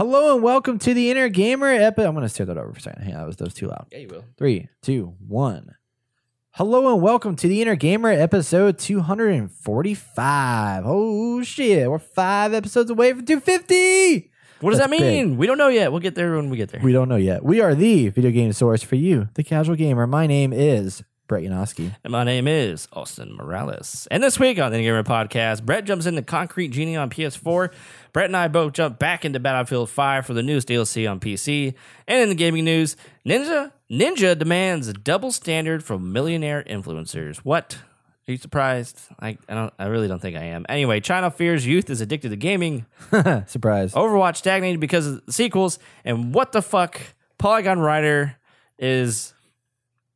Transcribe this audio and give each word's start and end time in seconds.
Hello 0.00 0.32
and 0.32 0.40
welcome 0.42 0.78
to 0.78 0.94
the 0.94 1.10
Inner 1.10 1.28
Gamer 1.28 1.66
episode. 1.66 2.08
I'm 2.08 2.14
going 2.14 2.24
to 2.24 2.30
stare 2.30 2.46
that 2.46 2.56
over 2.56 2.72
for 2.72 2.78
a 2.78 2.80
second. 2.80 3.02
Hang 3.02 3.16
on, 3.16 3.20
that 3.20 3.26
was, 3.26 3.38
was 3.38 3.52
too 3.52 3.66
loud. 3.66 3.86
Yeah, 3.92 3.98
you 3.98 4.08
will. 4.08 4.24
Three, 4.38 4.70
two, 4.80 5.14
one. 5.28 5.74
Hello 6.52 6.94
and 6.94 7.02
welcome 7.02 7.36
to 7.36 7.46
the 7.46 7.60
Inner 7.60 7.76
Gamer 7.76 8.08
episode 8.08 8.78
245. 8.78 10.82
Oh 10.86 11.42
shit, 11.42 11.90
we're 11.90 11.98
five 11.98 12.54
episodes 12.54 12.90
away 12.90 13.12
from 13.12 13.26
250. 13.26 14.30
What 14.60 14.70
does 14.70 14.78
That's 14.78 14.90
that 14.90 15.02
mean? 15.02 15.36
We 15.36 15.46
don't 15.46 15.58
know 15.58 15.68
yet. 15.68 15.92
We'll 15.92 16.00
get 16.00 16.14
there 16.14 16.34
when 16.34 16.48
we 16.48 16.56
get 16.56 16.70
there. 16.70 16.80
We 16.82 16.92
don't 16.92 17.10
know 17.10 17.16
yet. 17.16 17.44
We 17.44 17.60
are 17.60 17.74
the 17.74 18.08
video 18.08 18.30
game 18.30 18.54
source 18.54 18.82
for 18.82 18.96
you, 18.96 19.28
the 19.34 19.44
casual 19.44 19.76
gamer. 19.76 20.06
My 20.06 20.26
name 20.26 20.54
is 20.54 21.04
Brett 21.30 21.44
Yanofsky. 21.44 21.94
and 22.02 22.10
my 22.10 22.24
name 22.24 22.48
is 22.48 22.88
Austin 22.92 23.32
Morales. 23.36 24.08
And 24.10 24.20
this 24.20 24.40
week 24.40 24.58
on 24.58 24.72
the 24.72 24.78
Gamer 24.78 25.04
Podcast, 25.04 25.62
Brett 25.62 25.84
jumps 25.84 26.06
into 26.06 26.22
Concrete 26.22 26.72
Genie 26.72 26.96
on 26.96 27.08
PS4. 27.08 27.72
Brett 28.12 28.26
and 28.26 28.36
I 28.36 28.48
both 28.48 28.72
jump 28.72 28.98
back 28.98 29.24
into 29.24 29.38
Battlefield 29.38 29.90
5 29.90 30.26
for 30.26 30.34
the 30.34 30.42
newest 30.42 30.66
DLC 30.66 31.08
on 31.08 31.20
PC. 31.20 31.74
And 32.08 32.20
in 32.20 32.30
the 32.30 32.34
gaming 32.34 32.64
news, 32.64 32.96
Ninja 33.24 33.70
Ninja 33.88 34.36
demands 34.36 34.88
a 34.88 34.92
double 34.92 35.30
standard 35.30 35.84
from 35.84 36.12
millionaire 36.12 36.64
influencers. 36.64 37.36
What? 37.38 37.78
Are 38.26 38.32
you 38.32 38.36
surprised? 38.36 38.98
I, 39.20 39.38
I 39.48 39.54
don't. 39.54 39.72
I 39.78 39.86
really 39.86 40.08
don't 40.08 40.20
think 40.20 40.36
I 40.36 40.46
am. 40.46 40.66
Anyway, 40.68 40.98
China 40.98 41.30
fears 41.30 41.64
youth 41.64 41.90
is 41.90 42.00
addicted 42.00 42.30
to 42.30 42.36
gaming. 42.36 42.86
Surprise. 43.46 43.94
Overwatch 43.94 44.34
stagnated 44.34 44.80
because 44.80 45.06
of 45.06 45.26
the 45.26 45.32
sequels, 45.32 45.78
and 46.04 46.34
what 46.34 46.50
the 46.50 46.60
fuck? 46.60 47.00
Polygon 47.38 47.78
Rider 47.78 48.34
is 48.80 49.32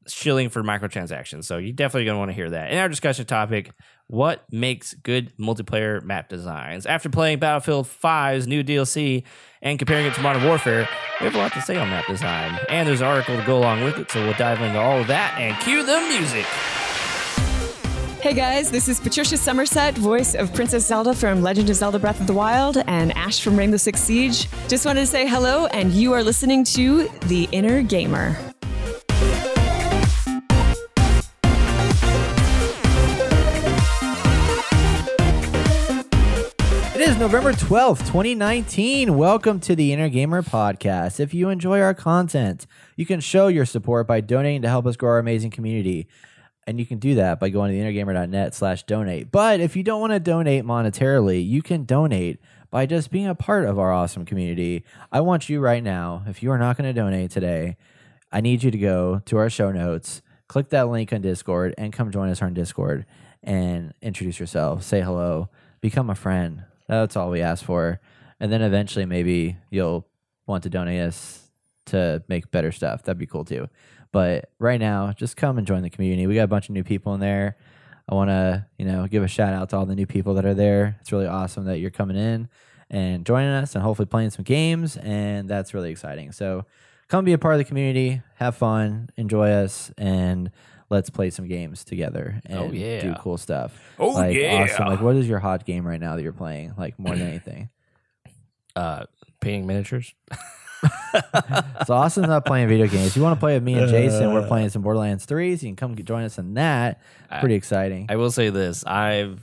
shilling 0.07 0.49
for 0.49 0.63
microtransactions. 0.63 1.45
So 1.45 1.59
you're 1.59 1.73
definitely 1.73 2.07
going 2.07 2.17
to 2.17 2.19
want 2.19 2.31
to 2.31 2.35
hear 2.35 2.51
that. 2.51 2.71
In 2.71 2.79
our 2.79 2.89
discussion 2.89 3.27
topic, 3.27 3.73
what 4.07 4.45
makes 4.53 4.95
good 4.95 5.33
multiplayer 5.39 6.03
map 6.03 6.29
designs? 6.29 6.87
After 6.87 7.09
playing 7.09 7.39
Battlefield 7.39 7.87
5's 7.87 8.47
new 8.47 8.63
DLC 8.63 9.25
and 9.63 9.79
comparing 9.79 10.07
it 10.07 10.15
to 10.15 10.21
Modern 10.21 10.45
Warfare, 10.45 10.89
we 11.21 11.25
have 11.27 11.35
a 11.35 11.39
lot 11.39 11.53
to 11.53 11.63
say 11.63 11.77
on 11.77 11.89
map 11.89 12.07
design. 12.07 12.59
And 12.69 12.89
there's 12.89 13.01
an 13.01 13.07
article 13.07 13.37
to 13.37 13.47
go 13.47 13.59
along 13.59 13.85
with 13.85 13.99
it, 13.99 14.11
so 14.11 14.23
we'll 14.25 14.35
dive 14.35 14.61
into 14.61 14.79
all 14.79 15.01
of 15.01 15.07
that 15.07 15.39
and 15.39 15.59
cue 15.63 15.85
the 15.85 16.01
music. 16.09 16.47
Hey 18.25 18.33
guys, 18.33 18.71
this 18.71 18.89
is 18.89 19.01
Patricia 19.01 19.37
Summersett, 19.37 19.99
voice 19.99 20.35
of 20.35 20.55
Princess 20.55 20.87
Zelda 20.87 21.15
from 21.15 21.43
Legend 21.43 21.69
of 21.69 21.77
Zelda 21.77 21.99
Breath 21.99 22.23
of 22.23 22.27
the 22.27 22.33
Wild 22.33 22.79
and 22.87 23.15
Ash 23.19 23.43
from 23.43 23.55
Rainbow 23.55 23.77
Six 23.77 24.01
Siege. 24.01 24.49
Just 24.67 24.87
wanted 24.87 25.01
to 25.01 25.07
say 25.07 25.29
hello, 25.29 25.67
and 25.67 25.93
you 25.93 26.15
are 26.15 26.23
listening 26.23 26.65
to 26.65 27.07
The 27.27 27.47
Inner 27.53 27.83
Gamer. 27.83 28.54
November 37.25 37.55
12th, 37.55 38.01
2019. 38.01 39.17
Welcome 39.17 39.59
to 39.61 39.75
the 39.75 39.95
Inner 39.95 40.11
Gamer 40.11 40.43
Podcast. 40.43 41.21
If 41.21 41.33
you 41.33 41.49
enjoy 41.49 41.81
our 41.81 41.95
content, 41.95 42.67
you 42.97 43.07
can 43.07 43.21
show 43.21 43.47
your 43.47 43.65
support 43.65 44.07
by 44.07 44.21
donating 44.21 44.61
to 44.61 44.69
help 44.69 44.85
us 44.85 44.97
grow 44.97 45.13
our 45.13 45.19
amazing 45.19 45.51
community. 45.51 46.07
And 46.67 46.79
you 46.79 46.85
can 46.85 46.99
do 46.99 47.15
that 47.15 47.41
by 47.41 47.49
going 47.49 47.73
to 47.73 47.79
theinnergamer.net 47.79 48.55
slash 48.55 48.83
donate. 48.83 49.31
But 49.31 49.61
if 49.61 49.75
you 49.75 49.83
don't 49.83 50.03
want 50.03 50.13
to 50.13 50.21
donate 50.21 50.67
monetarily, 50.67 51.43
you 51.49 51.63
can 51.63 51.87
donate 51.87 52.41
by 52.71 52.85
just 52.85 53.11
being 53.11 53.27
a 53.27 53.35
part 53.35 53.65
of 53.65 53.79
our 53.79 53.91
awesome 53.91 54.27
community. 54.27 54.85
I 55.11 55.23
want 55.23 55.49
you 55.49 55.61
right 55.61 55.83
now, 55.83 56.25
if 56.27 56.43
you 56.43 56.51
are 56.51 56.59
not 56.59 56.77
going 56.77 56.95
to 56.95 57.01
donate 57.01 57.31
today, 57.31 57.79
I 58.33 58.43
need 58.43 58.63
you 58.63 58.71
to 58.71 58.79
go 58.79 59.23
to 59.25 59.39
our 59.39 59.49
show 59.49 59.73
notes, 59.73 60.21
click 60.47 60.69
that 60.69 60.91
link 60.91 61.11
on 61.11 61.23
Discord, 61.23 61.75
and 61.79 61.91
come 61.91 62.11
join 62.11 62.29
us 62.29 62.43
on 62.43 62.53
Discord 62.53 63.07
and 63.43 63.95
introduce 64.03 64.39
yourself, 64.39 64.83
say 64.83 65.01
hello, 65.01 65.49
become 65.81 66.11
a 66.11 66.15
friend. 66.15 66.65
That's 67.01 67.17
all 67.17 67.31
we 67.31 67.41
ask 67.41 67.65
for. 67.65 68.01
And 68.41 68.53
then 68.53 68.63
eventually, 68.63 69.07
maybe 69.07 69.57
you'll 69.71 70.07
want 70.47 70.65
to 70.65 70.71
donate 70.71 71.01
us 71.01 71.51
to 71.87 72.23
make 72.29 72.51
better 72.51 72.73
stuff. 72.73 73.03
That'd 73.03 73.19
be 73.19 73.27
cool 73.27 73.45
too. 73.45 73.69
But 74.13 74.51
right 74.59 74.81
now, 74.81 75.13
just 75.13 75.37
come 75.37 75.59
and 75.59 75.67
join 75.67 75.83
the 75.83 75.91
community. 75.91 76.27
We 76.27 76.35
got 76.35 76.45
a 76.45 76.49
bunch 76.49 76.69
of 76.69 76.75
new 76.75 76.85
people 76.85 77.15
in 77.15 77.21
there. 77.21 77.57
I 78.09 78.15
want 78.15 78.31
to, 78.31 78.67
you 78.79 78.85
know, 78.85 79.07
give 79.07 79.23
a 79.23 79.29
shout 79.29 79.55
out 79.55 79.71
to 79.71 79.77
all 79.77 79.87
the 79.87 79.95
new 79.95 80.07
people 80.07 80.35
that 80.35 80.45
are 80.45 80.55
there. 80.55 80.99
It's 81.01 81.11
really 81.11 81.27
awesome 81.27 81.65
that 81.65 81.79
you're 81.79 81.91
coming 81.91 82.17
in 82.17 82.49
and 82.91 83.25
joining 83.25 83.51
us 83.51 83.75
and 83.75 83.83
hopefully 83.83 84.07
playing 84.07 84.31
some 84.31 84.45
games. 84.45 84.97
And 84.97 85.49
that's 85.49 85.75
really 85.75 85.91
exciting. 85.91 86.33
So 86.33 86.67
come 87.09 87.25
be 87.25 87.33
a 87.33 87.39
part 87.39 87.55
of 87.55 87.59
the 87.59 87.65
community, 87.65 88.23
have 88.37 88.57
fun, 88.57 89.11
enjoy 89.17 89.51
us, 89.51 89.91
and 89.97 90.51
let's 90.95 91.11
play 91.11 91.29
some 91.31 91.47
games 91.49 91.85
together 91.85 92.41
and 92.47 92.59
Oh, 92.59 92.71
yeah. 92.73 93.01
do 93.03 93.15
cool 93.21 93.37
stuff. 93.37 93.79
Oh, 93.99 94.09
like, 94.11 94.35
yeah. 94.35 94.63
Awesome. 94.73 94.87
Like, 94.87 95.01
what 95.01 95.17
is 95.17 95.29
your 95.29 95.41
hot 95.41 95.67
game 95.67 95.87
right 95.87 96.01
now 96.01 96.17
that 96.17 96.23
you're 96.23 96.33
playing? 96.33 96.73
Like, 96.79 96.99
more 96.99 97.15
than 97.17 97.27
anything. 97.29 97.69
Uh, 98.77 99.05
painting 99.41 99.67
miniatures. 99.69 100.15
So 101.87 101.95
Austin's 101.95 102.27
not 102.29 102.45
playing 102.45 102.69
video 102.69 102.87
games. 102.87 103.07
If 103.07 103.17
you 103.17 103.23
want 103.23 103.37
to 103.37 103.41
play 103.41 103.55
with 103.55 103.63
me 103.63 103.75
and 103.75 103.89
Jason, 103.89 104.35
we're 104.35 104.47
playing 104.49 104.69
some 104.71 104.83
Borderlands 104.83 105.25
3s. 105.27 105.63
You 105.63 105.69
can 105.69 105.77
come 105.77 105.95
join 105.97 106.25
us 106.25 106.39
in 106.39 106.55
that. 106.55 107.01
Pretty 107.41 107.55
exciting. 107.55 108.07
I 108.11 108.17
will 108.17 108.31
say 108.31 108.51
this: 108.51 108.85
I've, 108.85 109.41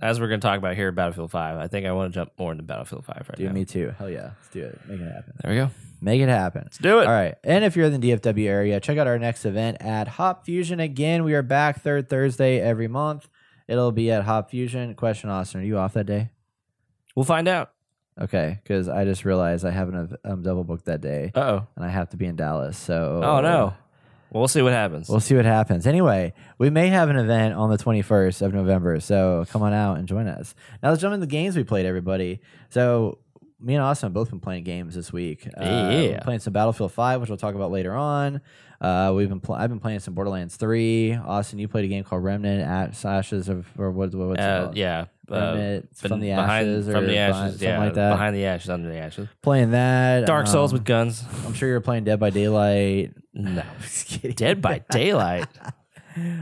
as 0.00 0.20
we're 0.20 0.28
going 0.28 0.40
to 0.40 0.46
talk 0.46 0.56
about 0.58 0.76
here, 0.76 0.90
Battlefield 0.92 1.30
Five. 1.30 1.58
I 1.58 1.66
think 1.66 1.86
I 1.86 1.92
want 1.92 2.12
to 2.12 2.18
jump 2.20 2.32
more 2.38 2.52
into 2.52 2.62
Battlefield 2.64 3.04
Five 3.04 3.26
right 3.28 3.36
Dude, 3.36 3.48
now. 3.48 3.52
me 3.52 3.64
too. 3.64 3.92
Hell 3.98 4.08
yeah. 4.08 4.30
Let's 4.40 4.48
do 4.52 4.64
it. 4.64 4.78
Make 4.88 5.00
it 5.00 5.12
happen. 5.12 5.32
There 5.42 5.50
we 5.52 5.56
go. 5.58 5.70
Make 6.00 6.20
it 6.20 6.28
happen. 6.28 6.62
Let's 6.64 6.78
do 6.78 7.00
it. 7.00 7.06
All 7.06 7.12
right. 7.12 7.34
And 7.42 7.64
if 7.64 7.76
you're 7.76 7.86
in 7.86 8.00
the 8.00 8.12
DFW 8.12 8.46
area, 8.46 8.78
check 8.80 8.98
out 8.98 9.06
our 9.06 9.18
next 9.18 9.44
event 9.44 9.78
at 9.80 10.06
Hop 10.08 10.44
Fusion 10.44 10.78
again. 10.80 11.24
We 11.24 11.34
are 11.34 11.42
back 11.42 11.82
third 11.82 12.08
Thursday 12.08 12.60
every 12.60 12.88
month. 12.88 13.28
It'll 13.66 13.92
be 13.92 14.10
at 14.10 14.24
Hop 14.24 14.50
Fusion. 14.50 14.94
Question, 14.94 15.28
Austin, 15.30 15.60
are 15.60 15.64
you 15.64 15.76
off 15.78 15.94
that 15.94 16.06
day? 16.06 16.30
We'll 17.16 17.24
find 17.24 17.48
out. 17.48 17.72
Okay, 18.20 18.58
because 18.62 18.88
I 18.88 19.04
just 19.04 19.24
realized 19.24 19.64
I 19.64 19.70
haven't 19.70 20.16
um, 20.24 20.42
double 20.42 20.64
booked 20.64 20.86
that 20.86 21.00
day, 21.00 21.30
oh. 21.36 21.66
and 21.76 21.84
I 21.84 21.88
have 21.88 22.10
to 22.10 22.16
be 22.16 22.26
in 22.26 22.34
Dallas. 22.34 22.76
So 22.76 23.20
Oh 23.22 23.40
no. 23.40 23.74
Well, 24.30 24.42
we'll 24.42 24.48
see 24.48 24.60
what 24.60 24.72
happens. 24.72 25.08
We'll 25.08 25.20
see 25.20 25.36
what 25.36 25.46
happens. 25.46 25.86
Anyway, 25.86 26.34
we 26.58 26.68
may 26.68 26.88
have 26.88 27.08
an 27.08 27.16
event 27.16 27.54
on 27.54 27.70
the 27.70 27.78
21st 27.78 28.42
of 28.42 28.52
November, 28.52 29.00
so 29.00 29.46
come 29.48 29.62
on 29.62 29.72
out 29.72 29.96
and 29.96 30.06
join 30.06 30.26
us. 30.26 30.54
Now 30.82 30.90
let's 30.90 31.00
jump 31.00 31.14
into 31.14 31.24
the 31.24 31.30
games 31.30 31.56
we 31.56 31.64
played, 31.64 31.86
everybody. 31.86 32.40
So 32.68 33.18
me 33.60 33.74
and 33.74 33.82
Austin 33.82 34.06
have 34.06 34.12
both 34.14 34.30
been 34.30 34.40
playing 34.40 34.64
games 34.64 34.94
this 34.94 35.12
week. 35.12 35.46
Uh, 35.56 35.64
Yeah. 35.64 36.20
playing 36.20 36.40
some 36.40 36.52
Battlefield 36.52 36.92
5, 36.92 37.20
which 37.20 37.28
we'll 37.30 37.36
talk 37.36 37.54
about 37.54 37.70
later 37.72 37.94
on. 37.94 38.40
Uh, 38.80 39.12
we've 39.16 39.28
been 39.28 39.40
pl- 39.40 39.56
I've 39.56 39.70
been 39.70 39.80
playing 39.80 39.98
some 39.98 40.14
Borderlands 40.14 40.54
3. 40.56 41.14
Austin, 41.16 41.58
you 41.58 41.66
played 41.66 41.84
a 41.84 41.88
game 41.88 42.04
called 42.04 42.22
Remnant 42.22 42.62
at 42.62 42.94
Sashes 42.94 43.48
of 43.48 43.66
or 43.76 43.90
what, 43.90 44.14
what's 44.14 44.38
it 44.40 44.44
uh, 44.44 44.62
called? 44.64 44.76
yeah. 44.76 45.06
Uh, 45.28 45.80
from 45.94 46.10
ben- 46.10 46.20
the 46.20 46.28
behind- 46.30 46.50
ashes 46.68 46.88
or 46.88 46.92
from 46.92 47.04
the 47.06 47.10
behind- 47.12 47.32
ashes, 47.34 47.52
something 47.54 47.68
yeah, 47.68 47.78
like 47.78 47.94
that. 47.94 48.10
behind 48.12 48.36
the 48.36 48.44
ashes, 48.46 48.70
under 48.70 48.88
the 48.88 48.96
ashes. 48.96 49.28
Playing 49.42 49.72
that. 49.72 50.24
Dark 50.26 50.46
Souls 50.46 50.72
um, 50.72 50.78
with 50.78 50.84
guns. 50.86 51.22
I'm 51.44 51.52
sure 51.52 51.68
you're 51.68 51.80
playing 51.80 52.04
Dead 52.04 52.18
by 52.20 52.30
Daylight. 52.30 53.12
No, 53.34 53.62
Just 53.82 54.06
kidding. 54.08 54.32
Dead 54.34 54.60
by 54.60 54.80
Daylight. 54.90 55.46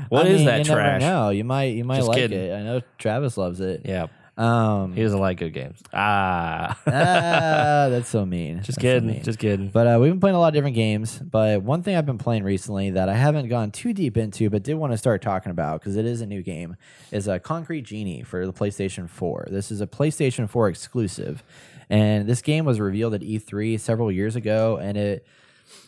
What 0.08 0.24
I 0.24 0.28
is 0.30 0.36
mean, 0.38 0.46
that 0.46 0.58
you 0.60 0.64
trash? 0.64 1.00
No, 1.02 1.28
You 1.28 1.44
might 1.44 1.74
you 1.74 1.84
might 1.84 1.96
Just 1.96 2.08
like 2.08 2.16
kidding. 2.18 2.38
it. 2.40 2.54
I 2.54 2.62
know 2.62 2.80
Travis 2.96 3.36
loves 3.36 3.60
it. 3.60 3.82
Yeah, 3.84 4.06
Um, 4.36 4.92
he 4.92 5.02
doesn't 5.02 5.18
like 5.18 5.38
good 5.38 5.54
games. 5.54 5.80
Ah, 5.94 6.78
ah, 6.86 6.86
that's 7.88 8.08
so 8.08 8.26
mean. 8.26 8.56
just 8.58 8.66
That's 8.66 8.76
so 8.76 8.80
kidding, 8.82 9.08
mean. 9.08 9.22
just 9.22 9.38
kidding. 9.38 9.68
But 9.68 9.86
uh, 9.86 9.98
we've 9.98 10.12
been 10.12 10.20
playing 10.20 10.36
a 10.36 10.38
lot 10.38 10.48
of 10.48 10.54
different 10.54 10.76
games. 10.76 11.18
But 11.18 11.62
one 11.62 11.82
thing 11.82 11.96
I've 11.96 12.04
been 12.04 12.18
playing 12.18 12.44
recently 12.44 12.90
that 12.90 13.08
I 13.08 13.14
haven't 13.14 13.48
gone 13.48 13.70
too 13.70 13.94
deep 13.94 14.16
into, 14.18 14.50
but 14.50 14.62
did 14.62 14.74
want 14.74 14.92
to 14.92 14.98
start 14.98 15.22
talking 15.22 15.50
about 15.50 15.80
because 15.80 15.96
it 15.96 16.04
is 16.04 16.20
a 16.20 16.26
new 16.26 16.42
game, 16.42 16.76
is 17.12 17.28
a 17.28 17.38
Concrete 17.38 17.82
Genie 17.82 18.22
for 18.22 18.44
the 18.44 18.52
PlayStation 18.52 19.08
4. 19.08 19.48
This 19.50 19.70
is 19.70 19.80
a 19.80 19.86
PlayStation 19.86 20.48
4 20.50 20.68
exclusive, 20.68 21.42
and 21.88 22.28
this 22.28 22.42
game 22.42 22.66
was 22.66 22.78
revealed 22.78 23.14
at 23.14 23.22
E3 23.22 23.80
several 23.80 24.12
years 24.12 24.36
ago, 24.36 24.76
and 24.76 24.98
it 24.98 25.26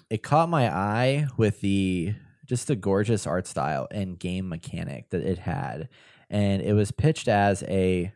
it 0.08 0.22
caught 0.22 0.48
my 0.48 0.74
eye 0.74 1.26
with 1.36 1.60
the 1.60 2.14
just 2.46 2.66
the 2.66 2.76
gorgeous 2.76 3.26
art 3.26 3.46
style 3.46 3.86
and 3.90 4.18
game 4.18 4.48
mechanic 4.48 5.10
that 5.10 5.20
it 5.20 5.36
had, 5.36 5.90
and 6.30 6.62
it 6.62 6.72
was 6.72 6.90
pitched 6.92 7.28
as 7.28 7.62
a 7.64 8.10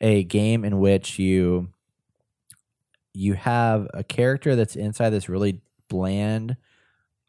a 0.00 0.24
game 0.24 0.64
in 0.64 0.78
which 0.78 1.18
you 1.18 1.68
you 3.14 3.34
have 3.34 3.88
a 3.94 4.04
character 4.04 4.54
that's 4.54 4.76
inside 4.76 5.10
this 5.10 5.28
really 5.28 5.60
bland, 5.88 6.56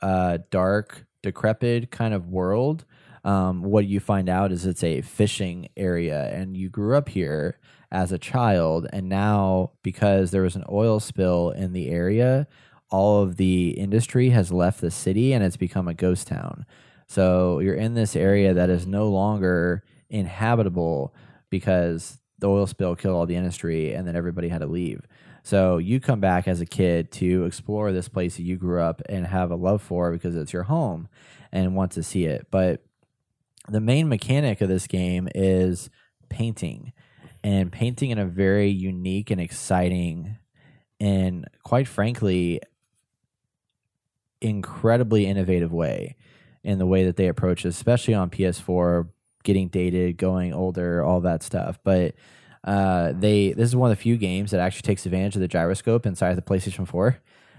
uh, 0.01 0.37
dark, 0.51 1.05
decrepit 1.23 1.89
kind 1.89 2.13
of 2.13 2.27
world. 2.27 2.85
Um, 3.23 3.63
what 3.63 3.85
you 3.87 3.99
find 3.99 4.29
out 4.29 4.51
is 4.51 4.65
it's 4.65 4.83
a 4.83 5.01
fishing 5.01 5.69
area, 5.75 6.29
and 6.33 6.55
you 6.55 6.69
grew 6.69 6.95
up 6.95 7.09
here 7.09 7.59
as 7.91 8.11
a 8.11 8.19
child, 8.19 8.87
and 8.93 9.09
now 9.09 9.71
because 9.81 10.31
there 10.31 10.43
was 10.43 10.55
an 10.55 10.65
oil 10.69 10.99
spill 10.99 11.49
in 11.49 11.73
the 11.73 11.89
area, 11.89 12.47
all 12.89 13.21
of 13.21 13.37
the 13.37 13.71
industry 13.71 14.29
has 14.29 14.51
left 14.51 14.81
the 14.81 14.91
city 14.91 15.33
and 15.33 15.43
it's 15.43 15.57
become 15.57 15.87
a 15.87 15.93
ghost 15.93 16.27
town. 16.27 16.65
So 17.07 17.59
you're 17.59 17.75
in 17.75 17.93
this 17.93 18.15
area 18.15 18.53
that 18.53 18.69
is 18.69 18.87
no 18.87 19.09
longer 19.09 19.83
inhabitable 20.09 21.13
because 21.49 22.19
the 22.39 22.47
oil 22.47 22.67
spill 22.67 22.95
killed 22.95 23.15
all 23.15 23.25
the 23.25 23.35
industry 23.35 23.93
and 23.93 24.07
then 24.07 24.15
everybody 24.15 24.49
had 24.49 24.61
to 24.61 24.67
leave. 24.67 25.01
So 25.43 25.77
you 25.77 25.99
come 25.99 26.19
back 26.19 26.47
as 26.47 26.61
a 26.61 26.65
kid 26.65 27.11
to 27.13 27.45
explore 27.45 27.91
this 27.91 28.07
place 28.07 28.37
that 28.37 28.43
you 28.43 28.57
grew 28.57 28.81
up 28.81 29.01
and 29.09 29.25
have 29.27 29.51
a 29.51 29.55
love 29.55 29.81
for 29.81 30.11
because 30.11 30.35
it's 30.35 30.53
your 30.53 30.63
home 30.63 31.07
and 31.51 31.75
want 31.75 31.91
to 31.93 32.03
see 32.03 32.25
it. 32.25 32.47
But 32.51 32.83
the 33.67 33.81
main 33.81 34.09
mechanic 34.09 34.61
of 34.61 34.69
this 34.69 34.87
game 34.87 35.27
is 35.33 35.89
painting 36.29 36.93
and 37.43 37.71
painting 37.71 38.11
in 38.11 38.19
a 38.19 38.25
very 38.25 38.69
unique 38.69 39.31
and 39.31 39.39
exciting 39.39 40.37
and 40.99 41.47
quite 41.63 41.87
frankly, 41.87 42.59
incredibly 44.41 45.25
innovative 45.25 45.71
way 45.71 46.15
in 46.63 46.77
the 46.77 46.85
way 46.85 47.05
that 47.05 47.15
they 47.15 47.27
approach, 47.27 47.63
especially 47.65 48.13
on 48.13 48.29
PS4, 48.29 49.07
getting 49.43 49.67
dated, 49.67 50.17
going 50.17 50.53
older, 50.53 51.03
all 51.03 51.21
that 51.21 51.43
stuff. 51.43 51.79
But 51.83 52.15
uh, 52.63 53.13
they 53.13 53.53
this 53.53 53.69
is 53.69 53.75
one 53.75 53.91
of 53.91 53.97
the 53.97 54.01
few 54.01 54.17
games 54.17 54.51
that 54.51 54.59
actually 54.59 54.83
takes 54.83 55.05
advantage 55.05 55.35
of 55.35 55.41
the 55.41 55.47
gyroscope 55.47 56.05
inside 56.05 56.35
the 56.35 56.41
PlayStation 56.41 56.87
4, 56.87 57.17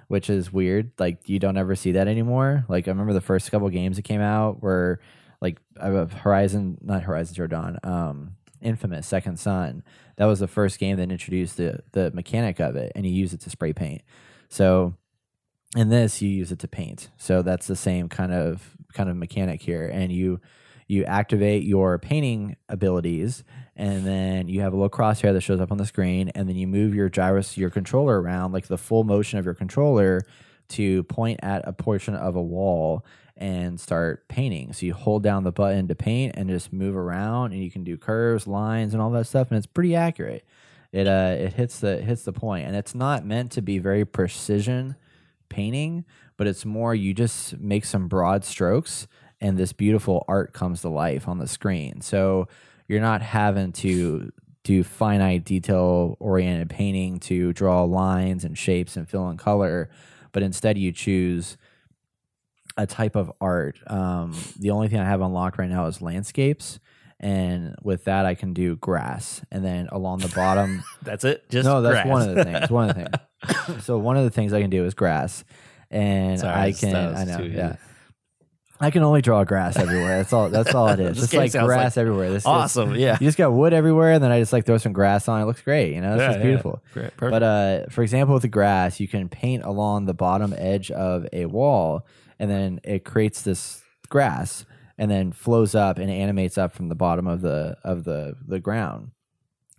which 0.08 0.28
is 0.28 0.52
weird. 0.52 0.92
Like 0.98 1.28
you 1.28 1.38
don't 1.38 1.56
ever 1.56 1.74
see 1.74 1.92
that 1.92 2.08
anymore. 2.08 2.64
Like 2.68 2.86
I 2.86 2.90
remember 2.90 3.12
the 3.12 3.20
first 3.20 3.50
couple 3.50 3.68
games 3.70 3.96
that 3.96 4.02
came 4.02 4.20
out 4.20 4.62
were 4.62 5.00
like 5.40 5.58
uh, 5.78 6.06
Horizon, 6.06 6.78
not 6.82 7.02
Horizon 7.02 7.34
Zero 7.34 7.48
Dawn, 7.48 7.78
um, 7.82 8.36
Infamous 8.60 9.06
Second 9.06 9.38
Son. 9.38 9.82
That 10.16 10.26
was 10.26 10.40
the 10.40 10.48
first 10.48 10.78
game 10.78 10.98
that 10.98 11.10
introduced 11.10 11.56
the 11.56 11.80
the 11.92 12.10
mechanic 12.10 12.60
of 12.60 12.76
it, 12.76 12.92
and 12.94 13.06
you 13.06 13.12
use 13.12 13.32
it 13.32 13.40
to 13.40 13.50
spray 13.50 13.72
paint. 13.72 14.02
So 14.50 14.94
in 15.76 15.88
this, 15.88 16.20
you 16.20 16.28
use 16.28 16.52
it 16.52 16.58
to 16.58 16.68
paint. 16.68 17.08
So 17.16 17.42
that's 17.42 17.66
the 17.66 17.76
same 17.76 18.08
kind 18.08 18.32
of 18.32 18.76
kind 18.92 19.08
of 19.08 19.16
mechanic 19.16 19.62
here, 19.62 19.88
and 19.88 20.12
you 20.12 20.40
you 20.90 21.04
activate 21.04 21.62
your 21.62 21.98
painting 21.98 22.56
abilities, 22.68 23.44
and 23.76 24.04
then 24.04 24.48
you 24.48 24.60
have 24.60 24.72
a 24.72 24.76
little 24.76 24.90
crosshair 24.90 25.32
that 25.32 25.40
shows 25.40 25.60
up 25.60 25.70
on 25.70 25.78
the 25.78 25.86
screen, 25.86 26.30
and 26.30 26.48
then 26.48 26.56
you 26.56 26.66
move 26.66 26.94
your 26.94 27.08
gyrus 27.08 27.56
your 27.56 27.70
controller 27.70 28.20
around 28.20 28.52
like 28.52 28.66
the 28.66 28.76
full 28.76 29.04
motion 29.04 29.38
of 29.38 29.44
your 29.44 29.54
controller 29.54 30.20
to 30.70 31.02
point 31.04 31.40
at 31.42 31.66
a 31.66 31.72
portion 31.72 32.14
of 32.14 32.36
a 32.36 32.42
wall 32.42 33.04
and 33.36 33.80
start 33.80 34.28
painting. 34.28 34.72
So 34.72 34.86
you 34.86 34.94
hold 34.94 35.22
down 35.22 35.44
the 35.44 35.52
button 35.52 35.88
to 35.88 35.94
paint 35.94 36.34
and 36.36 36.48
just 36.48 36.72
move 36.72 36.96
around 36.96 37.52
and 37.52 37.62
you 37.62 37.70
can 37.70 37.84
do 37.84 37.96
curves, 37.96 38.46
lines 38.46 38.92
and 38.92 39.02
all 39.02 39.10
that 39.10 39.26
stuff 39.26 39.50
and 39.50 39.58
it's 39.58 39.66
pretty 39.66 39.96
accurate. 39.96 40.44
It 40.92 41.06
uh 41.06 41.36
it 41.38 41.54
hits 41.54 41.80
the 41.80 41.98
hits 41.98 42.24
the 42.24 42.32
point 42.32 42.66
and 42.66 42.76
it's 42.76 42.94
not 42.94 43.24
meant 43.24 43.52
to 43.52 43.62
be 43.62 43.78
very 43.78 44.04
precision 44.04 44.96
painting, 45.48 46.04
but 46.36 46.46
it's 46.46 46.64
more 46.64 46.94
you 46.94 47.14
just 47.14 47.58
make 47.58 47.84
some 47.84 48.08
broad 48.08 48.44
strokes 48.44 49.06
and 49.40 49.56
this 49.58 49.72
beautiful 49.72 50.24
art 50.28 50.52
comes 50.52 50.82
to 50.82 50.88
life 50.88 51.28
on 51.28 51.38
the 51.38 51.48
screen. 51.48 52.00
So 52.00 52.48
you're 52.88 53.00
not 53.00 53.22
having 53.22 53.72
to 53.72 54.32
do 54.64 54.84
finite 54.84 55.44
detail 55.44 56.16
oriented 56.20 56.68
painting 56.68 57.18
to 57.20 57.52
draw 57.52 57.84
lines 57.84 58.44
and 58.44 58.56
shapes 58.56 58.96
and 58.96 59.08
fill 59.08 59.28
in 59.30 59.36
color, 59.36 59.88
but 60.32 60.42
instead 60.42 60.76
you 60.76 60.92
choose 60.92 61.56
a 62.76 62.86
type 62.86 63.16
of 63.16 63.32
art. 63.40 63.78
Um, 63.86 64.36
the 64.58 64.70
only 64.70 64.88
thing 64.88 65.00
I 65.00 65.04
have 65.04 65.20
unlocked 65.20 65.58
right 65.58 65.68
now 65.68 65.86
is 65.86 66.02
landscapes, 66.02 66.78
and 67.18 67.74
with 67.82 68.04
that 68.04 68.26
I 68.26 68.34
can 68.34 68.52
do 68.52 68.76
grass, 68.76 69.42
and 69.50 69.64
then 69.64 69.88
along 69.92 70.18
the 70.18 70.28
bottom. 70.28 70.82
That's 71.02 71.24
it. 71.24 71.48
Just 71.50 71.66
no, 71.66 71.82
that's 71.82 71.94
grass. 71.94 72.06
one 72.06 72.28
of 72.28 72.34
the 72.34 72.44
things. 72.44 72.70
One 72.70 72.90
of 72.90 72.96
the 72.96 73.20
things. 73.66 73.84
so 73.84 73.98
one 73.98 74.16
of 74.16 74.24
the 74.24 74.30
things 74.30 74.52
I 74.52 74.60
can 74.60 74.70
do 74.70 74.84
is 74.84 74.94
grass, 74.94 75.44
and 75.90 76.40
Sorry, 76.40 76.54
I 76.54 76.72
can. 76.72 76.94
I 76.94 77.24
know. 77.24 77.38
Yeah. 77.42 77.68
easy. 77.70 77.78
I 78.82 78.90
can 78.90 79.02
only 79.02 79.20
draw 79.20 79.44
grass 79.44 79.76
everywhere. 79.76 80.16
That's 80.18 80.32
all. 80.32 80.48
That's 80.48 80.74
all 80.74 80.88
it 80.88 81.00
is. 81.00 81.08
This 81.10 81.18
Just 81.20 81.32
game 81.32 81.40
like 81.42 81.50
sounds 81.50 81.66
grass 81.66 81.96
like 81.96 82.02
everywhere. 82.02 82.30
This 82.30 82.42
is- 82.42 82.46
Awesome. 82.46 82.94
Yeah. 82.94 83.18
you 83.20 83.26
just 83.26 83.36
got 83.36 83.52
wood 83.52 83.72
everywhere, 83.74 84.12
and 84.12 84.24
then 84.24 84.30
I 84.32 84.40
just 84.40 84.52
like 84.52 84.64
throw 84.64 84.78
some 84.78 84.92
grass 84.94 85.28
on. 85.28 85.42
It 85.42 85.44
looks 85.44 85.60
great. 85.60 85.94
You 85.94 86.00
know, 86.00 86.14
it's 86.14 86.20
Yeah, 86.20 86.26
just 86.28 86.38
yeah. 86.38 86.44
beautiful. 86.44 86.82
Great. 86.94 87.16
Perfect. 87.16 87.30
But 87.32 87.42
uh, 87.42 87.86
for 87.90 88.02
example, 88.02 88.32
with 88.34 88.42
the 88.42 88.48
grass, 88.48 88.98
you 88.98 89.06
can 89.08 89.28
paint 89.28 89.64
along 89.64 90.06
the 90.06 90.14
bottom 90.14 90.54
edge 90.56 90.90
of 90.90 91.26
a 91.32 91.44
wall, 91.46 92.06
and 92.38 92.50
then 92.50 92.80
it 92.82 93.04
creates 93.04 93.42
this 93.42 93.82
grass, 94.08 94.64
and 94.96 95.10
then 95.10 95.32
flows 95.32 95.74
up 95.74 95.98
and 95.98 96.10
animates 96.10 96.56
up 96.56 96.72
from 96.72 96.88
the 96.88 96.94
bottom 96.94 97.26
of 97.26 97.42
the 97.42 97.76
of 97.84 98.04
the 98.04 98.34
the 98.46 98.60
ground, 98.60 99.10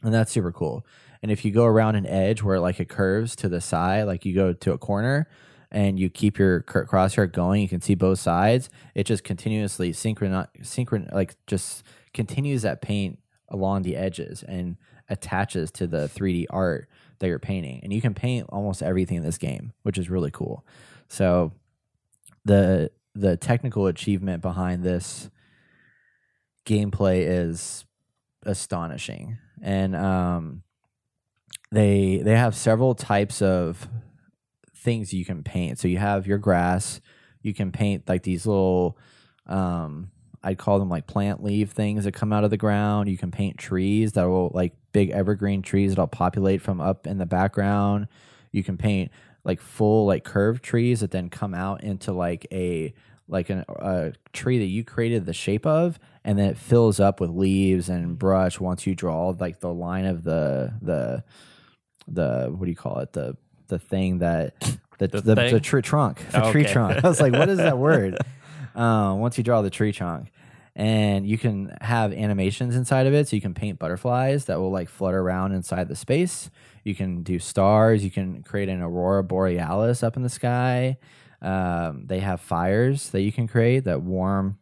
and 0.03 0.13
that's 0.13 0.31
super 0.31 0.51
cool. 0.51 0.85
And 1.23 1.31
if 1.31 1.43
you 1.45 1.51
go 1.51 1.65
around 1.65 1.95
an 1.95 2.05
edge 2.07 2.41
where 2.43 2.59
like 2.59 2.79
it 2.79 2.89
curves 2.89 3.35
to 3.37 3.49
the 3.49 3.61
side, 3.61 4.03
like 4.03 4.25
you 4.25 4.33
go 4.35 4.53
to 4.53 4.73
a 4.73 4.77
corner, 4.77 5.27
and 5.71 5.99
you 5.99 6.09
keep 6.09 6.37
your 6.37 6.61
crosshair 6.61 7.31
going, 7.31 7.61
you 7.61 7.69
can 7.69 7.81
see 7.81 7.95
both 7.95 8.19
sides. 8.19 8.69
It 8.93 9.05
just 9.05 9.23
continuously 9.23 9.91
synchron 9.93 10.47
synchron 10.61 11.11
like 11.13 11.35
just 11.47 11.83
continues 12.13 12.63
that 12.63 12.81
paint 12.81 13.19
along 13.49 13.83
the 13.83 13.95
edges 13.95 14.43
and 14.43 14.77
attaches 15.09 15.71
to 15.71 15.87
the 15.87 16.09
3D 16.13 16.45
art 16.49 16.89
that 17.19 17.27
you're 17.27 17.39
painting. 17.39 17.79
And 17.83 17.93
you 17.93 18.01
can 18.01 18.13
paint 18.13 18.47
almost 18.49 18.81
everything 18.83 19.17
in 19.17 19.23
this 19.23 19.37
game, 19.37 19.73
which 19.83 19.97
is 19.97 20.09
really 20.09 20.31
cool. 20.31 20.65
So 21.07 21.53
the 22.45 22.91
the 23.13 23.37
technical 23.37 23.87
achievement 23.87 24.41
behind 24.41 24.83
this 24.83 25.29
gameplay 26.65 27.25
is 27.27 27.85
astonishing. 28.43 29.37
And 29.61 29.95
um 29.95 30.63
they 31.71 32.21
they 32.23 32.35
have 32.35 32.55
several 32.55 32.95
types 32.95 33.41
of 33.41 33.87
things 34.81 35.13
you 35.13 35.23
can 35.23 35.43
paint. 35.43 35.79
So 35.79 35.87
you 35.87 35.97
have 35.97 36.27
your 36.27 36.37
grass, 36.37 36.99
you 37.41 37.53
can 37.53 37.71
paint 37.71 38.07
like 38.09 38.23
these 38.23 38.45
little 38.45 38.97
um 39.47 40.11
I'd 40.43 40.57
call 40.57 40.79
them 40.79 40.89
like 40.89 41.05
plant 41.05 41.43
leaf 41.43 41.69
things 41.69 42.05
that 42.05 42.13
come 42.13 42.33
out 42.33 42.43
of 42.43 42.49
the 42.49 42.57
ground. 42.57 43.07
You 43.09 43.17
can 43.17 43.31
paint 43.31 43.57
trees 43.57 44.13
that 44.13 44.23
will 44.23 44.51
like 44.53 44.73
big 44.91 45.11
evergreen 45.11 45.61
trees 45.61 45.91
that'll 45.91 46.07
populate 46.07 46.61
from 46.61 46.81
up 46.81 47.05
in 47.05 47.19
the 47.19 47.27
background. 47.27 48.07
You 48.51 48.63
can 48.63 48.77
paint 48.77 49.11
like 49.43 49.61
full 49.61 50.05
like 50.05 50.23
curved 50.23 50.63
trees 50.63 51.01
that 51.01 51.11
then 51.11 51.29
come 51.29 51.53
out 51.53 51.83
into 51.83 52.11
like 52.11 52.47
a 52.51 52.93
like 53.27 53.49
an, 53.49 53.63
a 53.69 54.13
tree 54.33 54.59
that 54.59 54.65
you 54.65 54.83
created 54.83 55.25
the 55.25 55.33
shape 55.33 55.65
of 55.65 55.99
and 56.23 56.37
then 56.37 56.49
it 56.49 56.57
fills 56.57 56.99
up 56.99 57.19
with 57.19 57.29
leaves 57.29 57.87
and 57.87 58.19
brush 58.19 58.59
once 58.59 58.85
you 58.85 58.93
draw 58.93 59.29
like 59.39 59.59
the 59.59 59.73
line 59.73 60.05
of 60.05 60.23
the 60.23 60.73
the 60.81 61.23
the 62.07 62.51
what 62.53 62.65
do 62.65 62.69
you 62.71 62.75
call 62.75 62.99
it 62.99 63.13
the 63.13 63.37
the 63.71 63.79
thing 63.79 64.19
that 64.19 64.59
the 64.99 65.07
The 65.07 65.21
the, 65.21 65.35
the, 65.35 65.59
tree 65.59 65.81
trunk 65.81 66.23
the 66.31 66.51
tree 66.51 66.63
trunk. 66.63 67.03
I 67.03 67.07
was 67.07 67.19
like 67.19 67.33
what 67.33 67.49
is 67.49 67.57
that 67.57 67.77
word? 67.89 68.19
Uh, 68.75 69.15
once 69.17 69.37
you 69.37 69.43
draw 69.43 69.63
the 69.63 69.71
tree 69.71 69.91
trunk 69.91 70.31
and 70.75 71.27
you 71.27 71.37
can 71.37 71.75
have 71.81 72.13
animations 72.13 72.75
inside 72.75 73.07
of 73.07 73.13
it. 73.13 73.27
So 73.27 73.35
you 73.35 73.41
can 73.41 73.55
paint 73.55 73.79
butterflies 73.79 74.45
that 74.45 74.59
will 74.59 74.71
like 74.71 74.89
flutter 74.89 75.19
around 75.19 75.53
inside 75.53 75.87
the 75.87 75.95
space. 75.95 76.51
You 76.83 76.93
can 76.95 77.23
do 77.23 77.39
stars. 77.39 78.03
You 78.03 78.11
can 78.11 78.43
create 78.43 78.69
an 78.69 78.81
aurora 78.81 79.23
borealis 79.23 80.03
up 80.03 80.15
in 80.15 80.23
the 80.23 80.29
sky. 80.29 80.97
Um, 81.41 82.05
they 82.05 82.19
have 82.19 82.39
fires 82.39 83.09
that 83.09 83.21
you 83.21 83.31
can 83.31 83.47
create 83.47 83.85
that 83.85 84.03
warm 84.03 84.59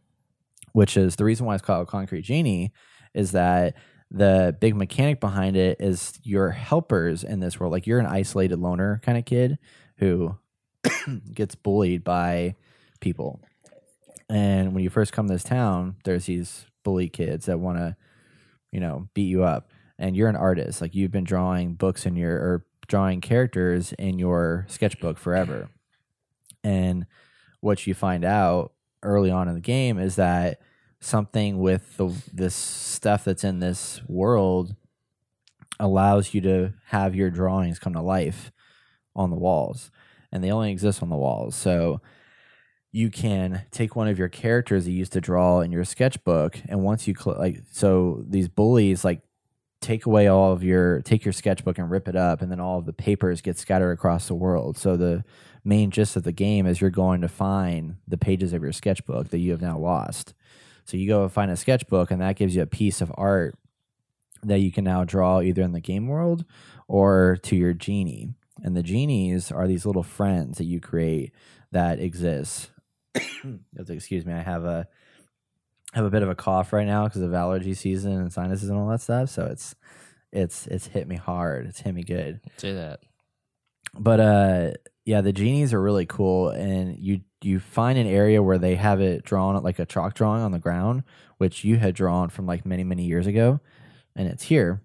which 0.73 0.95
is 0.97 1.15
the 1.15 1.25
reason 1.25 1.45
why 1.45 1.55
it's 1.55 1.63
called 1.63 1.87
concrete 1.87 2.21
genie 2.21 2.71
is 3.13 3.31
that 3.31 3.75
the 4.11 4.55
big 4.59 4.75
mechanic 4.75 5.19
behind 5.19 5.55
it 5.55 5.79
is 5.79 6.19
your 6.23 6.49
helpers 6.49 7.23
in 7.23 7.39
this 7.39 7.59
world. 7.59 7.71
Like 7.71 7.85
you're 7.85 7.99
an 7.99 8.05
isolated 8.05 8.59
loner 8.59 9.01
kind 9.03 9.17
of 9.17 9.25
kid 9.25 9.59
who 9.97 10.37
gets 11.33 11.55
bullied 11.55 12.03
by 12.03 12.55
people. 12.99 13.39
And 14.29 14.73
when 14.73 14.83
you 14.83 14.89
first 14.89 15.13
come 15.13 15.27
to 15.27 15.33
this 15.33 15.43
town 15.43 15.95
there's 16.03 16.25
these 16.25 16.65
bully 16.83 17.09
kids 17.09 17.45
that 17.45 17.59
want 17.59 17.77
to 17.77 17.95
you 18.71 18.79
know 18.79 19.09
beat 19.13 19.29
you 19.29 19.43
up. 19.43 19.69
And 19.97 20.15
you're 20.15 20.29
an 20.29 20.35
artist. 20.35 20.81
Like 20.81 20.95
you've 20.95 21.11
been 21.11 21.25
drawing 21.25 21.73
books 21.73 22.05
in 22.05 22.15
your 22.15 22.33
or 22.33 22.65
drawing 22.87 23.21
characters 23.21 23.93
in 23.93 24.17
your 24.17 24.65
sketchbook 24.69 25.17
forever. 25.17 25.69
And 26.63 27.05
what 27.59 27.85
you 27.85 27.93
find 27.93 28.23
out 28.25 28.73
early 29.03 29.29
on 29.29 29.47
in 29.47 29.53
the 29.53 29.61
game 29.61 29.99
is 29.99 30.15
that 30.15 30.61
something 30.99 31.59
with 31.59 31.97
the 31.97 32.13
this 32.33 32.55
stuff 32.55 33.23
that's 33.25 33.43
in 33.43 33.59
this 33.59 34.01
world 34.07 34.75
allows 35.79 36.33
you 36.33 36.41
to 36.41 36.73
have 36.87 37.15
your 37.15 37.29
drawings 37.29 37.79
come 37.79 37.93
to 37.93 38.01
life 38.01 38.51
on 39.15 39.29
the 39.29 39.37
walls 39.37 39.91
and 40.31 40.43
they 40.43 40.51
only 40.51 40.71
exist 40.71 41.01
on 41.01 41.09
the 41.09 41.15
walls. 41.15 41.55
So 41.55 42.01
you 42.91 43.09
can 43.09 43.63
take 43.71 43.95
one 43.95 44.07
of 44.07 44.17
your 44.17 44.29
characters 44.29 44.87
you 44.87 44.93
used 44.93 45.13
to 45.13 45.21
draw 45.21 45.61
in 45.61 45.71
your 45.71 45.85
sketchbook 45.85 46.59
and 46.67 46.83
once 46.83 47.07
you 47.07 47.13
cl- 47.15 47.37
like 47.37 47.61
so 47.71 48.23
these 48.27 48.47
bullies 48.47 49.05
like 49.05 49.21
take 49.79 50.05
away 50.05 50.27
all 50.27 50.51
of 50.51 50.63
your 50.63 51.01
take 51.03 51.23
your 51.23 51.31
sketchbook 51.31 51.77
and 51.77 51.89
rip 51.89 52.07
it 52.07 52.15
up 52.15 52.41
and 52.41 52.51
then 52.51 52.59
all 52.59 52.79
of 52.79 52.85
the 52.85 52.93
papers 52.93 53.41
get 53.41 53.57
scattered 53.57 53.91
across 53.91 54.27
the 54.27 54.35
world. 54.35 54.77
So 54.77 54.97
the 54.97 55.23
main 55.63 55.91
gist 55.91 56.15
of 56.15 56.23
the 56.23 56.31
game 56.31 56.65
is 56.65 56.81
you're 56.81 56.89
going 56.89 57.21
to 57.21 57.27
find 57.27 57.97
the 58.07 58.17
pages 58.17 58.53
of 58.53 58.63
your 58.63 58.73
sketchbook 58.73 59.29
that 59.29 59.39
you 59.39 59.51
have 59.51 59.61
now 59.61 59.77
lost 59.77 60.33
so 60.89 60.97
you 60.97 61.07
go 61.07 61.29
find 61.29 61.51
a 61.51 61.55
sketchbook 61.55 62.09
and 62.09 62.19
that 62.19 62.35
gives 62.35 62.55
you 62.55 62.63
a 62.63 62.67
piece 62.67 62.99
of 62.99 63.11
art 63.15 63.55
that 64.41 64.59
you 64.59 64.71
can 64.71 64.83
now 64.83 65.03
draw 65.03 65.39
either 65.39 65.61
in 65.61 65.71
the 65.71 65.79
game 65.79 66.07
world 66.07 66.45
or 66.87 67.37
to 67.43 67.55
your 67.55 67.73
genie. 67.73 68.29
And 68.63 68.75
the 68.75 68.81
genies 68.81 69.51
are 69.51 69.67
these 69.67 69.85
little 69.85 70.01
friends 70.01 70.57
that 70.57 70.63
you 70.65 70.79
create 70.79 71.31
that 71.71 71.99
exist. 71.99 72.71
Excuse 73.77 74.25
me 74.25 74.33
i 74.33 74.41
have 74.41 74.65
a 74.65 74.87
have 75.93 76.05
a 76.05 76.09
bit 76.09 76.23
of 76.23 76.29
a 76.29 76.35
cough 76.35 76.73
right 76.73 76.87
now 76.87 77.05
because 77.05 77.21
of 77.21 77.33
allergy 77.33 77.75
season 77.75 78.13
and 78.13 78.33
sinuses 78.33 78.69
and 78.69 78.79
all 78.79 78.87
that 78.87 79.01
stuff. 79.01 79.29
So 79.29 79.45
it's 79.45 79.75
it's 80.31 80.65
it's 80.67 80.87
hit 80.87 81.07
me 81.07 81.17
hard. 81.17 81.67
It's 81.67 81.81
hit 81.81 81.93
me 81.93 82.03
good. 82.03 82.39
Say 82.57 82.73
that. 82.73 83.01
but 83.93 84.19
uh 84.19 84.71
yeah 85.05 85.21
the 85.21 85.33
genies 85.33 85.71
are 85.71 85.81
really 85.81 86.05
cool 86.07 86.49
and 86.49 86.97
you 86.97 87.21
you 87.41 87.59
find 87.59 87.97
an 87.97 88.07
area 88.07 88.43
where 88.43 88.57
they 88.57 88.75
have 88.75 88.99
it 88.99 89.23
drawn 89.23 89.61
like 89.63 89.79
a 89.79 89.85
chalk 89.85 90.13
drawing 90.13 90.41
on 90.41 90.51
the 90.51 90.59
ground 90.59 91.03
which 91.37 91.63
you 91.63 91.77
had 91.77 91.95
drawn 91.95 92.29
from 92.29 92.45
like 92.45 92.65
many 92.65 92.83
many 92.83 93.05
years 93.05 93.27
ago 93.27 93.59
and 94.15 94.27
it's 94.27 94.43
here 94.43 94.81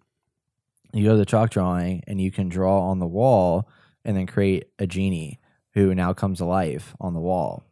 you 0.92 1.04
go 1.04 1.12
to 1.12 1.18
the 1.18 1.26
chalk 1.26 1.50
drawing 1.50 2.02
and 2.06 2.20
you 2.20 2.30
can 2.30 2.48
draw 2.48 2.80
on 2.80 3.00
the 3.00 3.06
wall 3.06 3.68
and 4.04 4.16
then 4.16 4.26
create 4.26 4.66
a 4.78 4.86
genie 4.86 5.40
who 5.72 5.94
now 5.94 6.12
comes 6.12 6.38
to 6.38 6.44
life 6.44 6.94
on 7.00 7.14
the 7.14 7.20
wall 7.20 7.64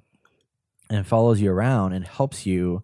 and 0.90 1.06
follows 1.06 1.40
you 1.40 1.50
around 1.50 1.92
and 1.92 2.06
helps 2.06 2.46
you 2.46 2.82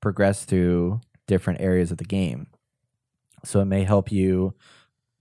progress 0.00 0.44
through 0.44 1.00
different 1.26 1.60
areas 1.60 1.90
of 1.90 1.98
the 1.98 2.04
game. 2.04 2.48
So 3.44 3.60
it 3.60 3.66
may 3.66 3.84
help 3.84 4.10
you 4.10 4.54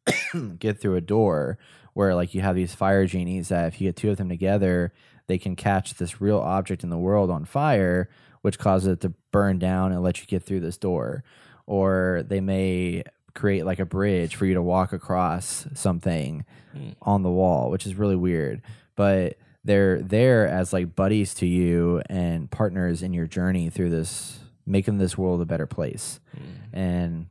get 0.60 0.82
through 0.82 0.96
a 0.96 1.02
door 1.02 1.58
where 1.94 2.16
like 2.16 2.34
you 2.34 2.42
have 2.42 2.56
these 2.56 2.76
fire 2.76 3.06
genies 3.06 3.50
that 3.50 3.68
if 3.68 3.80
you 3.80 3.88
get 3.88 3.96
two 3.96 4.10
of 4.10 4.18
them 4.18 4.30
together, 4.30 4.94
they 5.28 5.38
can 5.38 5.56
catch 5.56 5.96
this 5.96 6.22
real 6.22 6.40
object 6.40 6.84
in 6.84 6.90
the 6.90 6.98
world 6.98 7.30
on 7.30 7.46
fire, 7.46 8.10
which 8.42 8.60
causes 8.60 8.88
it 8.88 9.02
to 9.02 9.14
burn 9.32 9.60
down 9.60 9.92
and 9.92 10.02
let 10.02 10.20
you 10.20 10.28
get 10.28 10.44
through 10.44 10.62
this 10.62 10.78
door. 10.78 11.24
Or 11.66 12.24
they 12.26 12.40
may 12.40 13.04
create 13.36 13.66
like 13.66 13.80
a 13.80 13.86
bridge 13.86 14.36
for 14.36 14.46
you 14.46 14.54
to 14.56 14.62
walk 14.62 14.94
across 14.94 15.68
something 15.74 16.46
hmm. 16.74 16.90
on 17.02 17.24
the 17.24 17.30
wall, 17.30 17.70
which 17.70 17.86
is 17.86 17.96
really 17.96 18.16
weird. 18.16 18.62
But 18.96 19.38
they're 19.64 20.02
there 20.02 20.48
as 20.48 20.72
like 20.72 20.96
buddies 20.96 21.34
to 21.36 21.46
you 21.46 22.02
and 22.10 22.50
partners 22.50 23.04
in 23.04 23.14
your 23.14 23.28
journey 23.28 23.70
through 23.70 23.90
this, 23.90 24.40
making 24.66 24.98
this 24.98 25.18
world 25.18 25.42
a 25.42 25.46
better 25.46 25.68
place. 25.68 26.20
Hmm. 26.36 26.78
And 26.78 27.26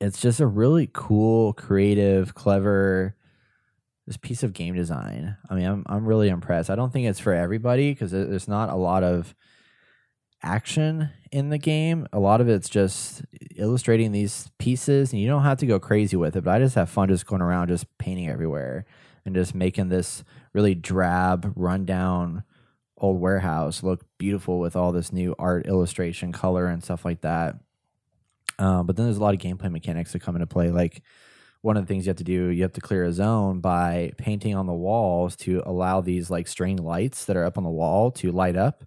it's 0.00 0.20
just 0.20 0.40
a 0.40 0.46
really 0.46 0.88
cool, 0.92 1.52
creative, 1.52 2.34
clever 2.34 3.14
this 4.06 4.16
piece 4.16 4.42
of 4.42 4.52
game 4.52 4.74
design. 4.74 5.36
I 5.48 5.54
mean, 5.54 5.66
I'm 5.66 5.84
I'm 5.86 6.06
really 6.06 6.28
impressed. 6.28 6.70
I 6.70 6.74
don't 6.74 6.92
think 6.92 7.06
it's 7.06 7.20
for 7.20 7.32
everybody 7.32 7.92
because 7.92 8.10
there's 8.10 8.48
not 8.48 8.68
a 8.68 8.76
lot 8.76 9.04
of 9.04 9.34
action 10.42 11.10
in 11.30 11.50
the 11.50 11.58
game. 11.58 12.06
A 12.12 12.18
lot 12.18 12.40
of 12.40 12.48
it's 12.48 12.68
just 12.68 13.22
illustrating 13.56 14.12
these 14.12 14.50
pieces, 14.58 15.12
and 15.12 15.20
you 15.20 15.28
don't 15.28 15.44
have 15.44 15.58
to 15.58 15.66
go 15.66 15.78
crazy 15.78 16.16
with 16.16 16.36
it. 16.36 16.44
But 16.44 16.54
I 16.54 16.58
just 16.58 16.74
have 16.74 16.90
fun 16.90 17.08
just 17.08 17.26
going 17.26 17.42
around, 17.42 17.68
just 17.68 17.86
painting 17.98 18.28
everywhere, 18.28 18.84
and 19.24 19.34
just 19.34 19.54
making 19.54 19.88
this 19.88 20.24
really 20.52 20.74
drab, 20.74 21.52
rundown 21.54 22.42
old 23.02 23.20
warehouse 23.20 23.82
look 23.82 24.04
beautiful 24.16 24.60
with 24.60 24.76
all 24.76 24.92
this 24.92 25.12
new 25.12 25.34
art, 25.38 25.66
illustration, 25.66 26.32
color, 26.32 26.66
and 26.66 26.82
stuff 26.84 27.04
like 27.04 27.20
that. 27.22 27.56
Um, 28.58 28.86
but 28.86 28.96
then 28.96 29.06
there's 29.06 29.16
a 29.16 29.22
lot 29.22 29.34
of 29.34 29.40
gameplay 29.40 29.70
mechanics 29.70 30.12
that 30.12 30.20
come 30.20 30.36
into 30.36 30.46
play, 30.46 30.70
like 30.70 31.02
one 31.62 31.76
of 31.76 31.84
the 31.84 31.86
things 31.86 32.04
you 32.04 32.10
have 32.10 32.16
to 32.18 32.24
do, 32.24 32.48
you 32.48 32.62
have 32.62 32.72
to 32.72 32.80
clear 32.80 33.04
a 33.04 33.12
zone 33.12 33.60
by 33.60 34.12
painting 34.18 34.54
on 34.54 34.66
the 34.66 34.72
walls 34.72 35.36
to 35.36 35.62
allow 35.64 36.00
these 36.00 36.28
like 36.28 36.48
string 36.48 36.76
lights 36.76 37.24
that 37.24 37.36
are 37.36 37.44
up 37.44 37.56
on 37.56 37.64
the 37.64 37.70
wall 37.70 38.10
to 38.10 38.32
light 38.32 38.56
up. 38.56 38.84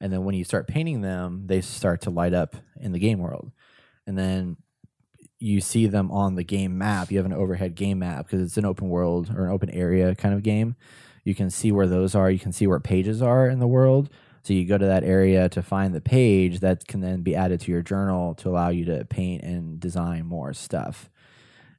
And 0.00 0.12
then 0.12 0.24
when 0.24 0.34
you 0.34 0.44
start 0.44 0.68
painting 0.68 1.00
them, 1.00 1.42
they 1.46 1.60
start 1.60 2.00
to 2.02 2.10
light 2.10 2.32
up 2.32 2.56
in 2.80 2.92
the 2.92 3.00
game 3.00 3.18
world. 3.18 3.50
And 4.06 4.16
then 4.16 4.56
you 5.40 5.60
see 5.60 5.88
them 5.88 6.12
on 6.12 6.36
the 6.36 6.44
game 6.44 6.78
map. 6.78 7.10
You 7.10 7.18
have 7.18 7.26
an 7.26 7.32
overhead 7.32 7.74
game 7.74 7.98
map 7.98 8.26
because 8.26 8.40
it's 8.40 8.56
an 8.56 8.64
open 8.64 8.88
world 8.88 9.30
or 9.36 9.46
an 9.46 9.52
open 9.52 9.70
area 9.70 10.14
kind 10.14 10.34
of 10.34 10.44
game. 10.44 10.76
You 11.24 11.34
can 11.34 11.50
see 11.50 11.72
where 11.72 11.88
those 11.88 12.14
are. 12.14 12.30
You 12.30 12.38
can 12.38 12.52
see 12.52 12.68
where 12.68 12.80
pages 12.80 13.20
are 13.20 13.48
in 13.48 13.58
the 13.58 13.66
world. 13.66 14.10
So 14.44 14.52
you 14.52 14.64
go 14.64 14.78
to 14.78 14.86
that 14.86 15.04
area 15.04 15.48
to 15.50 15.62
find 15.62 15.94
the 15.94 16.00
page 16.00 16.60
that 16.60 16.86
can 16.86 17.00
then 17.00 17.22
be 17.22 17.34
added 17.34 17.60
to 17.62 17.72
your 17.72 17.82
journal 17.82 18.34
to 18.36 18.48
allow 18.48 18.68
you 18.68 18.84
to 18.86 19.04
paint 19.04 19.42
and 19.42 19.80
design 19.80 20.26
more 20.26 20.52
stuff 20.52 21.10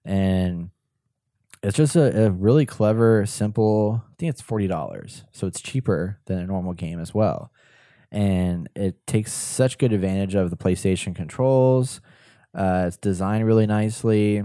and 0.05 0.69
it's 1.61 1.77
just 1.77 1.95
a, 1.95 2.25
a, 2.25 2.31
really 2.31 2.65
clever, 2.65 3.25
simple. 3.25 4.03
I 4.05 4.13
think 4.17 4.29
it's 4.31 4.41
forty 4.41 4.67
dollars, 4.67 5.23
so 5.31 5.47
it's 5.47 5.61
cheaper 5.61 6.19
than 6.25 6.39
a 6.39 6.45
normal 6.45 6.73
game 6.73 6.99
as 6.99 7.13
well. 7.13 7.51
And 8.11 8.69
it 8.75 9.07
takes 9.07 9.31
such 9.33 9.77
good 9.77 9.93
advantage 9.93 10.35
of 10.35 10.49
the 10.49 10.57
PlayStation 10.57 11.15
controls. 11.15 12.01
Uh, 12.53 12.85
it's 12.87 12.97
designed 12.97 13.45
really 13.47 13.65
nicely. 13.65 14.43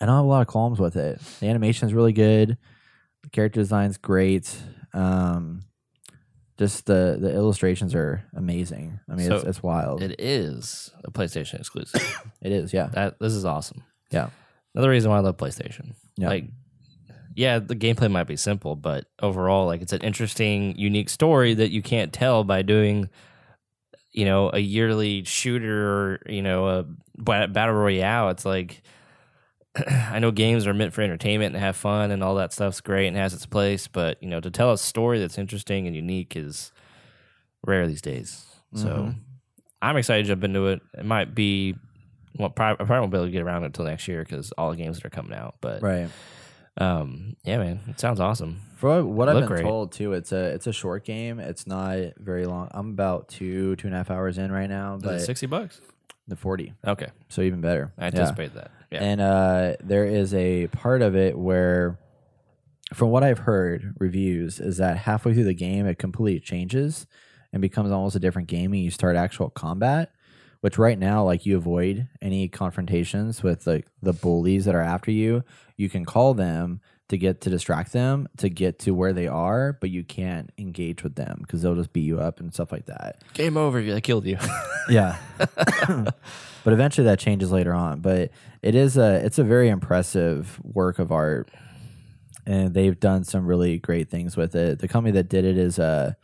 I 0.00 0.06
don't 0.06 0.14
have 0.14 0.24
a 0.24 0.28
lot 0.28 0.42
of 0.42 0.46
qualms 0.46 0.78
with 0.78 0.96
it. 0.96 1.20
The 1.40 1.48
animation 1.48 1.88
is 1.88 1.94
really 1.94 2.12
good. 2.12 2.56
The 3.22 3.30
character 3.30 3.60
design's 3.60 3.98
great. 3.98 4.56
Um, 4.94 5.62
just 6.58 6.84
the 6.84 7.16
the 7.18 7.32
illustrations 7.32 7.94
are 7.94 8.22
amazing. 8.34 9.00
I 9.08 9.14
mean, 9.14 9.26
So 9.26 9.36
it's, 9.36 9.44
it's 9.44 9.62
wild. 9.62 10.02
It 10.02 10.20
is 10.20 10.90
a 11.04 11.10
PlayStation 11.10 11.58
exclusive. 11.58 12.22
it 12.42 12.52
is, 12.52 12.74
yeah, 12.74 12.88
that 12.88 13.18
this 13.18 13.32
is 13.32 13.46
awesome. 13.46 13.82
yeah, 14.10 14.28
Another 14.74 14.90
reason 14.90 15.10
why 15.10 15.16
I 15.18 15.20
love 15.20 15.36
PlayStation. 15.36 15.94
Yeah. 16.16 16.28
Like, 16.28 16.44
yeah, 17.34 17.58
the 17.58 17.76
gameplay 17.76 18.10
might 18.10 18.26
be 18.26 18.36
simple, 18.36 18.76
but 18.76 19.04
overall, 19.20 19.66
like, 19.66 19.82
it's 19.82 19.92
an 19.92 20.02
interesting, 20.02 20.76
unique 20.76 21.08
story 21.08 21.54
that 21.54 21.70
you 21.70 21.82
can't 21.82 22.12
tell 22.12 22.44
by 22.44 22.62
doing, 22.62 23.08
you 24.12 24.24
know, 24.24 24.50
a 24.52 24.58
yearly 24.58 25.24
shooter 25.24 25.88
or 25.88 26.20
you 26.26 26.42
know 26.42 26.66
a 26.68 26.84
battle 27.48 27.74
royale. 27.74 28.30
It's 28.30 28.44
like. 28.44 28.82
I 29.88 30.18
know 30.18 30.32
games 30.32 30.66
are 30.66 30.74
meant 30.74 30.92
for 30.92 31.00
entertainment 31.02 31.54
and 31.54 31.62
have 31.62 31.76
fun 31.76 32.10
and 32.10 32.24
all 32.24 32.34
that 32.34 32.52
stuff's 32.52 32.80
great 32.80 33.06
and 33.06 33.16
has 33.16 33.32
its 33.32 33.46
place, 33.46 33.86
but 33.86 34.20
you 34.20 34.28
know, 34.28 34.40
to 34.40 34.50
tell 34.50 34.72
a 34.72 34.76
story 34.78 35.20
that's 35.20 35.38
interesting 35.38 35.86
and 35.86 35.94
unique 35.94 36.34
is 36.34 36.72
rare 37.64 37.86
these 37.86 38.02
days. 38.02 38.44
So 38.74 38.88
Mhm. 38.88 39.14
I'm 39.80 39.96
excited 39.96 40.24
to 40.24 40.28
jump 40.30 40.42
into 40.42 40.66
it. 40.66 40.80
It 40.98 41.04
might 41.04 41.36
be 41.36 41.76
well, 42.38 42.50
probably, 42.50 42.84
I 42.84 42.86
probably 42.86 43.00
won't 43.00 43.12
be 43.12 43.18
able 43.18 43.26
to 43.26 43.32
get 43.32 43.42
around 43.42 43.62
it 43.62 43.66
until 43.66 43.84
next 43.84 44.06
year 44.08 44.22
because 44.24 44.52
all 44.52 44.70
the 44.70 44.76
games 44.76 44.96
that 44.96 45.04
are 45.06 45.10
coming 45.10 45.32
out. 45.36 45.56
But 45.60 45.82
right. 45.82 46.08
um, 46.78 47.36
yeah, 47.44 47.58
man, 47.58 47.80
it 47.88 48.00
sounds 48.00 48.20
awesome. 48.20 48.60
For 48.76 49.04
what 49.04 49.28
I've 49.28 49.36
been 49.40 49.46
great. 49.46 49.62
told 49.62 49.92
too, 49.92 50.12
it's 50.14 50.32
a 50.32 50.46
it's 50.54 50.66
a 50.66 50.72
short 50.72 51.04
game. 51.04 51.38
It's 51.40 51.66
not 51.66 51.98
very 52.16 52.46
long. 52.46 52.68
I'm 52.72 52.90
about 52.90 53.28
two 53.28 53.76
two 53.76 53.86
and 53.88 53.94
a 53.94 53.98
half 53.98 54.10
hours 54.10 54.38
in 54.38 54.50
right 54.50 54.68
now, 54.70 54.94
Is 54.96 55.02
it 55.02 55.06
but 55.06 55.20
sixty 55.22 55.46
bucks. 55.46 55.80
the 56.28 56.36
forty, 56.36 56.72
Okay, 56.86 57.08
so 57.28 57.42
even 57.42 57.60
better. 57.60 57.92
I 57.98 58.02
Yeah. 58.02 58.06
anticipate 58.06 58.54
that. 58.54 58.70
Yeah, 58.90 59.02
And 59.04 59.20
uh, 59.20 59.74
there 59.84 60.04
is 60.06 60.32
a 60.34 60.66
part 60.68 61.02
of 61.02 61.14
it 61.14 61.38
where, 61.38 61.98
from 62.94 63.10
what 63.10 63.22
I've 63.22 63.38
heard 63.40 63.94
reviews, 64.00 64.58
is 64.58 64.78
that 64.78 64.96
halfway 64.96 65.34
through 65.34 65.44
the 65.44 65.54
game 65.54 65.86
it 65.86 65.98
completely 65.98 66.40
changes 66.40 67.06
and 67.52 67.60
becomes 67.60 67.90
almost 67.92 68.16
a 68.16 68.18
different 68.20 68.48
game, 68.48 68.72
and 68.72 68.82
you 68.82 68.90
start 68.90 69.14
actual 69.16 69.50
combat. 69.50 70.10
Which 70.60 70.76
right 70.76 70.98
now, 70.98 71.24
like 71.24 71.46
you 71.46 71.56
avoid 71.56 72.08
any 72.20 72.48
confrontations 72.48 73.42
with 73.42 73.66
like 73.66 73.86
the 74.02 74.12
bullies 74.12 74.66
that 74.66 74.74
are 74.74 74.80
after 74.82 75.10
you. 75.10 75.42
You 75.76 75.88
can 75.88 76.04
call 76.04 76.34
them 76.34 76.80
to 77.08 77.16
get 77.16 77.40
to 77.40 77.50
distract 77.50 77.92
them 77.92 78.28
to 78.36 78.48
get 78.48 78.78
to 78.80 78.92
where 78.92 79.12
they 79.12 79.26
are, 79.26 79.76
but 79.80 79.90
you 79.90 80.04
can't 80.04 80.52
engage 80.58 81.02
with 81.02 81.16
them 81.16 81.38
because 81.40 81.62
they'll 81.62 81.74
just 81.74 81.92
beat 81.92 82.02
you 82.02 82.20
up 82.20 82.38
and 82.38 82.52
stuff 82.54 82.70
like 82.70 82.86
that. 82.86 83.22
game 83.34 83.56
over. 83.56 83.80
You. 83.80 83.94
I 83.96 84.00
killed 84.00 84.26
you. 84.26 84.38
Yeah. 84.88 85.18
but 85.86 86.72
eventually 86.72 87.04
that 87.04 87.20
changes 87.20 87.52
later 87.52 87.72
on. 87.72 88.00
But 88.00 88.30
it 88.60 88.74
is 88.74 88.96
a 88.96 89.24
it's 89.24 89.38
a 89.38 89.44
very 89.44 89.68
impressive 89.68 90.58
work 90.64 90.98
of 90.98 91.12
art. 91.12 91.48
And 92.44 92.74
they've 92.74 92.98
done 92.98 93.22
some 93.22 93.46
really 93.46 93.78
great 93.78 94.10
things 94.10 94.36
with 94.36 94.56
it. 94.56 94.80
The 94.80 94.88
company 94.88 95.12
that 95.12 95.28
did 95.28 95.44
it 95.44 95.56
is 95.56 95.78
uh 95.78 96.14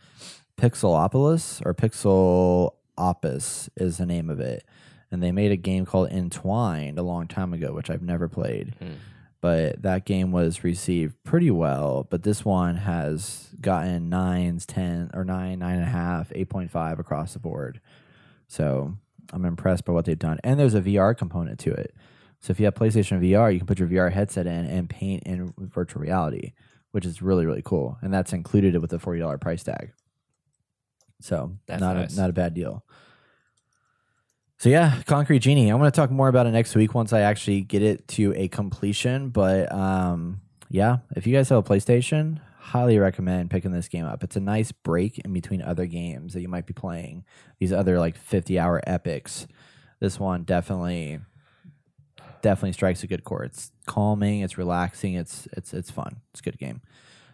Pixelopolis 0.60 1.64
or 1.64 1.74
Pixel 1.74 2.72
Opus 2.98 3.68
is 3.76 3.98
the 3.98 4.06
name 4.06 4.30
of 4.30 4.40
it. 4.40 4.64
And 5.10 5.22
they 5.22 5.30
made 5.32 5.52
a 5.52 5.56
game 5.56 5.86
called 5.86 6.10
Entwined 6.10 6.98
a 6.98 7.02
long 7.02 7.28
time 7.28 7.52
ago, 7.52 7.72
which 7.72 7.90
I've 7.90 8.02
never 8.02 8.28
played. 8.28 8.74
Hmm. 8.80 8.94
But 9.40 9.82
that 9.82 10.04
game 10.04 10.32
was 10.32 10.64
received 10.64 11.22
pretty 11.22 11.50
well. 11.50 12.06
But 12.10 12.24
this 12.24 12.44
one 12.44 12.76
has 12.76 13.48
gotten 13.60 14.08
nines, 14.08 14.66
ten 14.66 15.10
or 15.14 15.24
nine, 15.24 15.60
nine 15.60 15.76
and 15.76 15.84
a 15.84 15.90
half, 15.90 16.32
eight 16.34 16.48
point 16.48 16.70
five 16.70 16.98
across 16.98 17.34
the 17.34 17.38
board. 17.38 17.80
So 18.48 18.96
I'm 19.32 19.44
impressed 19.44 19.84
by 19.84 19.92
what 19.92 20.04
they've 20.06 20.18
done. 20.18 20.38
And 20.42 20.58
there's 20.58 20.74
a 20.74 20.80
VR 20.80 21.16
component 21.16 21.60
to 21.60 21.72
it. 21.72 21.94
So 22.40 22.50
if 22.50 22.58
you 22.58 22.64
have 22.66 22.74
PlayStation 22.74 23.20
VR, 23.20 23.52
you 23.52 23.58
can 23.58 23.66
put 23.66 23.78
your 23.78 23.88
VR 23.88 24.12
headset 24.12 24.46
in 24.46 24.66
and 24.66 24.90
paint 24.90 25.22
in 25.24 25.52
virtual 25.58 26.02
reality, 26.02 26.52
which 26.92 27.04
is 27.06 27.22
really, 27.22 27.46
really 27.46 27.62
cool. 27.64 27.98
And 28.02 28.12
that's 28.12 28.32
included 28.32 28.76
with 28.80 28.90
the 28.90 28.98
$40 28.98 29.40
price 29.40 29.62
tag. 29.62 29.92
So 31.20 31.52
That's 31.66 31.80
not 31.80 31.96
nice. 31.96 32.16
a 32.16 32.20
not 32.20 32.30
a 32.30 32.34
bad 32.34 32.54
deal. 32.54 32.84
So 34.58 34.70
yeah, 34.70 35.02
Concrete 35.06 35.40
Genie. 35.40 35.68
I'm 35.68 35.78
going 35.78 35.90
to 35.90 35.94
talk 35.94 36.10
more 36.10 36.28
about 36.28 36.46
it 36.46 36.52
next 36.52 36.75
week 36.75 36.94
once 36.94 37.12
I 37.12 37.20
actually 37.20 37.60
get 37.60 37.82
it 37.82 38.08
to 38.08 38.32
a 38.34 38.48
completion. 38.48 39.28
But 39.28 39.70
um, 39.70 40.40
yeah, 40.70 40.98
if 41.14 41.26
you 41.26 41.34
guys 41.34 41.50
have 41.50 41.58
a 41.58 41.62
PlayStation, 41.62 42.40
highly 42.58 42.98
recommend 42.98 43.50
picking 43.50 43.70
this 43.70 43.86
game 43.86 44.06
up. 44.06 44.25
It's 44.25 44.36
a 44.36 44.40
nice 44.40 44.72
break 44.72 45.18
in 45.18 45.32
between 45.32 45.60
other 45.60 45.86
games 45.86 46.32
that 46.32 46.40
you 46.40 46.48
might 46.48 46.66
be 46.66 46.72
playing. 46.72 47.25
These 47.58 47.72
other 47.72 47.98
like 47.98 48.16
50 48.16 48.58
hour 48.58 48.80
epics. 48.86 49.46
This 50.00 50.18
one 50.18 50.44
definitely 50.44 51.20
definitely 52.42 52.72
strikes 52.72 53.02
a 53.02 53.06
good 53.06 53.25
chord. 53.25 53.46
It's 53.46 53.72
calming, 53.86 54.40
it's 54.40 54.56
relaxing, 54.56 55.14
it's 55.14 55.46
it's 55.52 55.75
it's 55.75 55.90
fun. 55.90 56.16
It's 56.32 56.40
a 56.40 56.42
good 56.42 56.58
game. 56.58 56.80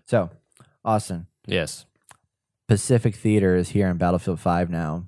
So, 0.07 0.31
Austin, 0.85 1.29
yes. 1.47 1.87
Pacific 2.67 3.15
Theater 3.15 3.55
is 3.57 3.71
here 3.71 3.89
in 3.89 3.97
Battlefield 3.97 4.41
5 4.41 4.71
now. 4.71 5.07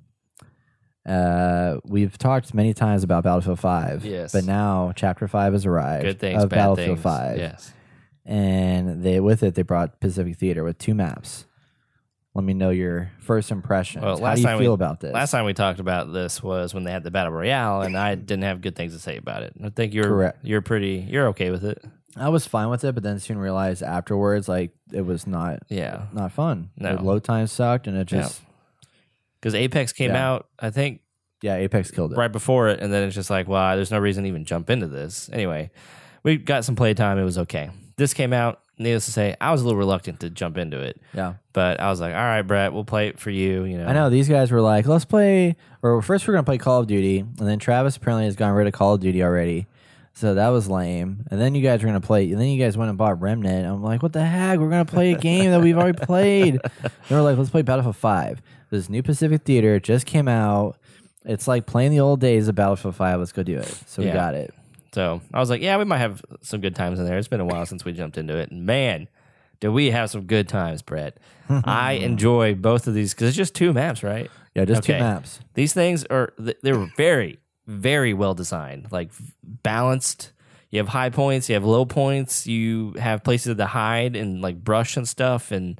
Uh, 1.05 1.77
we've 1.83 2.17
talked 2.17 2.53
many 2.53 2.73
times 2.73 3.03
about 3.03 3.23
Battlefield 3.23 3.59
5. 3.59 4.05
Yes. 4.05 4.31
But 4.31 4.45
now 4.45 4.91
Chapter 4.95 5.27
5 5.27 5.53
has 5.53 5.65
arrived 5.65 6.03
Good 6.03 6.19
things, 6.19 6.43
of 6.43 6.49
bad 6.49 6.57
Battlefield 6.57 6.99
things. 6.99 7.03
5. 7.03 7.37
Yes. 7.37 7.73
And 8.25 9.03
they 9.03 9.19
with 9.19 9.43
it 9.43 9.53
they 9.53 9.61
brought 9.61 9.99
Pacific 9.99 10.37
Theater 10.37 10.63
with 10.63 10.79
two 10.79 10.95
maps. 10.95 11.45
Let 12.33 12.43
me 12.43 12.53
know 12.53 12.69
your 12.69 13.11
first 13.19 13.49
impression. 13.51 14.01
Well, 14.01 14.17
How 14.17 14.23
last 14.23 14.35
do 14.37 14.41
you 14.41 14.47
time 14.47 14.59
feel 14.59 14.71
we, 14.71 14.73
about 14.73 14.99
this? 14.99 15.13
Last 15.13 15.31
time 15.31 15.45
we 15.45 15.53
talked 15.53 15.79
about 15.79 16.11
this 16.11 16.43
was 16.43 16.73
when 16.73 16.83
they 16.83 16.91
had 16.91 17.03
the 17.03 17.11
battle 17.11 17.31
royale, 17.31 17.81
and 17.81 17.97
I 17.97 18.15
didn't 18.15 18.43
have 18.43 18.59
good 18.59 18.75
things 18.75 18.91
to 18.93 18.99
say 18.99 19.15
about 19.15 19.43
it. 19.43 19.53
I 19.63 19.69
think 19.69 19.93
you're 19.93 20.03
Correct. 20.03 20.39
You're 20.43 20.61
pretty. 20.61 21.05
You're 21.09 21.27
okay 21.27 21.49
with 21.49 21.63
it. 21.63 21.81
I 22.17 22.27
was 22.29 22.45
fine 22.45 22.69
with 22.69 22.83
it, 22.83 22.93
but 22.93 23.03
then 23.03 23.19
soon 23.19 23.37
realized 23.37 23.83
afterwards, 23.83 24.49
like 24.49 24.71
it 24.91 25.01
was 25.01 25.27
not 25.27 25.59
Yeah, 25.69 26.07
not 26.11 26.31
fun. 26.33 26.71
No. 26.75 26.97
The 26.97 27.03
load 27.03 27.23
time 27.23 27.47
sucked, 27.47 27.87
and 27.87 27.95
it 27.95 28.11
Yeah. 28.11 28.27
Because 29.39 29.55
Apex 29.55 29.93
came 29.93 30.11
Yeah. 30.11 30.29
out, 30.29 30.47
I 30.59 30.69
think, 30.69 31.01
yeah, 31.41 31.55
Apex 31.55 31.91
killed 31.91 32.13
it. 32.13 32.17
right 32.17 32.31
before 32.31 32.69
it, 32.69 32.79
and 32.79 32.91
then 32.91 33.03
it's 33.03 33.15
just 33.15 33.29
like, 33.29 33.47
well, 33.47 33.75
there's 33.75 33.91
no 33.91 33.99
reason 33.99 34.23
to 34.23 34.29
even 34.29 34.45
jump 34.45 34.69
into 34.69 34.87
this. 34.87 35.29
Anyway, 35.31 35.69
we 36.23 36.37
got 36.37 36.65
some 36.65 36.75
playtime. 36.75 37.17
It 37.19 37.23
was 37.23 37.37
okay. 37.37 37.69
This 37.97 38.13
came 38.13 38.33
out. 38.33 38.61
Needless 38.77 39.05
to 39.05 39.11
say, 39.13 39.37
I 39.39 39.53
was 39.53 39.61
a 39.61 39.63
little 39.63 39.79
reluctant 39.79 40.19
to 40.19 40.29
jump 40.29 40.57
into 40.57 40.77
it, 40.81 40.99
Yeah, 41.13 41.35
but 41.53 41.79
I 41.79 41.89
was 41.89 42.01
like, 42.01 42.13
all 42.13 42.19
right, 42.19 42.41
Brett, 42.41 42.73
we'll 42.73 42.83
play 42.83 43.07
it 43.07 43.19
for 43.19 43.29
you. 43.29 43.63
You 43.63 43.77
know, 43.77 43.85
I 43.87 43.93
know 43.93 44.09
these 44.09 44.27
guys 44.27 44.51
were 44.51 44.59
like, 44.59 44.85
let's 44.85 45.05
play. 45.05 45.55
Or 45.81 46.01
first 46.01 46.27
we're 46.27 46.33
gonna 46.33 46.43
play 46.43 46.57
Call 46.57 46.81
of 46.81 46.87
Duty, 46.87 47.19
and 47.19 47.47
then 47.47 47.57
Travis 47.57 47.95
apparently 47.95 48.25
has 48.25 48.35
gotten 48.35 48.53
rid 48.53 48.67
of 48.67 48.73
Call 48.73 48.95
of 48.95 48.99
Duty 48.99 49.23
already. 49.23 49.67
So 50.11 50.33
that 50.35 50.49
was 50.49 50.69
lame. 50.69 51.25
And 51.31 51.39
then 51.39 51.55
you 51.55 51.61
guys 51.63 51.81
were 51.81 51.87
gonna 51.87 52.01
play. 52.01 52.29
And 52.31 52.39
then 52.39 52.47
you 52.49 52.61
guys 52.61 52.75
went 52.77 52.89
and 52.89 52.97
bought 52.97 53.21
Remnant. 53.21 53.65
I'm 53.65 53.81
like, 53.81 54.01
what 54.03 54.11
the 54.11 54.25
heck? 54.25 54.59
We're 54.59 54.69
gonna 54.69 54.83
play 54.85 55.13
a 55.13 55.17
game 55.17 55.51
that 55.51 55.61
we've 55.61 55.77
already 55.77 55.97
played. 56.05 56.59
they 57.09 57.15
were 57.15 57.21
like, 57.21 57.37
let's 57.37 57.49
play 57.49 57.61
Battlefield 57.61 57.95
Five. 57.95 58.41
This 58.75 58.89
new 58.89 59.01
Pacific 59.03 59.43
Theater 59.43 59.79
just 59.79 60.05
came 60.05 60.27
out. 60.27 60.77
It's 61.25 61.47
like 61.47 61.65
playing 61.65 61.91
the 61.91 61.99
old 62.01 62.19
days 62.19 62.47
of 62.47 62.55
Battlefield 62.55 62.95
Five. 62.95 63.19
Let's 63.19 63.31
go 63.31 63.43
do 63.43 63.57
it. 63.57 63.65
So 63.87 64.01
we 64.01 64.07
Yeah. 64.09 64.13
got 64.13 64.35
it. 64.35 64.53
So 64.93 65.21
I 65.33 65.39
was 65.39 65.49
like, 65.49 65.61
yeah, 65.61 65.77
we 65.77 65.83
might 65.85 65.97
have 65.97 66.21
some 66.41 66.61
good 66.61 66.75
times 66.75 66.99
in 66.99 67.05
there. 67.05 67.17
It's 67.17 67.27
been 67.27 67.39
a 67.41 67.45
while 67.45 67.65
since 67.65 67.83
we 67.83 67.91
jumped 67.93 68.17
into 68.17 68.37
it. 68.37 68.51
And 68.51 68.65
man, 68.65 69.07
did 69.59 69.69
we 69.69 69.91
have 69.91 70.09
some 70.09 70.21
good 70.25 70.47
times, 70.47 70.81
Brett. 70.81 71.17
I 71.49 71.93
enjoy 71.93 72.55
both 72.55 72.87
of 72.87 72.93
these 72.93 73.13
because 73.13 73.27
it's 73.29 73.37
just 73.37 73.55
two 73.55 73.73
maps, 73.73 74.03
right? 74.03 74.29
Yeah, 74.55 74.65
just 74.65 74.83
Okay. 74.83 74.93
two 74.97 75.03
maps. 75.03 75.39
These 75.53 75.73
things 75.73 76.05
are, 76.05 76.33
th- 76.37 76.57
they're 76.63 76.87
very, 76.95 77.39
very 77.67 78.13
well 78.13 78.33
designed, 78.33 78.87
like 78.91 79.11
balanced. 79.63 80.31
You 80.71 80.79
have 80.79 80.89
high 80.89 81.09
points, 81.09 81.49
you 81.49 81.55
have 81.55 81.63
low 81.65 81.85
points, 81.85 82.47
you 82.47 82.93
have 82.99 83.23
places 83.23 83.55
to 83.57 83.65
hide 83.65 84.15
and 84.15 84.41
like 84.41 84.63
brush 84.63 84.97
and 84.97 85.07
stuff, 85.07 85.51
and 85.51 85.79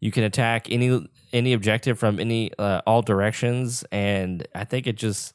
you 0.00 0.10
can 0.10 0.24
attack 0.24 0.70
any 0.70 1.06
any 1.34 1.52
objective 1.52 1.98
from 1.98 2.18
any 2.18 2.50
uh, 2.58 2.80
all 2.86 3.02
directions. 3.02 3.84
And 3.90 4.46
I 4.54 4.64
think 4.64 4.86
it 4.86 4.96
just 4.96 5.34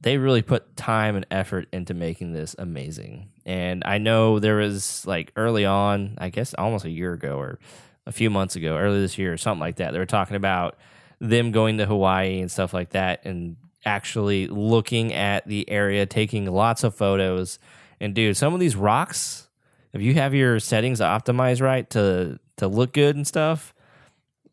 they 0.00 0.18
really 0.18 0.42
put 0.42 0.76
time 0.76 1.16
and 1.16 1.26
effort 1.30 1.66
into 1.72 1.94
making 1.94 2.32
this 2.32 2.54
amazing. 2.58 3.30
And 3.46 3.82
I 3.84 3.98
know 3.98 4.38
there 4.38 4.56
was 4.56 5.04
like 5.06 5.32
early 5.34 5.64
on, 5.64 6.16
I 6.18 6.28
guess 6.28 6.54
almost 6.54 6.84
a 6.84 6.90
year 6.90 7.14
ago 7.14 7.38
or 7.38 7.58
a 8.04 8.12
few 8.12 8.28
months 8.28 8.54
ago, 8.54 8.76
early 8.76 9.00
this 9.00 9.16
year 9.16 9.32
or 9.32 9.38
something 9.38 9.60
like 9.60 9.76
that. 9.76 9.92
They 9.92 9.98
were 9.98 10.06
talking 10.06 10.36
about 10.36 10.76
them 11.18 11.50
going 11.50 11.78
to 11.78 11.86
Hawaii 11.86 12.40
and 12.40 12.52
stuff 12.52 12.74
like 12.74 12.90
that 12.90 13.24
and 13.24 13.56
actually 13.86 14.48
looking 14.48 15.14
at 15.14 15.46
the 15.46 15.68
area, 15.70 16.04
taking 16.04 16.44
lots 16.44 16.84
of 16.84 16.94
photos. 16.94 17.58
And 18.00 18.14
dude, 18.14 18.36
some 18.36 18.52
of 18.52 18.60
these 18.60 18.76
rocks, 18.76 19.48
if 19.94 20.02
you 20.02 20.14
have 20.14 20.34
your 20.34 20.60
settings 20.60 21.00
optimized 21.00 21.62
right 21.62 21.88
to 21.90 22.38
to 22.58 22.68
look 22.68 22.92
good 22.92 23.16
and 23.16 23.26
stuff, 23.26 23.74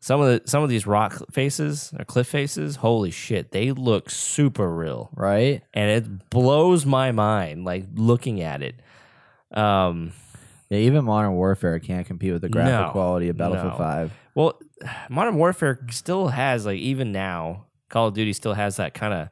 some 0.04 0.20
of 0.20 0.26
the 0.28 0.46
some 0.46 0.62
of 0.62 0.68
these 0.68 0.86
rock 0.86 1.14
faces 1.32 1.94
or 1.98 2.04
cliff 2.04 2.26
faces, 2.26 2.76
holy 2.76 3.10
shit, 3.10 3.52
they 3.52 3.72
look 3.72 4.10
super 4.10 4.68
real 4.74 5.08
Right? 5.14 5.62
and 5.72 5.90
it 5.90 6.28
blows 6.28 6.84
my 6.84 7.10
mind 7.10 7.64
like 7.64 7.86
looking 7.94 8.42
at 8.42 8.62
it. 8.62 8.74
Um, 9.50 10.12
Yeah, 10.68 10.78
even 10.80 11.04
Modern 11.04 11.32
Warfare 11.32 11.78
can't 11.78 12.06
compete 12.06 12.32
with 12.34 12.42
the 12.42 12.50
graphic 12.50 12.86
No, 12.86 12.92
quality 12.92 13.28
of 13.30 13.38
Battlefield 13.38 13.72
no. 13.72 13.78
Five. 13.78 14.12
well, 14.34 14.60
Modern 15.08 15.36
Warfare 15.36 15.78
still 15.90 16.28
has 16.28 16.66
like 16.66 16.78
even 16.80 17.10
now, 17.10 17.64
Call 17.88 18.08
of 18.08 18.14
Duty 18.14 18.34
still 18.34 18.52
has 18.54 18.76
that 18.76 18.92
kind 18.92 19.14
of 19.14 19.28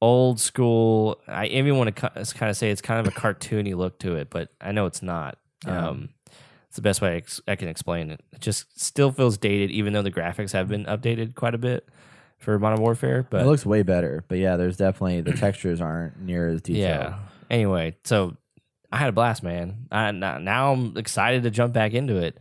old 0.00 0.40
school. 0.40 1.20
I 1.28 1.46
even 1.46 1.76
want 1.76 1.94
to 1.94 2.10
kind 2.34 2.50
of 2.50 2.56
say 2.56 2.70
it's 2.70 2.80
kind 2.82 2.98
of 2.98 3.06
a 3.06 3.14
cartoony 3.14 3.74
look 3.76 3.98
to 4.00 4.16
it, 4.16 4.30
but 4.30 4.48
I 4.58 4.72
know 4.72 4.86
it's 4.86 5.02
not. 5.02 5.36
Yeah. 5.66 5.88
Um, 5.88 6.08
it's 6.72 6.76
the 6.76 6.82
best 6.82 7.02
way 7.02 7.10
I, 7.10 7.16
ex- 7.16 7.42
I 7.46 7.54
can 7.54 7.68
explain 7.68 8.08
it. 8.08 8.22
It 8.32 8.40
just 8.40 8.80
still 8.80 9.12
feels 9.12 9.36
dated, 9.36 9.70
even 9.70 9.92
though 9.92 10.00
the 10.00 10.10
graphics 10.10 10.52
have 10.52 10.68
been 10.68 10.86
updated 10.86 11.34
quite 11.34 11.54
a 11.54 11.58
bit 11.58 11.86
for 12.38 12.58
Modern 12.58 12.80
Warfare. 12.80 13.26
But 13.28 13.42
it 13.42 13.46
looks 13.46 13.66
way 13.66 13.82
better, 13.82 14.24
but 14.26 14.38
yeah, 14.38 14.56
there's 14.56 14.78
definitely 14.78 15.20
the 15.20 15.34
textures 15.34 15.82
aren't 15.82 16.18
near 16.18 16.48
as 16.48 16.62
detailed. 16.62 17.10
Yeah. 17.10 17.18
Anyway, 17.50 17.94
so 18.04 18.38
I 18.90 18.96
had 18.96 19.10
a 19.10 19.12
blast, 19.12 19.42
man. 19.42 19.86
I, 19.92 20.12
now 20.12 20.72
I'm 20.72 20.96
excited 20.96 21.42
to 21.42 21.50
jump 21.50 21.74
back 21.74 21.92
into 21.92 22.16
it. 22.16 22.38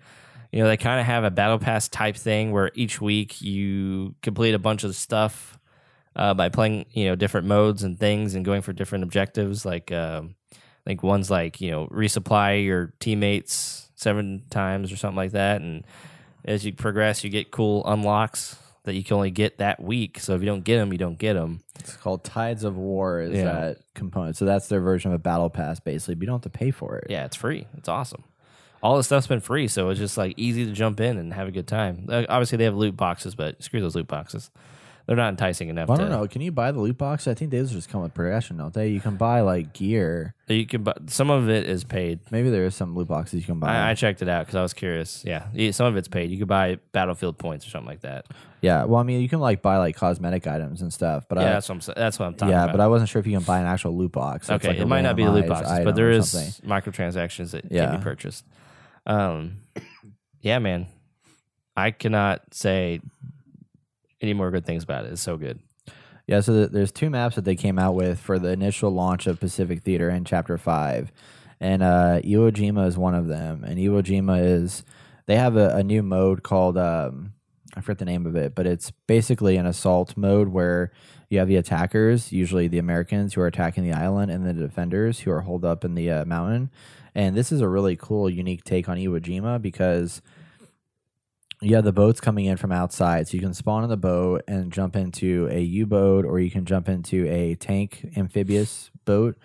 You 0.54 0.62
know, 0.62 0.70
they 0.70 0.78
kind 0.78 1.02
of 1.02 1.06
have 1.08 1.26
a 1.26 1.30
battle 1.30 1.60
pass 1.60 1.90
type 1.90 2.16
thing 2.16 2.54
where 2.54 2.72
each 2.74 3.02
week 3.02 3.42
you 3.42 4.16
complete 4.22 4.54
a 4.54 4.60
bunch 4.60 4.86
of 4.86 4.96
stuff 4.96 5.60
uh, 6.16 6.34
by 6.36 6.48
playing, 6.48 6.86
you 6.92 7.08
know, 7.08 7.16
different 7.16 7.48
modes 7.48 7.84
and 7.84 8.00
things 8.00 8.34
and 8.34 8.46
going 8.46 8.62
for 8.62 8.72
different 8.72 9.04
objectives. 9.04 9.66
Like, 9.66 9.92
um, 9.92 10.36
I 10.54 10.90
think 10.90 11.04
one's 11.04 11.30
like, 11.30 11.60
you 11.60 11.72
know, 11.72 11.88
resupply 11.88 12.64
your 12.64 12.94
teammates 13.02 13.81
seven 14.02 14.44
times 14.50 14.92
or 14.92 14.96
something 14.98 15.16
like 15.18 15.32
that. 15.32 15.62
And 15.62 15.84
as 16.44 16.66
you 16.66 16.74
progress, 16.74 17.24
you 17.24 17.30
get 17.30 17.52
cool 17.52 17.84
unlocks 17.86 18.58
that 18.84 18.96
you 18.96 19.04
can 19.04 19.16
only 19.16 19.30
get 19.30 19.60
that 19.60 19.80
week. 19.80 20.20
So 20.20 20.34
if 20.34 20.42
you 20.42 20.48
don't 20.48 20.64
get 20.64 20.78
them, 20.78 20.92
you 20.92 20.98
don't 20.98 21.20
get 21.20 21.34
them. 21.34 21.62
It's 21.80 21.96
called 21.98 22.24
Tides 22.24 22.64
of 22.64 22.78
War. 22.78 23.22
Is 23.22 23.34
Yeah. 23.38 23.44
that 23.46 23.78
component? 23.94 24.38
So 24.38 24.46
that's 24.46 24.68
their 24.68 24.82
version 24.82 25.12
of 25.12 25.16
a 25.16 25.20
battle 25.20 25.52
pass, 25.52 25.80
basically. 25.80 26.16
But 26.16 26.22
you 26.24 26.28
don't 26.28 26.44
have 26.44 26.52
to 26.52 26.58
pay 26.58 26.72
for 26.72 26.98
it. 26.98 27.08
Yeah, 27.10 27.26
it's 27.26 27.36
free. 27.36 27.68
It's 27.78 27.88
awesome. 27.88 28.24
All 28.82 28.98
this 28.98 29.06
stuff's 29.06 29.28
been 29.28 29.40
free, 29.42 29.68
so 29.68 29.90
it's 29.90 30.00
just 30.00 30.18
like 30.18 30.34
easy 30.38 30.66
to 30.66 30.72
jump 30.72 31.00
in 31.00 31.20
and 31.20 31.32
have 31.36 31.48
a 31.48 31.52
good 31.52 31.68
time. 31.68 32.08
Uh, 32.10 32.24
obviously, 32.28 32.58
they 32.58 32.64
have 32.64 32.76
loot 32.76 32.98
boxes, 32.98 33.36
but 33.36 33.62
screw 33.62 33.80
those 33.80 33.96
loot 33.96 34.08
boxes. 34.08 34.50
They're 35.08 35.16
not 35.16 35.30
enticing 35.30 35.70
enough. 35.70 35.90
I 35.90 35.98
don't 35.98 36.10
know. 36.10 36.28
Can 36.28 36.42
you 36.42 36.52
buy 36.52 36.72
the 36.72 36.80
loot 36.80 36.98
box? 36.98 37.28
I 37.28 37.34
think 37.34 37.52
those 37.52 37.72
just 37.72 37.90
come 37.90 38.02
with 38.02 38.14
progression, 38.14 38.58
don't 38.58 38.74
they? 38.74 38.90
You 38.90 39.00
can 39.00 39.16
buy 39.16 39.42
like 39.42 39.74
gear. 39.74 40.36
You 40.48 40.66
can, 40.66 40.84
buy, 40.84 40.94
some 41.08 41.30
of 41.30 41.50
it 41.50 41.68
is 41.68 41.84
paid. 41.84 42.20
Maybe 42.32 42.50
there 42.50 42.66
is 42.66 42.76
some 42.76 42.96
loot 42.96 43.08
boxes 43.08 43.42
you 43.42 43.46
can 43.46 43.60
buy. 43.60 43.70
I, 43.70 43.92
I 43.92 43.94
checked 43.94 44.22
it 44.22 44.30
out 44.30 44.46
because 44.46 44.56
I 44.56 44.62
was 44.62 44.74
curious. 44.74 45.24
Yeah, 45.26 45.48
yeah, 45.54 45.72
some 45.72 45.88
of 45.88 45.98
it's 45.98 46.08
paid. 46.08 46.30
You 46.30 46.38
could 46.38 46.48
buy 46.48 46.78
battlefield 46.92 47.38
points 47.38 47.66
or 47.66 47.70
something 47.72 47.88
like 47.88 48.02
that. 48.02 48.26
yeah. 48.62 48.84
Well, 48.84 49.00
I 49.00 49.04
mean, 49.04 49.22
you 49.22 49.30
can 49.30 49.40
like 49.40 49.62
buy 49.62 49.78
like 49.78 49.96
cosmetic 49.96 50.46
items 50.48 50.82
and 50.82 50.94
stuff. 50.94 51.26
But 51.28 51.40
yeah, 51.40 51.44
I, 51.44 51.54
that's 51.54 51.70
what 51.70 51.88
I'm. 51.88 51.94
That's 51.96 52.20
what 52.20 52.26
I'm 52.28 52.34
talking 52.34 52.50
about. 52.50 52.58
yeah, 52.58 52.64
about. 52.66 52.78
but 52.78 52.84
I 52.84 52.88
wasn't 52.88 53.10
sure 53.10 53.20
if 53.20 53.28
you 53.28 53.34
can 53.38 53.44
buy 53.44 53.60
an 53.60 53.66
actual 53.66 53.98
loot 53.98 54.12
box. 54.12 54.48
So 54.48 54.56
okay, 54.56 54.70
like 54.70 54.78
it 54.78 54.86
might 54.86 55.02
not 55.02 55.16
be 55.16 55.24
the 55.24 55.32
loot 55.32 55.48
boxes, 55.48 55.84
but 55.84 55.96
there 55.96 56.12
is 56.12 56.30
something. 56.30 56.70
microtransactions 56.70 57.52
that 57.52 57.70
can 57.70 57.98
be 57.98 58.04
purchased. 58.04 58.46
Um, 59.06 59.58
yeah, 60.42 60.60
man, 60.60 60.88
I 61.76 61.92
cannot 61.92 62.54
say 62.54 63.02
any 64.22 64.34
more 64.34 64.52
good 64.52 64.66
things 64.66 64.84
about 64.84 65.06
it. 65.06 65.12
It's 65.12 65.22
so 65.22 65.38
good. 65.38 65.60
Yeah, 66.28 66.40
so 66.42 66.54
th- 66.54 66.72
there's 66.72 66.92
two 66.92 67.10
maps 67.10 67.36
that 67.36 67.46
they 67.46 67.56
came 67.56 67.80
out 67.80 67.96
with 67.96 68.20
for 68.20 68.40
the 68.40 68.50
initial 68.50 68.92
launch 68.92 69.28
of 69.28 69.40
Pacific 69.40 69.84
Theater 69.84 70.10
in 70.10 70.24
Chapter 70.24 70.58
Five, 70.58 71.12
and 71.60 71.84
uh, 71.84 72.22
Iwo 72.24 72.52
Jima 72.52 72.88
is 72.88 72.98
one 72.98 73.16
of 73.16 73.28
them. 73.28 73.64
And 73.64 73.78
Iwo 73.78 74.02
Jima 74.02 74.42
is 74.44 74.84
they 75.26 75.36
have 75.36 75.58
a, 75.58 75.76
a 75.76 75.84
new 75.84 76.04
mode 76.04 76.44
called 76.44 76.78
um, 76.78 77.34
I 77.76 77.82
forget 77.82 78.00
the 78.00 78.06
name 78.06 78.26
of 78.26 78.36
it, 78.36 78.54
but 78.54 78.68
it's 78.68 78.92
basically 79.08 79.56
an 79.56 79.66
assault 79.66 80.18
mode 80.18 80.50
where 80.50 80.92
you 81.30 81.40
have 81.40 81.48
the 81.48 81.56
attackers, 81.56 82.32
usually 82.32 82.68
the 82.68 82.80
Americans 82.80 83.34
who 83.34 83.42
are 83.42 83.48
attacking 83.48 83.84
the 83.84 83.94
island, 83.94 84.30
and 84.30 84.46
the 84.46 84.54
defenders 84.54 85.22
who 85.22 85.32
are 85.32 85.42
holed 85.42 85.64
up 85.64 85.86
in 85.86 85.96
the 85.96 86.12
uh, 86.12 86.26
mountain. 86.26 86.70
And 87.16 87.36
this 87.36 87.52
is 87.52 87.62
a 87.62 87.70
really 87.70 87.96
cool, 87.96 88.30
unique 88.30 88.64
take 88.66 88.90
on 88.90 88.98
Iwo 88.98 89.22
Jima 89.22 89.62
because 89.62 90.22
have 91.70 91.86
the 91.86 91.94
boats 91.94 92.20
coming 92.20 92.46
in 92.46 92.58
from 92.58 92.72
outside, 92.72 93.28
so 93.28 93.36
you 93.36 93.42
can 93.42 93.54
spawn 93.54 93.84
in 93.84 93.90
the 93.90 93.98
boat 93.98 94.44
and 94.48 94.72
jump 94.72 94.96
into 94.96 95.48
a 95.52 95.60
U 95.60 95.86
boat, 95.86 96.26
or 96.26 96.40
you 96.40 96.50
can 96.50 96.66
jump 96.66 96.90
into 96.90 97.28
a 97.28 97.56
tank 97.56 98.12
amphibious 98.18 98.90
boat 99.06 99.38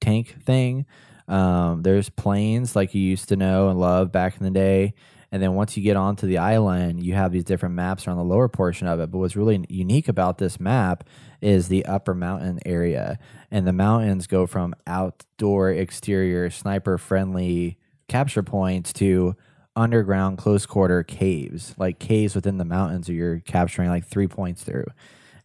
tank 0.00 0.42
thing. 0.44 0.86
Um, 1.28 1.82
there's 1.82 2.08
planes 2.10 2.74
like 2.74 2.94
you 2.94 3.02
used 3.02 3.28
to 3.28 3.36
know 3.36 3.68
and 3.68 3.78
love 3.78 4.10
back 4.10 4.36
in 4.36 4.44
the 4.44 4.50
day. 4.50 4.94
And 5.32 5.40
then 5.40 5.54
once 5.54 5.76
you 5.76 5.82
get 5.82 5.96
onto 5.96 6.26
the 6.26 6.38
island, 6.38 7.04
you 7.04 7.14
have 7.14 7.30
these 7.30 7.44
different 7.44 7.76
maps 7.76 8.06
around 8.06 8.16
the 8.16 8.24
lower 8.24 8.48
portion 8.48 8.88
of 8.88 8.98
it. 8.98 9.12
But 9.12 9.18
what's 9.18 9.36
really 9.36 9.64
unique 9.68 10.08
about 10.08 10.38
this 10.38 10.58
map 10.58 11.04
is 11.40 11.68
the 11.68 11.86
upper 11.86 12.14
mountain 12.14 12.58
area. 12.66 13.18
And 13.50 13.64
the 13.64 13.72
mountains 13.72 14.26
go 14.26 14.46
from 14.46 14.74
outdoor, 14.88 15.70
exterior, 15.70 16.50
sniper 16.50 16.98
friendly 16.98 17.78
capture 18.08 18.42
points 18.42 18.92
to 18.94 19.36
underground 19.76 20.38
close 20.38 20.66
quarter 20.66 21.02
caves, 21.02 21.74
like 21.78 21.98
caves 21.98 22.34
within 22.34 22.58
the 22.58 22.64
mountains 22.64 23.06
that 23.06 23.14
you're 23.14 23.40
capturing 23.40 23.88
like 23.88 24.06
three 24.06 24.26
points 24.26 24.62
through. 24.62 24.86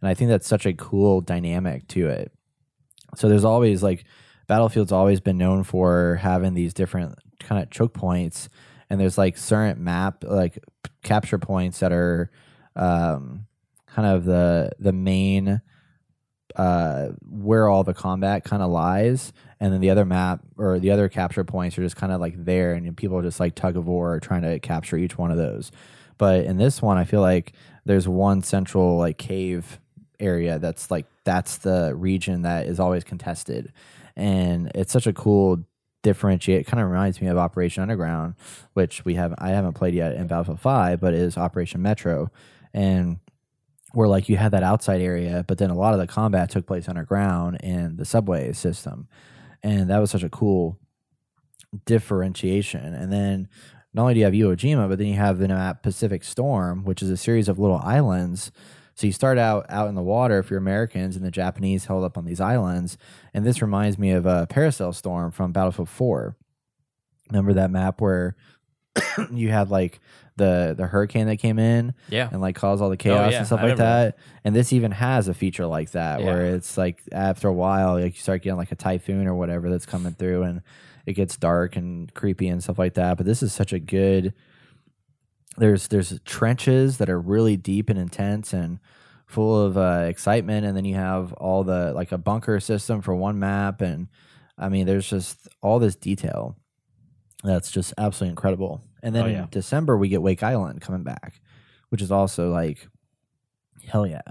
And 0.02 0.10
I 0.10 0.14
think 0.14 0.30
that's 0.30 0.48
such 0.48 0.66
a 0.66 0.74
cool 0.74 1.22
dynamic 1.22 1.88
to 1.90 2.08
it. 2.08 2.32
So 3.16 3.30
there's 3.30 3.46
always 3.46 3.82
like 3.82 4.06
Battlefield's 4.48 4.92
always 4.92 5.20
been 5.20 5.38
known 5.38 5.64
for 5.64 6.16
having 6.22 6.54
these 6.54 6.74
different 6.74 7.18
kind 7.40 7.62
of 7.62 7.70
choke 7.70 7.94
points, 7.94 8.50
and 8.90 9.00
there's 9.00 9.18
like 9.18 9.38
certain 9.38 9.84
map 9.84 10.24
like 10.24 10.56
p- 10.84 10.92
capture 11.04 11.40
points 11.40 11.80
that 11.80 11.92
are 11.92 12.30
um, 12.76 13.48
kind 13.88 14.08
of 14.08 14.26
the 14.26 14.72
the 14.80 14.94
main 14.94 15.62
uh, 16.56 17.10
where 17.28 17.68
all 17.68 17.84
the 17.84 17.94
combat 17.94 18.44
kind 18.44 18.62
of 18.62 18.70
lies, 18.70 19.34
and 19.60 19.74
then 19.74 19.82
the 19.82 19.90
other 19.90 20.06
map 20.06 20.42
or 20.58 20.80
the 20.80 20.92
other 20.92 21.10
capture 21.10 21.44
points 21.44 21.78
are 21.78 21.84
just 21.84 21.96
kind 21.96 22.12
of 22.12 22.20
like 22.20 22.46
there, 22.46 22.74
and 22.74 22.96
people 22.96 23.18
are 23.18 23.24
just 23.24 23.40
like 23.40 23.56
tug 23.56 23.78
of 23.78 23.88
war 23.88 24.20
trying 24.20 24.42
to 24.42 24.60
capture 24.60 24.98
each 24.98 25.18
one 25.18 25.32
of 25.32 25.38
those. 25.38 25.72
But 26.18 26.46
in 26.46 26.58
this 26.58 26.82
one, 26.82 26.98
I 26.98 27.04
feel 27.04 27.22
like 27.22 27.54
there's 27.86 28.08
one 28.08 28.42
central 28.42 28.98
like 28.98 29.18
cave 29.18 29.80
area 30.20 30.60
that's 30.60 30.90
like 30.90 31.06
that's 31.24 31.58
the 31.58 31.94
region 31.96 32.44
that 32.44 32.68
is 32.68 32.80
always 32.80 33.04
contested, 33.04 33.72
and 34.16 34.72
it's 34.76 34.92
such 34.92 35.08
a 35.08 35.14
cool 35.14 35.66
differentiate. 36.04 36.62
It 36.62 36.68
kind 36.68 36.82
of 36.82 36.90
reminds 36.90 37.20
me 37.22 37.28
of 37.28 37.38
Operation 37.38 37.82
Underground, 37.82 38.36
which 38.74 39.04
we 39.06 39.16
have 39.16 39.34
I 39.38 39.50
haven't 39.50 39.74
played 39.74 39.96
yet 39.96 40.14
in 40.16 40.28
Battlefield 40.28 40.60
Five, 40.60 41.00
but 41.00 41.14
is 41.14 41.38
Operation 41.38 41.82
Metro, 41.82 42.32
and 42.74 43.20
where 43.94 44.08
like 44.08 44.30
you 44.30 44.38
had 44.38 44.52
that 44.52 44.64
outside 44.64 45.02
area, 45.02 45.44
but 45.48 45.58
then 45.58 45.70
a 45.70 45.76
lot 45.76 45.94
of 45.94 46.00
the 46.00 46.08
combat 46.08 46.50
took 46.50 46.66
place 46.68 46.90
underground 46.90 47.58
in 47.64 47.96
the 47.96 48.06
subway 48.06 48.52
system, 48.52 49.08
and 49.66 49.90
that 49.90 49.98
was 49.98 50.12
such 50.12 50.22
a 50.22 50.30
cool 50.30 50.78
differentiation. 51.86 52.94
And 52.94 53.12
then 53.12 53.50
not 53.96 54.04
only 54.04 54.14
do 54.14 54.20
you 54.20 54.26
have 54.26 54.34
Iwo 54.34 54.56
Jima, 54.56 54.88
but 54.88 55.00
then 55.00 55.08
you 55.08 55.16
have 55.16 55.40
the 55.40 55.48
map 55.48 55.82
Pacific 55.82 56.24
Storm, 56.24 56.86
which 56.86 57.02
is 57.02 57.10
a 57.10 57.18
series 57.18 57.50
of 57.50 57.58
little 57.58 57.82
islands. 57.84 58.52
So 58.94 59.08
you 59.08 59.12
start 59.12 59.40
out 59.40 59.66
out 59.68 59.90
in 59.90 59.96
the 59.96 60.04
water 60.04 60.38
if 60.38 60.52
you're 60.52 60.60
Americans, 60.60 61.16
and 61.16 61.26
the 61.26 61.32
Japanese 61.32 61.86
held 61.86 62.04
up 62.04 62.16
on 62.16 62.26
these 62.26 62.40
islands. 62.40 63.00
And 63.34 63.44
this 63.44 63.62
reminds 63.62 63.98
me 63.98 64.12
of 64.12 64.28
a 64.28 64.46
Paracel 64.48 64.94
Storm 64.94 65.32
from 65.32 65.52
Battlefield 65.52 65.90
4. 65.90 66.38
Remember 67.32 67.54
that 67.54 67.72
map 67.72 68.02
where 68.02 68.36
you 69.32 69.50
had 69.50 69.70
like 69.70 70.00
the 70.38 70.74
the 70.78 70.86
hurricane 70.86 71.28
that 71.28 71.38
came 71.38 71.60
in 71.60 71.94
Yeah. 72.10 72.28
and 72.32 72.42
like 72.42 72.56
caused 72.56 72.82
all 72.82 72.90
the 72.90 72.98
chaos 72.98 73.32
yeah, 73.32 73.38
and 73.40 73.48
stuff 73.48 73.62
I 73.62 73.68
like 73.68 73.78
that. 73.78 74.18
And 74.44 74.56
this 74.56 74.74
even 74.74 74.92
has 74.92 75.28
a 75.28 75.34
feature 75.34 75.66
like 75.66 75.92
that 75.92 76.22
where 76.22 76.46
it's 76.56 76.78
like 76.78 77.02
after 77.12 77.48
a 77.48 77.54
while, 77.54 77.94
like 77.94 78.16
you 78.16 78.20
start 78.22 78.42
getting 78.42 78.58
like 78.58 78.72
a 78.72 78.76
typhoon 78.76 79.28
or 79.28 79.36
whatever 79.36 79.70
that's 79.70 79.86
coming 79.86 80.14
through, 80.14 80.44
and 80.44 80.62
it 81.06 81.14
gets 81.14 81.38
dark 81.38 81.76
and 81.76 82.14
creepy 82.14 82.48
and 82.48 82.62
stuff 82.64 82.78
like 82.80 82.96
that. 82.96 83.16
But 83.18 83.26
this 83.26 83.42
is 83.44 83.54
such 83.54 83.72
a 83.74 83.80
good. 83.80 84.34
There's 85.58 85.88
there's 85.88 86.20
trenches 86.26 86.98
that 86.98 87.10
are 87.10 87.20
really 87.20 87.56
deep 87.56 87.90
and 87.90 87.98
intense 87.98 88.52
and 88.52 88.80
full 89.26 89.60
of 89.62 89.78
uh, 89.78 90.06
excitement, 90.08 90.66
and 90.66 90.76
then 90.76 90.84
you 90.86 90.96
have 90.96 91.32
all 91.34 91.64
the 91.64 91.94
like 91.94 92.12
a 92.12 92.18
bunker 92.18 92.60
system 92.60 93.02
for 93.02 93.16
one 93.16 93.40
map, 93.40 93.80
and 93.82 94.10
I 94.58 94.68
mean 94.68 94.86
there's 94.86 95.10
just 95.10 95.48
all 95.62 95.80
this 95.80 95.96
detail 95.96 96.58
that's 97.46 97.72
just 97.72 97.94
absolutely 97.98 98.32
incredible. 98.32 98.84
And 99.04 99.14
then 99.16 99.24
Oh, 99.26 99.28
yeah. 99.28 99.44
in 99.44 99.50
December 99.50 99.98
we 99.98 100.10
get 100.10 100.22
Wake 100.22 100.44
Island 100.44 100.82
coming 100.82 101.04
back, 101.04 101.40
which 101.90 102.02
is 102.02 102.12
also 102.12 102.52
like 102.52 102.88
hell 103.88 104.06
yeah, 104.08 104.22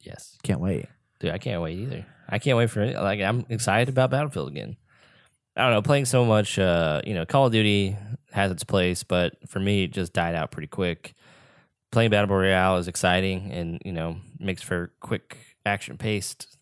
Yes. 0.00 0.36
can't 0.42 0.60
wait. 0.60 0.86
Dude, 1.20 1.30
I 1.30 1.38
can't 1.38 1.62
wait 1.62 1.78
either. 1.78 2.04
I 2.28 2.38
can't 2.38 2.56
wait 2.58 2.70
for 2.70 2.80
it. 2.82 2.96
Like, 2.96 3.20
I'm 3.20 3.44
excited 3.48 3.88
about 3.88 4.10
Battlefield 4.10 4.48
again. 4.48 4.76
I 5.56 5.62
don't 5.62 5.72
know, 5.72 5.82
playing 5.82 6.06
so 6.06 6.24
much, 6.24 6.58
uh, 6.58 7.02
you 7.04 7.14
know, 7.14 7.24
Call 7.26 7.46
of 7.46 7.52
Duty 7.52 7.96
has 8.32 8.50
its 8.50 8.64
place, 8.64 9.02
but 9.04 9.34
for 9.48 9.60
me, 9.60 9.84
it 9.84 9.92
just 9.92 10.12
died 10.14 10.34
out 10.34 10.50
pretty 10.50 10.66
quick. 10.66 11.14
Playing 11.90 12.10
Battle 12.10 12.34
Royale 12.34 12.78
is 12.78 12.88
exciting 12.88 13.52
and, 13.52 13.80
you 13.84 13.92
know, 13.92 14.16
makes 14.40 14.62
for 14.62 14.92
quick 15.00 15.36
action 15.66 15.98
paced 15.98 16.56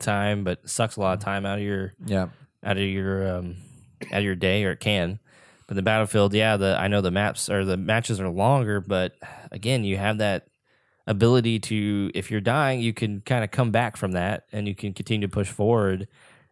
time, 0.00 0.44
but 0.44 0.68
sucks 0.68 0.96
a 0.96 1.00
lot 1.00 1.18
of 1.18 1.22
time 1.22 1.44
out 1.44 1.58
of 1.58 1.64
your 1.64 1.92
Yeah, 2.04 2.28
out 2.64 2.78
of 2.78 2.82
your 2.84 3.36
um, 3.36 3.56
out 4.12 4.22
your 4.22 4.34
day, 4.34 4.64
or 4.64 4.72
it 4.72 4.80
can. 4.80 5.18
But 5.66 5.74
the 5.74 5.82
battlefield, 5.82 6.32
yeah, 6.34 6.56
the 6.56 6.76
I 6.78 6.88
know 6.88 7.00
the 7.00 7.10
maps 7.10 7.50
or 7.50 7.64
the 7.64 7.76
matches 7.76 8.20
are 8.20 8.28
longer, 8.28 8.80
but 8.80 9.14
again, 9.50 9.84
you 9.84 9.96
have 9.96 10.18
that 10.18 10.48
ability 11.06 11.58
to 11.60 12.10
if 12.14 12.30
you're 12.30 12.40
dying, 12.40 12.80
you 12.80 12.92
can 12.92 13.20
kind 13.20 13.44
of 13.44 13.50
come 13.50 13.70
back 13.70 13.96
from 13.96 14.12
that, 14.12 14.44
and 14.52 14.68
you 14.68 14.74
can 14.74 14.92
continue 14.92 15.26
to 15.26 15.32
push 15.32 15.48
forward. 15.48 16.08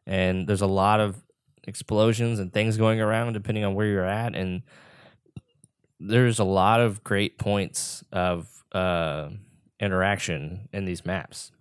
And 0.07 0.47
there's 0.47 0.63
a 0.63 0.67
lot 0.67 1.01
of 1.01 1.23
explosions 1.67 2.39
and 2.39 2.53
things 2.53 2.77
going 2.77 3.01
around 3.01 3.33
depending 3.33 3.65
on 3.65 3.75
where 3.75 3.87
you're 3.87 4.05
at, 4.05 4.35
and 4.35 4.63
there's 6.01 6.39
a 6.39 6.45
lot 6.45 6.81
of 6.81 7.05
great 7.05 7.39
points 7.39 8.05
of 8.13 8.65
uh, 8.73 9.31
interaction 9.81 10.69
in 10.73 10.85
these 10.85 11.07
maps 11.07 11.53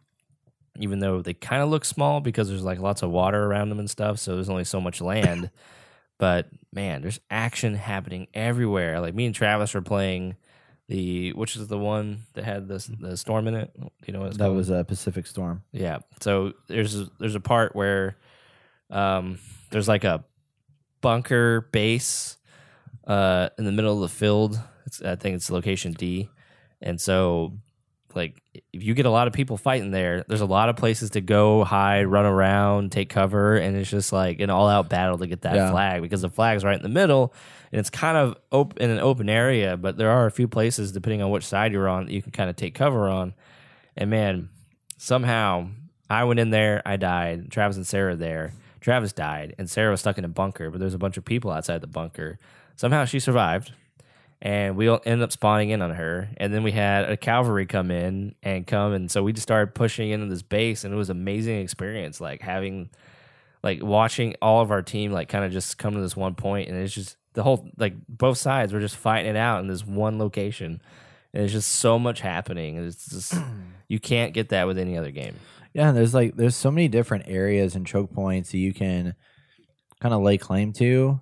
even 0.80 1.00
though 1.00 1.22
they 1.22 1.34
kind 1.34 1.62
of 1.62 1.70
look 1.70 1.86
small 1.86 2.20
because 2.20 2.50
there's 2.50 2.64
like 2.64 2.80
lots 2.80 3.04
of 3.04 3.12
water 3.12 3.44
around 3.46 3.70
them 3.70 3.80
and 3.80 3.90
stuff, 3.90 4.20
so 4.20 4.36
there's 4.36 4.50
only 4.50 4.64
so 4.64 4.82
much 4.82 5.02
land. 5.02 5.50
but 6.18 6.48
man, 6.72 7.02
there's 7.02 7.20
action 7.30 7.76
happening 7.76 8.28
everywhere. 8.34 9.00
Like 9.00 9.14
me 9.16 9.26
and 9.26 9.36
Travis 9.36 9.74
were 9.74 9.82
playing 9.82 10.36
the 10.90 11.32
which 11.34 11.56
is 11.56 11.68
the 11.68 11.78
one 11.78 12.22
that 12.34 12.44
had 12.44 12.68
the 12.68 12.96
the 13.00 13.18
storm 13.18 13.48
in 13.48 13.56
it. 13.56 13.72
You 14.06 14.14
know 14.14 14.20
what 14.20 14.30
it's 14.30 14.38
that 14.38 14.46
called? 14.46 14.58
was 14.58 14.70
a 14.70 14.84
Pacific 14.84 15.28
Storm. 15.28 15.64
Yeah. 15.72 16.00
So 16.20 16.54
there's 16.68 17.00
a, 17.00 17.08
there's 17.20 17.36
a 17.36 17.40
part 17.40 17.76
where 17.76 18.18
um 18.90 19.40
there's 19.72 19.88
like 19.88 20.04
a 20.04 20.24
bunker 21.02 21.68
base 21.72 22.38
uh 23.08 23.50
in 23.58 23.66
the 23.66 23.72
middle 23.72 23.94
of 23.94 24.02
the 24.02 24.16
field. 24.16 24.60
It's, 24.86 25.02
I 25.02 25.16
think 25.16 25.36
it's 25.36 25.50
location 25.50 25.94
D. 25.94 26.30
And 26.82 27.00
so 27.00 27.54
like 28.16 28.42
if 28.72 28.84
you 28.84 28.94
get 28.94 29.06
a 29.06 29.10
lot 29.10 29.28
of 29.28 29.34
people 29.34 29.58
fighting 29.58 29.92
there, 29.92 30.24
there's 30.28 30.42
a 30.42 30.46
lot 30.46 30.70
of 30.70 30.76
places 30.76 31.12
to 31.12 31.22
go, 31.22 31.64
hide, 31.64 32.06
run 32.06 32.26
around, 32.26 32.92
take 32.92 33.10
cover, 33.10 33.56
and 33.58 33.76
it's 33.76 33.90
just 33.90 34.14
like 34.14 34.40
an 34.40 34.50
all 34.50 34.68
out 34.68 34.90
battle 34.90 35.18
to 35.18 35.28
get 35.28 35.42
that 35.42 35.56
Yeah. 35.56 35.72
flag 35.72 36.02
because 36.02 36.22
the 36.22 36.30
flag's 36.30 36.64
right 36.64 36.76
in 36.78 36.84
the 36.84 36.90
middle 36.90 37.34
and 37.72 37.80
it's 37.80 37.90
kind 37.90 38.18
of 38.18 38.38
op- 38.52 38.78
in 38.80 38.90
an 38.90 39.00
open 39.00 39.30
area, 39.30 39.78
but 39.78 39.98
there 39.98 40.12
are 40.12 40.26
a 40.28 40.32
few 40.32 40.48
places 40.48 40.92
depending 40.92 41.22
on 41.22 41.32
which 41.32 41.46
side 41.46 41.72
you're 41.72 41.88
on 41.90 42.06
that 42.06 42.14
you 42.14 42.22
can 42.22 42.32
kind 42.32 42.50
of 42.50 42.56
take 42.56 42.76
cover 42.76 43.10
on. 43.10 43.34
And 43.98 44.10
man, 44.10 44.50
somehow 44.98 45.68
I 46.10 46.24
went 46.26 46.40
in 46.40 46.50
there, 46.52 46.82
I 46.86 46.98
died. 46.98 47.50
Travis 47.52 47.78
and 47.78 47.88
Sarah 47.88 48.16
there. 48.16 48.54
Travis 48.82 49.14
died, 49.14 49.56
and 49.58 49.70
Sarah 49.70 49.92
was 49.92 50.02
stuck 50.02 50.18
in 50.18 50.26
a 50.26 50.30
bunker, 50.30 50.70
but 50.70 50.80
there's 50.80 50.94
a 50.94 50.98
bunch 51.00 51.16
of 51.18 51.24
people 51.24 51.50
outside 51.52 51.80
the 51.82 51.88
bunker. 51.88 52.38
Somehow 52.76 53.06
she 53.06 53.20
survived, 53.20 53.72
and 54.44 54.76
we 54.76 54.90
all 54.90 55.00
ended 55.06 55.24
up 55.24 55.32
spawning 55.32 55.70
in 55.70 55.82
on 55.82 55.92
her. 55.92 56.28
And 56.36 56.54
then 56.54 56.64
we 56.64 56.74
had 56.74 57.10
a 57.10 57.16
cavalry 57.16 57.66
come 57.66 57.90
in 57.90 58.36
and 58.44 58.68
come, 58.68 58.92
and 58.92 59.10
so 59.10 59.24
we 59.24 59.32
just 59.32 59.44
started 59.44 59.74
pushing 59.74 60.10
into 60.10 60.26
this 60.26 60.42
base, 60.42 60.84
and 60.84 60.94
it 60.94 60.98
was 60.98 61.10
an 61.10 61.18
amazing 61.18 61.62
experience. 61.62 62.20
Like 62.20 62.42
having, 62.42 62.90
like 63.64 63.82
watching 63.82 64.36
all 64.42 64.62
of 64.62 64.70
our 64.70 64.82
team, 64.82 65.14
like 65.14 65.30
kind 65.30 65.46
of 65.46 65.54
just 65.54 65.78
come 65.78 65.94
to 65.94 66.02
this 66.02 66.18
one 66.18 66.36
point, 66.36 66.68
and 66.68 66.78
it's 66.78 66.94
just 66.94 67.16
the 67.32 67.42
whole 67.42 67.70
like 67.78 67.96
both 68.10 68.38
sides 68.38 68.74
were 68.74 68.82
just 68.82 68.98
fighting 68.98 69.32
it 69.32 69.38
out 69.38 69.62
in 69.62 69.68
this 69.68 69.86
one 69.86 70.20
location. 70.20 70.82
And 71.34 71.44
it's 71.44 71.54
just 71.54 71.72
so 71.72 71.98
much 71.98 72.20
happening. 72.20 72.78
and 72.78 72.86
It's 72.86 73.10
just 73.10 73.34
you 73.88 74.00
can't 74.02 74.34
get 74.34 74.50
that 74.50 74.68
with 74.68 74.78
any 74.78 74.98
other 74.98 75.10
game. 75.10 75.36
Yeah, 75.74 75.94
there's 75.94 76.14
like 76.14 76.36
there's 76.36 76.58
so 76.58 76.70
many 76.70 76.90
different 76.90 77.30
areas 77.30 77.76
and 77.76 77.88
choke 77.88 78.12
points 78.12 78.52
that 78.52 78.58
you 78.58 78.74
can 78.74 79.16
kind 80.02 80.14
of 80.14 80.22
lay 80.22 80.38
claim 80.38 80.74
to 80.74 81.22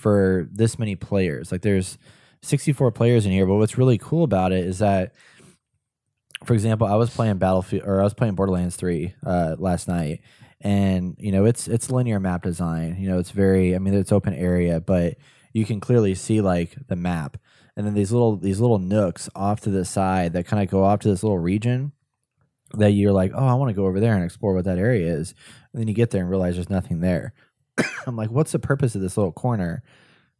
for 0.00 0.48
this 0.50 0.78
many 0.78 0.96
players. 0.96 1.52
Like 1.52 1.62
there's 1.62 1.98
64 2.42 2.90
players 2.92 3.26
in 3.26 3.32
here, 3.32 3.46
but 3.46 3.56
what's 3.56 3.78
really 3.78 3.98
cool 3.98 4.24
about 4.24 4.52
it 4.52 4.64
is 4.64 4.78
that 4.78 5.12
for 6.44 6.54
example, 6.54 6.86
I 6.86 6.94
was 6.94 7.10
playing 7.10 7.36
Battlefield 7.36 7.82
or 7.84 8.00
I 8.00 8.04
was 8.04 8.14
playing 8.14 8.34
Borderlands 8.34 8.76
3 8.76 9.14
uh, 9.26 9.56
last 9.58 9.88
night 9.88 10.20
and 10.62 11.16
you 11.18 11.32
know, 11.32 11.44
it's 11.44 11.68
it's 11.68 11.90
linear 11.90 12.18
map 12.18 12.42
design. 12.42 12.96
You 12.98 13.10
know, 13.10 13.18
it's 13.18 13.30
very 13.30 13.74
I 13.74 13.78
mean, 13.78 13.94
it's 13.94 14.12
open 14.12 14.34
area, 14.34 14.80
but 14.80 15.16
you 15.52 15.64
can 15.64 15.80
clearly 15.80 16.14
see 16.14 16.40
like 16.40 16.76
the 16.88 16.96
map. 16.96 17.36
And 17.76 17.86
then 17.86 17.94
these 17.94 18.12
little 18.12 18.36
these 18.36 18.60
little 18.60 18.78
nooks 18.78 19.28
off 19.34 19.60
to 19.62 19.70
the 19.70 19.84
side 19.84 20.32
that 20.32 20.46
kind 20.46 20.62
of 20.62 20.70
go 20.70 20.84
off 20.84 21.00
to 21.00 21.08
this 21.08 21.22
little 21.22 21.38
region 21.38 21.92
that 22.74 22.92
you're 22.92 23.12
like, 23.12 23.32
oh, 23.34 23.46
I 23.46 23.54
want 23.54 23.70
to 23.70 23.74
go 23.74 23.86
over 23.86 24.00
there 24.00 24.14
and 24.14 24.24
explore 24.24 24.54
what 24.54 24.64
that 24.64 24.78
area 24.78 25.12
is. 25.12 25.34
And 25.72 25.80
then 25.80 25.88
you 25.88 25.94
get 25.94 26.10
there 26.10 26.20
and 26.20 26.30
realize 26.30 26.54
there's 26.54 26.70
nothing 26.70 27.00
there. 27.00 27.32
I'm 28.06 28.16
like, 28.16 28.30
what's 28.30 28.52
the 28.52 28.58
purpose 28.58 28.94
of 28.94 29.00
this 29.00 29.16
little 29.16 29.32
corner 29.32 29.82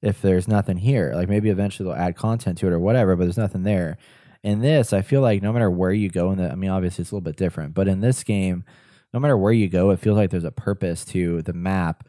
if 0.02 0.22
there's 0.22 0.48
nothing 0.48 0.76
here? 0.76 1.12
Like 1.14 1.28
maybe 1.28 1.50
eventually 1.50 1.88
they'll 1.88 2.00
add 2.00 2.16
content 2.16 2.58
to 2.58 2.66
it 2.66 2.72
or 2.72 2.80
whatever, 2.80 3.16
but 3.16 3.24
there's 3.24 3.38
nothing 3.38 3.62
there. 3.62 3.98
In 4.42 4.60
this, 4.60 4.92
I 4.92 5.02
feel 5.02 5.20
like 5.20 5.42
no 5.42 5.52
matter 5.52 5.70
where 5.70 5.92
you 5.92 6.08
go 6.08 6.32
in 6.32 6.38
the, 6.38 6.50
I 6.50 6.54
mean, 6.54 6.70
obviously 6.70 7.02
it's 7.02 7.10
a 7.10 7.14
little 7.14 7.24
bit 7.24 7.36
different, 7.36 7.74
but 7.74 7.88
in 7.88 8.00
this 8.00 8.24
game, 8.24 8.64
no 9.12 9.20
matter 9.20 9.36
where 9.36 9.52
you 9.52 9.68
go, 9.68 9.90
it 9.90 10.00
feels 10.00 10.16
like 10.16 10.30
there's 10.30 10.44
a 10.44 10.52
purpose 10.52 11.04
to 11.06 11.42
the 11.42 11.52
map, 11.52 12.06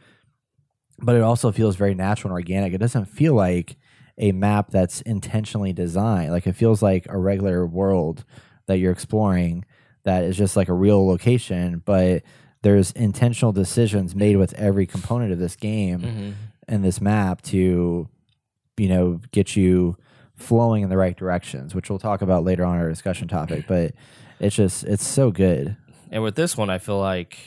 but 1.00 1.16
it 1.16 1.24
also 1.24 1.52
feels 1.52 1.76
very 1.76 1.96
natural 1.96 2.34
and 2.34 2.40
organic. 2.40 2.74
It 2.74 2.78
doesn't 2.78 3.06
feel 3.06 3.34
like 3.34 3.76
a 4.18 4.32
map 4.32 4.70
that's 4.70 5.02
intentionally 5.02 5.74
designed. 5.74 6.32
Like 6.32 6.48
it 6.48 6.56
feels 6.56 6.82
like 6.82 7.08
a 7.10 7.18
regular 7.18 7.66
world 7.66 8.24
that 8.68 8.78
you're 8.78 8.92
exploring 8.92 9.66
that 10.04 10.24
is 10.24 10.38
just 10.38 10.56
like 10.56 10.70
a 10.70 10.74
real 10.74 11.06
location, 11.08 11.82
but 11.84 12.24
there's 12.64 12.92
intentional 12.92 13.52
decisions 13.52 14.16
made 14.16 14.38
with 14.38 14.54
every 14.54 14.86
component 14.86 15.32
of 15.32 15.40
this 15.40 15.56
game 15.56 16.00
mm-hmm. 16.00 16.32
and 16.68 16.84
this 16.84 17.02
map 17.02 17.42
to, 17.42 18.08
you 18.78 18.88
know, 18.88 19.20
get 19.32 19.56
you 19.56 19.98
flowing 20.36 20.84
in 20.84 20.90
the 20.90 20.98
right 20.98 21.18
directions, 21.18 21.74
which 21.74 21.90
we'll 21.90 22.00
talk 22.00 22.22
about 22.22 22.44
later 22.44 22.66
on 22.66 22.78
our 22.78 22.90
discussion 22.90 23.28
topic. 23.28 23.66
But 23.68 23.94
it's 24.40 24.56
just 24.56 24.84
it's 24.84 25.06
so 25.06 25.32
good. 25.32 25.76
And 26.12 26.24
with 26.24 26.36
this 26.36 26.58
one, 26.58 26.70
I 26.70 26.78
feel 26.78 27.00
like 27.00 27.38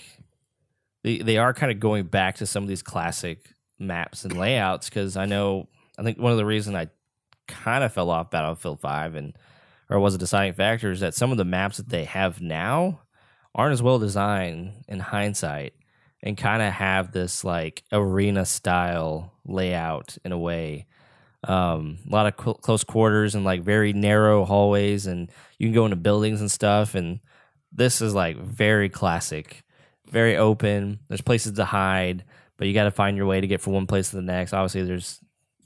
they 1.03 1.19
they 1.19 1.37
are 1.37 1.55
kind 1.55 1.71
of 1.71 1.81
going 1.81 2.05
back 2.05 2.37
to 2.37 2.47
some 2.47 2.63
of 2.63 2.69
these 2.69 2.83
classic 2.83 3.51
maps 3.79 4.25
and 4.25 4.37
layouts 4.37 4.89
because 4.89 5.17
I 5.17 5.27
know 5.27 5.69
I 5.99 6.03
think 6.03 6.19
one 6.19 6.33
of 6.33 6.39
the 6.39 6.47
reasons 6.47 6.77
I 6.77 6.89
kind 7.47 7.85
of 7.85 7.93
fell 7.93 8.11
off 8.11 8.31
Battlefield 8.31 8.81
Five 8.81 9.15
and 9.15 9.37
or 9.91 10.01
was 10.01 10.15
a 10.15 10.19
deciding 10.19 10.55
factor 10.55 10.91
is 10.91 11.01
that 11.01 11.15
some 11.15 11.31
of 11.31 11.37
the 11.37 11.45
maps 11.45 11.77
that 11.77 11.91
they 11.91 12.05
have 12.05 12.41
now 12.41 13.01
aren't 13.55 13.73
as 13.73 13.83
well 13.83 13.99
designed 13.99 14.73
in 14.89 15.01
hindsight 15.01 15.75
and 16.23 16.37
kind 16.37 16.63
of 16.63 16.73
have 16.73 17.13
this 17.13 17.45
like 17.45 17.83
arena 17.93 18.45
style 18.45 19.33
layout 19.45 20.17
in 20.25 20.33
a 20.33 20.39
way. 20.39 20.87
Um, 21.47 21.99
a 22.09 22.13
lot 22.13 22.27
of 22.27 22.43
cl- 22.43 22.55
close 22.55 22.85
quarters 22.85 23.35
and 23.35 23.45
like 23.45 23.63
very 23.63 23.93
narrow 23.93 24.45
hallways, 24.47 25.07
and 25.07 25.31
you 25.59 25.67
can 25.69 25.75
go 25.75 25.85
into 25.85 25.97
buildings 25.97 26.41
and 26.41 26.51
stuff. 26.51 26.95
And 26.95 27.21
this 27.71 28.01
is 28.01 28.15
like 28.15 28.39
very 28.39 28.89
classic, 28.89 29.63
very 30.11 30.37
open. 30.37 31.01
There's 31.09 31.21
places 31.21 31.53
to 31.53 31.67
hide, 31.67 32.25
but 32.57 32.67
you 32.67 32.73
got 32.73 32.85
to 32.85 32.91
find 32.91 33.17
your 33.17 33.27
way 33.27 33.43
to 33.43 33.47
get 33.47 33.61
from 33.61 33.75
one 33.75 33.87
place 33.87 34.09
to 34.11 34.17
the 34.17 34.23
next. 34.23 34.55
Obviously, 34.55 34.85
there's 34.85 35.21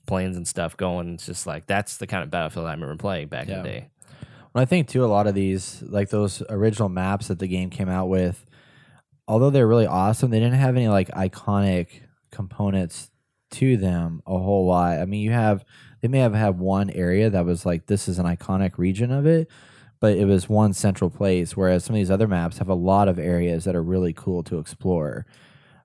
planes 0.07 0.37
and 0.37 0.48
stuff 0.48 0.77
going. 0.77 1.14
It's 1.14 1.27
just 1.27 1.46
like 1.46 1.66
that's 1.66 1.98
the 1.98 2.09
kind 2.09 2.24
of 2.24 2.31
battlefield 2.31 2.66
I 2.66 2.72
remember 2.72 2.96
playing 2.96 3.29
back 3.29 3.46
in 3.46 3.62
the 3.62 3.68
day. 3.68 3.88
I 4.59 4.64
think 4.64 4.88
too 4.88 5.05
a 5.05 5.07
lot 5.07 5.27
of 5.27 5.35
these, 5.35 5.83
like 5.83 6.11
those 6.11 6.42
original 6.49 6.88
maps 6.88 7.29
that 7.29 7.38
the 7.38 7.49
game 7.49 7.71
came 7.71 7.88
out 7.88 8.09
with, 8.09 8.44
although 9.27 9.51
they're 9.51 9.66
really 9.66 9.87
awesome, 9.87 10.31
they 10.31 10.40
didn't 10.40 10.59
have 10.59 10.77
any 10.77 10.88
like 10.88 11.09
iconic 11.09 11.88
components 12.31 13.11
to 13.51 13.77
them 13.77 14.23
a 14.27 14.38
whole 14.38 14.66
lot. 14.66 14.99
I 14.99 15.05
mean, 15.05 15.23
you 15.23 15.33
have 15.33 15.64
they 16.01 16.09
may 16.09 16.18
have 16.18 16.35
had 16.35 16.59
one 16.59 16.90
area 16.90 17.31
that 17.31 17.44
was 17.44 17.66
like 17.66 17.87
this 17.87 18.09
is 18.09 18.18
an 18.18 18.27
iconic 18.27 18.79
region 18.79 19.11
of 19.11 19.27
it, 19.27 19.49
but 20.01 20.16
it 20.16 20.27
was 20.27 20.49
one 20.49 20.73
central 20.73 21.11
place. 21.11 21.57
Whereas 21.57 21.85
some 21.85 21.94
of 21.94 22.01
these 22.01 22.11
other 22.11 22.29
maps 22.29 22.59
have 22.59 22.68
a 22.68 22.75
lot 22.75 23.09
of 23.09 23.18
areas 23.18 23.64
that 23.64 23.77
are 23.77 23.83
really 23.83 24.12
cool 24.12 24.42
to 24.44 24.59
explore, 24.59 25.27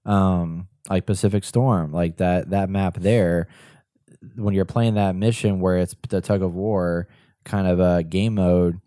um, 0.05 0.67
like 0.89 1.05
Pacific 1.05 1.43
Storm, 1.43 1.91
like 1.91 2.17
that 2.17 2.49
that 2.51 2.69
map 2.69 2.97
there. 2.97 3.47
When 4.35 4.53
you're 4.53 4.63
playing 4.63 4.93
that 4.93 5.15
mission 5.15 5.59
where 5.59 5.77
it's 5.77 5.95
the 6.07 6.21
tug 6.21 6.41
of 6.41 6.53
war 6.53 7.09
kind 7.43 7.67
of 7.67 7.79
a 7.79 8.03
game 8.03 8.35
mode, 8.35 8.79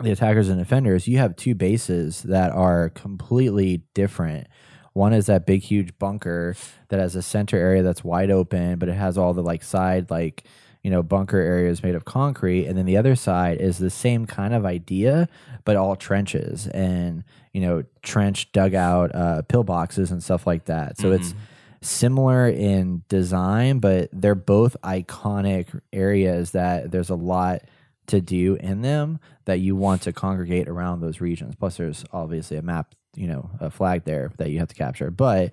the 0.00 0.10
attackers 0.10 0.48
and 0.48 0.58
defenders, 0.58 1.06
you 1.06 1.18
have 1.18 1.36
two 1.36 1.54
bases 1.54 2.22
that 2.22 2.50
are 2.52 2.90
completely 2.90 3.82
different. 3.94 4.46
One 4.94 5.12
is 5.12 5.26
that 5.26 5.46
big, 5.46 5.62
huge 5.62 5.98
bunker 5.98 6.54
that 6.88 7.00
has 7.00 7.16
a 7.16 7.22
center 7.22 7.56
area 7.56 7.82
that's 7.82 8.04
wide 8.04 8.30
open, 8.30 8.78
but 8.78 8.88
it 8.88 8.94
has 8.94 9.16
all 9.16 9.32
the 9.32 9.42
like 9.42 9.62
side, 9.62 10.10
like, 10.10 10.44
you 10.82 10.90
know, 10.90 11.02
bunker 11.02 11.38
areas 11.38 11.82
made 11.82 11.94
of 11.94 12.04
concrete. 12.04 12.66
And 12.66 12.76
then 12.76 12.86
the 12.86 12.96
other 12.96 13.14
side 13.14 13.58
is 13.60 13.78
the 13.78 13.90
same 13.90 14.26
kind 14.26 14.52
of 14.52 14.66
idea, 14.66 15.28
but 15.64 15.76
all 15.76 15.96
trenches 15.96 16.66
and, 16.66 17.24
you 17.52 17.60
know, 17.60 17.84
trench 18.02 18.50
dugout, 18.52 19.14
uh, 19.14 19.42
pillboxes 19.48 20.10
and 20.10 20.22
stuff 20.22 20.46
like 20.46 20.64
that. 20.64 20.98
So 20.98 21.12
it's 21.12 21.34
similar 21.82 22.48
in 22.48 23.02
design, 23.08 23.78
but 23.80 24.08
they're 24.12 24.34
both 24.34 24.76
iconic 24.82 25.80
areas 25.92 26.52
that 26.52 26.90
there's 26.90 27.10
a 27.10 27.14
lot 27.14 27.62
to 28.06 28.20
do 28.20 28.56
in 28.56 28.82
them 28.82 29.18
that 29.44 29.60
you 29.60 29.76
want 29.76 30.02
to 30.02 30.12
congregate 30.12 30.68
around 30.68 31.00
those 31.00 31.20
regions. 31.20 31.54
Plus, 31.54 31.76
there's 31.76 32.04
obviously 32.12 32.56
a 32.56 32.62
map, 32.62 32.94
you 33.14 33.26
know, 33.26 33.50
a 33.60 33.70
flag 33.70 34.04
there 34.04 34.32
that 34.38 34.50
you 34.50 34.58
have 34.58 34.68
to 34.68 34.74
capture. 34.74 35.10
But 35.10 35.52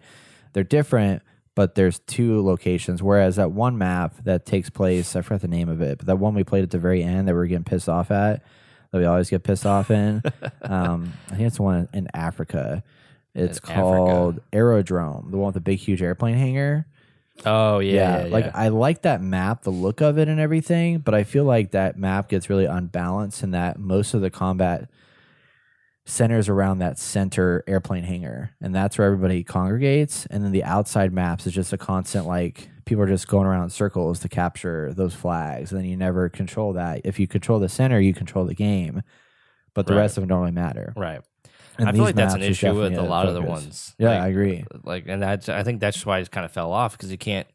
they're 0.54 0.63
different. 0.63 1.24
But 1.56 1.76
there's 1.76 2.00
two 2.00 2.42
locations. 2.46 3.04
Whereas 3.04 3.36
that 3.36 3.52
one 3.52 3.78
map 3.78 4.15
that 4.24 4.46
takes 4.46 4.70
place, 4.70 5.15
I 5.15 5.22
forgot 5.22 5.42
the 5.42 5.48
name 5.48 5.68
of 5.68 5.82
it, 5.82 5.98
but 5.98 6.08
that 6.08 6.15
one 6.15 6.34
we 6.34 6.44
played 6.44 6.63
at 6.63 6.70
the 6.70 6.78
very 6.78 7.04
end 7.04 7.28
that 7.28 7.34
we 7.34 7.42
are 7.42 7.48
getting 7.48 7.65
pissed 7.65 7.89
off 7.89 8.12
at, 8.12 8.44
that 8.92 8.98
we 8.98 9.06
always 9.06 9.30
get 9.30 9.44
pissed 9.44 9.65
off 9.65 9.92
in. 9.92 10.22
um, 10.62 11.13
I 11.28 11.36
think 11.36 11.48
it's 11.48 11.58
the 11.58 11.63
one 11.63 11.89
in 11.94 12.08
Africa. 12.13 12.84
It's 13.36 13.58
Africa. 13.60 13.74
called 13.74 14.39
Aerodrome, 14.52 15.30
the 15.32 15.38
one 15.38 15.48
with 15.48 15.56
the 15.56 15.62
big, 15.62 15.80
huge 15.80 16.02
airplane 16.02 16.36
hangar. 16.36 16.86
Oh 17.46 17.80
yeah, 17.80 18.26
yeah, 18.26 18.32
like 18.34 18.46
yeah. 18.46 18.52
I 18.54 18.68
like 18.68 19.04
that 19.04 19.22
map, 19.22 19.62
the 19.63 19.70
look 19.72 20.02
of 20.02 20.18
it 20.18 20.28
and 20.28 20.39
everything, 20.39 20.98
but 21.00 21.13
I 21.15 21.24
feel 21.24 21.46
like 21.46 21.72
that 21.72 21.98
map 21.98 22.28
gets 22.28 22.50
really 22.50 22.65
unbalanced 22.65 23.44
in 23.44 23.52
that 23.52 23.80
most 23.80 24.13
of 24.13 24.20
the 24.22 24.30
combat 24.30 24.89
centers 26.06 26.50
around 26.50 26.80
that 26.80 26.98
center 27.00 27.63
airplane 27.68 28.04
hangar, 28.04 28.52
and 28.60 28.74
that's 28.74 28.98
where 28.98 29.08
everybody 29.08 29.44
congregates. 29.44 30.26
And 30.26 30.44
then 30.44 30.52
the 30.52 30.63
outside 30.63 31.13
maps 31.13 31.46
is 31.48 31.54
just 31.54 31.72
a 31.72 31.78
constant 31.78 32.26
like 32.26 32.70
people 32.86 33.04
are 33.04 33.08
just 33.08 33.28
going 33.28 33.46
around 33.46 33.63
in 33.63 33.70
circles 33.70 34.20
to 34.22 34.28
capture 34.30 34.92
those 34.94 35.13
flags, 35.13 35.72
and 35.72 35.80
then 35.80 35.88
you 35.88 35.96
never 35.96 36.28
control 36.30 36.74
that. 36.74 37.02
If 37.06 37.20
you 37.20 37.28
control 37.28 37.60
the 37.60 37.70
center, 37.70 38.00
you 38.00 38.13
control 38.13 38.46
the 38.46 38.56
game, 38.56 39.02
but 39.74 39.86
the 39.86 39.94
Right. 39.94 40.02
rest 40.02 40.18
of 40.18 40.22
them 40.24 40.30
don't 40.30 40.39
really 40.42 40.52
matter. 40.52 40.94
right. 40.98 41.22
And 41.80 41.89
I 41.89 41.92
feel 41.94 42.04
like 42.04 42.15
that's 42.15 42.34
an 42.36 42.42
issue 42.44 42.74
with 42.76 42.96
a 42.98 43.02
lot 43.02 43.28
of 43.28 43.34
the 43.34 43.42
ones. 43.42 43.96
Yeah, 43.98 44.10
Like- 44.10 44.22
I 44.22 44.28
agree. 44.28 44.65
like 44.84 45.06
and 45.08 45.22
that's 45.22 45.50
i 45.50 45.63
think 45.63 45.80
that's 45.80 46.06
why 46.06 46.20
it 46.20 46.30
kind 46.32 46.46
of 46.46 46.52
fell 46.52 46.72
off 46.72 46.92
because 46.98 47.12
you 47.12 47.18
can't 47.18 47.48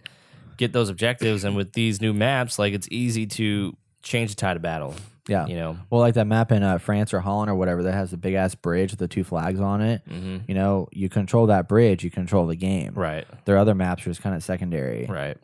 get 0.56 0.72
those 0.72 0.88
objectives 0.88 1.44
and 1.44 1.54
with 1.56 1.72
these 1.72 2.00
new 2.00 2.12
maps 2.12 2.58
like 2.58 2.72
it's 2.74 2.88
easy 2.90 3.26
to 3.26 3.76
change 4.02 4.30
the 4.30 4.36
tide 4.36 4.56
of 4.56 4.62
battle 4.62 4.94
Yeah. 5.28 5.46
you 5.46 5.56
know 5.56 5.78
Well, 5.90 6.00
like 6.00 6.14
that 6.14 6.26
map 6.26 6.52
in 6.52 6.62
uh, 6.62 6.78
France 6.78 7.12
or 7.14 7.20
Holland 7.20 7.50
or 7.50 7.54
whatever 7.54 7.82
that 7.84 7.92
has 7.94 8.10
the 8.10 8.16
big 8.16 8.34
ass 8.34 8.54
bridge 8.54 8.90
with 8.92 8.98
the 9.00 9.08
two 9.08 9.24
flags 9.24 9.60
on 9.60 9.80
it. 9.80 10.02
hmm 10.08 10.38
You 10.46 10.54
know, 10.54 10.88
you 10.92 11.08
control 11.08 11.46
that 11.46 11.66
bridge, 11.68 12.04
you 12.04 12.10
control 12.10 12.46
the 12.46 12.56
game. 12.56 12.92
right 12.94 13.26
There 13.46 13.54
are 13.56 13.58
other 13.58 13.74
maps 13.74 14.02
are 14.06 14.10
just 14.10 14.22
kind 14.22 14.34
of 14.36 14.42
secondary, 14.44 15.06
right 15.08 15.36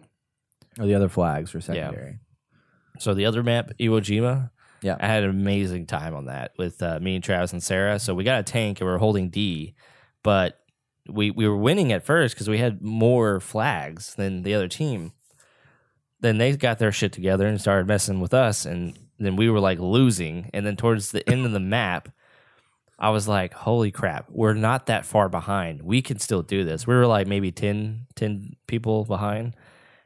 or 0.78 0.86
the 0.86 0.94
other 0.94 1.08
flags 1.08 1.54
are 1.54 1.60
secondary. 1.60 2.18
so 2.98 3.14
the 3.14 3.26
other 3.26 3.42
map 3.42 3.70
iwo 3.80 4.00
jima 4.00 4.50
Yeah. 4.82 4.96
i 5.00 5.06
had 5.06 5.24
an 5.24 5.30
amazing 5.30 5.86
time 5.86 6.14
on 6.14 6.26
that 6.26 6.52
with 6.58 6.82
uh, 6.82 6.98
me 7.00 7.14
and 7.14 7.24
travis 7.24 7.52
and 7.52 7.62
sarah. 7.62 7.98
So 7.98 8.14
we 8.14 8.24
got 8.24 8.40
a 8.40 8.42
tank 8.42 8.80
and 8.80 8.88
we 8.88 8.94
are 8.94 8.98
holding 8.98 9.30
d 9.30 9.74
but 10.22 10.60
we 11.08 11.30
we 11.30 11.48
were 11.48 11.56
winning 11.56 11.92
at 11.92 12.04
first 12.04 12.34
because 12.34 12.48
we 12.48 12.58
had 12.58 12.82
more 12.82 13.40
flags 13.40 14.14
than 14.14 14.42
the 14.42 14.54
other 14.54 14.68
team. 14.68 15.12
Then 16.20 16.38
they 16.38 16.54
got 16.56 16.78
their 16.78 16.92
shit 16.92 17.12
together 17.12 17.46
and 17.46 17.60
started 17.60 17.86
messing 17.86 18.20
with 18.20 18.34
us 18.34 18.66
and 18.66 18.98
then 19.18 19.36
we 19.36 19.50
were 19.50 19.60
like 19.60 19.78
losing. 19.78 20.50
And 20.54 20.64
then 20.66 20.76
towards 20.76 21.10
the 21.10 21.28
end 21.28 21.46
of 21.46 21.52
the 21.52 21.60
map 21.60 22.08
i 22.98 23.08
was 23.08 23.26
like 23.26 23.54
holy 23.54 23.90
crap 23.90 24.26
we're 24.28 24.52
not 24.52 24.86
that 24.86 25.06
far 25.06 25.28
behind. 25.28 25.82
We 25.82 26.02
can 26.02 26.18
still 26.18 26.42
do 26.42 26.64
this. 26.64 26.86
We 26.86 26.94
were 26.94 27.06
like 27.06 27.26
maybe 27.26 27.50
10 27.50 28.06
10 28.14 28.56
people 28.66 29.04
behind 29.04 29.54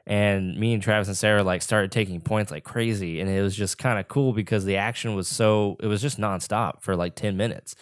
and 0.06 0.58
me 0.58 0.74
and 0.74 0.82
travis 0.82 1.08
and 1.08 1.16
sarah 1.16 1.42
like 1.42 1.62
started 1.62 1.90
taking 1.90 2.20
points 2.20 2.50
like 2.50 2.64
crazy 2.64 3.20
and 3.20 3.30
it 3.30 3.42
was 3.42 3.56
just 3.56 3.78
kind 3.78 3.98
of 3.98 4.06
cool 4.06 4.32
because 4.32 4.64
the 4.64 4.76
action 4.76 5.14
was 5.14 5.28
so 5.28 5.76
it 5.80 5.86
was 5.86 6.02
just 6.02 6.18
nonstop 6.18 6.82
for 6.82 6.94
like 6.94 7.14
10 7.14 7.36
minutes 7.36 7.74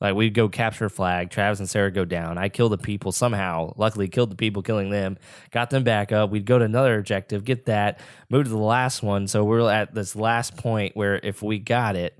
like 0.00 0.14
we'd 0.14 0.34
go 0.34 0.48
capture 0.48 0.88
flag, 0.88 1.30
Travis 1.30 1.58
and 1.58 1.68
Sarah 1.68 1.90
go 1.90 2.04
down. 2.04 2.38
I 2.38 2.48
kill 2.48 2.68
the 2.68 2.78
people 2.78 3.10
somehow. 3.10 3.72
Luckily, 3.76 4.06
killed 4.08 4.30
the 4.30 4.36
people, 4.36 4.62
killing 4.62 4.90
them. 4.90 5.18
Got 5.50 5.70
them 5.70 5.82
back 5.82 6.12
up. 6.12 6.30
We'd 6.30 6.46
go 6.46 6.58
to 6.58 6.64
another 6.64 6.98
objective, 6.98 7.44
get 7.44 7.66
that, 7.66 7.98
move 8.30 8.44
to 8.44 8.50
the 8.50 8.56
last 8.58 9.02
one. 9.02 9.26
So 9.26 9.42
we're 9.42 9.68
at 9.70 9.94
this 9.94 10.14
last 10.14 10.56
point 10.56 10.96
where 10.96 11.16
if 11.16 11.42
we 11.42 11.58
got 11.58 11.96
it, 11.96 12.16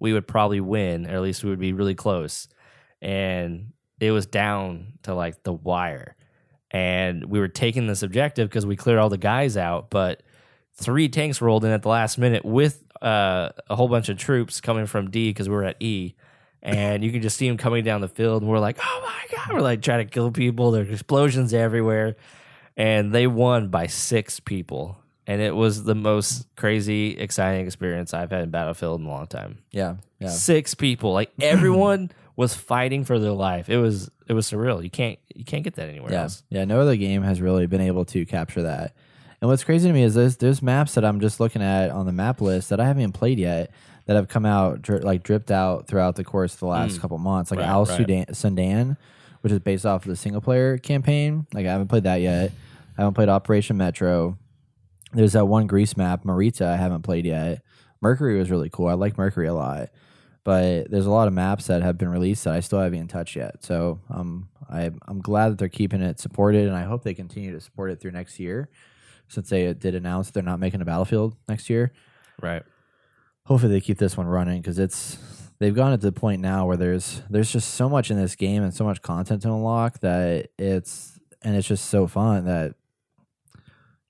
we 0.00 0.12
would 0.12 0.26
probably 0.26 0.60
win, 0.60 1.06
or 1.06 1.14
at 1.14 1.22
least 1.22 1.44
we 1.44 1.50
would 1.50 1.60
be 1.60 1.72
really 1.72 1.94
close. 1.94 2.48
And 3.00 3.72
it 4.00 4.10
was 4.10 4.26
down 4.26 4.94
to 5.04 5.14
like 5.14 5.44
the 5.44 5.52
wire. 5.52 6.16
And 6.72 7.26
we 7.26 7.38
were 7.38 7.48
taking 7.48 7.86
this 7.86 8.02
objective 8.02 8.48
because 8.48 8.64
we 8.64 8.76
cleared 8.76 8.98
all 8.98 9.10
the 9.10 9.18
guys 9.18 9.56
out, 9.56 9.90
but 9.90 10.22
three 10.74 11.08
tanks 11.08 11.40
rolled 11.40 11.64
in 11.64 11.70
at 11.70 11.82
the 11.82 11.88
last 11.88 12.18
minute 12.18 12.44
with 12.44 12.82
uh, 13.02 13.50
a 13.68 13.76
whole 13.76 13.88
bunch 13.88 14.08
of 14.08 14.16
troops 14.16 14.60
coming 14.60 14.86
from 14.86 15.10
D 15.10 15.30
because 15.30 15.48
we 15.48 15.54
were 15.54 15.64
at 15.64 15.76
E 15.80 16.14
and 16.62 17.02
you 17.02 17.10
can 17.10 17.20
just 17.20 17.36
see 17.36 17.48
them 17.48 17.56
coming 17.56 17.84
down 17.84 18.00
the 18.00 18.08
field 18.08 18.42
and 18.42 18.50
we're 18.50 18.60
like 18.60 18.78
oh 18.80 19.00
my 19.02 19.36
god 19.36 19.52
we're 19.52 19.60
like 19.60 19.82
trying 19.82 20.06
to 20.06 20.10
kill 20.10 20.30
people. 20.30 20.70
There's 20.70 20.88
explosions 20.88 21.52
everywhere 21.52 22.16
and 22.76 23.12
they 23.12 23.26
won 23.26 23.68
by 23.68 23.86
six 23.86 24.40
people 24.40 25.01
and 25.32 25.40
it 25.40 25.54
was 25.54 25.84
the 25.84 25.94
most 25.94 26.46
crazy 26.56 27.16
exciting 27.18 27.66
experience 27.66 28.12
i've 28.12 28.30
had 28.30 28.42
in 28.42 28.50
battlefield 28.50 29.00
in 29.00 29.06
a 29.06 29.10
long 29.10 29.26
time 29.26 29.58
Yeah. 29.70 29.96
Yeah. 30.20 30.28
six 30.28 30.74
people 30.74 31.12
like 31.12 31.30
everyone 31.40 32.10
was 32.36 32.54
fighting 32.54 33.04
for 33.04 33.18
their 33.18 33.32
life 33.32 33.68
it 33.68 33.78
was 33.78 34.10
it 34.28 34.34
was 34.34 34.50
surreal 34.50 34.82
you 34.82 34.90
can't 34.90 35.18
you 35.34 35.44
can't 35.44 35.64
get 35.64 35.74
that 35.76 35.88
anywhere 35.88 36.12
Yeah. 36.12 36.22
else 36.22 36.42
Yeah. 36.50 36.64
No 36.64 36.80
other 36.80 36.96
game 36.96 37.22
has 37.22 37.40
really 37.40 37.66
been 37.66 37.80
able 37.80 38.04
to 38.06 38.24
capture 38.26 38.62
that. 38.62 38.94
And 39.40 39.48
what's 39.50 39.64
crazy 39.64 39.88
to 39.88 39.92
me 39.92 40.02
is 40.04 40.14
there's 40.14 40.36
there's 40.36 40.62
maps 40.62 40.94
that 40.94 41.04
I'm 41.04 41.18
just 41.20 41.40
looking 41.40 41.62
at 41.62 41.90
on 41.90 42.06
the 42.06 42.12
map 42.12 42.40
list 42.40 42.70
that 42.70 42.78
I 42.78 42.84
haven't 42.86 43.02
even 43.02 43.12
played 43.12 43.38
yet 43.40 43.72
that 44.06 44.14
have 44.14 44.28
come 44.28 44.46
out 44.46 44.82
dri- 44.82 45.00
like 45.00 45.24
dripped 45.24 45.50
out 45.50 45.88
throughout 45.88 46.14
the 46.14 46.22
course 46.24 46.54
of 46.54 46.60
the 46.60 46.66
last 46.66 46.96
mm. 46.96 47.00
couple 47.00 47.18
months, 47.18 47.50
like 47.50 47.58
Right, 47.58 47.68
Al 47.68 47.84
right. 47.84 47.96
Sudan, 47.96 48.24
Sundan, 48.26 48.96
which 49.40 49.52
is 49.52 49.58
based 49.58 49.84
off 49.84 50.04
of 50.04 50.08
the 50.10 50.16
single 50.16 50.40
player 50.40 50.78
campaign. 50.78 51.46
Like 51.52 51.66
I 51.66 51.72
haven't 51.72 51.88
played 51.88 52.04
that 52.04 52.20
yet. 52.20 52.52
I 52.96 53.00
haven't 53.02 53.14
played 53.14 53.28
Operation 53.28 53.76
Metro. 53.76 54.38
There's 55.12 55.34
that 55.34 55.46
one 55.46 55.66
Greece 55.66 55.96
map, 55.96 56.24
Marita, 56.24 56.66
I 56.66 56.76
haven't 56.76 57.02
played 57.02 57.26
yet. 57.26 57.62
Mercury 58.00 58.38
was 58.38 58.50
really 58.50 58.70
cool. 58.70 58.88
I 58.88 58.94
like 58.94 59.18
Mercury 59.18 59.46
a 59.46 59.54
lot. 59.54 59.90
But 60.44 60.90
there's 60.90 61.06
a 61.06 61.10
lot 61.10 61.28
of 61.28 61.34
maps 61.34 61.68
that 61.68 61.82
have 61.82 61.96
been 61.98 62.08
released 62.08 62.44
that 62.44 62.54
I 62.54 62.60
still 62.60 62.80
haven't 62.80 62.96
even 62.96 63.06
touched 63.08 63.36
yet. 63.36 63.62
So 63.62 64.00
um, 64.10 64.48
I, 64.68 64.90
I'm 65.06 65.20
glad 65.20 65.50
that 65.50 65.58
they're 65.58 65.68
keeping 65.68 66.02
it 66.02 66.18
supported, 66.18 66.66
and 66.66 66.76
I 66.76 66.82
hope 66.82 67.04
they 67.04 67.14
continue 67.14 67.52
to 67.52 67.60
support 67.60 67.92
it 67.92 68.00
through 68.00 68.10
next 68.10 68.40
year, 68.40 68.68
since 69.28 69.50
they 69.50 69.72
did 69.72 69.94
announce 69.94 70.30
they're 70.30 70.42
not 70.42 70.58
making 70.58 70.80
a 70.80 70.84
Battlefield 70.84 71.36
next 71.48 71.70
year. 71.70 71.92
right 72.40 72.62
Hopefully 73.46 73.72
they 73.72 73.80
keep 73.80 73.98
this 73.98 74.16
one 74.16 74.26
running 74.26 74.60
because 74.60 74.78
it's 74.78 75.18
they've 75.58 75.74
gone 75.74 75.90
to 75.90 75.96
the 75.96 76.12
point 76.12 76.40
now 76.40 76.66
where 76.66 76.76
there's 76.76 77.22
there's 77.30 77.50
just 77.52 77.74
so 77.74 77.88
much 77.88 78.10
in 78.10 78.16
this 78.16 78.36
game 78.36 78.62
and 78.62 78.72
so 78.74 78.84
much 78.84 79.02
content 79.02 79.42
to 79.42 79.48
unlock 79.48 79.98
that 80.00 80.48
it's 80.58 81.18
and 81.42 81.56
it's 81.56 81.66
just 81.66 81.86
so 81.86 82.06
fun 82.06 82.44
that 82.44 82.74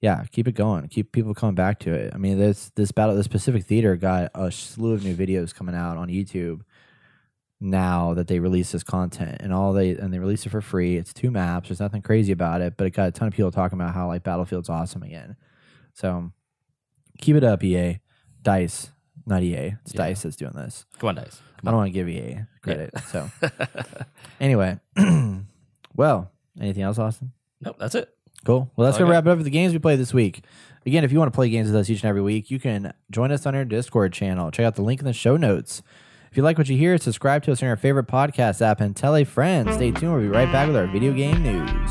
yeah, 0.03 0.25
keep 0.33 0.49
it 0.49 0.57
going. 0.57 0.89
Keep 0.89 1.13
people 1.13 1.33
coming 1.33 1.55
back 1.55 1.79
to 1.81 1.95
it. 1.95 2.13
I 2.13 2.19
mean, 2.19 2.37
this 2.37 2.71
this 2.75 2.91
battle, 2.91 3.15
this 3.15 3.29
Pacific 3.29 3.65
Theater 3.65 3.95
got 3.97 4.33
a 4.35 4.51
slew 4.51 4.95
of 4.95 5.05
new 5.05 5.15
videos 5.15 5.55
coming 5.55 5.77
out 5.77 5.97
on 5.97 6.09
YouTube 6.09 6.63
now 7.61 8.13
that 8.15 8.27
they 8.27 8.41
release 8.41 8.73
this 8.73 8.83
content, 8.83 9.37
and 9.41 9.53
all 9.53 9.73
they 9.73 9.91
and 9.91 10.13
they 10.13 10.19
release 10.19 10.45
it 10.45 10.51
for 10.51 10.61
free. 10.61 10.97
It's 10.97 11.15
two 11.15 11.31
maps. 11.31 11.69
There's 11.69 11.79
nothing 11.79 12.03
crazy 12.03 12.33
about 12.33 12.61
it, 12.63 12.77
but 12.77 12.89
it 12.89 12.91
got 12.91 13.09
a 13.09 13.13
ton 13.13 13.29
of 13.29 13.35
people 13.35 13.53
talking 13.53 13.79
about 13.79 13.95
how 13.95 14.09
like 14.09 14.25
Battlefield's 14.25 14.69
awesome 14.69 15.05
again. 15.05 15.37
So 15.95 16.33
keep 17.19 17.37
it 17.37 17.45
up, 17.45 17.63
EA. 17.63 18.01
Dice, 18.43 18.91
not 19.25 19.45
EA. 19.45 19.77
It's 19.85 19.95
Yeah. 19.95 19.99
Dice 19.99 20.23
that's 20.23 20.35
doing 20.35 20.55
this. 20.55 20.85
come 20.99 21.11
on 21.11 21.15
dice 21.15 21.41
I 21.65 21.71
don't 21.71 21.77
want 21.77 21.87
to 21.87 21.93
give 21.93 22.09
EA 22.09 22.41
credit. 22.61 22.91
So 23.13 23.31
anyway, 24.41 24.81
well, 25.95 26.33
anything 26.61 26.83
else, 26.83 26.99
Austin? 26.99 27.31
Nope, 27.61 27.77
that's 27.79 27.95
it. 27.95 28.13
Cool. 28.45 28.71
Well, 28.77 28.87
that's 28.87 28.97
Okay. 28.97 29.03
going 29.05 29.11
to 29.11 29.13
wrap 29.17 29.27
it 29.27 29.31
up 29.31 29.39
for 29.39 29.45
the 29.45 29.51
games 29.51 29.73
we 29.73 29.79
played 29.79 29.99
this 29.99 30.13
week. 30.13 30.45
Again, 30.85 31.05
if 31.05 31.13
you 31.13 31.19
want 31.19 31.33
to 31.33 31.37
play 31.37 31.49
games 31.49 31.69
with 31.69 31.77
us 31.77 31.89
each 31.89 32.03
and 32.03 32.09
every 32.09 32.23
week, 32.23 32.51
you 32.51 32.59
can 32.59 32.93
join 33.11 33.31
us 33.31 33.47
on 33.47 33.55
our 33.55 33.65
Discord 33.65 34.13
channel. 34.13 34.51
Check 34.51 34.67
out 34.67 34.75
the 34.75 34.83
link 34.83 35.01
in 35.01 35.07
the 35.07 35.13
show 35.13 35.37
notes. 35.37 35.83
If 36.31 36.37
you 36.37 36.43
like 36.43 36.59
what 36.59 36.69
you 36.69 36.77
hear, 36.77 36.97
subscribe 36.99 37.43
to 37.45 37.53
us 37.53 37.63
on 37.63 37.67
your 37.69 37.77
favorite 37.77 38.09
podcast 38.09 38.61
app 38.63 38.81
and 38.81 38.97
tell 38.97 39.15
a 39.15 39.25
friend. 39.25 39.73
Stay 39.73 39.93
tuned. 39.93 40.13
We'll 40.15 40.23
be 40.23 40.29
right 40.29 40.51
back 40.51 40.67
with 40.67 40.77
our 40.77 40.87
video 40.87 41.13
game 41.13 41.43
news. 41.43 41.91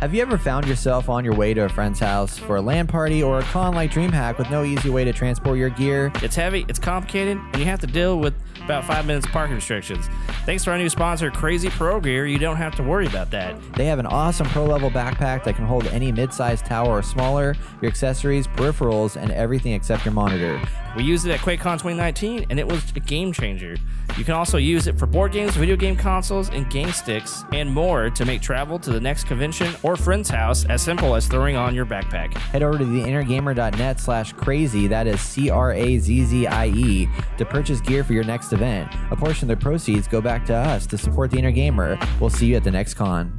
Have 0.00 0.14
you 0.14 0.20
ever 0.20 0.36
found 0.36 0.66
yourself 0.68 1.08
on 1.08 1.24
your 1.24 1.34
way 1.34 1.54
to 1.54 1.62
a 1.64 1.68
friend's 1.70 1.98
house 1.98 2.36
for 2.36 2.56
a 2.56 2.60
LAN 2.60 2.86
party 2.86 3.22
or 3.22 3.38
a 3.38 3.42
con 3.44 3.74
like 3.74 3.90
DreamHack 3.90 4.36
with 4.36 4.50
no 4.50 4.62
easy 4.62 4.90
way 4.90 5.04
to 5.04 5.12
transport 5.12 5.58
your 5.58 5.70
gear? 5.70 6.12
It's 6.16 6.36
heavy, 6.36 6.66
it's 6.68 6.78
complicated, 6.78 7.38
and 7.38 7.56
you 7.56 7.64
have 7.64 7.80
to 7.80 7.86
deal 7.86 8.18
with 8.20 8.34
about 8.66 8.84
five 8.84 9.06
minutes 9.06 9.26
parking 9.28 9.54
restrictions. 9.54 10.08
Thanks 10.44 10.64
to 10.64 10.72
our 10.72 10.78
new 10.78 10.88
sponsor, 10.88 11.30
Crazzie 11.30 11.70
Pro 11.70 12.00
Gear, 12.00 12.26
you 12.26 12.38
don't 12.38 12.56
have 12.56 12.74
to 12.74 12.82
worry 12.82 13.06
about 13.06 13.30
that. 13.30 13.56
They 13.74 13.86
have 13.86 14.00
an 14.00 14.06
awesome 14.06 14.48
pro 14.48 14.64
level 14.64 14.90
backpack 14.90 15.44
that 15.44 15.54
can 15.54 15.64
hold 15.64 15.86
any 15.86 16.10
mid 16.10 16.34
sized 16.34 16.66
tower 16.66 16.98
or 16.98 17.02
smaller, 17.02 17.54
your 17.80 17.88
accessories, 17.88 18.48
peripherals, 18.48 19.16
and 19.16 19.30
everything 19.30 19.72
except 19.72 20.04
your 20.04 20.14
monitor. 20.14 20.60
We 20.96 21.04
used 21.04 21.26
it 21.26 21.30
at 21.32 21.40
QuakeCon 21.40 21.74
2019, 21.74 22.46
and 22.48 22.58
it 22.58 22.66
was 22.66 22.82
a 22.96 23.00
game 23.00 23.30
changer. 23.30 23.76
You 24.16 24.24
can 24.24 24.32
also 24.32 24.56
use 24.56 24.86
it 24.86 24.98
for 24.98 25.04
board 25.04 25.30
games, 25.32 25.54
video 25.54 25.76
game 25.76 25.94
consoles, 25.94 26.48
and 26.48 26.70
game 26.70 26.90
sticks, 26.90 27.44
and 27.52 27.70
more 27.70 28.08
to 28.08 28.24
make 28.24 28.40
travel 28.40 28.78
to 28.78 28.90
the 28.90 29.00
next 29.00 29.24
convention 29.24 29.74
or 29.82 29.96
friend's 29.96 30.30
house 30.30 30.64
as 30.64 30.80
simple 30.80 31.14
as 31.14 31.26
throwing 31.26 31.54
on 31.54 31.74
your 31.74 31.84
backpack. 31.84 32.32
Head 32.32 32.62
over 32.62 32.78
to 32.78 32.84
theinnergamer.net 32.84 34.00
slash 34.00 34.32
crazzie, 34.34 34.88
that 34.88 35.06
is 35.06 35.20
C 35.20 35.50
R 35.50 35.72
A 35.72 35.98
Z 35.98 36.24
Z 36.24 36.46
I 36.46 36.68
E, 36.68 37.08
to 37.36 37.44
purchase 37.44 37.82
gear 37.82 38.02
for 38.02 38.14
your 38.14 38.24
next 38.24 38.48
event. 38.56 38.92
A 39.10 39.16
portion 39.16 39.50
of 39.50 39.58
the 39.58 39.62
proceeds 39.62 40.08
go 40.08 40.20
back 40.20 40.46
to 40.46 40.54
us 40.54 40.86
to 40.86 40.98
support 40.98 41.30
the 41.30 41.38
Inner 41.38 41.52
Gamer. 41.52 41.98
We'll 42.18 42.30
see 42.30 42.46
you 42.46 42.56
at 42.56 42.64
the 42.64 42.70
next 42.70 42.94
con. 42.94 43.38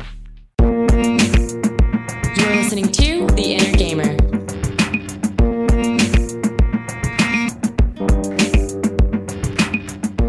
You're 0.62 2.56
listening 2.56 2.91
to 2.91 3.25
The 3.27 3.56
Inner 3.56 3.77
Gamer. 3.77 4.15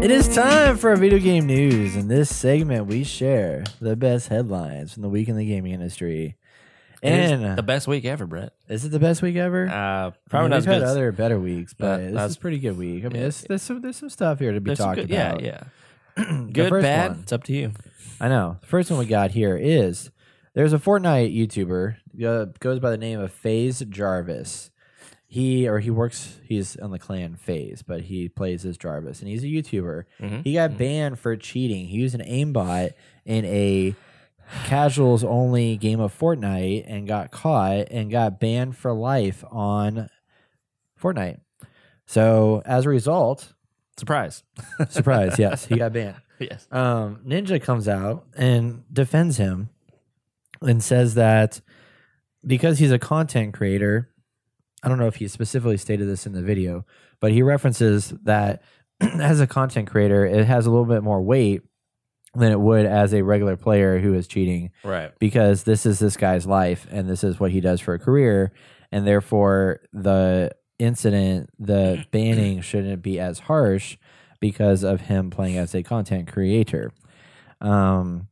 It 0.01 0.11
is 0.11 0.33
time 0.33 0.77
for 0.77 0.89
our 0.89 0.95
video 0.95 1.19
game 1.19 1.45
news. 1.45 1.95
In 1.95 2.07
this 2.07 2.35
segment, 2.35 2.87
we 2.87 3.03
share 3.03 3.65
the 3.79 3.95
best 3.95 4.29
headlines 4.29 4.93
from 4.93 5.03
the 5.03 5.09
week 5.09 5.27
in 5.27 5.35
the 5.35 5.45
gaming 5.45 5.73
industry. 5.73 6.35
And 7.01 7.57
the 7.57 7.63
best 7.63 7.87
week 7.87 8.05
ever, 8.05 8.25
Brett. 8.25 8.53
is 8.67 8.83
it 8.85 8.89
the 8.89 8.99
best 8.99 9.21
week 9.21 9.35
ever? 9.37 9.67
Uh, 9.69 9.73
I 10.09 10.13
probably 10.29 10.45
mean, 10.45 10.49
not 10.49 10.55
we've 10.59 10.65
had 10.73 10.83
as- 10.83 10.89
other 10.91 11.11
better 11.11 11.39
weeks, 11.39 11.73
but 11.73 12.01
Uh, 12.01 12.11
this 12.11 12.31
is 12.31 12.37
pretty 12.37 12.59
good 12.59 12.77
week. 12.77 13.05
I 13.05 13.07
mean, 13.07 13.15
yeah. 13.15 13.21
there's, 13.21 13.41
there's 13.41 13.61
some 13.61 13.81
there's 13.81 13.95
some 13.97 14.09
stuff 14.09 14.39
here 14.39 14.51
to 14.51 14.59
be 14.61 14.75
talked 14.75 14.95
good- 14.97 15.11
about. 15.11 15.41
Yeah, 15.41 15.63
yeah. 16.17 16.43
Good, 16.51 16.69
bad. 16.81 17.11
one- 17.11 17.19
It's 17.21 17.31
up 17.31 17.43
to 17.45 17.53
you. 17.53 17.71
I 18.19 18.27
know. 18.27 18.57
The 18.61 18.67
first 18.67 18.89
one 18.91 18.99
we 18.99 19.05
got 19.05 19.31
here 19.31 19.55
is 19.57 20.11
there's 20.53 20.73
a 20.73 20.77
Fortnite 20.79 21.33
YouTuber 21.35 21.95
uh, 22.25 22.45
goes 22.59 22.79
by 22.79 22.91
the 22.91 22.97
name 22.97 23.19
of 23.21 23.31
FaZe 23.31 23.79
Jarvis. 23.89 24.71
He 25.31 25.67
or 25.69 25.79
he 25.79 25.91
works. 25.91 26.39
He's 26.43 26.75
on 26.77 26.89
the 26.91 26.97
clan 26.99 27.35
FaZe, 27.35 27.83
but 27.83 28.01
he 28.01 28.27
plays 28.29 28.65
as 28.65 28.77
Jarvis, 28.79 29.19
and 29.21 29.29
he's 29.29 29.43
a 29.43 29.47
YouTuber. 29.47 30.03
Mhm. 30.19 30.43
He 30.43 30.53
got 30.55 30.75
banned 30.77 31.19
for 31.19 31.35
cheating. 31.37 31.85
He 31.87 31.97
used 31.99 32.15
an 32.15 32.25
aimbot 32.27 32.93
in 33.25 33.45
a 33.45 33.93
casuals 34.65 35.23
only 35.23 35.77
game 35.77 35.99
of 35.99 36.17
Fortnite 36.17 36.85
and 36.87 37.07
got 37.07 37.31
caught 37.31 37.87
and 37.91 38.11
got 38.11 38.39
banned 38.39 38.75
for 38.75 38.93
life 38.93 39.43
on 39.49 40.09
Fortnite. 41.01 41.39
So 42.05 42.61
as 42.65 42.85
a 42.85 42.89
result, 42.89 43.53
Surprise. 43.97 44.43
surprise, 44.89 45.37
yes, 45.37 45.65
he 45.65 45.75
got 45.75 45.91
banned 45.91 46.15
yes. 46.39 46.67
um, 46.71 47.19
Ninja 47.27 47.61
comes 47.61 47.87
out 47.87 48.25
and 48.37 48.83
defends 48.91 49.35
him 49.37 49.69
and 50.61 50.81
says 50.81 51.15
that 51.15 51.59
because 52.45 52.79
he's 52.79 52.91
a 52.91 52.99
content 52.99 53.53
creator, 53.53 54.09
I 54.81 54.87
don't 54.87 54.99
know 54.99 55.07
if 55.07 55.15
he 55.15 55.27
specifically 55.27 55.77
stated 55.77 56.07
this 56.07 56.25
in 56.25 56.31
the 56.31 56.41
video, 56.41 56.85
but 57.19 57.33
he 57.33 57.41
references 57.41 58.13
that 58.23 58.61
as 59.01 59.41
a 59.41 59.47
content 59.47 59.89
creator, 59.89 60.25
it 60.25 60.45
has 60.45 60.65
a 60.65 60.71
little 60.71 60.85
bit 60.85 61.03
more 61.03 61.21
weight 61.21 61.61
than 62.39 62.51
it 62.51 62.59
would 62.59 62.85
as 62.85 63.13
a 63.13 63.21
regular 63.23 63.55
player 63.57 63.99
who 63.99 64.13
is 64.13 64.27
cheating. 64.27 64.71
Right. 64.83 65.11
because 65.19 65.63
this 65.63 65.85
is 65.85 65.99
this 65.99 66.17
guy's 66.17 66.45
life 66.45 66.87
and 66.89 67.09
this 67.09 67.23
is 67.23 67.39
what 67.39 67.51
he 67.51 67.61
does 67.61 67.81
for 67.81 67.93
a 67.93 67.99
career. 67.99 68.51
And 68.91 69.05
therefore 69.05 69.81
the 69.93 70.51
incident 70.79 71.49
the 71.59 72.05
banning 72.11 72.61
shouldn't 72.61 73.01
be 73.01 73.19
as 73.19 73.39
harsh 73.39 73.97
because 74.39 74.83
of 74.83 75.01
him 75.01 75.29
playing 75.29 75.57
as 75.57 75.75
a 75.75 75.83
content 75.83 76.31
creator. 76.31 76.91
Um 77.61 78.27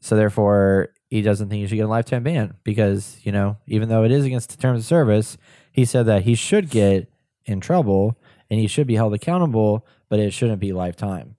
so 0.00 0.14
therefore 0.14 0.90
he 1.08 1.22
doesn't 1.22 1.48
think 1.48 1.60
he 1.60 1.66
should 1.66 1.76
get 1.76 1.86
a 1.86 1.88
lifetime 1.88 2.22
ban 2.22 2.54
because 2.64 3.18
you 3.22 3.32
know 3.32 3.56
even 3.66 3.88
though 3.88 4.04
it 4.04 4.12
is 4.12 4.24
against 4.24 4.50
the 4.50 4.56
terms 4.56 4.80
of 4.80 4.86
service 4.86 5.38
he 5.72 5.84
said 5.84 6.06
that 6.06 6.22
he 6.22 6.34
should 6.34 6.70
get 6.70 7.10
in 7.46 7.60
trouble 7.60 8.18
and 8.50 8.60
he 8.60 8.66
should 8.66 8.86
be 8.86 8.96
held 8.96 9.14
accountable 9.14 9.86
but 10.08 10.18
it 10.20 10.32
shouldn't 10.32 10.60
be 10.60 10.72
lifetime 10.72 11.34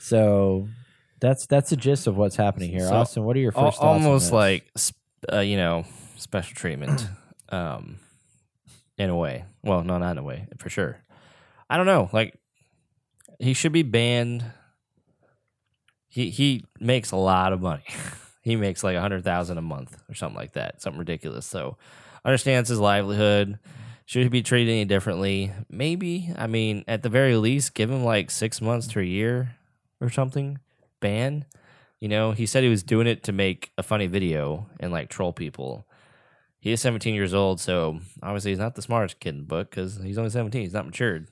so 0.00 0.68
that's 1.20 1.46
that's 1.46 1.70
the 1.70 1.76
gist 1.76 2.06
of 2.06 2.16
what's 2.16 2.36
happening 2.36 2.70
here. 2.70 2.88
So, 2.88 2.94
Austin, 2.94 3.24
what 3.24 3.36
are 3.36 3.40
your 3.40 3.52
first 3.52 3.78
thoughts? 3.78 4.04
almost 4.04 4.32
like 4.32 4.70
uh, 5.32 5.40
you 5.40 5.56
know 5.56 5.84
special 6.16 6.54
treatment 6.54 7.06
um 7.50 7.98
in 8.98 9.10
a 9.10 9.16
way. 9.16 9.44
Well 9.62 9.84
no 9.84 9.98
not 9.98 10.12
in 10.12 10.18
a 10.18 10.22
way 10.22 10.48
for 10.58 10.70
sure. 10.70 10.98
I 11.68 11.76
don't 11.76 11.86
know 11.86 12.08
like 12.12 12.38
he 13.38 13.52
should 13.52 13.72
be 13.72 13.82
banned. 13.82 14.44
He 16.08 16.30
he 16.30 16.64
makes 16.80 17.12
a 17.12 17.16
lot 17.16 17.52
of 17.52 17.60
money. 17.60 17.84
He 18.42 18.56
makes 18.56 18.82
like 18.82 18.96
a 18.96 19.00
hundred 19.02 19.22
thousand 19.22 19.58
a 19.58 19.62
month 19.62 20.02
or 20.08 20.14
something 20.14 20.34
like 20.34 20.52
that 20.54 20.80
something 20.80 20.98
ridiculous. 20.98 21.44
So 21.44 21.76
understands 22.24 22.70
his 22.70 22.78
livelihood. 22.80 23.58
Should 24.06 24.22
he 24.22 24.28
be 24.30 24.42
treated 24.42 24.72
any 24.72 24.86
differently? 24.86 25.52
Maybe. 25.68 26.32
I 26.34 26.46
mean 26.46 26.82
at 26.88 27.02
the 27.02 27.10
very 27.10 27.36
least 27.36 27.74
give 27.74 27.90
him 27.90 28.02
like 28.02 28.30
six 28.30 28.62
months 28.62 28.86
to 28.88 29.00
a 29.00 29.04
year 29.04 29.56
or 30.00 30.10
something 30.10 30.58
ban 31.00 31.44
you 32.00 32.08
know, 32.08 32.32
he 32.32 32.46
said 32.46 32.62
he 32.64 32.70
was 32.70 32.82
doing 32.82 33.06
it 33.06 33.22
to 33.24 33.32
make 33.32 33.72
a 33.76 33.82
funny 33.82 34.06
video 34.06 34.66
and 34.80 34.90
like 34.90 35.10
troll 35.10 35.32
people. 35.32 35.86
He 36.58 36.72
is 36.72 36.80
17 36.80 37.14
years 37.14 37.34
old, 37.34 37.60
so 37.60 38.00
obviously 38.22 38.50
he's 38.50 38.58
not 38.58 38.74
the 38.74 38.82
smartest 38.82 39.20
kid 39.20 39.30
in 39.30 39.38
the 39.38 39.46
book 39.46 39.70
because 39.70 40.00
he's 40.02 40.18
only 40.18 40.30
17. 40.30 40.62
He's 40.62 40.72
not 40.72 40.86
matured. 40.86 41.28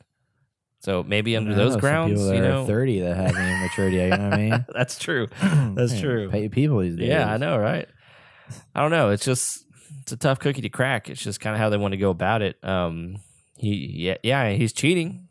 So 0.80 1.02
maybe 1.02 1.36
under 1.36 1.50
know 1.50 1.56
those 1.56 1.72
some 1.72 1.80
grounds, 1.80 2.20
you 2.20 2.40
know, 2.40 2.64
thirty 2.64 3.00
that 3.00 3.16
have 3.16 3.34
any 3.34 3.60
maturity. 3.62 3.96
You 3.96 4.10
know 4.10 4.28
what 4.28 4.34
I 4.34 4.36
mean? 4.36 4.66
that's 4.72 4.96
true. 4.96 5.26
That's 5.42 5.92
Man, 5.92 6.00
true. 6.00 6.30
Pay 6.30 6.48
people 6.48 6.78
these 6.78 6.94
days. 6.94 7.08
Yeah, 7.08 7.28
I 7.28 7.36
know, 7.36 7.58
right? 7.58 7.88
I 8.76 8.82
don't 8.82 8.92
know. 8.92 9.10
It's 9.10 9.24
just 9.24 9.64
it's 10.02 10.12
a 10.12 10.16
tough 10.16 10.38
cookie 10.38 10.62
to 10.62 10.68
crack. 10.68 11.10
It's 11.10 11.20
just 11.20 11.40
kind 11.40 11.56
of 11.56 11.58
how 11.58 11.68
they 11.68 11.78
want 11.78 11.94
to 11.94 11.98
go 11.98 12.10
about 12.10 12.42
it. 12.42 12.62
Um, 12.62 13.16
he 13.56 13.90
yeah 13.92 14.18
yeah 14.22 14.52
he's 14.52 14.72
cheating. 14.72 15.26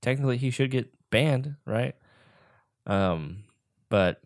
Technically, 0.00 0.36
he 0.36 0.50
should 0.50 0.70
get 0.70 0.92
banned, 1.10 1.56
right? 1.66 1.96
Um, 2.88 3.44
but 3.90 4.20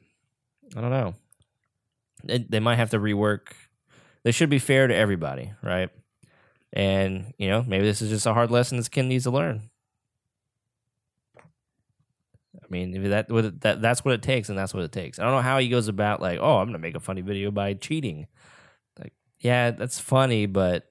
I 0.77 0.81
don't 0.81 0.91
know. 0.91 1.15
They, 2.25 2.39
they 2.39 2.61
might 2.61 2.77
have 2.77 2.91
to 2.91 2.99
rework. 2.99 3.49
They 4.25 4.33
should 4.33 4.51
be 4.51 4.61
fair 4.61 4.87
to 4.87 4.95
everybody, 4.95 5.53
right? 5.63 5.91
And 6.73 7.35
you 7.37 7.49
know, 7.49 7.63
maybe 7.67 7.85
this 7.85 8.01
is 8.01 8.09
just 8.09 8.27
a 8.27 8.33
hard 8.33 8.51
lesson 8.51 8.79
this 8.79 8.89
kid 8.89 9.03
needs 9.05 9.25
to 9.25 9.31
learn. 9.31 9.69
I 12.57 12.67
mean, 12.71 12.95
if 12.95 13.11
that, 13.11 13.29
that 13.61 13.83
that's 13.83 14.05
what 14.05 14.15
it 14.15 14.23
takes, 14.23 14.49
and 14.49 14.57
that's 14.57 14.73
what 14.73 14.85
it 14.85 14.93
takes. 14.93 15.19
I 15.19 15.25
don't 15.25 15.33
know 15.33 15.43
how 15.43 15.59
he 15.59 15.69
goes 15.69 15.89
about 15.89 16.23
like, 16.23 16.39
oh, 16.41 16.59
I'm 16.59 16.69
gonna 16.69 16.79
make 16.79 16.95
a 16.97 17.01
funny 17.01 17.21
video 17.21 17.51
by 17.51 17.75
cheating. 17.75 18.27
Like, 18.99 19.13
yeah, 19.41 19.73
that's 19.73 19.99
funny, 19.99 20.47
but 20.47 20.87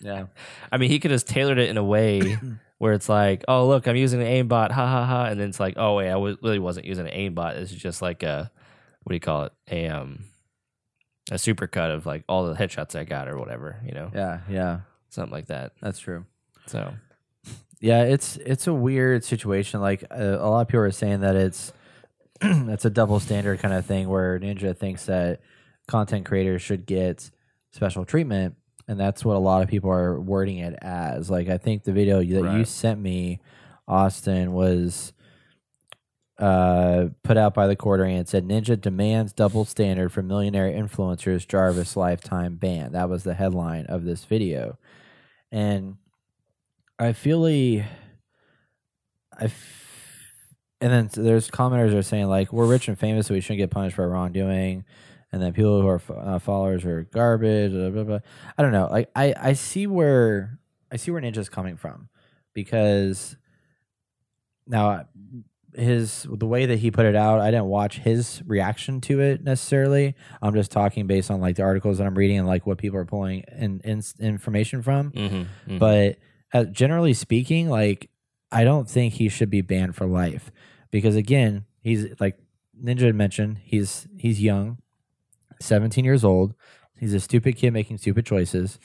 Yeah. 0.00 0.26
I 0.72 0.78
mean, 0.78 0.90
he 0.90 0.98
could 0.98 1.10
have 1.10 1.24
tailored 1.24 1.58
it 1.58 1.68
in 1.68 1.76
a 1.76 1.84
way 1.84 2.38
where 2.80 2.94
it's 2.94 3.10
like, 3.10 3.44
oh, 3.46 3.68
look, 3.68 3.86
I'm 3.86 3.94
using 3.94 4.22
an 4.22 4.26
aimbot, 4.26 4.70
ha 4.70 4.86
ha 4.86 5.04
ha, 5.04 5.24
and 5.26 5.38
then 5.38 5.50
it's 5.50 5.60
like, 5.60 5.74
oh 5.76 5.96
wait, 5.96 6.08
I 6.08 6.12
w- 6.14 6.38
really 6.42 6.58
wasn't 6.58 6.86
using 6.86 7.06
an 7.06 7.12
aimbot. 7.14 7.54
This 7.54 7.72
is 7.72 7.76
just 7.78 8.00
like 8.00 8.22
a 8.22 8.50
what 9.02 9.10
do 9.10 9.14
you 9.16 9.20
call 9.20 9.44
it? 9.44 9.52
A 9.70 9.88
um 9.88 10.24
a 11.30 11.34
supercut 11.34 11.94
of 11.94 12.06
like 12.06 12.24
all 12.28 12.46
the 12.46 12.54
headshots 12.54 12.96
I 12.98 13.04
got 13.04 13.28
or 13.28 13.38
whatever, 13.38 13.80
you 13.86 13.92
know, 13.92 14.10
Yeah. 14.14 14.40
Yeah. 14.48 14.80
something 15.10 15.30
like 15.32 15.46
that. 15.48 15.72
That's 15.82 15.98
true. 15.98 16.24
So 16.66 16.94
Yeah, 17.80 18.04
it's 18.04 18.36
it's 18.38 18.66
a 18.66 18.72
weird 18.74 19.24
situation. 19.24 19.80
Like 19.82 20.02
uh, 20.10 20.38
a 20.40 20.48
lot 20.48 20.62
of 20.62 20.68
people 20.68 20.80
are 20.80 20.90
saying 20.90 21.20
that 21.20 21.36
it's 21.36 21.72
it's 22.42 22.86
a 22.86 22.90
double 22.90 23.20
standard 23.20 23.60
kind 23.60 23.74
of 23.74 23.84
thing 23.84 24.08
where 24.08 24.38
Ninja 24.40 24.74
thinks 24.76 25.04
that 25.06 25.40
content 25.86 26.24
creators 26.24 26.62
should 26.62 26.86
get 26.86 27.30
special 27.72 28.04
treatment, 28.06 28.54
and 28.90 28.98
that's 28.98 29.24
what 29.24 29.36
a 29.36 29.38
lot 29.38 29.62
of 29.62 29.68
people 29.68 29.88
are 29.88 30.20
wording 30.20 30.58
it 30.58 30.76
as. 30.82 31.30
Like 31.30 31.48
I 31.48 31.58
think 31.58 31.84
the 31.84 31.92
video 31.92 32.18
that 32.18 32.42
you 32.58 32.64
sent 32.64 33.00
me, 33.00 33.38
Austin, 33.86 34.52
was 34.52 35.12
uh, 36.40 37.06
put 37.22 37.36
out 37.36 37.54
by 37.54 37.68
the 37.68 37.76
quarter 37.76 38.02
and 38.02 38.18
it 38.18 38.28
said 38.28 38.48
Ninja 38.48 38.78
demands 38.80 39.32
double 39.32 39.64
standard 39.64 40.10
for 40.10 40.24
millionaire 40.24 40.68
influencers 40.68 41.46
Jarvis 41.46 41.96
lifetime 41.96 42.56
ban. 42.56 42.90
That 42.90 43.08
was 43.08 43.22
the 43.22 43.34
headline 43.34 43.86
of 43.86 44.04
this 44.04 44.24
video, 44.24 44.76
and 45.52 45.96
I 46.98 47.12
feel 47.12 47.38
like 47.38 47.86
I. 49.38 49.44
F- 49.44 49.76
and 50.80 50.90
then 50.90 51.24
there's 51.24 51.48
commenters 51.48 51.94
are 51.94 52.02
saying 52.02 52.26
like 52.26 52.52
we're 52.52 52.66
rich 52.66 52.88
and 52.88 52.98
famous, 52.98 53.28
so 53.28 53.34
we 53.34 53.40
shouldn't 53.40 53.58
get 53.58 53.70
punished 53.70 53.94
for 53.94 54.02
our 54.02 54.08
wrongdoing. 54.08 54.84
And 55.32 55.40
then 55.40 55.52
people 55.52 55.80
who 55.80 55.88
are 55.88 56.00
uh, 56.16 56.38
followers 56.38 56.84
are 56.84 57.02
garbage. 57.02 57.72
Blah, 57.72 57.90
blah, 57.90 58.04
blah. 58.04 58.18
I 58.58 58.62
don't 58.62 58.72
know. 58.72 58.88
Like 58.90 59.10
I 59.14 59.34
I 59.38 59.52
see 59.52 59.86
where 59.86 60.58
I 60.90 60.96
see 60.96 61.10
where 61.10 61.22
Ninja's 61.22 61.48
coming 61.48 61.76
from 61.76 62.08
because 62.52 63.36
now 64.66 65.06
his 65.74 66.26
the 66.28 66.46
way 66.46 66.66
that 66.66 66.78
he 66.80 66.90
put 66.90 67.06
it 67.06 67.14
out, 67.14 67.40
I 67.40 67.50
didn't 67.50 67.66
watch 67.66 67.98
his 67.98 68.42
reaction 68.44 69.00
to 69.02 69.20
it 69.20 69.42
necessarily. 69.44 70.14
I'm 70.42 70.54
just 70.54 70.72
talking 70.72 71.06
based 71.06 71.30
on 71.30 71.40
like 71.40 71.56
the 71.56 71.62
articles 71.62 71.98
that 71.98 72.06
I'm 72.06 72.16
reading 72.16 72.38
and 72.38 72.46
like 72.46 72.66
what 72.66 72.78
people 72.78 72.98
are 72.98 73.04
pulling 73.04 73.44
in, 73.56 73.80
in 73.84 74.02
information 74.18 74.82
from. 74.82 75.12
Mm-hmm, 75.12 75.78
But 75.78 76.18
uh, 76.52 76.64
generally 76.64 77.14
speaking, 77.14 77.68
like 77.68 78.10
I 78.50 78.64
don't 78.64 78.88
think 78.90 79.14
he 79.14 79.28
should 79.28 79.50
be 79.50 79.60
banned 79.60 79.94
for 79.94 80.06
life 80.06 80.50
because 80.90 81.14
again, 81.14 81.66
he's 81.82 82.18
like 82.18 82.36
Ninja 82.82 83.02
had 83.02 83.14
mentioned, 83.14 83.58
he's 83.62 84.08
he's 84.18 84.40
young, 84.42 84.78
17 85.60 86.04
years 86.04 86.24
old. 86.24 86.54
He's 86.98 87.14
a 87.14 87.20
stupid 87.20 87.56
kid 87.56 87.72
making 87.72 87.98
stupid 87.98 88.26
choices, 88.26 88.78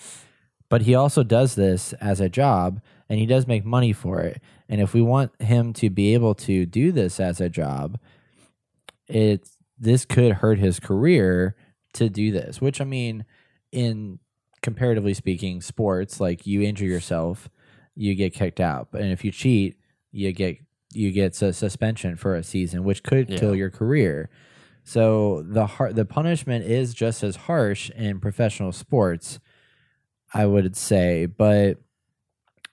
but 0.69 0.83
he 0.83 0.95
also 0.95 1.23
does 1.23 1.55
this 1.55 1.93
as 1.93 2.21
a 2.21 2.29
job 2.29 2.81
and 3.09 3.19
he 3.19 3.25
does 3.25 3.45
make 3.47 3.65
money 3.65 3.93
for 3.93 4.19
it. 4.21 4.41
And 4.69 4.81
if 4.81 4.93
we 4.93 5.01
want 5.01 5.39
him 5.41 5.73
to 5.73 5.89
be 5.89 6.13
able 6.13 6.33
to 6.35 6.65
do 6.65 6.91
this 6.91 7.19
as 7.19 7.39
a 7.41 7.49
job, 7.49 7.99
it 9.07 9.47
this 9.77 10.05
could 10.05 10.33
hurt 10.33 10.57
his 10.59 10.79
career 10.79 11.55
to 11.93 12.09
do 12.09 12.31
this, 12.31 12.61
which 12.61 12.79
I 12.81 12.85
mean 12.85 13.25
in 13.71 14.19
comparatively 14.61 15.13
speaking, 15.13 15.61
sports 15.61 16.19
like 16.19 16.47
you 16.47 16.61
injure 16.61 16.85
yourself, 16.85 17.49
you 17.95 18.15
get 18.15 18.33
kicked 18.33 18.59
out, 18.59 18.87
and 18.93 19.11
if 19.11 19.23
you 19.23 19.31
cheat, 19.31 19.77
you 20.11 20.31
get 20.31 20.57
you 20.93 21.11
get 21.11 21.39
a 21.41 21.51
suspension 21.51 22.15
for 22.15 22.35
a 22.35 22.43
season, 22.43 22.83
which 22.85 23.03
could 23.03 23.29
Yeah. 23.29 23.37
kill 23.37 23.55
your 23.55 23.69
career. 23.69 24.29
So 24.87 25.41
the 25.41 25.65
har- 25.65 25.93
the 25.93 26.05
punishment 26.05 26.63
is 26.63 26.93
just 26.93 27.23
as 27.23 27.35
harsh 27.35 27.89
in 27.89 28.19
professional 28.19 28.71
sports, 28.71 29.39
I 30.31 30.45
would 30.45 30.77
say, 30.77 31.25
but 31.25 31.79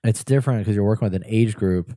it's 0.04 0.22
different 0.22 0.60
because 0.60 0.76
you're 0.76 0.84
working 0.84 1.06
with 1.06 1.14
an 1.14 1.24
age 1.26 1.56
group 1.56 1.96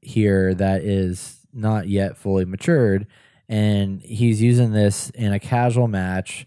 here 0.00 0.54
that 0.54 0.82
is 0.82 1.46
not 1.52 1.88
yet 1.88 2.16
fully 2.16 2.46
matured, 2.46 3.06
and 3.48 4.02
he's 4.02 4.42
using 4.42 4.72
this 4.72 5.10
in 5.10 5.32
a 5.32 5.38
casual 5.38 5.86
match. 5.86 6.44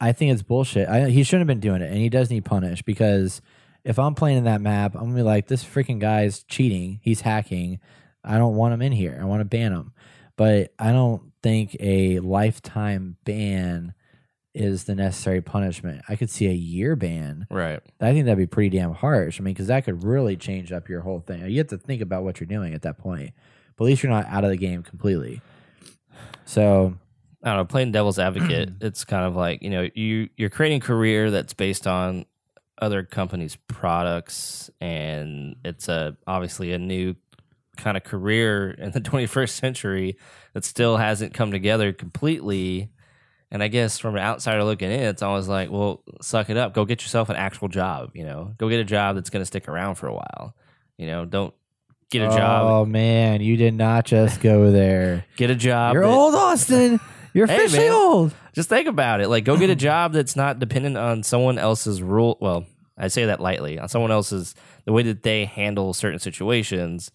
I 0.00 0.12
think 0.12 0.32
it's 0.32 0.42
bullshit. 0.42 0.88
I, 0.88 1.10
he 1.10 1.24
shouldn't 1.24 1.42
have 1.42 1.60
been 1.60 1.60
doing 1.60 1.82
it, 1.82 1.90
and 1.90 1.98
he 1.98 2.08
does 2.08 2.30
need 2.30 2.46
punished 2.46 2.86
because 2.86 3.42
if 3.84 3.98
I'm 3.98 4.14
playing 4.14 4.38
in 4.38 4.44
that 4.44 4.62
map, 4.62 4.94
I'm 4.94 5.02
gonna 5.02 5.16
be 5.16 5.22
like, 5.22 5.48
this 5.48 5.64
freaking 5.64 5.98
guy's 5.98 6.44
cheating. 6.44 6.98
He's 7.02 7.20
hacking. 7.20 7.78
I 8.24 8.38
don't 8.38 8.56
want 8.56 8.72
him 8.72 8.80
in 8.80 8.92
here. 8.92 9.18
I 9.20 9.26
want 9.26 9.40
to 9.40 9.44
ban 9.44 9.72
him. 9.72 9.92
But 10.36 10.72
I 10.78 10.92
don't 10.92 11.31
think 11.42 11.76
a 11.80 12.20
lifetime 12.20 13.16
ban 13.24 13.94
is 14.54 14.84
the 14.84 14.94
necessary 14.94 15.40
punishment. 15.40 16.02
I 16.08 16.16
could 16.16 16.30
see 16.30 16.46
a 16.46 16.52
year 16.52 16.94
ban. 16.94 17.46
right. 17.50 17.80
I 18.00 18.12
think 18.12 18.26
that'd 18.26 18.36
be 18.38 18.46
pretty 18.46 18.76
damn 18.76 18.92
harsh. 18.92 19.40
I 19.40 19.42
mean, 19.42 19.54
because 19.54 19.68
that 19.68 19.84
could 19.84 20.04
really 20.04 20.36
change 20.36 20.72
up 20.72 20.88
your 20.88 21.00
whole 21.00 21.20
thing. 21.20 21.48
You 21.48 21.58
have 21.58 21.68
to 21.68 21.78
think 21.78 22.02
about 22.02 22.22
what 22.22 22.38
you're 22.38 22.46
doing 22.46 22.74
at 22.74 22.82
that 22.82 22.98
point. 22.98 23.32
But 23.76 23.84
at 23.84 23.86
least 23.86 24.02
you're 24.02 24.12
not 24.12 24.26
out 24.26 24.44
of 24.44 24.50
the 24.50 24.56
game 24.56 24.82
completely. 24.82 25.40
So 26.44 26.94
I 27.42 27.48
don't 27.48 27.56
know, 27.56 27.64
playing 27.64 27.92
devil's 27.92 28.18
advocate, 28.18 28.70
it's 28.80 29.04
kind 29.04 29.24
of 29.24 29.34
like, 29.34 29.62
you 29.62 29.70
know, 29.70 29.88
you 29.94 30.28
you're 30.36 30.50
creating 30.50 30.78
a 30.78 30.84
career 30.84 31.30
that's 31.30 31.54
based 31.54 31.86
on 31.86 32.26
other 32.78 33.02
companies' 33.02 33.56
products 33.68 34.70
and 34.80 35.56
it's 35.64 35.88
a 35.88 36.16
obviously 36.26 36.72
a 36.72 36.78
new 36.78 37.14
kind 37.76 37.96
of 37.96 38.04
career 38.04 38.70
in 38.72 38.90
the 38.92 39.00
21st 39.10 39.50
century 39.50 40.16
that 40.54 40.64
still 40.64 40.96
hasn't 40.96 41.34
come 41.34 41.50
together 41.50 41.92
completely. 41.92 42.90
And 43.50 43.62
I 43.62 43.68
guess 43.68 43.98
from 43.98 44.14
an 44.16 44.22
outsider 44.22 44.64
looking 44.64 44.90
in, 44.90 45.00
it's 45.00 45.22
always 45.22 45.46
like, 45.48 45.70
well, 45.70 46.02
suck 46.22 46.48
it 46.48 46.56
up. 46.56 46.72
Go 46.74 46.84
get 46.86 47.02
yourself 47.02 47.28
an 47.28 47.36
actual 47.36 47.68
job, 47.68 48.10
you 48.14 48.24
know. 48.24 48.54
Go 48.58 48.68
get 48.70 48.80
a 48.80 48.84
job 48.84 49.16
that's 49.16 49.28
going 49.30 49.42
to 49.42 49.46
stick 49.46 49.68
around 49.68 49.96
for 49.96 50.06
a 50.06 50.14
while. 50.14 50.54
You 50.96 51.06
know, 51.06 51.24
don't 51.26 51.52
get 52.10 52.22
a 52.22 52.28
job. 52.28 52.66
Oh 52.66 52.84
man, 52.86 53.40
you 53.42 53.56
did 53.56 53.74
not 53.74 54.04
just 54.06 54.40
go 54.40 54.70
there. 54.70 55.24
Get 55.36 55.50
a 55.50 55.54
job. 55.54 55.94
You're 55.94 56.02
that- 56.04 56.10
old, 56.12 56.34
Austin. 56.34 57.00
You're 57.34 57.46
Hey, 57.48 57.56
officially 57.56 57.88
man. 57.88 57.92
old. 57.92 58.34
just 58.54 58.68
think 58.68 58.86
about 58.86 59.20
it. 59.22 59.28
Like, 59.28 59.44
go 59.44 59.56
get 59.56 59.70
a 59.70 59.74
job 59.74 60.12
that's 60.12 60.36
not 60.36 60.58
dependent 60.58 60.98
on 60.98 61.22
someone 61.22 61.58
else's 61.58 62.02
rule. 62.02 62.36
Well, 62.40 62.66
I 62.98 63.08
say 63.08 63.24
that 63.26 63.40
lightly 63.40 63.78
on 63.78 63.88
someone 63.88 64.10
else's 64.10 64.54
the 64.84 64.92
way 64.92 65.02
that 65.04 65.22
they 65.22 65.46
handle 65.46 65.94
certain 65.94 66.18
situations. 66.18 67.10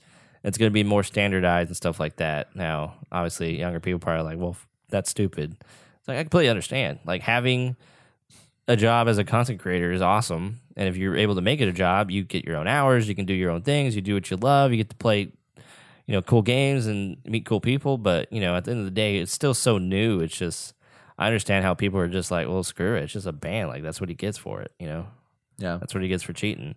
It's 0.47 0.57
going 0.57 0.71
to 0.71 0.73
be 0.73 0.83
more 0.83 1.03
standardized 1.03 1.69
and 1.69 1.77
stuff 1.77 1.99
like 1.99 2.15
that. 2.15 2.55
Now, 2.55 2.95
obviously, 3.11 3.59
younger 3.59 3.79
people 3.79 3.99
probably 3.99 4.23
like, 4.23 4.39
well, 4.39 4.57
that's 4.89 5.09
stupid. 5.09 5.55
It's 5.99 6.07
like 6.07 6.17
I 6.17 6.23
completely 6.23 6.49
understand. 6.49 6.99
Like 7.05 7.21
having 7.21 7.75
a 8.67 8.75
job 8.75 9.07
as 9.07 9.17
a 9.17 9.23
content 9.23 9.59
creator 9.59 9.91
is 9.91 10.01
awesome, 10.01 10.61
and 10.75 10.89
if 10.89 10.97
you're 10.97 11.15
able 11.15 11.35
to 11.35 11.41
make 11.41 11.61
it 11.61 11.67
a 11.67 11.73
job, 11.73 12.09
you 12.09 12.23
get 12.23 12.45
your 12.45 12.57
own 12.57 12.67
hours, 12.67 13.07
you 13.07 13.15
can 13.15 13.25
do 13.25 13.33
your 13.33 13.51
own 13.51 13.61
things, 13.61 13.95
you 13.95 14.01
do 14.01 14.15
what 14.15 14.31
you 14.31 14.37
love, 14.37 14.71
you 14.71 14.77
get 14.77 14.89
to 14.89 14.95
play 14.95 15.31
you 16.07 16.13
know, 16.13 16.21
cool 16.21 16.41
games 16.41 16.87
and 16.87 17.17
meet 17.25 17.45
cool 17.45 17.59
people. 17.59 17.97
But, 17.97 18.31
you 18.31 18.41
know, 18.41 18.55
at 18.55 18.65
the 18.65 18.71
end 18.71 18.79
of 18.79 18.85
the 18.85 18.91
day, 18.91 19.17
it's 19.17 19.33
still 19.33 19.53
so 19.53 19.77
new. 19.77 20.21
It's 20.21 20.35
just, 20.35 20.73
I 21.17 21.27
understand 21.27 21.65
how 21.65 21.73
people 21.73 21.99
are 21.99 22.07
just 22.07 22.31
like, 22.31 22.47
well, 22.47 22.63
screw 22.63 22.95
it. 22.95 23.03
It's 23.03 23.13
just 23.13 23.27
a 23.27 23.33
ban. 23.33 23.67
Like, 23.67 23.83
that's 23.83 23.99
what 23.99 24.09
he 24.09 24.15
gets 24.15 24.37
for 24.37 24.61
it, 24.61 24.71
you 24.79 24.87
know? 24.87 25.07
Yeah. 25.57 25.77
That's 25.77 25.93
what 25.93 26.01
he 26.01 26.09
gets 26.09 26.23
for 26.23 26.33
cheating. 26.33 26.75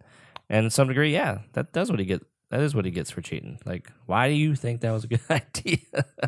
And 0.49 0.67
to 0.67 0.71
some 0.71 0.89
degree, 0.89 1.13
yeah, 1.13 1.39
that 1.53 1.73
does 1.73 1.91
what 1.91 2.01
he 2.01 2.07
get. 2.07 2.23
That 2.51 2.61
is 2.61 2.75
what 2.75 2.85
he 2.85 2.91
gets 2.91 3.11
for 3.11 3.21
cheating. 3.21 3.59
Like, 3.65 3.91
why 4.07 4.29
do 4.29 4.35
you 4.35 4.55
think 4.57 4.81
that 4.81 4.91
was 4.91 5.05
a 5.05 5.07
good 5.09 5.21
idea? 5.31 5.79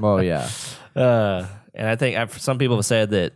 Well, 0.00 0.22
yeah. 0.22 0.48
uh, 0.94 1.46
and 1.74 1.88
I 1.88 1.96
think 1.96 2.16
I've, 2.16 2.38
some 2.38 2.58
people 2.58 2.76
have 2.76 2.86
said 2.86 3.10
that 3.10 3.32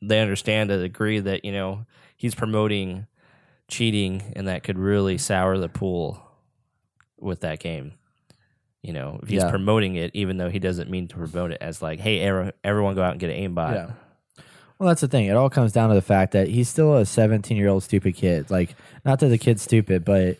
they 0.00 0.20
understand 0.20 0.68
to 0.70 0.80
agree 0.80 1.18
that, 1.18 1.44
you 1.44 1.50
know, 1.52 1.84
he's 2.16 2.34
promoting 2.36 3.06
cheating 3.66 4.32
and 4.36 4.46
that 4.48 4.62
could 4.62 4.78
really 4.78 5.18
sour 5.18 5.58
the 5.58 5.68
pool 5.68 6.22
with 7.18 7.40
that 7.40 7.58
game. 7.58 7.92
You 8.82 8.92
know, 8.92 9.18
if 9.22 9.28
he's 9.28 9.42
Yeah. 9.42 9.50
promoting 9.50 9.96
it, 9.96 10.12
even 10.14 10.36
though 10.36 10.48
he 10.48 10.60
doesn't 10.60 10.88
mean 10.88 11.08
to 11.08 11.16
promote 11.16 11.50
it 11.50 11.58
as 11.60 11.82
like, 11.82 11.98
hey, 11.98 12.20
every, 12.20 12.52
everyone 12.62 12.94
go 12.94 13.02
out 13.02 13.10
and 13.10 13.20
get 13.20 13.30
an 13.30 13.52
aimbot. 13.52 13.74
Yeah. 13.74 13.90
Well, 14.78 14.88
that's 14.88 15.00
the 15.00 15.08
thing. 15.08 15.26
It 15.26 15.34
all 15.34 15.50
comes 15.50 15.72
down 15.72 15.88
to 15.88 15.96
the 15.96 16.00
fact 16.02 16.32
that 16.32 16.46
he's 16.46 16.68
still 16.68 16.94
a 16.94 17.04
17 17.04 17.56
year 17.56 17.66
old 17.68 17.82
stupid 17.82 18.14
kid. 18.14 18.48
Like, 18.48 18.76
not 19.04 19.18
that 19.18 19.26
the 19.28 19.38
kid's 19.38 19.62
stupid, 19.62 20.04
but 20.04 20.36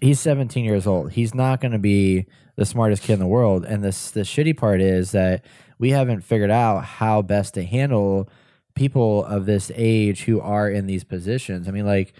he's 0.00 0.20
17 0.20 0.64
years 0.64 0.86
old. 0.86 1.12
He's 1.12 1.34
not 1.34 1.60
going 1.60 1.72
to 1.72 1.78
be 1.78 2.26
the 2.56 2.66
smartest 2.66 3.02
kid 3.02 3.14
in 3.14 3.18
the 3.20 3.26
world. 3.26 3.64
And 3.64 3.82
this 3.82 4.10
the 4.10 4.20
shitty 4.20 4.56
part 4.56 4.80
is 4.80 5.12
that 5.12 5.44
we 5.78 5.90
haven't 5.90 6.22
figured 6.22 6.50
out 6.50 6.84
how 6.84 7.22
best 7.22 7.54
to 7.54 7.64
handle 7.64 8.28
people 8.74 9.24
of 9.24 9.46
this 9.46 9.70
age 9.74 10.22
who 10.22 10.40
are 10.40 10.70
in 10.70 10.86
these 10.86 11.04
positions. 11.04 11.68
I 11.68 11.70
mean, 11.70 11.86
like 11.86 12.12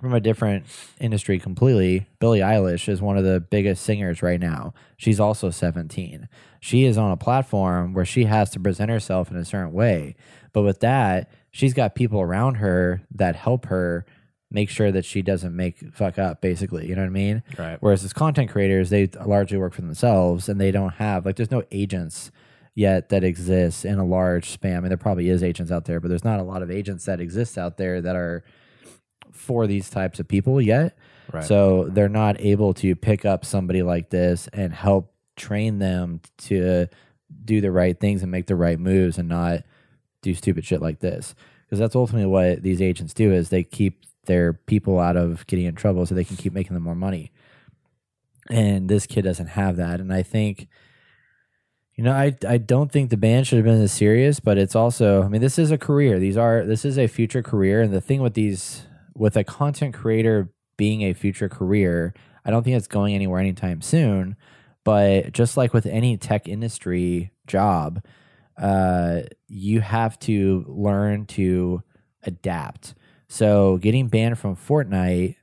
from 0.00 0.14
a 0.14 0.20
different 0.20 0.64
industry 0.98 1.38
completely, 1.38 2.06
Billie 2.20 2.40
Eilish 2.40 2.88
is 2.88 3.02
one 3.02 3.18
of 3.18 3.24
the 3.24 3.40
biggest 3.40 3.84
singers 3.84 4.22
right 4.22 4.40
now. 4.40 4.72
She's 4.96 5.20
also 5.20 5.50
17. 5.50 6.28
She 6.60 6.84
is 6.84 6.96
on 6.96 7.10
a 7.10 7.16
platform 7.16 7.92
where 7.92 8.04
she 8.04 8.24
has 8.24 8.50
to 8.50 8.60
present 8.60 8.90
herself 8.90 9.30
in 9.30 9.36
a 9.36 9.44
certain 9.44 9.72
way. 9.72 10.16
But 10.52 10.62
with 10.62 10.80
that, 10.80 11.30
she's 11.50 11.74
got 11.74 11.94
people 11.94 12.20
around 12.20 12.56
her 12.56 13.02
that 13.14 13.36
help 13.36 13.66
her 13.66 14.06
make 14.50 14.68
sure 14.68 14.90
that 14.90 15.04
she 15.04 15.22
doesn't 15.22 15.54
make 15.54 15.78
fuck 15.94 16.18
up 16.18 16.40
basically, 16.40 16.88
you 16.88 16.94
know 16.94 17.02
what 17.02 17.08
I 17.08 17.10
mean? 17.10 17.42
Right. 17.58 17.76
Whereas 17.80 18.04
as 18.04 18.12
content 18.12 18.50
creators, 18.50 18.90
they 18.90 19.06
largely 19.24 19.58
work 19.58 19.74
for 19.74 19.82
themselves 19.82 20.48
and 20.48 20.60
they 20.60 20.70
don't 20.70 20.94
have 20.94 21.24
like 21.24 21.36
there's 21.36 21.50
no 21.50 21.62
agents 21.70 22.30
yet 22.74 23.08
that 23.10 23.24
exists 23.24 23.84
in 23.84 23.98
a 23.98 24.04
large 24.04 24.50
span. 24.50 24.76
I 24.76 24.80
mean, 24.80 24.88
there 24.88 24.96
probably 24.96 25.28
is 25.28 25.42
agents 25.42 25.70
out 25.70 25.84
there, 25.84 26.00
but 26.00 26.08
there's 26.08 26.24
not 26.24 26.40
a 26.40 26.44
lot 26.44 26.62
of 26.62 26.70
agents 26.70 27.04
that 27.04 27.20
exist 27.20 27.58
out 27.58 27.76
there 27.76 28.00
that 28.00 28.16
are 28.16 28.44
for 29.30 29.66
these 29.66 29.90
types 29.90 30.18
of 30.20 30.28
people 30.28 30.60
yet. 30.60 30.96
Right. 31.32 31.44
So 31.44 31.88
they're 31.88 32.08
not 32.08 32.40
able 32.40 32.74
to 32.74 32.96
pick 32.96 33.24
up 33.24 33.44
somebody 33.44 33.82
like 33.82 34.10
this 34.10 34.48
and 34.52 34.72
help 34.72 35.14
train 35.36 35.78
them 35.78 36.20
to 36.38 36.86
do 37.44 37.60
the 37.60 37.70
right 37.70 37.98
things 37.98 38.22
and 38.22 38.30
make 38.30 38.46
the 38.46 38.56
right 38.56 38.78
moves 38.78 39.18
and 39.18 39.28
not 39.28 39.62
do 40.22 40.34
stupid 40.34 40.64
shit 40.64 40.82
like 40.82 41.00
this. 41.00 41.34
Because 41.64 41.78
that's 41.78 41.94
ultimately 41.94 42.26
what 42.26 42.62
these 42.62 42.82
agents 42.82 43.14
do 43.14 43.32
is 43.32 43.48
they 43.48 43.62
keep 43.62 44.04
their 44.26 44.52
people 44.52 44.98
out 44.98 45.16
of 45.16 45.46
getting 45.46 45.66
in 45.66 45.74
trouble 45.74 46.06
so 46.06 46.14
they 46.14 46.24
can 46.24 46.36
keep 46.36 46.52
making 46.52 46.74
them 46.74 46.82
more 46.82 46.94
money. 46.94 47.32
And 48.48 48.88
this 48.88 49.06
kid 49.06 49.22
doesn't 49.22 49.48
have 49.48 49.76
that. 49.76 50.00
And 50.00 50.12
I 50.12 50.22
think 50.22 50.68
you 52.00 52.04
know, 52.04 52.12
I 52.12 52.34
I 52.48 52.56
don't 52.56 52.90
think 52.90 53.10
the 53.10 53.18
ban 53.18 53.44
should 53.44 53.56
have 53.56 53.66
been 53.66 53.82
as 53.82 53.92
serious, 53.92 54.40
but 54.40 54.56
it's 54.56 54.74
also 54.74 55.22
I 55.22 55.28
mean, 55.28 55.42
this 55.42 55.58
is 55.58 55.70
a 55.70 55.76
career. 55.76 56.18
These 56.18 56.38
are 56.38 56.64
this 56.64 56.86
is 56.86 56.98
a 56.98 57.06
future 57.06 57.42
career. 57.42 57.82
And 57.82 57.92
the 57.92 58.00
thing 58.00 58.22
with 58.22 58.32
these 58.32 58.86
with 59.14 59.36
a 59.36 59.44
content 59.44 59.94
creator 59.94 60.50
being 60.78 61.02
a 61.02 61.12
future 61.12 61.50
career, 61.50 62.14
I 62.42 62.50
don't 62.50 62.62
think 62.62 62.76
it's 62.76 62.86
going 62.86 63.14
anywhere 63.14 63.38
anytime 63.38 63.82
soon. 63.82 64.36
But 64.82 65.32
just 65.32 65.58
like 65.58 65.74
with 65.74 65.84
any 65.84 66.16
tech 66.16 66.48
industry 66.48 67.32
job, 67.46 68.02
uh, 68.56 69.20
you 69.46 69.80
have 69.80 70.18
to 70.20 70.64
learn 70.68 71.26
to 71.26 71.82
adapt. 72.22 72.94
So 73.32 73.76
getting 73.76 74.08
banned 74.08 74.40
from 74.40 74.56
Fortnite 74.56 75.36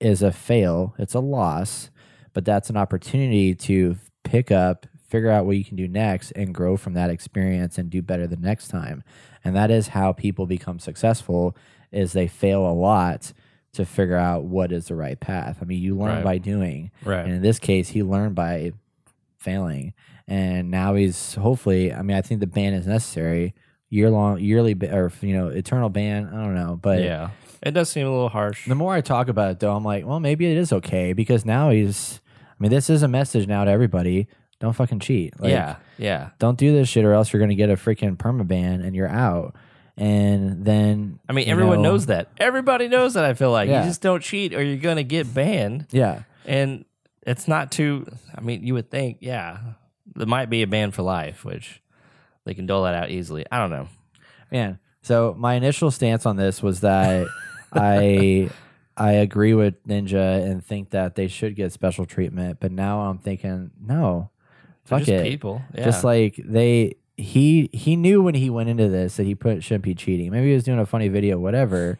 is 0.00 0.20
a 0.20 0.32
fail. 0.32 0.96
It's 0.98 1.14
a 1.14 1.20
loss, 1.20 1.90
but 2.32 2.44
that's 2.44 2.70
an 2.70 2.76
opportunity 2.76 3.54
to 3.54 3.96
pick 4.24 4.50
up, 4.50 4.86
figure 5.08 5.30
out 5.30 5.46
what 5.46 5.56
you 5.56 5.64
can 5.64 5.76
do 5.76 5.86
next 5.86 6.32
and 6.32 6.52
grow 6.52 6.76
from 6.76 6.94
that 6.94 7.10
experience 7.10 7.78
and 7.78 7.88
do 7.88 8.02
better 8.02 8.26
the 8.26 8.34
next 8.36 8.66
time. 8.66 9.04
And 9.44 9.54
that 9.54 9.70
is 9.70 9.88
how 9.88 10.12
people 10.12 10.46
become 10.46 10.80
successful 10.80 11.56
is 11.92 12.14
they 12.14 12.26
fail 12.26 12.66
a 12.68 12.74
lot 12.74 13.32
to 13.74 13.84
figure 13.84 14.16
out 14.16 14.42
what 14.42 14.72
is 14.72 14.88
the 14.88 14.96
right 14.96 15.18
path. 15.20 15.58
I 15.62 15.66
mean, 15.66 15.80
you 15.80 15.96
learn 15.96 16.16
Right. 16.16 16.24
by 16.24 16.38
doing. 16.38 16.90
Right. 17.04 17.24
And 17.24 17.32
in 17.34 17.42
this 17.42 17.60
case, 17.60 17.90
he 17.90 18.02
learned 18.02 18.34
by 18.34 18.72
failing. 19.38 19.94
And 20.26 20.68
now 20.68 20.96
he's 20.96 21.34
hopefully, 21.36 21.92
I 21.92 22.02
mean, 22.02 22.16
I 22.16 22.22
think 22.22 22.40
the 22.40 22.48
ban 22.48 22.74
is 22.74 22.88
necessary. 22.88 23.54
Year 23.94 24.10
long, 24.10 24.40
yearly, 24.40 24.74
or, 24.90 25.12
you 25.20 25.34
know, 25.36 25.48
eternal 25.48 25.88
ban. 25.88 26.26
I 26.26 26.42
don't 26.42 26.54
know. 26.56 26.76
But 26.82 27.00
yeah, 27.02 27.30
it 27.62 27.70
does 27.70 27.88
seem 27.90 28.06
a 28.06 28.10
little 28.10 28.28
harsh. 28.28 28.66
the 28.66 28.74
more 28.74 28.92
I 28.92 29.00
talk 29.00 29.28
about 29.28 29.52
it, 29.52 29.60
though, 29.60 29.74
I'm 29.76 29.84
like, 29.84 30.04
well, 30.04 30.18
maybe 30.18 30.50
it 30.50 30.56
is 30.58 30.72
okay 30.72 31.12
because 31.12 31.44
now 31.44 31.70
he's, 31.70 32.20
I 32.50 32.54
mean, 32.58 32.70
this 32.72 32.90
is 32.90 33.02
a 33.04 33.08
message 33.08 33.46
now 33.46 33.64
to 33.64 33.70
everybody. 33.70 34.26
Don't 34.58 34.72
fucking 34.72 34.98
cheat. 34.98 35.38
Like, 35.40 35.50
yeah, 35.50 35.76
yeah. 35.96 36.30
Don't 36.40 36.58
do 36.58 36.72
this 36.72 36.88
shit 36.88 37.04
or 37.04 37.12
else 37.12 37.32
you're 37.32 37.38
going 37.38 37.50
to 37.50 37.54
get 37.54 37.70
a 37.70 37.74
freaking 37.74 38.16
permaban 38.16 38.84
and 38.84 38.96
you're 38.96 39.08
out. 39.08 39.54
And 39.96 40.64
then, 40.64 41.20
I 41.28 41.32
mean, 41.32 41.48
everyone 41.48 41.80
know- 41.82 41.90
knows 41.92 42.06
that. 42.06 42.28
Everybody 42.38 42.88
knows 42.88 43.14
that. 43.14 43.24
I 43.24 43.34
feel 43.34 43.52
like 43.52 43.68
Yeah. 43.68 43.82
you 43.82 43.88
just 43.88 44.02
don't 44.02 44.22
cheat 44.22 44.52
or 44.54 44.60
you're 44.62 44.76
gonna 44.78 45.04
get 45.04 45.32
banned. 45.32 45.86
Yeah. 45.92 46.22
And 46.44 46.84
it's 47.24 47.46
not 47.46 47.70
too. 47.70 48.06
I 48.36 48.40
mean, 48.40 48.66
you 48.66 48.74
would 48.74 48.90
think, 48.90 49.18
yeah, 49.20 49.58
there 50.16 50.26
might 50.26 50.50
be 50.50 50.62
a 50.62 50.66
ban 50.66 50.90
for 50.90 51.02
life, 51.02 51.44
which 51.44 51.80
they 52.44 52.54
can 52.54 52.66
dole 52.66 52.84
that 52.84 52.94
out 52.94 53.10
easily. 53.10 53.44
I 53.50 53.58
don't 53.58 53.70
know. 53.70 53.88
Man, 54.50 54.78
so 55.02 55.34
my 55.38 55.54
initial 55.54 55.90
stance 55.90 56.26
on 56.26 56.36
this 56.36 56.62
was 56.62 56.80
that 56.80 57.26
I 57.72 58.50
I 58.96 59.12
agree 59.12 59.54
with 59.54 59.82
Ninja 59.86 60.44
and 60.44 60.64
think 60.64 60.90
that 60.90 61.14
they 61.16 61.26
should 61.28 61.56
get 61.56 61.72
special 61.72 62.06
treatment, 62.06 62.58
but 62.60 62.70
now 62.70 63.00
I'm 63.00 63.18
thinking, 63.18 63.70
no, 63.84 64.30
They're 64.86 64.98
fuck 64.98 65.06
just 65.06 65.10
it. 65.10 65.24
people. 65.24 65.62
Yeah. 65.74 65.84
Just 65.84 66.04
like 66.04 66.36
they 66.44 66.96
he 67.16 67.70
he 67.72 67.96
knew 67.96 68.22
when 68.22 68.34
he 68.34 68.50
went 68.50 68.68
into 68.68 68.88
this 68.88 69.16
that 69.16 69.24
he 69.24 69.34
put 69.34 69.62
shouldn't 69.64 69.84
be 69.84 69.94
cheating. 69.94 70.30
Maybe 70.30 70.48
he 70.48 70.54
was 70.54 70.64
doing 70.64 70.78
a 70.78 70.86
funny 70.86 71.08
video, 71.08 71.38
whatever, 71.38 71.98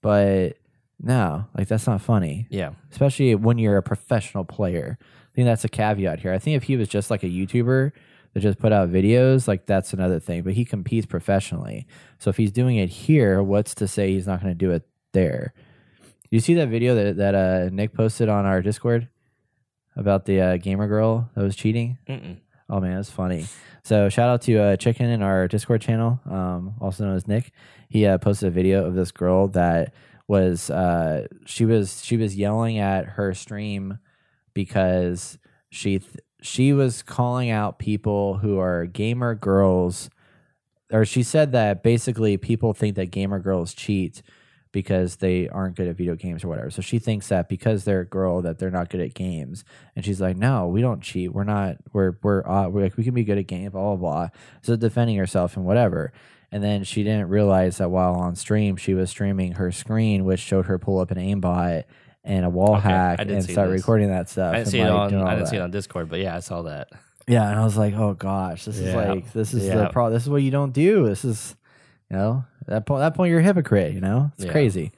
but 0.00 0.56
no, 1.00 1.46
like 1.56 1.68
that's 1.68 1.86
not 1.86 2.00
funny. 2.00 2.46
yeah, 2.50 2.70
Especially 2.90 3.34
when 3.34 3.58
you're 3.58 3.76
a 3.76 3.82
professional 3.82 4.44
player. 4.44 4.98
I 5.00 5.34
think 5.34 5.46
that's 5.46 5.64
a 5.64 5.68
caveat 5.68 6.20
here. 6.20 6.32
I 6.32 6.38
think 6.38 6.56
if 6.56 6.64
he 6.64 6.76
was 6.76 6.88
just 6.88 7.10
like 7.10 7.22
a 7.22 7.26
YouTuber 7.28 7.92
that 8.32 8.40
just 8.40 8.58
put 8.58 8.72
out 8.72 8.90
videos, 8.90 9.46
like 9.46 9.66
that's 9.66 9.92
another 9.92 10.18
thing. 10.20 10.42
But 10.42 10.54
he 10.54 10.64
competes 10.64 11.06
professionally. 11.06 11.86
So 12.18 12.30
if 12.30 12.36
he's 12.36 12.52
doing 12.52 12.76
it 12.76 12.88
here, 12.88 13.42
what's 13.42 13.74
to 13.76 13.88
say 13.88 14.12
he's 14.12 14.26
not 14.26 14.40
going 14.40 14.52
to 14.52 14.58
do 14.58 14.70
it 14.70 14.86
there? 15.12 15.52
You 16.30 16.40
see 16.40 16.54
that 16.54 16.68
video 16.68 16.94
that 16.94 17.16
that 17.18 17.34
uh, 17.34 17.68
Nick 17.70 17.92
posted 17.92 18.28
on 18.28 18.46
our 18.46 18.62
Discord 18.62 19.08
about 19.96 20.24
the 20.24 20.40
uh, 20.40 20.56
gamer 20.56 20.88
girl 20.88 21.30
that 21.34 21.42
was 21.42 21.56
cheating? 21.56 21.98
Mm-mm. 22.08 22.38
Oh 22.70 22.80
man, 22.80 22.98
it's 22.98 23.10
funny. 23.10 23.46
So 23.84 24.08
shout 24.08 24.30
out 24.30 24.42
to 24.42 24.56
uh, 24.56 24.76
Chicken 24.76 25.10
in 25.10 25.22
our 25.22 25.46
Discord 25.46 25.82
channel, 25.82 26.20
um, 26.30 26.74
also 26.80 27.04
known 27.04 27.16
as 27.16 27.28
Nick. 27.28 27.52
He 27.90 28.06
uh, 28.06 28.16
posted 28.16 28.48
a 28.48 28.50
video 28.50 28.86
of 28.86 28.94
this 28.94 29.10
girl 29.12 29.48
that 29.48 29.92
was 30.26 30.70
uh, 30.70 31.26
she 31.44 31.66
was 31.66 32.02
she 32.02 32.16
was 32.16 32.34
yelling 32.34 32.78
at 32.78 33.04
her 33.04 33.34
stream 33.34 33.98
because 34.54 35.38
she 35.68 35.98
th- 35.98 36.16
she 36.42 36.72
was 36.72 37.02
calling 37.02 37.50
out 37.50 37.78
people 37.78 38.38
who 38.38 38.58
are 38.58 38.84
gamer 38.86 39.34
girls, 39.34 40.10
or 40.90 41.04
she 41.04 41.22
said 41.22 41.52
that 41.52 41.82
basically 41.82 42.36
people 42.36 42.74
think 42.74 42.96
that 42.96 43.10
gamer 43.10 43.38
girls 43.38 43.72
cheat 43.72 44.22
because 44.72 45.16
they 45.16 45.48
aren't 45.48 45.76
good 45.76 45.86
at 45.86 45.96
video 45.96 46.14
games 46.16 46.42
or 46.42 46.48
whatever. 46.48 46.70
So 46.70 46.82
she 46.82 46.98
thinks 46.98 47.28
that 47.28 47.48
because 47.48 47.84
they're 47.84 48.00
a 48.00 48.06
girl 48.06 48.42
that 48.42 48.58
they're 48.58 48.70
not 48.70 48.90
good 48.90 49.00
at 49.00 49.14
games. 49.14 49.64
And 49.94 50.04
she's 50.04 50.20
like, 50.20 50.36
"No, 50.36 50.66
we 50.66 50.80
don't 50.80 51.00
cheat. 51.02 51.32
We're 51.32 51.44
not. 51.44 51.76
We're 51.92 52.14
we're 52.22 52.46
uh, 52.46 52.68
we're 52.68 52.82
like 52.82 52.96
we 52.96 53.04
can 53.04 53.14
be 53.14 53.24
good 53.24 53.38
at 53.38 53.46
games. 53.46 53.72
Blah 53.72 53.96
blah 53.96 53.96
blah." 53.96 54.28
So 54.62 54.76
defending 54.76 55.16
herself 55.16 55.56
and 55.56 55.64
whatever. 55.64 56.12
And 56.50 56.62
then 56.62 56.84
she 56.84 57.02
didn't 57.02 57.28
realize 57.28 57.78
that 57.78 57.90
while 57.90 58.14
on 58.14 58.36
stream, 58.36 58.76
she 58.76 58.92
was 58.92 59.08
streaming 59.08 59.52
her 59.52 59.72
screen, 59.72 60.24
which 60.24 60.40
showed 60.40 60.66
her 60.66 60.78
pull 60.78 60.98
up 60.98 61.10
an 61.10 61.16
aimbot 61.16 61.84
and 62.24 62.44
a 62.44 62.50
wall 62.50 62.76
Okay, 62.76 62.88
hack 62.88 63.20
and 63.20 63.42
start 63.42 63.70
this. 63.70 63.80
recording 63.80 64.08
that 64.10 64.28
stuff. 64.28 64.50
I 64.54 64.58
didn't 64.58 64.66
and, 64.66 64.68
see 64.72 64.78
it 64.80 64.90
like, 64.90 65.12
on. 65.12 65.26
I 65.26 65.34
didn't 65.34 65.48
see 65.48 65.56
it 65.56 65.62
on 65.62 65.70
Discord, 65.70 66.08
but 66.08 66.20
yeah, 66.20 66.36
I 66.36 66.40
saw 66.40 66.62
that. 66.62 66.88
Yeah, 67.28 67.48
and 67.48 67.58
I 67.58 67.64
was 67.64 67.76
like, 67.76 67.94
"Oh 67.94 68.14
gosh, 68.14 68.64
this 68.64 68.78
is 68.78 68.94
like 68.94 69.32
this 69.32 69.54
is 69.54 69.64
Yeah. 69.66 69.76
the 69.76 69.88
pro. 69.90 70.10
This 70.10 70.22
is 70.24 70.28
what 70.28 70.42
you 70.42 70.50
don't 70.50 70.72
do. 70.72 71.06
This 71.06 71.24
is, 71.24 71.54
you 72.10 72.16
know, 72.16 72.44
that 72.66 72.84
point, 72.86 73.00
that 73.00 73.14
point 73.14 73.30
you're 73.30 73.40
a 73.40 73.44
hypocrite. 73.44 73.92
You 73.92 74.00
know, 74.00 74.30
it's 74.34 74.44
Yeah. 74.44 74.52
crazy. 74.52 74.92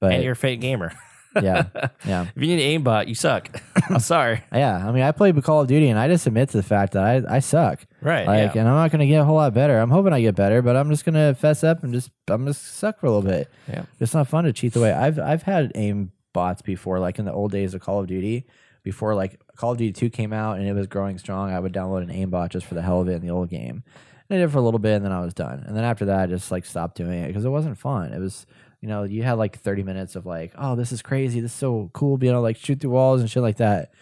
But 0.00 0.12
and 0.14 0.22
you're 0.22 0.32
a 0.32 0.36
fake 0.36 0.60
gamer. 0.60 0.92
yeah, 1.42 1.64
yeah, 2.06 2.26
If 2.34 2.42
you 2.42 2.48
need 2.56 2.62
an 2.76 2.82
aimbot, 2.82 3.08
you 3.08 3.14
suck. 3.14 3.60
I'm 3.90 3.98
sorry. 4.00 4.42
yeah. 4.52 4.86
I 4.88 4.90
mean, 4.90 5.02
I 5.02 5.12
played 5.12 5.42
Call 5.44 5.60
of 5.60 5.68
Duty, 5.68 5.88
and 5.90 5.98
I 5.98 6.08
just 6.08 6.26
admit 6.26 6.48
to 6.50 6.56
the 6.56 6.62
fact 6.62 6.94
that 6.94 7.02
I 7.28 7.36
I 7.36 7.38
suck. 7.40 7.80
Right. 8.00 8.26
Like, 8.26 8.54
yeah. 8.54 8.60
and 8.62 8.68
I'm 8.70 8.76
not 8.76 8.90
gonna 8.90 9.06
get 9.06 9.20
a 9.20 9.24
whole 9.24 9.36
lot 9.36 9.52
better. 9.52 9.78
I'm 9.78 9.90
hoping 9.90 10.14
I 10.14 10.20
get 10.22 10.34
better, 10.34 10.62
but 10.62 10.76
I'm 10.76 10.88
just 10.88 11.04
gonna 11.04 11.34
fess 11.34 11.62
up 11.62 11.82
and 11.84 11.92
just 11.92 12.10
I'm 12.28 12.46
just 12.46 12.76
suck 12.76 12.98
for 13.00 13.06
a 13.06 13.10
little 13.10 13.28
bit. 13.30 13.50
Yeah. 13.68 13.82
It's 14.00 14.14
not 14.14 14.28
fun 14.28 14.44
to 14.44 14.52
cheat 14.54 14.72
the 14.72 14.80
way 14.80 14.92
I've 14.92 15.18
I've 15.18 15.42
had 15.42 15.72
aim 15.74 16.12
bots 16.36 16.62
before, 16.62 16.98
like 17.00 17.18
in 17.18 17.24
the 17.24 17.32
old 17.32 17.50
days 17.50 17.74
of 17.74 17.80
Call 17.80 17.98
of 18.00 18.06
Duty. 18.06 18.46
Before 18.82 19.14
like 19.16 19.40
Call 19.56 19.72
of 19.72 19.78
Duty 19.78 19.92
Two 19.92 20.10
came 20.10 20.32
out 20.32 20.58
and 20.58 20.68
it 20.68 20.72
was 20.74 20.86
growing 20.86 21.18
strong, 21.18 21.50
I 21.50 21.58
would 21.58 21.72
download 21.72 22.02
an 22.02 22.10
aimbot 22.10 22.50
just 22.50 22.66
for 22.66 22.74
the 22.74 22.82
hell 22.82 23.00
of 23.00 23.08
it 23.08 23.14
in 23.14 23.20
the 23.22 23.30
old 23.30 23.48
game. 23.50 23.82
And 24.28 24.36
I 24.36 24.40
did 24.40 24.44
it 24.48 24.52
for 24.52 24.58
a 24.58 24.62
little 24.62 24.78
bit, 24.78 24.94
and 24.96 25.04
then 25.04 25.12
I 25.12 25.20
was 25.20 25.34
done. 25.34 25.64
And 25.66 25.76
then 25.76 25.82
after 25.84 26.04
that, 26.04 26.20
I 26.20 26.26
just 26.26 26.50
like 26.52 26.64
stopped 26.64 26.96
doing 26.96 27.18
it 27.24 27.28
because 27.28 27.44
it 27.44 27.48
wasn't 27.48 27.78
fun. 27.78 28.12
It 28.12 28.20
was 28.20 28.46
you 28.80 28.88
know 28.88 29.02
you 29.04 29.22
had 29.24 29.34
like 29.34 29.58
30 29.58 29.82
minutes 29.82 30.14
of 30.14 30.26
like 30.26 30.52
oh 30.56 30.76
this 30.76 30.92
is 30.92 31.02
crazy, 31.02 31.40
this 31.40 31.52
is 31.52 31.58
so 31.58 31.90
cool, 31.94 32.22
you 32.22 32.30
know 32.30 32.40
like 32.42 32.56
shoot 32.58 32.78
through 32.80 32.90
walls 32.90 33.20
and 33.20 33.28
shit 33.30 33.42
like 33.42 33.56
that. 33.56 33.92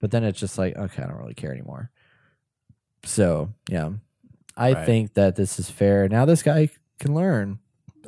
But 0.00 0.10
then 0.10 0.24
it's 0.24 0.40
just 0.40 0.58
like 0.58 0.76
okay, 0.76 1.02
I 1.02 1.06
don't 1.06 1.18
really 1.18 1.34
care 1.34 1.52
anymore. 1.52 1.90
So 3.04 3.52
yeah, 3.68 3.90
I 4.56 4.72
Right. 4.72 4.86
think 4.86 5.14
that 5.14 5.36
this 5.36 5.58
is 5.58 5.70
fair. 5.70 6.08
Now 6.08 6.24
this 6.24 6.42
guy 6.42 6.68
can 6.98 7.14
learn. 7.14 7.58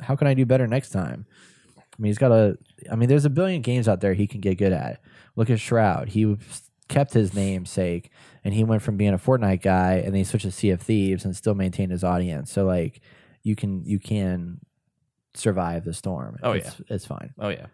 How 0.01 0.15
can 0.15 0.27
I 0.27 0.33
do 0.35 0.45
better 0.45 0.67
next 0.67 0.89
time? 0.91 1.25
I 1.97 2.01
mean, 2.01 2.09
he's 2.09 2.17
got 2.17 2.31
a. 2.31 2.57
I 2.91 2.95
mean, 2.95 3.09
there's 3.09 3.25
a 3.25 3.29
billion 3.29 3.61
games 3.61 3.87
out 3.87 4.01
there 4.01 4.13
he 4.13 4.27
can 4.27 4.39
get 4.41 4.57
good 4.57 4.73
at. 4.73 5.01
Look 5.35 5.49
at 5.49 5.59
Shroud. 5.59 6.09
He 6.09 6.37
kept 6.87 7.13
his 7.13 7.33
namesake, 7.33 8.11
and 8.43 8.53
he 8.53 8.63
went 8.63 8.81
from 8.81 8.97
being 8.97 9.13
a 9.13 9.17
Fortnite 9.17 9.61
guy, 9.61 9.95
and 9.95 10.07
then 10.07 10.15
he 10.15 10.23
switched 10.23 10.45
to 10.45 10.51
Sea 10.51 10.71
of 10.71 10.81
Thieves, 10.81 11.25
and 11.25 11.35
still 11.35 11.55
maintained 11.55 11.91
his 11.91 12.03
audience. 12.03 12.51
So 12.51 12.65
like, 12.65 13.01
you 13.43 13.55
can 13.55 13.83
you 13.85 13.99
can 13.99 14.59
survive 15.33 15.85
the 15.85 15.93
storm. 15.93 16.37
Oh, 16.43 16.51
it's, 16.51 16.81
it's 16.89 17.05
fine. 17.05 17.33
oh 17.39 17.49
yeah. 17.49 17.67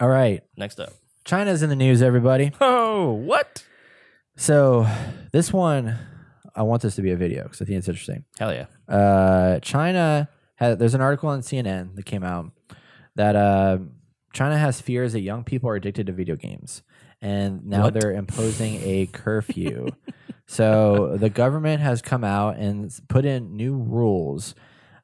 All 0.00 0.08
right, 0.08 0.42
Next 0.56 0.78
up. 0.78 0.92
China's 1.24 1.62
in 1.62 1.68
the 1.70 1.76
news, 1.76 2.02
everybody. 2.02 2.52
Oh, 2.60 3.12
what? 3.12 3.64
So 4.36 4.86
this 5.32 5.52
one, 5.52 5.96
I 6.54 6.62
want 6.62 6.82
this 6.82 6.94
to 6.96 7.02
be 7.02 7.10
a 7.12 7.16
video 7.16 7.44
because 7.44 7.62
I 7.62 7.64
think 7.64 7.78
it's 7.78 7.88
interesting. 7.88 8.24
Hell 8.38 8.52
yeah. 8.52 8.66
uh, 8.92 9.58
China 9.60 10.28
has, 10.56 10.76
there's 10.78 10.94
an 10.94 11.00
article 11.00 11.28
on 11.28 11.40
CNN 11.40 11.94
that 11.96 12.06
came 12.06 12.22
out 12.24 12.50
that 13.18 13.34
uh, 13.34 13.78
China 14.32 14.56
has 14.56 14.80
fears 14.80 15.12
that 15.12 15.20
young 15.20 15.42
people 15.42 15.68
are 15.68 15.74
addicted 15.74 16.06
to 16.06 16.12
video 16.12 16.36
games, 16.36 16.82
and 17.20 17.66
now 17.66 17.82
What? 17.84 17.94
they're 17.94 18.12
imposing 18.12 18.76
a 18.84 19.06
curfew. 19.06 19.88
so 20.46 21.16
the 21.16 21.28
government 21.28 21.82
has 21.82 22.00
come 22.00 22.22
out 22.22 22.56
and 22.58 22.96
put 23.08 23.24
in 23.24 23.56
new 23.56 23.76
rules. 23.76 24.54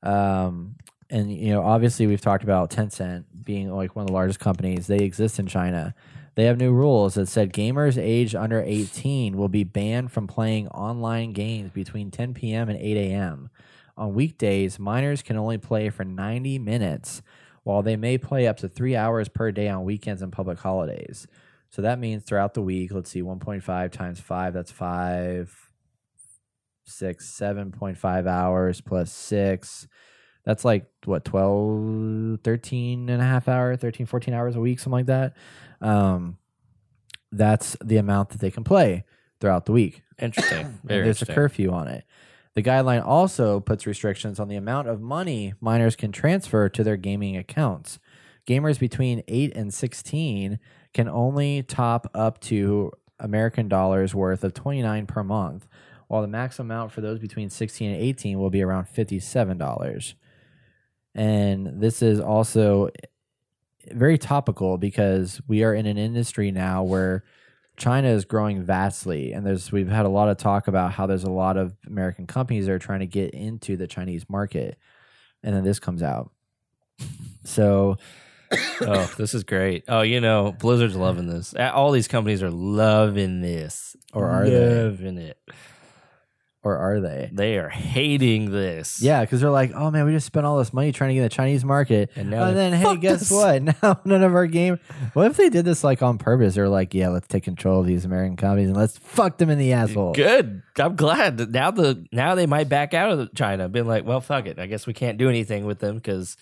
Um, 0.04 0.76
and 1.10 1.32
you 1.32 1.50
know, 1.50 1.62
obviously, 1.62 2.06
we've 2.06 2.20
talked 2.20 2.44
about 2.44 2.70
Tencent 2.70 3.24
being 3.44 3.70
like 3.70 3.96
one 3.96 4.04
of 4.04 4.06
the 4.06 4.12
largest 4.14 4.38
companies. 4.38 4.86
They 4.86 4.98
exist 4.98 5.38
in 5.40 5.46
China. 5.46 5.94
They 6.36 6.44
have 6.44 6.56
new 6.58 6.72
rules 6.72 7.14
that 7.14 7.26
said 7.28 7.52
gamers 7.52 7.96
aged 8.00 8.34
under 8.36 8.60
18 8.62 9.36
will 9.36 9.48
be 9.48 9.64
banned 9.64 10.12
from 10.12 10.26
playing 10.26 10.68
online 10.68 11.32
games 11.32 11.70
between 11.72 12.10
10 12.10 12.34
p.m. 12.34 12.68
and 12.68 12.78
8 12.78 12.96
a.m. 12.96 13.50
On 13.96 14.14
weekdays, 14.14 14.78
minors 14.78 15.22
can 15.22 15.36
only 15.36 15.58
play 15.58 15.90
for 15.90 16.04
90 16.04 16.58
minutes, 16.58 17.22
while 17.64 17.82
they 17.82 17.96
may 17.96 18.16
play 18.16 18.46
up 18.46 18.58
to 18.58 18.68
three 18.68 18.94
hours 18.94 19.28
per 19.28 19.50
day 19.50 19.68
on 19.68 19.84
weekends 19.84 20.22
and 20.22 20.32
public 20.32 20.58
holidays. 20.58 21.26
So 21.70 21.82
that 21.82 21.98
means 21.98 22.22
throughout 22.22 22.54
the 22.54 22.62
week, 22.62 22.92
let's 22.92 23.10
see, 23.10 23.22
1.5 23.22 23.90
times 23.90 24.20
5, 24.20 24.54
that's 24.54 24.70
5, 24.70 25.70
6, 26.84 27.38
7.5 27.40 28.26
hours 28.28 28.80
plus 28.80 29.12
6. 29.12 29.88
That's 30.44 30.64
like, 30.64 30.86
what, 31.04 31.24
12, 31.24 32.40
13 32.44 33.08
and 33.08 33.20
a 33.20 33.24
half 33.24 33.48
hour, 33.48 33.76
13, 33.76 34.06
14 34.06 34.34
hours 34.34 34.56
a 34.56 34.60
week, 34.60 34.78
something 34.78 34.92
like 34.92 35.06
that. 35.06 35.34
Um, 35.80 36.38
that's 37.32 37.76
the 37.82 37.96
amount 37.96 38.28
that 38.28 38.40
they 38.40 38.50
can 38.50 38.62
play 38.62 39.04
throughout 39.40 39.66
the 39.66 39.72
week. 39.72 40.02
Interesting. 40.20 40.78
There's 40.84 41.22
a 41.22 41.26
curfew 41.26 41.72
on 41.72 41.88
it. 41.88 42.04
The 42.54 42.62
guideline 42.62 43.04
also 43.04 43.58
puts 43.58 43.86
restrictions 43.86 44.38
on 44.38 44.48
the 44.48 44.56
amount 44.56 44.88
of 44.88 45.00
money 45.00 45.54
minors 45.60 45.96
can 45.96 46.12
transfer 46.12 46.68
to 46.68 46.84
their 46.84 46.96
gaming 46.96 47.36
accounts. 47.36 47.98
Gamers 48.46 48.78
between 48.78 49.24
8 49.26 49.56
and 49.56 49.74
16 49.74 50.58
can 50.92 51.08
only 51.08 51.62
top 51.62 52.08
up 52.14 52.40
to 52.42 52.92
American 53.18 53.68
dollars 53.68 54.14
worth 54.14 54.44
of 54.44 54.54
29 54.54 55.06
per 55.06 55.24
month, 55.24 55.66
while 56.08 56.22
the 56.22 56.28
maximum 56.28 56.70
amount 56.70 56.92
for 56.92 57.00
those 57.00 57.18
between 57.18 57.50
16 57.50 57.90
and 57.90 58.00
18 58.00 58.38
will 58.38 58.50
be 58.50 58.62
around 58.62 58.86
$57. 58.86 60.14
And 61.14 61.80
this 61.80 62.02
is 62.02 62.20
also 62.20 62.90
very 63.90 64.18
topical 64.18 64.78
because 64.78 65.40
we 65.48 65.64
are 65.64 65.74
in 65.74 65.86
an 65.86 65.98
industry 65.98 66.50
now 66.50 66.82
where 66.82 67.24
China 67.76 68.08
is 68.08 68.24
growing 68.24 68.62
vastly, 68.62 69.32
and 69.32 69.44
there's 69.44 69.72
we've 69.72 69.88
had 69.88 70.06
a 70.06 70.08
lot 70.08 70.28
of 70.28 70.36
talk 70.36 70.68
about 70.68 70.92
how 70.92 71.06
there's 71.06 71.24
a 71.24 71.30
lot 71.30 71.56
of 71.56 71.74
American 71.86 72.26
companies 72.26 72.66
that 72.66 72.72
are 72.72 72.78
trying 72.78 73.00
to 73.00 73.06
get 73.06 73.34
into 73.34 73.76
the 73.76 73.86
Chinese 73.86 74.28
market, 74.28 74.78
and 75.42 75.54
then 75.54 75.64
this 75.64 75.78
comes 75.80 76.02
out. 76.02 76.30
So 77.44 77.98
oh, 78.82 79.12
this 79.16 79.34
is 79.34 79.44
great. 79.44 79.84
Oh, 79.88 80.02
you 80.02 80.20
know, 80.20 80.52
Blizzard's 80.52 80.96
loving 80.96 81.28
this. 81.28 81.54
All 81.54 81.90
these 81.90 82.08
companies 82.08 82.42
are 82.42 82.50
loving 82.50 83.40
this. 83.40 83.96
Or 84.12 84.28
are 84.28 84.48
they? 84.48 84.84
loving 84.84 85.18
it? 85.18 85.38
Or 86.64 86.78
are 86.78 87.00
they? 87.00 87.30
They 87.32 87.58
are 87.58 87.68
hating 87.68 88.50
this. 88.50 89.00
Yeah, 89.02 89.20
because 89.20 89.40
they're 89.40 89.50
like, 89.50 89.72
oh 89.74 89.90
man, 89.90 90.06
we 90.06 90.12
just 90.12 90.26
spent 90.26 90.46
all 90.46 90.58
this 90.58 90.72
money 90.72 90.90
trying 90.92 91.10
to 91.10 91.14
get 91.14 91.22
the 91.22 91.28
Chinese 91.28 91.64
market, 91.64 92.10
And 92.16 92.22
and, 92.22 92.30
now 92.30 92.46
they 92.46 92.54
then 92.54 92.72
hey, 92.72 92.96
guess 92.96 93.30
what? 93.30 93.62
Now 93.82 94.00
none 94.04 94.22
of 94.22 94.34
our 94.34 94.46
game. 94.46 94.80
What 95.12 95.30
if 95.30 95.36
they 95.36 95.50
did 95.50 95.64
this 95.64 95.84
like 95.84 96.02
on 96.02 96.18
purpose? 96.18 96.54
They're 96.54 96.68
like, 96.68 96.94
yeah, 96.94 97.08
let's 97.08 97.28
take 97.28 97.44
control 97.44 97.80
of 97.80 97.86
these 97.86 98.04
American 98.04 98.36
companies 98.36 98.68
and 98.68 98.76
let's 98.76 98.98
fuck 98.98 99.38
them 99.38 99.50
in 99.50 99.58
the 99.58 99.72
asshole. 99.72 100.14
Good. 100.14 100.62
I'm 100.78 100.96
glad 100.96 101.38
that 101.38 101.50
now 101.50 101.70
the 101.70 102.06
now 102.10 102.34
they 102.34 102.46
might 102.46 102.68
back 102.68 102.94
out 102.94 103.10
of 103.10 103.34
China, 103.34 103.68
being 103.68 103.86
like, 103.86 104.04
well, 104.04 104.20
fuck 104.20 104.46
it. 104.46 104.58
I 104.58 104.66
guess 104.66 104.86
we 104.86 104.94
can't 104.94 105.18
do 105.18 105.28
anything 105.28 105.66
with 105.66 105.78
them 105.78 105.96
because 105.96 106.36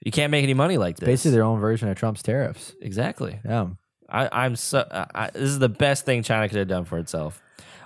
you 0.00 0.10
can't 0.10 0.30
make 0.30 0.42
any 0.42 0.54
money 0.54 0.78
like 0.78 0.96
this. 0.96 1.06
Basically, 1.06 1.32
their 1.32 1.44
own 1.44 1.60
version 1.60 1.88
of 1.88 1.96
Trump's 1.96 2.22
tariffs. 2.22 2.74
exactly. 2.80 3.38
Yeah. 3.44 3.68
I, 4.08 4.44
I'm 4.44 4.56
so. 4.56 4.86
I, 4.90 5.06
I, 5.14 5.30
this 5.30 5.42
is 5.42 5.58
the 5.58 5.68
best 5.68 6.04
thing 6.04 6.22
China 6.22 6.48
could 6.48 6.58
have 6.58 6.68
done 6.68 6.84
for 6.84 6.98
itself. 6.98 7.40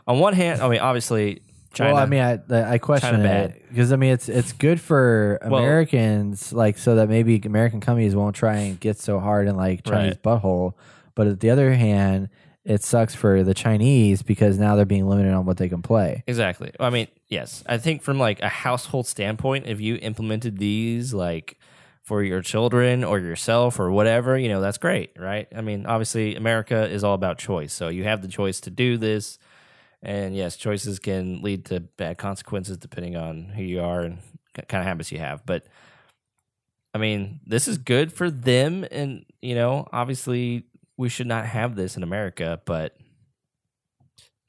On 0.07 0.19
one 0.19 0.33
hand, 0.35 0.63
I 0.63 0.69
mean, 0.69 0.81
obviously, 0.81 1.43
China. 1.75 1.95
Well, 1.95 2.03
I 2.03 2.07
mean, 2.07 2.21
I 2.21 2.73
I 2.73 2.79
question 2.79 3.11
China 3.11 3.23
bad. 3.23 3.51
it 3.51 3.65
because 3.69 3.93
I 3.93 3.97
mean, 3.97 4.13
it's 4.13 4.29
it's 4.29 4.53
good 4.53 4.81
for 4.81 5.39
Well- 5.43 5.57
Americans, 5.57 6.53
like 6.53 6.79
so 6.79 6.97
that 6.97 7.09
maybe 7.09 7.41
American 7.45 7.81
companies 7.81 8.15
won't 8.15 8.37
try 8.37 8.57
and 8.57 8.81
get 8.81 8.99
so 8.99 9.21
hard 9.21 9.49
in 9.49 9.57
like 9.57 9.85
Chinese 9.85 10.17
butthole. 10.17 10.75
But 11.15 11.27
at 11.29 11.41
the 11.41 11.51
other 11.51 11.73
hand, 11.75 12.29
it 12.65 12.83
sucks 12.83 13.15
for 13.15 13.43
the 13.43 13.55
Chinese 13.55 14.23
because 14.23 14.59
now 14.59 14.75
they're 14.75 14.85
being 14.87 15.07
limited 15.07 15.33
on 15.33 15.45
what 15.45 15.59
they 15.59 15.69
can 15.69 15.83
play. 15.83 16.25
Exactly. 16.27 16.73
I 16.81 16.91
mean, 16.91 17.09
yes. 17.29 17.63
I 17.67 17.79
think 17.79 18.03
from 18.03 18.19
like 18.19 18.41
a 18.41 18.49
household 18.49 19.07
standpoint, 19.07 19.67
if 19.67 19.81
you 19.81 19.97
implemented 19.97 20.59
these 20.59 21.13
like 21.13 21.59
for 22.03 22.23
your 22.23 22.41
children 22.43 23.05
or 23.05 23.19
yourself 23.19 23.79
or 23.79 23.91
whatever, 23.91 24.37
you 24.39 24.49
know, 24.49 24.61
that's 24.61 24.79
great, 24.79 25.11
right? 25.19 25.47
I 25.55 25.61
mean, 25.61 25.87
obviously 25.87 26.37
America 26.37 26.89
is 26.89 27.05
all 27.05 27.15
about 27.15 27.39
choice. 27.39 27.73
So 27.73 27.89
you 27.89 28.05
have 28.05 28.23
the 28.23 28.29
choice 28.29 28.61
to 28.61 28.71
do 28.71 28.97
this. 28.97 29.39
And 30.05 30.37
yes, 30.37 30.57
choices 30.57 30.99
can 30.99 31.41
lead 31.41 31.65
to 31.67 31.81
bad 31.81 32.19
consequences 32.19 32.77
depending 32.77 33.17
on 33.17 33.45
who 33.45 33.63
you 33.63 33.81
are 33.81 34.03
and 34.03 34.19
kind 34.69 34.83
of 34.83 34.87
habits 34.87 35.11
you 35.11 35.19
have. 35.19 35.47
But 35.47 35.65
I 36.93 36.99
mean, 36.99 37.41
this 37.47 37.67
is 37.67 37.79
good 37.79 38.13
for 38.13 38.31
them 38.31 38.87
and, 38.91 39.25
you 39.41 39.55
know, 39.55 39.89
obviously 39.93 40.65
we 40.99 41.09
should 41.09 41.27
not 41.27 41.47
have 41.47 41.75
this 41.75 41.97
in 41.97 42.03
America, 42.03 42.61
but 42.67 42.95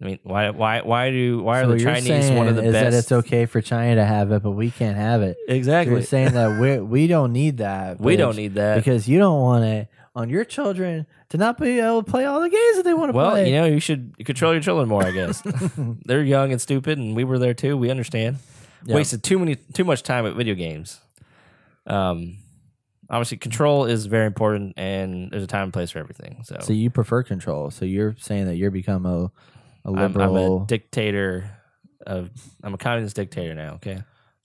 I 0.02 0.06
mean, 0.06 0.20
why, 0.24 0.50
why, 0.50 0.82
why 0.82 1.10
do, 1.10 1.42
why 1.42 1.62
are 1.62 1.68
the 1.68 1.80
Chinese 1.80 2.30
one 2.30 2.50
of 2.50 2.58
the 2.58 2.66
is 2.66 2.74
best? 2.74 2.92
that 2.92 2.98
it's 2.98 3.12
okay 3.14 3.46
for 3.46 3.62
China 3.62 3.96
to 3.96 4.06
have 4.06 4.34
it, 4.34 4.44
but 4.44 4.52
we 4.52 4.70
can't 4.70 4.98
have 4.98 5.22
it. 5.22 5.38
Exactly. 5.48 5.94
You're 5.94 6.04
saying 6.04 6.34
that 6.34 6.60
we 6.60 6.80
we 6.80 7.08
don't 7.08 7.32
need 7.32 7.60
that. 7.60 8.02
we 8.02 8.18
don't 8.18 8.36
need 8.36 8.56
that. 8.56 8.76
because 8.76 9.08
you 9.08 9.18
don't 9.18 9.40
want 9.40 9.64
it 9.64 9.88
on 10.16 10.30
your 10.30 10.46
children 10.46 11.06
to 11.30 11.38
not 11.38 11.58
be 11.60 11.80
able 11.80 12.02
to 12.04 12.10
play 12.10 12.26
all 12.26 12.40
the 12.40 12.50
games 12.50 12.78
that 12.78 12.84
they 12.84 12.94
want 12.94 13.12
to 13.12 13.16
well, 13.18 13.32
play. 13.32 13.50
you 13.50 13.56
know, 13.56 13.66
you 13.66 13.80
should 13.80 14.16
control 14.26 14.54
your 14.54 14.62
children 14.62 14.88
more. 14.88 15.04
I 15.04 15.12
guess 15.12 15.42
they're 16.06 16.24
young 16.24 16.52
and 16.52 16.62
stupid, 16.62 16.98
and 16.98 17.16
we 17.16 17.24
were 17.24 17.38
there 17.38 17.54
too. 17.54 17.76
We 17.78 17.90
understand. 17.92 18.38
Yeah. 18.86 18.96
Wasted 18.96 19.24
too 19.24 19.40
many, 19.40 19.56
too 19.56 19.84
much 19.84 20.04
time 20.04 20.26
at 20.26 20.36
video 20.36 20.56
games. 20.56 21.00
Um, 21.88 22.38
obviously, 23.10 23.38
control 23.38 23.86
is 23.86 24.06
very 24.06 24.28
important, 24.28 24.74
and 24.78 25.32
there's 25.32 25.44
a 25.44 25.48
time 25.48 25.64
and 25.64 25.74
place 25.74 25.92
for 25.92 26.00
everything. 26.00 26.44
So, 26.44 26.58
So 26.62 26.74
you 26.74 26.90
prefer 26.90 27.24
control. 27.24 27.72
So 27.72 27.84
you're 27.86 28.16
saying 28.20 28.46
that 28.46 28.56
you're 28.56 28.72
become 28.72 29.06
a 29.06 29.32
a 29.86 29.90
I'm, 29.90 29.98
I'm 29.98 30.14
liberal. 30.14 30.64
a 30.64 30.68
dictator. 30.68 31.50
Of 32.06 32.30
I'm 32.64 32.74
a 32.74 32.78
communist 32.78 33.16
dictator 33.16 33.56
now. 33.56 33.76
Okay, 33.76 34.04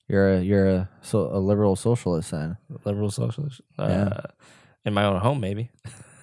you're 0.08 0.34
a 0.34 0.40
you're 0.40 0.66
a 0.68 0.88
so, 1.02 1.30
a 1.30 1.38
liberal 1.38 1.76
socialist 1.76 2.30
then. 2.30 2.56
liberal 2.84 3.10
socialist. 3.10 3.60
Uh, 3.78 3.86
Yeah. 3.88 4.20
In 4.84 4.94
my 4.94 5.04
own 5.04 5.20
home, 5.20 5.40
maybe. 5.40 5.70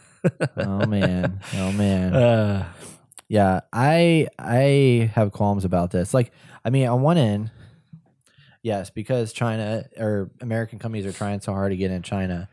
oh 0.57 0.85
man. 0.85 1.39
Oh 1.55 1.71
man. 1.71 2.13
Uh, 2.15 2.65
Yeah, 3.29 3.61
I 3.73 4.27
I 4.39 5.11
have 5.13 5.31
qualms 5.31 5.65
about 5.65 5.91
this. 5.91 6.13
Like, 6.13 6.31
I 6.63 6.69
mean, 6.69 6.87
on 6.87 7.01
one 7.01 7.17
end, 7.17 7.51
yes, 8.63 8.89
because 8.89 9.33
China 9.33 9.85
or 9.97 10.31
American 10.41 10.79
companies 10.79 11.05
are 11.05 11.11
trying 11.11 11.41
so 11.41 11.51
hard 11.53 11.71
to 11.71 11.77
get 11.77 11.91
in 11.91 12.01
China, 12.03 12.49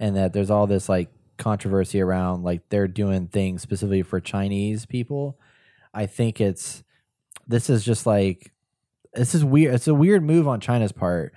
and 0.00 0.16
that 0.16 0.32
there's 0.32 0.50
all 0.50 0.66
this 0.66 0.88
like 0.88 1.10
controversy 1.36 2.00
around 2.00 2.42
like 2.44 2.68
they're 2.68 2.88
doing 2.88 3.26
things 3.26 3.60
specifically 3.60 4.02
for 4.02 4.20
Chinese 4.20 4.86
people. 4.86 5.38
I 5.92 6.06
think 6.06 6.40
it's 6.40 6.82
this 7.46 7.68
is 7.68 7.84
just 7.84 8.06
like 8.06 8.52
this 9.12 9.34
is 9.34 9.44
weird. 9.44 9.74
It's 9.74 9.88
a 9.88 9.94
weird 9.94 10.22
move 10.22 10.48
on 10.48 10.58
China's 10.58 10.92
part 10.92 11.34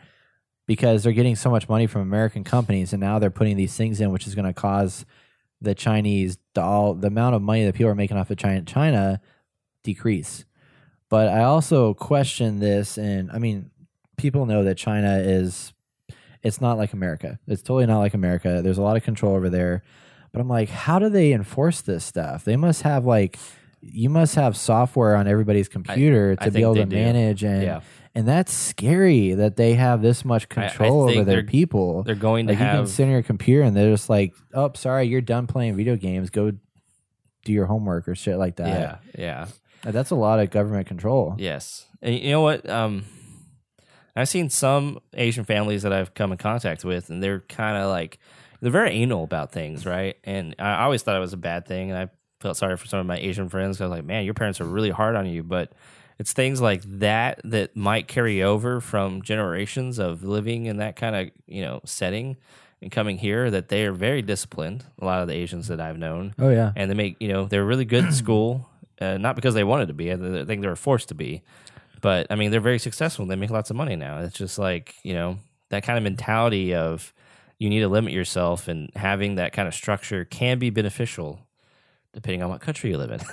because 0.68 1.02
they're 1.02 1.14
getting 1.14 1.36
so 1.36 1.50
much 1.50 1.68
money 1.68 1.88
from 1.88 2.02
American 2.02 2.44
companies, 2.44 2.94
and 2.94 3.00
now 3.00 3.18
they're 3.18 3.32
putting 3.32 3.58
these 3.58 3.76
things 3.76 4.00
in, 4.00 4.12
which 4.12 4.28
is 4.28 4.36
going 4.36 4.46
to 4.46 4.54
cause 4.54 5.06
the 5.62 5.74
Chinese 5.74 6.38
doll, 6.54 6.94
the 6.94 7.08
amount 7.08 7.34
of 7.36 7.42
money 7.42 7.66
that 7.66 7.74
people 7.74 7.90
are 7.90 7.96
making 7.96 8.18
off 8.18 8.30
of 8.30 8.38
China, 8.38 8.62
China 8.64 9.22
decrease. 9.84 10.46
But 11.10 11.30
I 11.30 11.44
also 11.44 11.94
question 11.94 12.60
this, 12.60 12.98
and 12.98 13.32
I 13.32 13.40
mean, 13.40 13.72
people 14.18 14.46
know 14.46 14.66
that 14.66 14.76
China 14.76 15.18
is, 15.18 15.74
it's 16.44 16.60
not 16.60 16.78
like 16.78 16.94
America. 16.94 17.40
It's 17.48 17.62
totally 17.62 17.86
not 17.86 18.00
like 18.00 18.14
America. 18.14 18.62
There's 18.62 18.78
a 18.78 18.82
lot 18.82 18.98
of 18.98 19.04
control 19.04 19.36
over 19.36 19.50
there. 19.50 19.84
But 20.34 20.42
I'm 20.42 20.50
like, 20.50 20.70
how 20.70 21.00
do 21.00 21.08
they 21.10 21.32
enforce 21.32 21.82
this 21.82 22.04
stuff? 22.04 22.44
They 22.44 22.58
must 22.58 22.82
have 22.82 23.06
like, 23.06 23.40
you 23.82 24.10
must 24.10 24.36
have 24.36 24.58
software 24.58 25.16
on 25.16 25.28
everybody's 25.28 25.70
computer 25.70 26.36
I 26.38 26.46
to 26.46 26.52
be 26.52 26.62
able 26.62 26.76
to 26.76 26.86
do. 26.86 26.96
manage 26.96 27.44
and. 27.44 27.64
Yeah. 27.64 27.82
And 28.18 28.28
that's 28.28 28.52
scary 28.52 29.34
that 29.36 29.58
they 29.58 29.76
have 29.76 30.02
this 30.02 30.26
much 30.26 30.48
I- 30.56 30.66
I 30.66 30.68
control 30.70 31.04
over 31.04 31.24
their 31.24 31.44
people. 31.44 32.02
they're 32.04 32.16
going 32.16 32.48
to 32.48 32.54
Like 32.54 32.60
you 32.60 32.66
can 32.66 32.88
sit 32.88 33.04
on 33.04 33.12
your 33.12 33.22
computer 33.22 33.62
and 33.62 33.78
they're 33.78 33.92
just 33.92 34.10
like, 34.10 34.34
"Oh, 34.56 34.72
sorry, 34.74 35.06
you're 35.08 35.22
done 35.22 35.46
playing 35.46 35.76
video 35.76 35.96
games. 35.96 36.32
Go 36.32 36.52
do 37.46 37.54
your 37.54 37.68
homework 37.68 38.08
or 38.08 38.16
shit 38.16 38.38
like 38.38 38.56
that." 38.56 38.68
yeah, 39.16 39.24
yeah. 39.24 39.48
Uh, 39.86 39.92
that's 39.92 40.10
a 40.10 40.16
lot 40.16 40.40
of 40.40 40.50
government 40.50 40.88
control. 40.88 41.36
Yes, 41.38 41.86
and 42.02 42.16
you 42.16 42.32
know 42.32 42.42
what? 42.42 42.68
Um, 42.68 43.06
I've 44.16 44.28
seen 44.30 44.50
some 44.50 44.98
Asian 45.14 45.44
families 45.46 45.84
that 45.84 45.94
I've 45.94 46.16
come 46.16 46.32
in 46.32 46.40
contact 46.40 46.84
with, 46.84 47.12
and 47.12 47.22
they're 47.22 47.42
kind 47.42 47.78
of 47.78 47.90
like 47.92 48.18
they're 48.62 48.72
very 48.72 48.94
anal 48.94 49.24
about 49.24 49.52
things, 49.52 49.86
right? 49.86 50.18
And 50.24 50.56
I 50.58 50.84
always 50.86 51.04
thought 51.04 51.16
it 51.16 51.20
was 51.20 51.34
a 51.34 51.38
bad 51.38 51.68
thing, 51.68 51.92
and 51.92 52.00
I 52.00 52.10
felt 52.40 52.58
sorry 52.58 52.78
for 52.78 52.88
some 52.88 53.00
of 53.00 53.06
my 53.06 53.18
Asian 53.20 53.48
friends. 53.50 53.78
'cause 53.78 53.82
I 53.82 53.86
was 53.90 53.98
like, 54.00 54.06
man, 54.06 54.26
your 54.26 54.34
parents 54.34 54.60
are 54.60 54.66
really 54.66 54.90
hard 54.90 55.16
on 55.16 55.28
you, 55.28 55.44
but 55.44 55.72
it's 56.20 56.34
things 56.34 56.62
like 56.62 56.82
that 56.84 57.42
that 57.44 57.76
might 57.76 58.08
carry 58.08 58.42
over 58.42 58.82
from 58.82 59.22
generations 59.22 60.00
of 60.00 60.24
living 60.24 60.66
in 60.66 60.78
that 60.78 60.96
kind 60.96 61.16
of 61.16 61.30
you 61.46 61.62
know 61.62 61.82
setting 61.86 62.38
and 62.82 62.92
coming 62.92 63.18
here 63.18 63.50
that 63.50 63.70
they 63.70 63.86
are 63.86 63.92
very 63.92 64.22
disciplined. 64.22 64.86
A 65.00 65.06
lot 65.06 65.22
of 65.22 65.28
the 65.28 65.34
Asians 65.34 65.68
that 65.68 65.80
I've 65.80 65.98
known, 65.98 66.34
Oh 66.40 66.50
yeah, 66.50 66.72
and 66.76 66.90
they 66.90 66.96
make 66.96 67.18
you 67.20 67.28
know 67.28 67.46
they're 67.46 67.66
really 67.66 67.86
good 67.86 68.06
at 68.06 68.14
school, 68.24 68.70
uh, 69.00 69.18
not 69.18 69.36
because 69.36 69.54
they 69.54 69.64
wanted 69.64 69.88
to 69.88 69.94
be. 69.94 70.12
I 70.12 70.18
think 70.18 70.62
they 70.62 70.68
were 70.68 70.76
forced 70.76 71.10
to 71.10 71.16
be, 71.16 71.44
but 72.02 72.28
I 72.30 72.36
mean 72.36 72.52
they're 72.52 72.60
very 72.60 72.80
successful. 72.80 73.26
They 73.26 73.36
make 73.36 73.50
lots 73.50 73.70
of 73.70 73.76
money 73.76 73.96
now. 73.96 74.20
It's 74.20 74.38
just 74.38 74.58
like 74.60 74.96
you 75.04 75.14
know 75.14 75.38
that 75.70 75.84
kind 75.84 75.98
of 75.98 76.04
mentality 76.04 76.74
of 76.74 77.14
you 77.60 77.70
need 77.70 77.80
to 77.80 77.88
limit 77.88 78.14
yourself, 78.14 78.68
and 78.68 78.90
having 78.96 79.36
that 79.36 79.54
kind 79.54 79.68
of 79.68 79.74
structure 79.74 80.26
can 80.26 80.60
be 80.60 80.70
beneficial, 80.70 81.40
depending 82.14 82.42
on 82.42 82.50
what 82.50 82.62
country 82.62 82.90
you 82.90 82.98
live 82.98 83.12
in. 83.12 83.20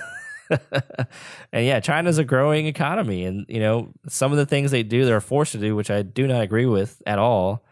and 1.51 1.65
yeah, 1.65 1.79
China's 1.79 2.17
a 2.17 2.23
growing 2.23 2.67
economy, 2.67 3.25
and 3.25 3.45
you 3.47 3.59
know 3.59 3.91
some 4.07 4.31
of 4.31 4.37
the 4.37 4.45
things 4.45 4.71
they 4.71 4.83
do, 4.83 5.05
they're 5.05 5.21
forced 5.21 5.53
to 5.53 5.57
do, 5.57 5.75
which 5.75 5.91
I 5.91 6.01
do 6.01 6.27
not 6.27 6.41
agree 6.41 6.65
with 6.65 7.01
at 7.05 7.19
all. 7.19 7.63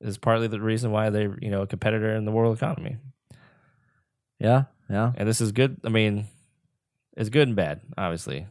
Is 0.00 0.16
partly 0.16 0.46
the 0.46 0.60
reason 0.60 0.92
why 0.92 1.10
they're 1.10 1.36
you 1.40 1.50
know 1.50 1.62
a 1.62 1.66
competitor 1.66 2.14
in 2.14 2.24
the 2.24 2.30
world 2.30 2.56
economy 2.56 2.98
yeah, 4.38 4.64
yeah. 4.88 5.12
and 5.16 5.28
this 5.28 5.40
is 5.40 5.52
good. 5.52 5.80
I 5.84 5.88
mean, 5.88 6.26
it's 7.16 7.28
good 7.28 7.48
and 7.48 7.56
bad, 7.56 7.80
obviously. 7.96 8.46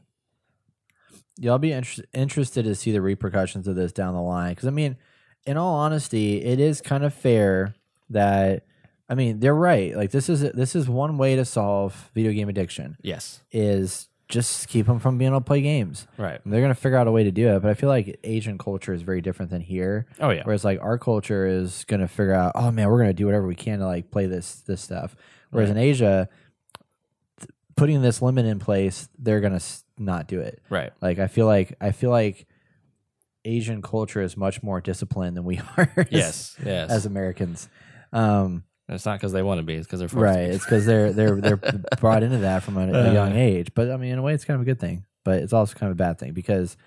Yeah, 1.38 1.52
I'll 1.52 1.60
be 1.60 1.72
inter- 1.72 2.04
interested 2.14 2.66
to 2.66 2.76
see 2.76 2.92
the 2.92 3.02
repercussions 3.02 3.68
of 3.68 3.76
this 3.76 3.92
down 3.92 4.14
the 4.14 4.22
line. 4.22 4.52
Because 4.52 4.68
I 4.68 4.72
mean, 4.72 4.98
in 5.46 5.56
all 5.56 5.76
honesty, 5.76 6.44
it 6.44 6.60
is 6.60 6.82
kind 6.82 7.04
of 7.04 7.14
fair 7.14 7.76
that 8.10 8.66
I 9.10 9.16
mean 9.16 9.40
they're 9.40 9.56
right. 9.56 9.96
Like 9.96 10.12
this 10.12 10.30
is 10.30 10.42
this 10.42 10.76
is 10.76 10.90
one 10.90 11.18
way 11.18 11.36
to 11.36 11.46
solve 11.46 12.12
video 12.14 12.32
game 12.34 12.50
addiction 12.50 12.98
Yes, 13.02 13.42
is 13.52 14.10
just 14.30 14.68
keep 14.68 14.86
them 14.88 15.00
from 15.00 15.18
being 15.18 15.30
able 15.32 15.40
to 15.40 15.46
play 15.46 15.62
games. 15.62 16.06
right. 16.18 16.44
And 16.44 16.52
they're 16.54 16.60
gonna 16.62 16.76
figure 16.76 16.98
out 16.98 17.08
a 17.08 17.12
way 17.12 17.24
to 17.24 17.32
do 17.32 17.48
it. 17.56 17.62
But 17.62 17.70
I 17.72 17.74
feel 17.76 17.88
like 17.88 18.20
Asian 18.26 18.58
culture 18.58 18.92
is 18.94 19.02
very 19.02 19.22
different 19.22 19.50
than 19.52 19.62
here. 19.62 20.06
Oh 20.20 20.30
yeah, 20.32 20.42
Whereas 20.44 20.66
like 20.66 20.82
our 20.82 20.98
culture 20.98 21.48
is 21.48 21.86
gonna 21.86 22.10
figure 22.10 22.34
out, 22.34 22.52
oh 22.56 22.70
man, 22.72 22.90
we're 22.90 22.98
gonna 23.00 23.14
do 23.14 23.26
whatever 23.26 23.48
we 23.48 23.56
can 23.56 23.80
to 23.80 23.86
like 23.86 24.12
play 24.12 24.26
this 24.26 24.56
this 24.68 24.82
stuff. 24.82 25.16
Whereas 25.52 25.70
in 25.70 25.78
Asia, 25.78 26.28
th- 27.40 27.50
putting 27.78 28.02
this 28.02 28.22
limit 28.22 28.46
in 28.46 28.60
place, 28.60 29.08
they're 29.18 29.40
gonna 29.40 29.56
s- 29.56 29.86
not 29.98 30.28
do 30.28 30.42
it. 30.42 30.62
right. 30.70 30.92
Like 31.02 31.20
I 31.20 31.28
feel 31.28 31.46
like 31.46 31.76
I 31.80 31.92
feel 31.92 32.10
like 32.12 32.46
Asian 33.46 33.82
culture 33.82 34.22
is 34.22 34.36
much 34.36 34.62
more 34.62 34.82
disciplined 34.82 35.38
than 35.38 35.46
we 35.46 35.60
are. 35.78 35.90
as- 35.96 36.08
Yes, 36.12 36.56
yes. 36.66 36.90
as 36.92 37.06
Americans. 37.06 37.70
Um, 38.12 38.64
And 38.88 38.96
it's 38.96 39.06
not 39.06 39.20
because 39.20 39.34
they 39.34 39.44
want 39.44 39.60
to 39.60 39.64
be; 39.64 39.76
it's 39.76 39.86
because 39.88 40.00
they're 40.00 40.08
forced 40.08 40.24
right. 40.36 40.44
To 40.44 40.50
be. 40.50 40.56
It's 40.56 40.64
because 40.66 40.86
they're 40.86 41.12
they're 41.12 41.36
they're 41.42 41.58
brought 42.00 42.24
into 42.24 42.38
that 42.40 42.64
from 42.64 42.78
a, 42.78 42.88
a 42.92 43.14
young 43.14 43.34
Uh. 43.34 43.38
age. 43.38 43.74
But 43.74 43.92
I 43.92 43.98
mean, 43.98 44.12
in 44.14 44.20
a 44.20 44.22
way, 44.22 44.34
it's 44.34 44.46
kind 44.46 44.56
of 44.56 44.62
a 44.62 44.66
good 44.66 44.80
thing. 44.80 45.06
But 45.26 45.42
it's 45.42 45.52
also 45.54 45.76
kind 45.78 45.90
of 45.92 45.98
a 45.98 46.02
bad 46.02 46.20
thing 46.20 46.32
because 46.34 46.78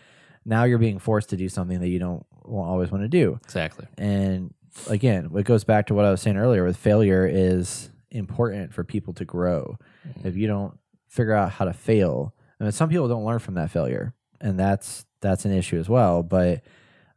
now 0.46 0.64
you're 0.64 0.78
being 0.78 0.98
forced 0.98 1.28
to 1.30 1.36
do 1.36 1.48
something 1.50 1.80
that 1.80 1.88
you 1.88 1.98
don't 1.98 2.24
wa- 2.44 2.64
always 2.64 2.90
want 2.90 3.04
to 3.04 3.08
do. 3.08 3.38
Exactly. 3.44 3.86
And 3.98 4.54
again, 4.88 5.30
it 5.36 5.42
goes 5.44 5.64
back 5.64 5.88
to 5.88 5.94
what 5.94 6.06
I 6.06 6.10
was 6.10 6.22
saying 6.22 6.38
earlier 6.38 6.64
with 6.64 6.78
failure 6.78 7.26
is 7.30 7.90
important 8.10 8.72
for 8.72 8.82
people 8.82 9.12
to 9.14 9.24
grow. 9.26 9.76
If 10.24 10.36
you 10.36 10.46
don't 10.46 10.78
figure 11.06 11.34
out 11.34 11.50
how 11.52 11.66
to 11.66 11.74
fail, 11.74 12.34
I 12.58 12.64
mean, 12.64 12.72
some 12.72 12.88
people 12.88 13.08
don't 13.08 13.26
learn 13.26 13.40
from 13.40 13.54
that 13.54 13.70
failure, 13.70 14.14
and 14.40 14.58
that's 14.58 15.04
that's 15.20 15.44
an 15.44 15.52
issue 15.52 15.78
as 15.78 15.88
well. 15.90 16.22
But 16.22 16.62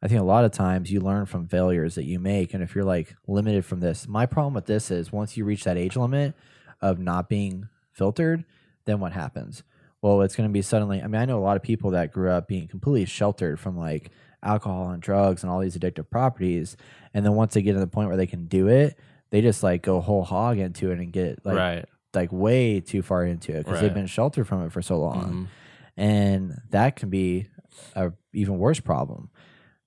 I 0.03 0.09
think 0.09 0.19
a 0.19 0.25
lot 0.25 0.43
of 0.43 0.51
times 0.51 0.91
you 0.91 0.99
learn 0.99 1.25
from 1.25 1.47
failures 1.47 1.95
that 1.95 2.03
you 2.03 2.19
make, 2.19 2.53
and 2.53 2.61
if 2.61 2.75
you're 2.75 2.83
like 2.83 3.15
limited 3.25 3.63
from 3.63 3.79
this, 3.79 4.05
my 4.05 4.25
problem 4.25 4.53
with 4.53 4.65
this 4.65 4.91
is 4.91 5.13
once 5.13 5.37
you 5.37 5.45
reach 5.45 5.63
that 5.63 5.77
age 5.77 5.95
limit 5.95 6.33
of 6.81 6.99
not 6.99 7.29
being 7.29 7.69
filtered, 7.89 8.43
then 8.83 8.99
what 8.99 9.13
happens? 9.13 9.63
Well, 10.01 10.21
it's 10.21 10.35
going 10.35 10.49
to 10.49 10.51
be 10.53 10.61
suddenly. 10.61 11.01
I 11.01 11.07
mean, 11.07 11.21
I 11.21 11.23
know 11.23 11.39
a 11.39 11.39
lot 11.39 11.55
of 11.55 11.63
people 11.63 11.91
that 11.91 12.11
grew 12.11 12.29
up 12.29 12.49
being 12.49 12.67
completely 12.67 13.05
sheltered 13.05 13.61
from 13.61 13.77
like 13.77 14.11
alcohol 14.43 14.89
and 14.89 15.01
drugs 15.01 15.41
and 15.41 15.49
all 15.49 15.61
these 15.61 15.77
addictive 15.77 16.09
properties, 16.09 16.75
and 17.13 17.25
then 17.25 17.35
once 17.35 17.53
they 17.53 17.61
get 17.61 17.71
to 17.71 17.79
the 17.79 17.87
point 17.87 18.09
where 18.09 18.17
they 18.17 18.27
can 18.27 18.47
do 18.47 18.67
it, 18.67 18.99
they 19.29 19.39
just 19.39 19.63
like 19.63 19.83
go 19.83 20.01
whole 20.01 20.25
hog 20.25 20.57
into 20.59 20.91
it 20.91 20.99
and 20.99 21.13
get 21.13 21.45
like 21.45 21.55
right. 21.55 21.85
like 22.13 22.33
way 22.33 22.81
too 22.81 23.01
far 23.01 23.23
into 23.23 23.53
it 23.55 23.63
because 23.63 23.79
they've 23.79 23.93
been 23.93 24.05
sheltered 24.05 24.49
from 24.49 24.65
it 24.65 24.73
for 24.73 24.81
so 24.81 24.99
long, 24.99 25.33
Mhm. 25.33 25.47
and 25.95 26.61
that 26.71 26.97
can 26.97 27.09
be 27.09 27.47
a 27.95 28.11
even 28.33 28.57
worse 28.57 28.81
problem. 28.81 29.29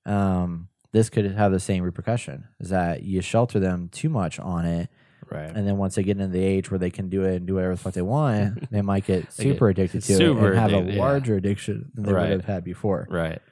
Um, 0.06 0.68
this 0.92 1.10
could 1.10 1.26
have 1.30 1.52
the 1.52 1.60
same 1.60 1.82
repercussion: 1.82 2.44
is 2.60 2.70
that 2.70 3.02
you 3.02 3.20
shelter 3.20 3.58
them 3.60 3.88
too 3.90 4.08
much 4.08 4.38
on 4.40 4.64
it, 4.64 4.88
Right. 5.30 5.50
and 5.54 5.66
then 5.66 5.76
once 5.76 5.96
they 5.96 6.02
get 6.04 6.12
into 6.18 6.28
the 6.28 6.42
age 6.42 6.70
where 6.70 6.78
they 6.78 6.90
can 6.90 7.08
do 7.08 7.24
it 7.24 7.36
and 7.36 7.46
do 7.46 7.54
whatever 7.56 7.74
the 7.74 7.80
fuck 7.80 7.92
they 7.94 8.02
want, 8.02 8.70
they 8.70 8.82
might 8.82 9.04
get 9.04 9.28
They 9.32 9.44
get 9.44 9.52
super 9.54 9.68
addicted 9.68 10.02
to 10.04 10.14
super 10.16 10.52
it 10.52 10.58
and 10.58 10.70
have 10.70 10.72
a 10.72 10.92
yeah. 10.92 10.98
larger 11.00 11.34
addiction 11.36 11.90
than 11.94 12.04
they 12.04 12.12
Right. 12.12 12.22
would 12.30 12.40
have 12.40 12.44
had 12.44 12.64
before. 12.64 13.06
Right. 13.10 13.42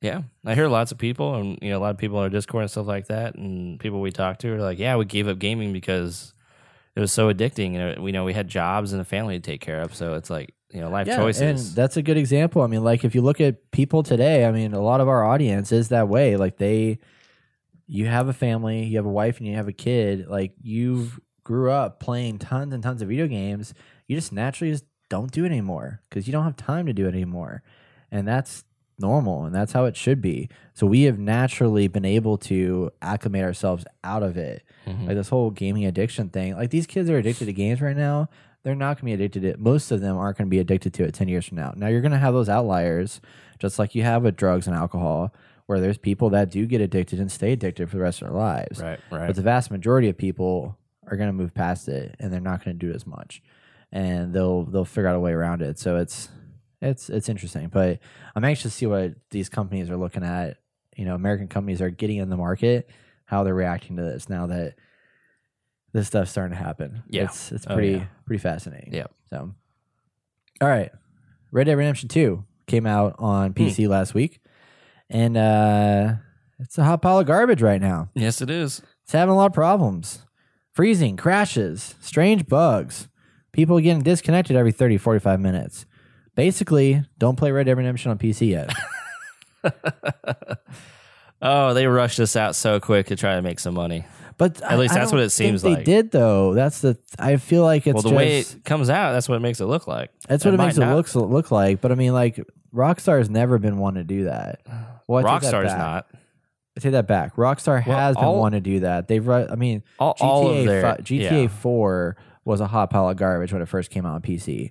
Yeah, 0.00 0.22
I 0.46 0.54
hear 0.54 0.68
lots 0.68 0.92
of 0.92 0.98
people, 0.98 1.34
and 1.34 1.58
you 1.60 1.70
know, 1.70 1.78
a 1.78 1.80
lot 1.80 1.90
of 1.90 1.98
people 1.98 2.18
on 2.18 2.24
our 2.24 2.30
Discord 2.30 2.62
and 2.62 2.70
stuff 2.70 2.86
like 2.86 3.08
that, 3.08 3.34
and 3.34 3.78
people 3.80 4.00
we 4.00 4.10
talk 4.12 4.38
to 4.38 4.52
are 4.54 4.60
like, 4.60 4.78
"Yeah, 4.78 4.96
we 4.96 5.04
gave 5.04 5.26
up 5.28 5.38
gaming 5.40 5.72
because 5.72 6.32
it 6.96 7.00
was 7.00 7.12
so 7.12 7.32
addicting, 7.32 7.74
and 7.76 8.02
we 8.02 8.12
know 8.12 8.24
we 8.24 8.32
had 8.32 8.46
jobs 8.48 8.92
and 8.92 9.00
a 9.02 9.04
family 9.04 9.38
to 9.38 9.42
take 9.42 9.60
care 9.60 9.80
of, 9.80 9.94
so 9.94 10.14
it's 10.14 10.30
like 10.30 10.54
you 10.72 10.80
know, 10.80 10.90
life 10.90 11.06
choices. 11.16 11.40
and 11.68 11.76
that's 11.76 11.96
a 11.96 12.02
good 12.02 12.16
example. 12.16 12.62
I 12.62 12.66
mean, 12.66 12.84
like 12.84 13.04
if 13.04 13.14
you 13.14 13.22
look 13.22 13.40
at 13.40 13.70
people 13.70 14.02
today, 14.02 14.44
I 14.44 14.52
mean, 14.52 14.72
a 14.74 14.80
lot 14.82 15.00
of 15.00 15.08
our 15.08 15.24
audience 15.24 15.72
is 15.72 15.88
that 15.88 16.08
way. 16.08 16.36
Like 16.36 16.58
they, 16.58 16.98
you 17.86 18.06
have 18.06 18.28
a 18.28 18.32
family, 18.32 18.84
you 18.84 18.96
have 18.98 19.06
a 19.06 19.10
wife, 19.10 19.38
and 19.38 19.46
you 19.46 19.54
have 19.56 19.68
a 19.68 19.72
kid. 19.72 20.26
Like 20.28 20.52
you've 20.62 21.18
grew 21.44 21.70
up 21.70 22.00
playing 22.00 22.38
tons 22.38 22.74
and 22.74 22.82
tons 22.82 23.00
of 23.00 23.08
video 23.08 23.26
games. 23.26 23.72
You 24.06 24.16
just 24.16 24.32
naturally 24.32 24.72
just 24.72 24.84
don't 25.08 25.30
do 25.32 25.44
it 25.44 25.48
anymore 25.48 26.02
because 26.08 26.26
you 26.26 26.32
don't 26.32 26.44
have 26.44 26.56
time 26.56 26.84
to 26.86 26.92
do 26.92 27.06
it 27.06 27.14
anymore, 27.14 27.62
and 28.10 28.28
that's 28.28 28.64
normal 29.00 29.44
and 29.44 29.54
that's 29.54 29.70
how 29.70 29.84
it 29.84 29.96
should 29.96 30.20
be. 30.20 30.48
So 30.74 30.84
we 30.84 31.02
have 31.04 31.20
naturally 31.20 31.86
been 31.86 32.04
able 32.04 32.36
to 32.38 32.90
acclimate 33.00 33.44
ourselves 33.44 33.84
out 34.02 34.24
of 34.24 34.36
it. 34.36 34.64
Mhm. 34.88 35.06
Like 35.06 35.16
this 35.16 35.28
whole 35.28 35.50
gaming 35.52 35.86
addiction 35.86 36.30
thing. 36.30 36.56
Like 36.56 36.70
these 36.70 36.84
kids 36.86 37.08
are 37.08 37.16
addicted 37.16 37.44
to 37.44 37.52
games 37.52 37.80
right 37.80 37.96
now. 37.96 38.28
They're 38.68 38.76
not 38.76 39.00
going 39.00 39.10
to 39.10 39.16
be 39.16 39.24
addicted 39.24 39.40
to 39.40 39.48
it. 39.48 39.58
Most 39.58 39.90
of 39.90 40.02
them 40.02 40.18
aren't 40.18 40.36
going 40.36 40.46
to 40.46 40.50
be 40.50 40.58
addicted 40.58 40.92
to 40.92 41.04
it 41.04 41.14
10 41.14 41.26
years 41.26 41.46
from 41.46 41.56
now. 41.56 41.72
Now 41.74 41.86
you're 41.86 42.02
going 42.02 42.12
to 42.12 42.18
have 42.18 42.34
those 42.34 42.50
outliers, 42.50 43.22
just 43.58 43.78
like 43.78 43.94
you 43.94 44.02
have 44.02 44.24
with 44.24 44.36
drugs 44.36 44.66
and 44.66 44.76
alcohol, 44.76 45.32
where 45.64 45.80
there's 45.80 45.96
people 45.96 46.28
that 46.28 46.50
do 46.50 46.66
get 46.66 46.82
addicted 46.82 47.18
and 47.18 47.32
stay 47.32 47.52
addicted 47.52 47.88
for 47.88 47.96
the 47.96 48.02
rest 48.02 48.20
of 48.20 48.28
their 48.28 48.36
lives. 48.36 48.82
right, 48.82 49.00
right, 49.10 49.26
But 49.26 49.36
the 49.36 49.40
vast 49.40 49.70
majority 49.70 50.10
of 50.10 50.18
people 50.18 50.76
are 51.06 51.16
going 51.16 51.30
to 51.30 51.32
move 51.32 51.54
past 51.54 51.88
it 51.88 52.14
and 52.20 52.30
they're 52.30 52.40
not 52.40 52.62
going 52.62 52.78
to 52.78 52.86
do 52.86 52.92
as 52.92 53.06
much. 53.06 53.42
And 53.90 54.34
they'll 54.34 54.64
they'll 54.64 54.84
figure 54.84 55.08
out 55.08 55.16
a 55.16 55.20
way 55.20 55.32
around 55.32 55.62
it. 55.62 55.78
So 55.78 55.96
it's 55.96 56.28
it's 56.82 57.08
it's 57.08 57.30
interesting. 57.30 57.68
But 57.68 58.00
I'm 58.36 58.44
anxious 58.44 58.72
to 58.72 58.78
see 58.80 58.84
what 58.84 59.14
these 59.30 59.48
companies 59.48 59.88
are 59.88 59.96
looking 59.96 60.24
at. 60.24 60.58
You 60.94 61.06
know, 61.06 61.14
American 61.14 61.48
companies 61.48 61.80
are 61.80 61.88
getting 61.88 62.18
in 62.18 62.28
the 62.28 62.36
market, 62.36 62.90
how 63.24 63.44
they're 63.44 63.54
reacting 63.54 63.96
to 63.96 64.02
this 64.02 64.28
now 64.28 64.46
that 64.48 64.74
this 65.98 66.06
stuff's 66.08 66.30
starting 66.30 66.56
to 66.56 66.62
happen. 66.62 67.02
Yeah. 67.08 67.24
It's 67.24 67.52
it's 67.52 67.66
Oh, 67.68 67.74
pretty 67.74 67.92
yeah. 67.92 68.04
pretty 68.26 68.40
fascinating. 68.40 68.92
Yep. 68.94 69.10
So 69.30 69.54
all 70.60 70.68
right. 70.68 70.90
Red 71.52 71.64
Dead 71.64 71.74
Redemption 71.74 72.08
2 72.08 72.44
came 72.66 72.86
out 72.86 73.14
on 73.18 73.52
Hmm. 73.52 73.62
PC 73.62 73.88
last 73.88 74.14
week. 74.14 74.40
And 75.10 75.36
uh 75.36 76.14
it's 76.60 76.76
a 76.78 76.84
hot 76.84 77.02
pile 77.02 77.18
of 77.20 77.26
garbage 77.26 77.62
right 77.62 77.80
now. 77.80 78.10
yes, 78.14 78.40
it 78.42 78.50
is. 78.50 78.82
It's 79.04 79.12
having 79.12 79.32
a 79.32 79.36
lot 79.36 79.46
of 79.46 79.52
problems. 79.52 80.24
Freezing, 80.74 81.16
crashes, 81.16 81.94
strange 82.00 82.46
bugs, 82.46 83.08
people 83.52 83.78
getting 83.80 84.02
disconnected 84.02 84.56
every 84.56 84.72
30, 84.72 84.96
45 84.98 85.40
minutes. 85.40 85.86
Basically, 86.34 87.02
don't 87.18 87.36
play 87.36 87.50
Red 87.52 87.66
Dead 87.66 87.76
Redemption 87.76 88.10
on 88.10 88.18
PC 88.18 88.48
yet. 88.50 88.72
Oh, 91.40 91.72
they 91.72 91.86
rushed 91.86 92.18
this 92.18 92.34
out 92.34 92.56
so 92.56 92.80
quick 92.80 93.06
to 93.06 93.16
try 93.16 93.36
to 93.36 93.42
make 93.42 93.60
some 93.60 93.74
money. 93.74 94.04
But 94.38 94.62
At 94.62 94.78
least 94.78 94.94
that's 94.94 95.10
what 95.12 95.20
it 95.20 95.30
seems 95.30 95.64
like. 95.64 95.78
they 95.78 95.84
did 95.84 96.10
though. 96.12 96.54
That's 96.54 96.80
the 96.80 96.96
I 97.18 97.36
feel 97.36 97.62
like 97.64 97.86
it's 97.86 97.94
well, 97.94 98.02
the 98.02 98.08
just, 98.10 98.16
way 98.16 98.38
it 98.38 98.64
comes 98.64 98.88
out, 98.88 99.12
that's 99.12 99.28
what 99.28 99.34
it 99.36 99.40
makes 99.40 99.60
it 99.60 99.66
look 99.66 99.86
like. 99.86 100.10
that's 100.28 100.44
what 100.44 100.54
it, 100.54 100.56
might 100.56 100.66
makes 100.66 100.76
it 100.78 100.80
not- 100.80 100.94
looks 100.94 101.14
look 101.16 101.50
like. 101.50 101.80
But 101.80 101.90
I 101.92 101.96
mean, 101.96 102.12
like 102.14 102.40
Rockstar's 102.74 103.28
never 103.28 103.58
been 103.58 103.78
one 103.78 103.94
to 103.94 104.04
do 104.04 104.24
that. 104.24 104.60
Well, 105.08 105.26
I 105.26 105.40
that 105.40 105.42
Rockstar's 105.52 105.72
not. 105.74 106.06
I 106.76 106.80
take 106.80 106.92
that 106.92 107.08
back. 107.08 107.34
Rockstar 107.34 107.84
Well, 107.84 107.98
has 107.98 108.14
been 108.14 108.24
all- 108.24 108.38
one 108.38 108.52
to 108.52 108.60
do 108.60 108.80
that. 108.80 109.08
They've 109.08 109.26
run. 109.26 109.50
I 109.50 109.56
mean, 109.56 109.82
All, 109.98 110.14
GTA 110.14 110.22
all 110.24 110.48
of 110.50 110.64
their 110.64 110.82
fi- 110.82 110.96
GTA 111.02 111.42
yeah. 111.42 111.48
Four 111.48 112.16
was 112.44 112.60
a 112.60 112.68
hot 112.68 112.90
pile 112.90 113.08
of 113.10 113.16
garbage 113.16 113.52
when 113.52 113.60
it 113.60 113.66
first 113.68 113.90
came 113.90 114.06
out 114.06 114.14
on 114.14 114.22
PC 114.22 114.70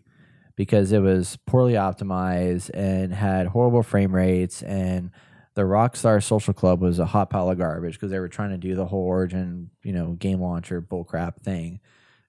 because 0.56 0.94
it 0.94 1.00
was 1.00 1.38
poorly 1.46 1.74
optimized 1.74 2.70
and 2.74 3.14
had 3.14 3.48
horrible 3.48 3.84
frame 3.84 4.16
rates. 4.16 4.64
And 4.64 5.12
the 5.58 5.64
Rockstar 5.64 6.24
Social 6.24 6.54
Club 6.54 6.82
was 6.82 7.00
a 7.00 7.06
hot 7.08 7.32
pile 7.32 7.50
of 7.50 7.58
garbage 7.58 7.94
because 7.94 8.12
they 8.12 8.20
were 8.20 8.28
trying 8.28 8.52
to 8.52 8.60
do 8.60 8.76
the 8.76 8.86
whole 8.86 9.04
Origin, 9.04 9.72
you 9.82 9.92
know, 9.92 10.12
game 10.12 10.40
launcher 10.40 10.84
bullcrap 10.84 11.42
thing. 11.42 11.80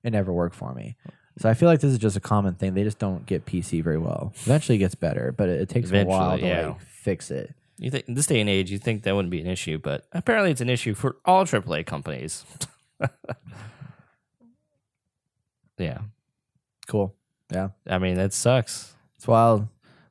It 0.03 0.15
never 0.15 0.33
worked 0.33 0.55
for 0.55 0.73
me. 0.73 0.97
So 1.37 1.51
I 1.51 1.53
feel 1.53 1.69
like 1.69 1.81
this 1.81 1.93
is 1.93 1.99
just 1.99 2.17
a 2.17 2.21
common 2.21 2.55
thing. 2.55 2.73
They 2.73 2.85
just 2.85 2.99
don't 2.99 3.27
get 3.27 3.45
PC 3.45 3.85
very 3.85 3.99
well. 3.99 4.33
Eventually, 4.47 4.77
it 4.77 4.79
gets 4.79 4.95
better, 4.95 5.31
but 5.37 5.51
it, 5.51 5.61
it 5.61 5.69
takes 5.69 5.91
them 5.91 6.07
a 6.07 6.09
while 6.09 6.39
to 6.39 6.47
yeah. 6.47 6.69
like 6.69 6.81
fix 6.81 7.31
it. 7.31 7.55
You 7.77 7.91
think 7.91 8.09
in 8.09 8.15
this 8.15 8.27
day 8.27 8.41
and 8.41 8.49
age, 8.49 8.71
you 8.71 8.79
think 8.79 9.03
that 9.03 9.15
wouldn't 9.15 9.31
be 9.31 9.43
an 9.43 9.47
issue, 9.47 9.77
but 9.77 10.07
apparently 10.13 10.51
it's 10.51 10.63
an 10.63 10.71
issue 10.71 10.95
for 10.95 11.19
all 11.27 11.45
AAA 11.45 11.85
companies. 11.85 12.47
yeah, 15.79 15.99
Cool. 16.89 17.15
Yeah. 17.53 17.69
I 17.87 17.99
mean 17.99 18.15
that 18.15 18.33
sucks. 18.33 18.95
It's 19.17 19.29
wild. 19.29 19.69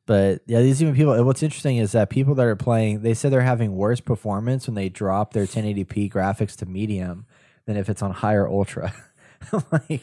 But 0.08 0.42
yeah, 0.48 0.62
these 0.62 0.82
even 0.82 0.96
people. 0.96 1.24
What's 1.24 1.44
interesting 1.44 1.78
is 1.78 1.92
that 1.92 2.10
people 2.10 2.34
that 2.36 2.46
are 2.48 2.56
playing, 2.56 3.02
they 3.04 3.14
said 3.14 3.32
they're 3.32 3.42
having 3.42 3.76
worse 3.76 4.00
performance 4.00 4.66
when 4.66 4.74
they 4.74 4.90
drop 4.90 5.34
their 5.34 5.46
1080p 5.46 6.12
graphics 6.12 6.56
to 6.58 6.66
medium 6.66 7.28
than 7.66 7.78
if 7.78 7.90
it's 7.90 8.02
on 8.02 8.12
higher 8.12 8.48
ultra. 8.50 8.92
Like, 9.72 10.02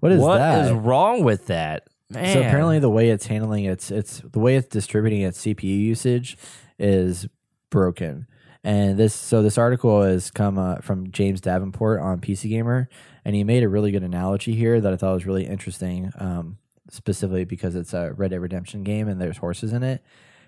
what 0.00 0.12
is 0.12 0.20
What 0.20 0.38
that? 0.38 0.64
is 0.64 0.72
wrong 0.72 1.22
with 1.24 1.48
that? 1.48 1.88
Man. 2.08 2.32
So 2.32 2.40
apparently, 2.40 2.78
the 2.78 2.88
way 2.88 3.10
it's 3.10 3.26
handling 3.26 3.64
its 3.66 3.90
its 3.90 4.20
the 4.20 4.38
way 4.38 4.56
it's 4.56 4.66
distributing 4.68 5.20
its 5.20 5.44
CPU 5.44 5.62
usage 5.78 6.38
is 6.78 7.28
broken. 7.70 8.26
And 8.64 8.96
this 8.96 9.14
so 9.14 9.42
this 9.42 9.58
article 9.58 10.02
has 10.02 10.30
come 10.30 10.56
uh, 10.58 10.76
from 10.76 11.10
James 11.10 11.40
Davenport 11.42 12.00
on 12.00 12.20
PC 12.20 12.48
Gamer, 12.48 12.88
and 13.24 13.34
he 13.36 13.44
made 13.44 13.62
a 13.62 13.68
really 13.68 13.90
good 13.90 14.02
analogy 14.04 14.54
here 14.54 14.80
that 14.80 14.92
I 14.92 14.96
thought 14.96 15.14
was 15.14 15.26
really 15.26 15.46
interesting, 15.46 16.12
um, 16.18 16.56
specifically 16.92 17.44
because 17.44 17.74
it's 17.74 17.92
a 17.92 18.12
Red 18.12 18.30
Dead 18.30 18.40
Redemption 18.40 18.84
game 18.84 19.08
and 19.08 19.20
there's 19.20 19.38
horses 19.38 19.72
in 19.72 19.82
it. 19.82 20.02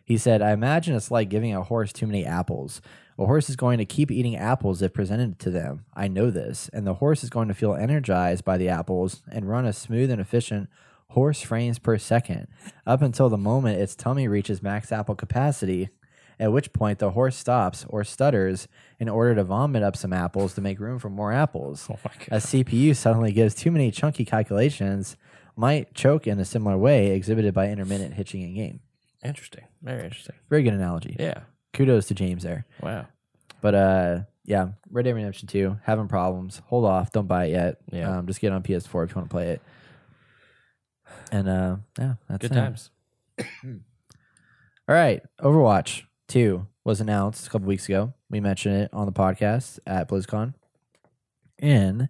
He 0.05 0.19
said, 0.19 0.43
"I 0.43 0.53
imagine 0.53 0.95
it's 0.95 1.11
like 1.11 1.31
giving 1.31 1.55
a 1.55 1.63
horse 1.63 1.93
too 1.93 2.07
many 2.07 2.27
apples. 2.27 2.83
A 3.19 3.25
horse 3.25 3.49
is 3.49 3.57
going 3.57 3.79
to 3.79 3.85
keep 3.87 4.11
eating 4.11 4.37
apples 4.37 4.83
if 4.83 4.93
presented 4.93 5.39
to 5.39 5.51
them. 5.51 5.85
I 5.95 6.09
know 6.09 6.31
this, 6.31 6.69
and 6.73 6.87
the 6.87 6.95
horse 6.95 7.25
is 7.25 7.31
going 7.31 7.49
to 7.49 7.55
feel 7.55 7.75
energized 7.75 8.45
by 8.45 8.59
the 8.59 8.69
apples 8.69 9.23
and 9.33 9.49
run 9.49 9.65
a 9.65 9.73
smooth 9.73 10.11
and 10.11 10.21
efficient." 10.21 10.69
horse 11.15 11.41
frames 11.41 11.79
per 11.79 11.97
second 11.97 12.49
up 12.87 13.01
until 13.01 13.29
the 13.29 13.39
moment 13.39 13.81
its 13.81 13.95
tummy 13.95 14.27
reaches 14.27 14.63
max 14.63 14.91
apple 14.91 15.15
capacity, 15.15 15.89
at 16.41 16.53
which 16.53 16.73
point 16.73 16.99
the 16.99 17.13
horse 17.13 17.37
stops 17.37 17.87
or 17.89 18.03
stutters 18.03 18.67
in 18.99 19.09
order 19.09 19.37
to 19.37 19.45
vomit 19.45 19.83
up 19.83 19.97
some 19.97 20.13
apples 20.13 20.55
to 20.55 20.61
make 20.61 20.81
room 20.81 20.99
for 20.99 21.09
more 21.09 21.33
apples. 21.33 21.89
Oh 21.91 21.99
my 22.05 22.37
A 22.37 22.41
CPU 22.41 22.97
suddenly 22.97 23.33
gives 23.33 23.55
too 23.55 23.71
many 23.71 23.91
chunky 23.93 24.25
calculations, 24.25 25.17
might 25.57 25.95
choke 25.95 26.27
in 26.27 26.39
a 26.41 26.45
similar 26.45 26.77
way 26.77 27.13
exhibited 27.13 27.55
by 27.55 27.69
intermittent 27.69 28.15
hitching 28.15 28.43
in 28.43 28.55
game. 28.55 28.81
interesting, 29.25 29.65
very 29.83 30.05
interesting. 30.05 30.35
Very 30.51 30.63
good 30.63 30.75
analogy. 30.75 31.17
Yeah. 31.19 31.41
Kudos 31.73 32.07
to 32.07 32.15
James 32.15 32.43
there. 32.43 32.67
Wow. 32.83 33.07
But 33.61 33.75
uh, 33.75 34.21
yeah, 34.45 34.69
Red 34.91 35.05
Dead 35.07 35.15
Redemption 35.15 35.49
2, 35.49 35.79
having 35.85 36.07
problems. 36.09 36.61
Hold 36.67 36.85
off. 36.85 37.11
Don't 37.13 37.27
buy 37.27 37.47
it 37.47 37.51
yet. 37.53 37.77
Yeah. 37.91 38.19
Um, 38.19 38.27
just 38.27 38.41
get 38.41 38.49
it 38.49 38.53
on 38.53 38.63
PS4 38.63 39.05
if 39.05 39.11
you 39.11 39.17
want 39.17 39.29
to 39.29 39.35
play 39.35 39.49
it. 39.49 39.63
And 41.33 41.49
uh, 41.49 41.77
yeah, 41.99 42.15
that's 42.29 42.43
Good 42.43 42.53
it. 42.53 42.55
times. 42.55 42.91
All 44.87 44.95
right, 44.95 45.23
Overwatch 45.41 46.03
2 46.29 46.67
was 46.85 47.01
announced 47.01 47.47
a 47.47 47.51
couple 47.51 47.67
weeks 47.67 47.87
ago. 47.89 48.13
We 48.29 48.41
mentioned 48.41 48.77
it 48.83 48.91
on 48.93 49.07
the 49.07 49.13
podcast 49.13 49.79
at 49.87 50.09
BlizzCon. 50.09 50.55
in, 51.59 52.09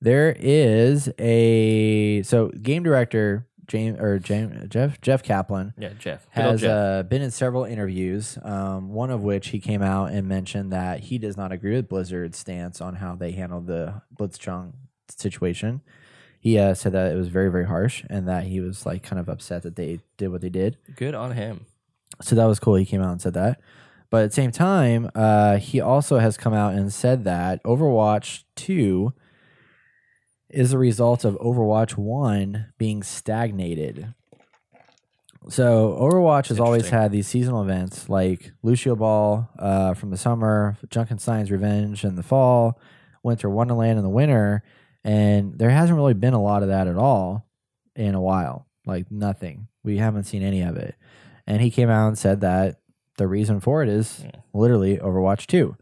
there 0.00 0.34
is 0.38 1.08
a 1.18 2.22
so 2.22 2.48
game 2.48 2.82
director 2.82 3.46
James 3.66 3.98
or 3.98 4.18
James 4.18 4.68
Jeff 4.68 5.00
Jeff 5.00 5.22
Kaplan 5.22 5.74
Yeah, 5.78 5.90
Jeff. 5.98 6.26
Good 6.34 6.40
has 6.42 6.60
Jeff. 6.60 6.70
uh, 6.70 7.02
been 7.02 7.22
in 7.22 7.30
several 7.30 7.64
interviews. 7.64 8.38
Um, 8.42 8.90
one 8.92 9.10
of 9.10 9.22
which 9.22 9.48
he 9.48 9.58
came 9.58 9.82
out 9.82 10.12
and 10.12 10.28
mentioned 10.28 10.72
that 10.72 11.00
he 11.00 11.18
does 11.18 11.36
not 11.36 11.50
agree 11.52 11.74
with 11.74 11.88
Blizzard's 11.88 12.38
stance 12.38 12.80
on 12.80 12.96
how 12.96 13.16
they 13.16 13.32
handled 13.32 13.66
the 13.66 14.02
Blitzchung 14.16 14.74
situation. 15.08 15.80
He 16.38 16.58
uh, 16.58 16.74
said 16.74 16.92
that 16.92 17.10
it 17.10 17.16
was 17.16 17.28
very 17.28 17.50
very 17.50 17.66
harsh 17.66 18.04
and 18.08 18.28
that 18.28 18.44
he 18.44 18.60
was 18.60 18.86
like 18.86 19.02
kind 19.02 19.18
of 19.18 19.28
upset 19.28 19.62
that 19.64 19.74
they 19.76 20.00
did 20.16 20.28
what 20.28 20.42
they 20.42 20.48
did. 20.50 20.76
Good 20.94 21.14
on 21.14 21.32
him. 21.32 21.66
So 22.22 22.36
that 22.36 22.44
was 22.44 22.60
cool. 22.60 22.76
He 22.76 22.84
came 22.86 23.02
out 23.02 23.10
and 23.12 23.20
said 23.20 23.34
that. 23.34 23.60
But 24.10 24.22
at 24.22 24.30
the 24.30 24.34
same 24.34 24.52
time, 24.52 25.10
uh, 25.16 25.56
he 25.58 25.80
also 25.80 26.18
has 26.18 26.36
come 26.36 26.54
out 26.54 26.74
and 26.74 26.92
said 26.92 27.24
that 27.24 27.62
Overwatch 27.64 28.44
2 28.54 29.12
is 30.56 30.72
a 30.72 30.78
result 30.78 31.24
of 31.24 31.34
Overwatch 31.38 31.96
1 31.96 32.72
being 32.78 33.02
stagnated. 33.02 34.14
So 35.48 35.96
Overwatch 36.00 36.48
has 36.48 36.58
always 36.58 36.88
had 36.88 37.12
these 37.12 37.28
seasonal 37.28 37.62
events 37.62 38.08
like 38.08 38.52
Lucio 38.62 38.96
Ball 38.96 39.48
uh, 39.58 39.94
from 39.94 40.10
the 40.10 40.16
summer, 40.16 40.76
Junkenstein's 40.88 41.52
Revenge 41.52 42.04
in 42.04 42.16
the 42.16 42.22
fall, 42.22 42.80
Winter 43.22 43.48
Wonderland 43.48 43.98
in 43.98 44.02
the 44.02 44.10
winter, 44.10 44.62
and 45.04 45.56
there 45.58 45.70
hasn't 45.70 45.96
really 45.96 46.14
been 46.14 46.34
a 46.34 46.42
lot 46.42 46.62
of 46.62 46.68
that 46.68 46.88
at 46.88 46.96
all 46.96 47.46
in 47.94 48.14
a 48.14 48.20
while. 48.20 48.66
Like 48.86 49.10
nothing. 49.10 49.68
We 49.84 49.98
haven't 49.98 50.24
seen 50.24 50.42
any 50.42 50.62
of 50.62 50.76
it. 50.76 50.96
And 51.46 51.60
he 51.60 51.70
came 51.70 51.90
out 51.90 52.08
and 52.08 52.18
said 52.18 52.40
that 52.40 52.80
the 53.18 53.28
reason 53.28 53.60
for 53.60 53.82
it 53.82 53.88
is 53.88 54.22
Yeah. 54.24 54.30
literally 54.52 54.98
Overwatch 54.98 55.46
2. 55.46 55.76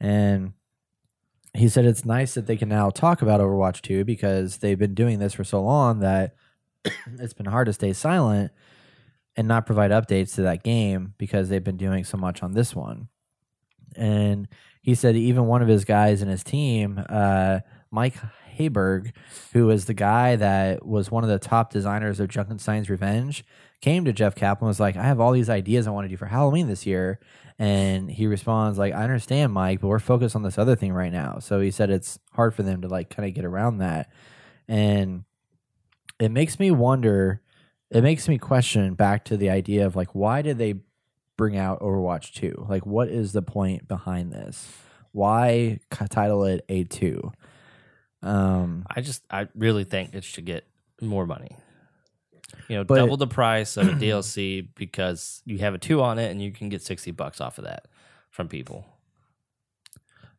And 0.00 0.52
he 1.54 1.68
said 1.68 1.84
it's 1.84 2.04
nice 2.04 2.34
that 2.34 2.46
they 2.46 2.56
can 2.56 2.68
now 2.68 2.90
talk 2.90 3.20
about 3.20 3.40
Overwatch 3.40 3.82
2 3.82 4.04
because 4.04 4.58
they've 4.58 4.78
been 4.78 4.94
doing 4.94 5.18
this 5.18 5.34
for 5.34 5.44
so 5.44 5.62
long 5.62 6.00
that 6.00 6.34
it's 7.18 7.34
been 7.34 7.46
hard 7.46 7.66
to 7.66 7.72
stay 7.72 7.92
silent 7.92 8.52
and 9.36 9.48
not 9.48 9.66
provide 9.66 9.90
updates 9.90 10.34
to 10.34 10.42
that 10.42 10.62
game 10.62 11.14
because 11.18 11.48
they've 11.48 11.64
been 11.64 11.76
doing 11.76 12.04
so 12.04 12.16
much 12.16 12.42
on 12.42 12.52
this 12.52 12.74
one. 12.74 13.08
And 13.96 14.48
he 14.80 14.94
said 14.94 15.16
even 15.16 15.46
one 15.46 15.62
of 15.62 15.68
his 15.68 15.84
guys 15.84 16.22
in 16.22 16.28
his 16.28 16.42
team, 16.42 17.02
uh, 17.08 17.60
Mike 17.90 18.16
Heiberg, 18.58 19.12
who 19.52 19.66
was 19.66 19.84
the 19.84 19.94
guy 19.94 20.36
that 20.36 20.86
was 20.86 21.10
one 21.10 21.24
of 21.24 21.30
the 21.30 21.38
top 21.38 21.70
designers 21.70 22.20
of 22.20 22.28
Junkenstein's 22.28 22.90
Revenge, 22.90 23.44
came 23.80 24.04
to 24.04 24.12
Jeff 24.12 24.34
Kaplan 24.34 24.68
was 24.68 24.80
like, 24.80 24.96
I 24.96 25.04
have 25.04 25.20
all 25.20 25.32
these 25.32 25.50
ideas 25.50 25.86
I 25.86 25.90
want 25.90 26.04
to 26.06 26.08
do 26.08 26.16
for 26.16 26.26
Halloween 26.26 26.68
this 26.68 26.86
year. 26.86 27.18
And 27.62 28.10
he 28.10 28.26
responds 28.26 28.76
like, 28.76 28.92
I 28.92 29.04
understand, 29.04 29.52
Mike, 29.52 29.80
but 29.80 29.86
we're 29.86 30.00
focused 30.00 30.34
on 30.34 30.42
this 30.42 30.58
other 30.58 30.74
thing 30.74 30.92
right 30.92 31.12
now. 31.12 31.38
So 31.38 31.60
he 31.60 31.70
said 31.70 31.90
it's 31.90 32.18
hard 32.32 32.56
for 32.56 32.64
them 32.64 32.82
to 32.82 32.88
like 32.88 33.08
kind 33.08 33.28
of 33.28 33.36
get 33.36 33.44
around 33.44 33.78
that. 33.78 34.10
And 34.66 35.22
it 36.18 36.32
makes 36.32 36.58
me 36.58 36.72
wonder, 36.72 37.40
it 37.88 38.02
makes 38.02 38.28
me 38.28 38.36
question 38.36 38.94
back 38.94 39.24
to 39.26 39.36
the 39.36 39.48
idea 39.48 39.86
of 39.86 39.94
like, 39.94 40.12
why 40.12 40.42
did 40.42 40.58
they 40.58 40.80
bring 41.36 41.56
out 41.56 41.78
Overwatch 41.78 42.34
2? 42.34 42.66
Like, 42.68 42.84
what 42.84 43.08
is 43.08 43.30
the 43.30 43.42
point 43.42 43.86
behind 43.86 44.32
this? 44.32 44.68
Why 45.12 45.78
title 46.10 46.42
it 46.42 46.66
A2? 46.68 47.32
Um, 48.22 48.86
I 48.90 49.02
just, 49.02 49.22
I 49.30 49.46
really 49.54 49.84
think 49.84 50.16
it 50.16 50.24
should 50.24 50.46
get 50.46 50.66
more 51.00 51.26
money. 51.26 51.56
You 52.72 52.78
know, 52.78 52.84
But- 52.84 52.96
double 52.96 53.18
the 53.18 53.26
price 53.26 53.76
of 53.76 53.86
a 53.86 53.90
DLC 54.02 54.66
because 54.74 55.42
you 55.44 55.58
have 55.58 55.74
a 55.74 55.78
two 55.78 56.00
on 56.00 56.18
it 56.18 56.30
and 56.30 56.40
you 56.40 56.52
can 56.52 56.70
get 56.70 56.80
60 56.80 57.10
bucks 57.10 57.38
off 57.38 57.58
of 57.58 57.64
that 57.64 57.86
from 58.30 58.48
people. 58.48 58.86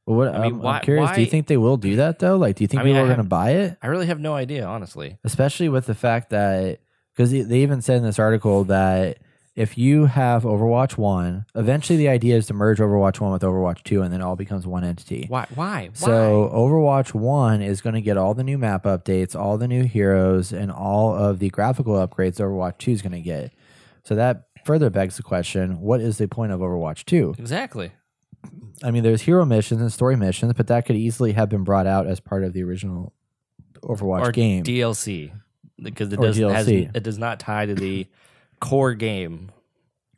but 0.07 0.13
what, 0.13 0.29
I 0.29 0.39
mean, 0.39 0.41
um, 0.41 0.53
I'm, 0.55 0.59
why- 0.63 0.77
I'm 0.77 0.83
curious, 0.83 1.11
do 1.11 1.21
you 1.21 1.27
think 1.27 1.45
they 1.45 1.57
will 1.57 1.77
do 1.77 1.97
that 1.97 2.17
though? 2.17 2.35
Like, 2.37 2.55
do 2.55 2.63
you 2.63 2.67
think 2.67 2.81
I 2.81 2.85
mean, 2.85 2.95
people 2.95 3.01
I 3.01 3.03
are 3.03 3.15
going 3.15 3.17
to 3.23 3.29
buy 3.29 3.51
it? 3.51 3.77
I 3.83 3.87
really 3.87 4.07
have 4.07 4.19
no 4.19 4.33
idea, 4.33 4.65
honestly. 4.65 5.19
especially 5.23 5.69
with 5.69 5.85
the 5.85 5.93
fact 5.93 6.31
that 6.31 6.79
because 7.15 7.29
they 7.31 7.59
even 7.61 7.81
said 7.83 7.97
in 7.97 8.03
this 8.03 8.17
article 8.17 8.63
that 8.63 9.19
if 9.55 9.77
you 9.77 10.05
have 10.05 10.43
Overwatch 10.43 10.97
One, 10.97 11.45
eventually 11.53 11.97
the 11.97 12.09
idea 12.09 12.35
is 12.35 12.47
to 12.47 12.53
merge 12.53 12.79
Overwatch 12.79 13.19
One 13.19 13.31
with 13.31 13.43
Overwatch 13.43 13.83
Two, 13.83 14.01
and 14.01 14.11
then 14.11 14.21
it 14.21 14.23
all 14.23 14.35
becomes 14.35 14.65
one 14.65 14.83
entity. 14.83 15.25
Why? 15.27 15.47
Why? 15.53 15.89
So 15.93 16.49
Overwatch 16.53 17.13
One 17.13 17.61
is 17.61 17.81
going 17.81 17.93
to 17.93 18.01
get 18.01 18.17
all 18.17 18.33
the 18.33 18.43
new 18.43 18.57
map 18.57 18.83
updates, 18.83 19.35
all 19.39 19.57
the 19.57 19.67
new 19.67 19.83
heroes, 19.83 20.51
and 20.51 20.71
all 20.71 21.15
of 21.15 21.39
the 21.39 21.49
graphical 21.49 21.93
upgrades 21.95 22.39
Overwatch 22.39 22.79
Two 22.79 22.91
is 22.91 23.01
going 23.01 23.11
to 23.11 23.21
get. 23.21 23.53
So 24.03 24.15
that 24.15 24.47
further 24.65 24.89
begs 24.89 25.17
the 25.17 25.23
question: 25.23 25.79
What 25.79 26.01
is 26.01 26.17
the 26.17 26.27
point 26.27 26.51
of 26.51 26.59
Overwatch 26.59 27.05
Two? 27.05 27.35
exactly. 27.37 27.91
I 28.83 28.91
mean, 28.91 29.03
there's 29.03 29.21
hero 29.21 29.45
missions 29.45 29.81
and 29.81 29.93
story 29.93 30.17
missions, 30.17 30.53
but 30.53 30.67
that 30.67 30.85
could 30.85 30.97
easily 30.97 31.31
have 31.33 31.47
been 31.47 31.63
brought 31.63 31.87
out 31.87 32.07
as 32.07 32.19
part 32.19 32.43
of 32.43 32.53
the 32.53 32.63
original 32.63 33.13
Overwatch 33.81 34.21
or 34.27 34.31
game. 34.31 34.63
DLC 34.63 35.31
because 35.81 36.11
it 36.11 36.19
does 36.19 36.37
has, 36.37 36.67
it 36.67 37.03
does 37.03 37.17
not 37.17 37.39
tie 37.39 37.65
to 37.65 37.75
the 37.75 38.07
core 38.63 38.93
game. 38.93 39.51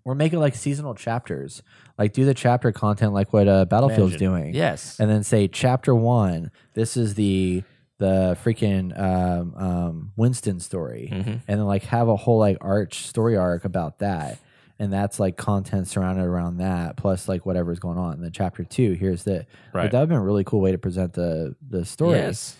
or 0.07 0.13
make 0.13 0.33
it 0.33 0.37
like 0.39 0.53
seasonal 0.53 0.93
chapters. 0.93 1.63
Like 1.97 2.13
do 2.13 2.25
the 2.25 2.33
chapter 2.35 2.71
content 2.71 3.11
like 3.13 3.33
what 3.33 3.47
uh, 3.47 3.65
Battlefield's 3.65 4.13
Imagine. 4.15 4.27
doing. 4.41 4.53
Yes. 4.53 4.99
And 4.99 5.09
then 5.09 5.23
say 5.23 5.47
chapter 5.47 5.95
one, 5.95 6.51
this 6.75 6.95
is 6.95 7.15
the 7.15 7.63
the 7.97 8.37
freaking 8.43 8.91
um, 8.99 9.55
um, 9.55 10.11
Winston 10.17 10.59
story, 10.59 11.09
Mhm. 11.11 11.25
and 11.47 11.59
then 11.59 11.65
like 11.65 11.83
have 11.85 12.07
a 12.09 12.15
whole 12.15 12.37
like 12.37 12.57
arch 12.61 13.07
story 13.07 13.35
arc 13.37 13.63
about 13.65 13.99
that, 13.99 14.37
and 14.77 14.91
that's 14.93 15.17
like 15.19 15.37
content 15.37 15.87
surrounded 15.87 16.25
around 16.25 16.57
that, 16.57 16.97
plus 16.97 17.27
like 17.29 17.45
whatever's 17.47 17.79
going 17.79 17.97
on. 17.97 18.13
And 18.15 18.23
then 18.23 18.31
chapter 18.33 18.63
two, 18.65 18.91
here's 18.93 19.23
the 19.23 19.45
Right. 19.73 19.83
Like, 19.83 19.91
that 19.91 19.99
would 19.99 20.01
have 20.01 20.09
been 20.09 20.17
a 20.19 20.23
really 20.23 20.43
cool 20.43 20.59
way 20.61 20.71
to 20.73 20.77
present 20.77 21.13
the 21.13 21.55
the 21.67 21.83
story 21.85 22.17
Yes. 22.19 22.57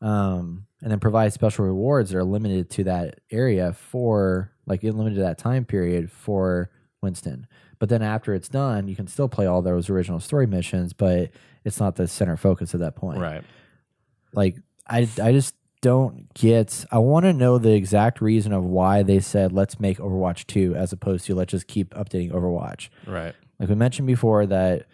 um, 0.00 0.66
and 0.82 0.90
then 0.90 0.98
provide 0.98 1.32
special 1.34 1.66
rewards 1.66 2.10
that 2.10 2.16
are 2.18 2.24
limited 2.24 2.70
to 2.70 2.84
that 2.84 3.20
area 3.30 3.72
for 3.74 4.50
like 4.70 4.82
limited 4.82 5.16
to 5.16 5.20
that 5.22 5.36
time 5.36 5.66
period 5.66 6.10
for 6.10 6.70
Winston. 7.02 7.46
But 7.78 7.88
then 7.88 8.00
after 8.02 8.32
it's 8.34 8.48
done, 8.48 8.88
you 8.88 8.96
can 8.96 9.06
still 9.06 9.28
play 9.28 9.44
all 9.46 9.60
those 9.62 9.90
original 9.90 10.20
story 10.20 10.46
missions, 10.46 10.92
but 10.92 11.30
it's 11.64 11.80
not 11.80 11.96
the 11.96 12.06
center 12.08 12.36
focus 12.36 12.72
at 12.74 12.80
that 12.80 12.94
point. 12.96 13.20
Right. 13.20 13.42
Like 14.32 14.56
I 14.86 15.08
I 15.22 15.32
just 15.32 15.54
don't 15.82 16.32
get 16.34 16.84
I 16.92 16.98
want 16.98 17.24
to 17.24 17.32
know 17.32 17.58
the 17.58 17.72
exact 17.72 18.20
reason 18.20 18.52
of 18.52 18.64
why 18.64 19.02
they 19.02 19.18
said 19.18 19.50
let's 19.52 19.80
make 19.80 19.98
Overwatch 19.98 20.46
2 20.46 20.74
as 20.74 20.92
opposed 20.92 21.26
to 21.26 21.34
let's 21.34 21.50
just 21.50 21.66
keep 21.66 21.92
updating 21.94 22.30
Overwatch. 22.32 22.88
Right. 23.06 23.34
Like 23.58 23.68
we 23.68 23.74
mentioned 23.74 24.06
before, 24.06 24.46
that 24.46 24.86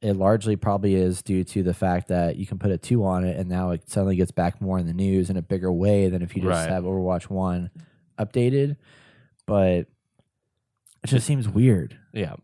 it 0.00 0.14
largely 0.16 0.56
probably 0.56 0.94
is 0.94 1.22
due 1.22 1.44
to 1.44 1.62
the 1.62 1.72
fact 1.74 2.08
that 2.08 2.36
you 2.36 2.46
can 2.46 2.58
put 2.58 2.70
a 2.70 2.76
two 2.78 3.04
on 3.06 3.24
it, 3.24 3.38
and 3.38 3.48
now 3.48 3.70
it 3.70 3.88
suddenly 3.88 4.16
gets 4.16 4.30
back 4.30 4.60
more 4.60 4.78
in 4.78 4.86
the 4.86 4.92
news 4.92 5.30
in 5.30 5.36
a 5.38 5.42
bigger 5.42 5.72
way 5.72 6.08
than 6.10 6.20
if 6.22 6.36
you 6.36 6.42
just 6.42 6.50
Right. 6.66 6.68
have 6.70 6.84
Overwatch 6.84 7.30
One 7.30 7.70
updated. 8.18 8.76
But 9.46 9.86
it 11.02 11.06
just 11.06 11.26
seems 11.26 11.48
weird. 11.48 11.98
Yeah. 12.12 12.34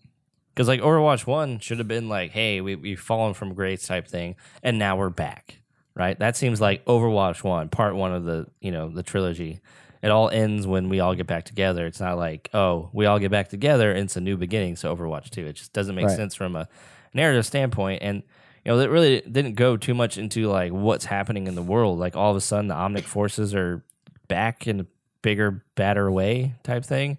Because 0.54 0.68
like 0.68 0.80
Overwatch 0.80 1.26
One 1.26 1.58
should 1.58 1.78
have 1.78 1.88
been 1.88 2.08
like, 2.08 2.32
hey, 2.32 2.60
we 2.60 2.74
we've 2.76 3.00
fallen 3.00 3.34
from 3.34 3.54
grace 3.54 3.86
type 3.86 4.06
thing, 4.06 4.36
and 4.62 4.78
now 4.78 4.96
we're 4.96 5.08
back. 5.10 5.56
Right. 5.94 6.18
That 6.18 6.36
seems 6.36 6.60
like 6.60 6.84
Overwatch 6.84 7.42
One, 7.42 7.68
part 7.68 7.94
one 7.94 8.12
of 8.12 8.24
the 8.24 8.46
you 8.60 8.70
know 8.70 8.88
the 8.90 9.02
trilogy. 9.02 9.60
It 10.02 10.10
all 10.10 10.30
ends 10.30 10.66
when 10.66 10.88
we 10.88 11.00
all 11.00 11.14
get 11.14 11.26
back 11.26 11.44
together. 11.44 11.86
It's 11.86 12.00
not 12.00 12.16
like 12.18 12.50
oh 12.52 12.90
we 12.92 13.06
all 13.06 13.18
get 13.18 13.30
back 13.30 13.48
together 13.48 13.90
and 13.90 14.00
it's 14.04 14.16
a 14.16 14.20
new 14.20 14.36
beginning. 14.36 14.76
So 14.76 14.94
Overwatch 14.94 15.30
Two, 15.30 15.46
it 15.46 15.54
just 15.54 15.72
doesn't 15.72 15.94
make 15.94 16.06
Right. 16.06 16.16
sense 16.16 16.34
from 16.34 16.56
a 16.56 16.68
narrative 17.14 17.46
standpoint. 17.46 18.02
And 18.02 18.22
you 18.64 18.72
know 18.72 18.78
that 18.78 18.90
really 18.90 19.20
didn't 19.22 19.54
go 19.54 19.76
too 19.76 19.94
much 19.94 20.18
into 20.18 20.48
like 20.48 20.72
what's 20.72 21.04
happening 21.06 21.46
in 21.46 21.54
the 21.54 21.62
world. 21.62 21.98
Like 21.98 22.16
all 22.16 22.30
of 22.30 22.36
a 22.36 22.40
sudden 22.40 22.68
the 22.68 22.74
Omnic 22.74 23.04
forces 23.04 23.54
are 23.54 23.84
back 24.28 24.66
in 24.66 24.86
bigger, 25.22 25.64
better 25.74 26.10
way 26.10 26.54
type 26.62 26.84
thing. 26.84 27.18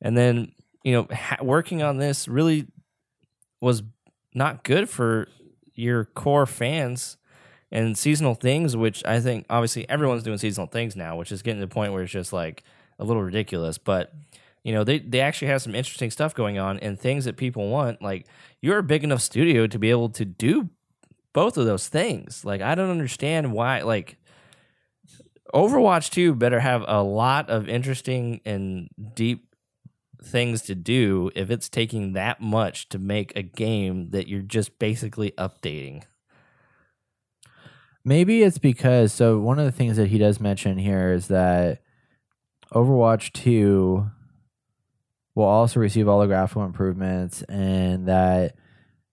And 0.00 0.16
then 0.16 0.52
you 0.84 0.92
know 0.92 1.06
ha- 1.14 1.42
working 1.42 1.82
on 1.82 1.98
this 1.98 2.26
really 2.26 2.66
was 3.60 3.82
not 4.34 4.64
good 4.64 4.88
for 4.88 5.28
your 5.74 6.04
core 6.04 6.46
fans 6.46 7.16
and 7.70 7.96
seasonal 7.96 8.34
things 8.34 8.76
which 8.76 9.02
i 9.06 9.20
think 9.20 9.46
obviously 9.48 9.88
everyone's 9.88 10.24
doing 10.24 10.36
seasonal 10.36 10.66
things 10.66 10.96
now 10.96 11.16
which 11.16 11.30
is 11.30 11.40
getting 11.40 11.60
to 11.60 11.66
the 11.66 11.72
point 11.72 11.92
where 11.92 12.02
it's 12.02 12.12
just 12.12 12.32
like 12.32 12.64
a 13.02 13.04
little 13.04 13.22
ridiculous. 13.22 13.76
But 13.78 14.12
you 14.62 14.72
know 14.72 14.84
they, 14.84 15.00
they 15.00 15.20
actually 15.20 15.48
have 15.48 15.60
some 15.60 15.74
interesting 15.74 16.10
stuff 16.10 16.34
going 16.34 16.58
on 16.58 16.78
and 16.78 16.98
things 16.98 17.24
that 17.24 17.36
people 17.36 17.68
want. 17.68 18.00
Like 18.00 18.26
you're 18.60 18.78
a 18.78 18.82
big 18.82 19.04
enough 19.04 19.20
studio 19.20 19.66
to 19.66 19.78
be 19.78 19.90
able 19.90 20.08
to 20.10 20.24
do 20.24 20.70
both 21.32 21.56
of 21.56 21.66
those 21.66 21.88
things. 21.88 22.44
Like 22.44 22.62
i 22.62 22.74
don't 22.74 22.90
understand 22.90 23.52
why 23.52 23.82
like 23.82 24.16
overwatch 25.52 26.10
2 26.10 26.34
better 26.34 26.60
have 26.60 26.84
a 26.86 27.02
lot 27.02 27.50
of 27.50 27.68
interesting 27.68 28.40
and 28.44 28.88
deep 29.14 29.54
things 30.24 30.62
to 30.62 30.74
do 30.74 31.30
if 31.34 31.50
it's 31.50 31.68
taking 31.68 32.12
that 32.12 32.40
much 32.40 32.88
to 32.88 32.98
make 32.98 33.34
a 33.36 33.42
game 33.42 34.10
that 34.10 34.28
you're 34.28 34.42
just 34.42 34.78
basically 34.78 35.32
updating. 35.32 36.04
Maybe 38.04 38.42
it's 38.42 38.58
because 38.58 39.12
so 39.12 39.38
one 39.38 39.58
of 39.58 39.64
the 39.64 39.72
things 39.72 39.96
that 39.96 40.08
he 40.08 40.18
does 40.18 40.40
mention 40.40 40.78
here 40.78 41.12
is 41.12 41.28
that 41.28 41.82
Overwatch 42.72 43.32
2 43.32 44.10
will 45.34 45.44
also 45.44 45.80
receive 45.80 46.08
all 46.08 46.20
the 46.20 46.26
graphical 46.26 46.64
improvements 46.64 47.42
and 47.42 48.08
that 48.08 48.56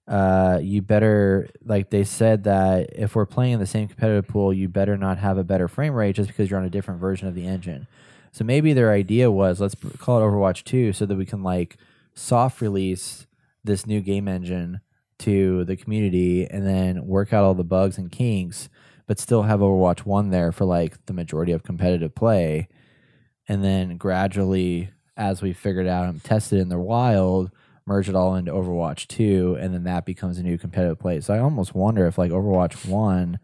uh, 0.10 0.60
you 0.62 0.82
better 0.82 1.48
like 1.64 1.92
they 1.92 2.04
said 2.04 2.44
that 2.46 2.90
if 2.94 3.16
we're 3.16 3.28
playing 3.28 3.54
in 3.54 3.60
the 3.60 3.68
same 3.68 3.88
competitive 3.88 4.28
pool, 4.28 4.52
you 4.52 4.68
better 4.68 4.98
not 4.98 5.20
have 5.20 5.38
a 5.38 5.44
better 5.44 5.68
frame 5.68 5.94
rate 5.94 6.16
just 6.16 6.28
because 6.28 6.50
you're 6.50 6.60
on 6.60 6.66
a 6.66 6.70
different 6.70 7.00
version 7.00 7.28
of 7.28 7.36
the 7.36 7.46
engine. 7.46 7.88
So 8.32 8.44
maybe 8.44 8.74
their 8.74 8.92
idea 8.92 9.30
was 9.30 9.62
let's 9.62 9.76
call 10.00 10.20
it 10.20 10.24
Overwatch 10.26 10.64
2 10.64 10.94
so 10.94 11.06
that 11.06 11.16
we 11.16 11.28
can 11.28 11.44
like 11.44 11.78
soft 12.16 12.60
release 12.60 13.28
this 13.64 13.86
new 13.86 14.02
game 14.02 14.28
engine 14.28 14.82
to 15.20 15.64
the 15.66 15.76
community 15.76 16.46
and 16.50 16.66
then 16.66 17.06
work 17.06 17.32
out 17.32 17.44
all 17.44 17.54
the 17.54 17.64
bugs 17.64 18.00
and 18.00 18.12
kinks, 18.12 18.68
but 19.06 19.20
still 19.20 19.44
have 19.44 19.60
Overwatch 19.60 20.00
1 20.00 20.32
there 20.32 20.52
for 20.52 20.66
like 20.66 21.06
the 21.06 21.14
majority 21.14 21.52
of 21.52 21.62
competitive 21.62 22.16
play. 22.16 22.68
And 23.48 23.64
then 23.64 23.98
gradually, 23.98 24.90
as 25.16 25.42
we 25.42 25.54
figured 25.54 25.88
out 25.88 26.08
and 26.08 26.24
tested 26.24 26.60
in 26.60 26.70
the 26.70 26.80
wild, 26.80 27.52
merge 27.90 28.08
it 28.08 28.16
all 28.16 28.36
into 28.36 28.52
Overwatch 28.52 29.08
2, 29.08 29.58
and 29.60 29.74
then 29.74 29.84
that 29.84 30.06
becomes 30.06 30.38
a 30.38 30.44
new 30.44 30.60
competitive 30.60 31.00
play. 31.00 31.20
So 31.20 31.34
I 31.34 31.40
almost 31.40 31.74
wonder 31.74 32.06
if 32.06 32.20
like 32.20 32.32
Overwatch 32.32 32.88
1 32.88 33.40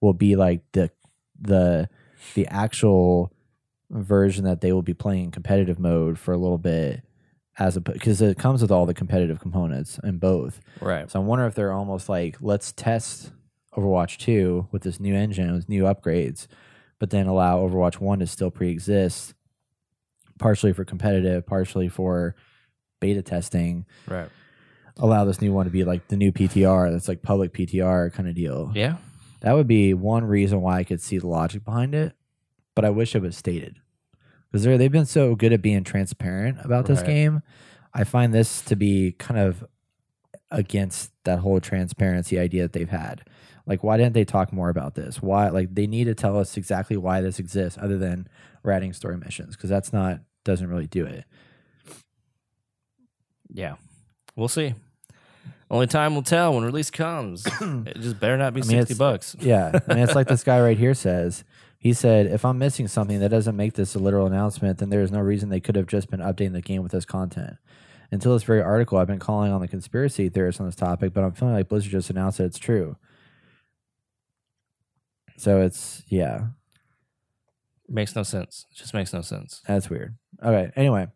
will 0.00 0.12
be 0.12 0.34
like 0.34 0.60
the 0.72 0.90
the 1.40 1.88
the 2.34 2.46
actual 2.48 3.32
version 3.88 4.44
that 4.44 4.60
they 4.60 4.72
will 4.72 4.82
be 4.82 4.94
playing 4.94 5.26
in 5.26 5.30
competitive 5.30 5.78
mode 5.78 6.18
for 6.18 6.32
a 6.34 6.36
little 6.36 6.58
bit 6.58 7.02
as 7.56 7.76
a 7.76 7.80
because 7.80 8.20
it 8.20 8.36
comes 8.36 8.62
with 8.62 8.72
all 8.72 8.84
the 8.84 8.94
competitive 8.94 9.38
components 9.38 10.00
in 10.02 10.18
both. 10.18 10.60
Right. 10.80 11.08
So 11.08 11.20
I 11.20 11.22
wonder 11.22 11.46
if 11.46 11.54
they're 11.54 11.72
almost 11.72 12.08
like 12.08 12.36
let's 12.40 12.72
test 12.72 13.30
Overwatch 13.76 14.18
2 14.18 14.68
with 14.72 14.82
this 14.82 14.98
new 14.98 15.14
engine 15.14 15.54
with 15.54 15.68
new 15.68 15.84
upgrades, 15.84 16.48
but 16.98 17.10
then 17.10 17.28
allow 17.28 17.58
Overwatch 17.60 18.00
1 18.00 18.18
to 18.18 18.26
still 18.26 18.50
pre-exist 18.50 19.34
partially 20.38 20.72
for 20.72 20.84
competitive, 20.84 21.46
partially 21.46 21.88
for 21.88 22.34
beta 23.00 23.22
testing. 23.22 23.86
Right. 24.06 24.28
Allow 24.96 25.24
this 25.24 25.40
new 25.40 25.52
one 25.52 25.64
to 25.66 25.70
be 25.70 25.84
like 25.84 26.08
the 26.08 26.16
new 26.16 26.32
PTR 26.32 26.90
that's 26.90 27.08
like 27.08 27.22
public 27.22 27.52
PTR 27.52 28.12
kind 28.12 28.28
of 28.28 28.34
deal. 28.34 28.72
Yeah. 28.74 28.96
That 29.40 29.52
would 29.52 29.68
be 29.68 29.94
one 29.94 30.24
reason 30.24 30.60
why 30.60 30.78
I 30.78 30.84
could 30.84 31.00
see 31.00 31.18
the 31.18 31.28
logic 31.28 31.64
behind 31.64 31.94
it, 31.94 32.14
but 32.74 32.84
I 32.84 32.90
wish 32.90 33.14
it 33.14 33.22
was 33.22 33.36
stated 33.36 33.76
because 34.50 34.64
they've 34.64 34.90
been 34.90 35.06
so 35.06 35.36
good 35.36 35.52
at 35.52 35.62
being 35.62 35.84
transparent 35.84 36.58
about 36.64 36.86
this 36.86 36.98
Right. 37.00 37.06
game. 37.06 37.42
I 37.94 38.04
find 38.04 38.34
this 38.34 38.62
to 38.62 38.74
be 38.76 39.12
kind 39.12 39.38
of 39.38 39.64
against 40.50 41.12
that 41.24 41.40
whole 41.40 41.60
transparency 41.60 42.38
idea 42.38 42.62
that 42.62 42.72
they've 42.72 42.88
had. 42.88 43.22
Like, 43.66 43.84
why 43.84 43.98
didn't 43.98 44.14
they 44.14 44.24
talk 44.24 44.52
more 44.52 44.70
about 44.70 44.94
this? 44.94 45.20
Why, 45.20 45.50
like, 45.50 45.74
they 45.74 45.86
need 45.86 46.04
to 46.04 46.14
tell 46.14 46.38
us 46.38 46.56
exactly 46.56 46.96
why 46.96 47.20
this 47.20 47.38
exists, 47.38 47.78
other 47.80 47.98
than 47.98 48.26
we're 48.62 48.92
story 48.92 49.18
missions, 49.18 49.56
because 49.56 49.68
that's 49.70 49.92
not 49.92 50.20
doesn't 50.44 50.68
really 50.68 50.86
do 50.86 51.04
it. 51.04 51.24
Yeah. 53.52 53.76
We'll 54.36 54.48
see. 54.48 54.74
Only 55.70 55.86
time 55.86 56.14
will 56.14 56.22
tell 56.22 56.54
when 56.54 56.64
release 56.64 56.90
comes. 56.90 57.46
it 57.60 58.00
just 58.00 58.18
better 58.20 58.36
not 58.36 58.54
be 58.54 58.62
I 58.62 58.64
mean, 58.64 58.78
60 58.78 58.92
it's- 58.94 58.98
bucks. 58.98 59.36
Yeah, 59.40 59.78
I 59.88 59.94
mean, 59.94 60.02
it's 60.04 60.14
like 60.14 60.28
this 60.28 60.44
guy 60.44 60.60
right 60.60 60.78
here 60.78 60.94
says. 60.94 61.44
He 61.80 61.92
said, 61.92 62.26
"If 62.26 62.44
I'm 62.44 62.58
missing 62.58 62.88
something 62.88 63.20
that 63.20 63.28
doesn't 63.28 63.54
make 63.56 63.74
this 63.74 63.94
a 63.94 63.98
literal 64.00 64.26
announcement, 64.26 64.78
then 64.78 64.88
there 64.90 65.02
is 65.02 65.12
no 65.12 65.20
reason 65.20 65.48
they 65.48 65.60
could 65.60 65.76
have 65.76 65.86
just 65.86 66.10
been 66.10 66.18
updating 66.20 66.52
the 66.52 66.60
game 66.62 66.82
with 66.82 66.90
this 66.92 67.04
content." 67.04 67.56
Until 68.10 68.32
this 68.32 68.42
very 68.42 68.62
article, 68.62 68.96
I've 68.98 69.06
been 69.06 69.18
calling 69.18 69.52
on 69.52 69.60
the 69.60 69.68
conspiracy 69.68 70.28
theorists 70.28 70.60
on 70.60 70.66
this 70.66 70.74
topic, 70.74 71.12
but 71.12 71.22
I'm 71.22 71.32
feeling 71.32 71.54
like 71.54 71.68
Blizzard 71.68 71.92
just 71.92 72.08
announced 72.10 72.38
that 72.38 72.44
it's 72.44 72.58
true. 72.58 72.96
So 75.36 75.60
it's 75.60 76.02
yeah, 76.08 76.46
Makes 77.88 78.16
no 78.16 78.22
sense. 78.22 78.66
It 78.72 78.76
just 78.76 78.92
makes 78.92 79.12
no 79.12 79.22
sense. 79.22 79.62
that's 79.66 79.88
weird. 79.88 80.16
Okay, 80.42 80.70
anyway, 80.76 81.06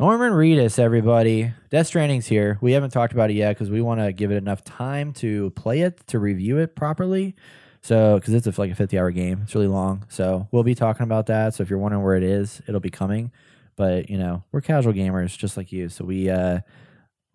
Norman 0.00 0.32
Reedus, 0.32 0.78
everybody, 0.78 1.52
Death 1.68 1.86
Stranding's 1.88 2.26
here. 2.26 2.56
We 2.62 2.72
haven't 2.72 2.88
talked 2.88 3.12
about 3.12 3.28
it 3.28 3.34
yet 3.34 3.50
because 3.50 3.68
we 3.68 3.82
want 3.82 4.00
to 4.00 4.14
give 4.14 4.30
it 4.30 4.36
enough 4.36 4.64
time 4.64 5.12
to 5.14 5.50
play 5.50 5.82
it 5.82 6.06
to 6.06 6.18
review 6.18 6.56
it 6.56 6.74
properly. 6.74 7.36
So, 7.82 8.14
because 8.14 8.32
it's 8.32 8.46
a, 8.46 8.58
like 8.58 8.70
a 8.70 8.74
50 8.74 8.98
hour 8.98 9.10
game, 9.10 9.40
it's 9.42 9.54
really 9.54 9.66
long. 9.66 10.06
So, 10.08 10.48
we'll 10.52 10.62
be 10.62 10.74
talking 10.74 11.02
about 11.02 11.26
that. 11.26 11.52
So, 11.52 11.62
if 11.62 11.68
you're 11.68 11.78
wondering 11.78 12.02
where 12.02 12.16
it 12.16 12.22
is, 12.22 12.62
it'll 12.66 12.80
be 12.80 12.88
coming. 12.88 13.30
But, 13.76 14.08
you 14.08 14.16
know, 14.16 14.42
we're 14.52 14.62
casual 14.62 14.94
gamers 14.94 15.36
just 15.36 15.58
like 15.58 15.70
you. 15.70 15.90
So, 15.90 16.06
we, 16.06 16.30
uh, 16.30 16.60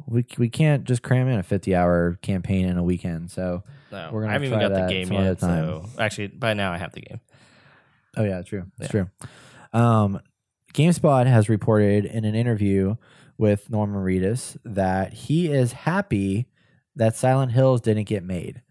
we, 0.08 0.26
we 0.40 0.50
can't 0.50 0.86
just 0.86 1.04
cram 1.04 1.28
in 1.28 1.38
a 1.38 1.44
50 1.44 1.76
hour 1.76 2.18
campaign 2.24 2.66
in 2.66 2.80
a 2.80 2.84
weekend. 2.84 3.30
So, 3.30 3.62
No, 3.92 4.10
We're 4.12 4.22
gonna 4.22 4.32
I 4.32 4.34
haven't 4.34 4.48
even 4.48 4.60
got 4.60 4.74
the 4.74 4.88
game 4.88 5.14
yet. 5.14 5.40
So 5.40 5.86
actually, 6.00 6.30
by 6.30 6.56
now 6.56 6.72
I 6.72 6.78
have 6.78 6.94
the 6.94 7.02
game. 7.02 7.20
Oh 8.18 8.24
yeah, 8.24 8.42
true. 8.42 8.66
It's 8.80 8.90
true. 8.90 9.08
Um, 9.72 10.20
GameSpot 10.76 11.26
has 11.26 11.48
reported 11.48 12.04
in 12.04 12.26
an 12.26 12.36
interview 12.36 12.98
with 13.38 13.70
Norman 13.70 14.04
Reedus 14.04 14.58
that 14.66 15.14
he 15.14 15.50
is 15.50 15.72
happy 15.72 16.48
that 16.98 17.16
Silent 17.16 17.54
Hills 17.54 17.80
didn't 17.80 18.10
get 18.10 18.26
made. 18.26 18.62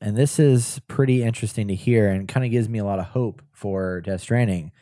And 0.00 0.16
this 0.16 0.40
is 0.40 0.80
pretty 0.88 1.22
interesting 1.22 1.68
to 1.68 1.74
hear 1.76 2.08
and 2.08 2.26
kind 2.26 2.44
of 2.44 2.50
gives 2.50 2.68
me 2.68 2.80
a 2.80 2.84
lot 2.84 2.98
of 2.98 3.04
hope 3.06 3.42
for 3.52 4.00
Death 4.00 4.22
Stranding 4.22 4.72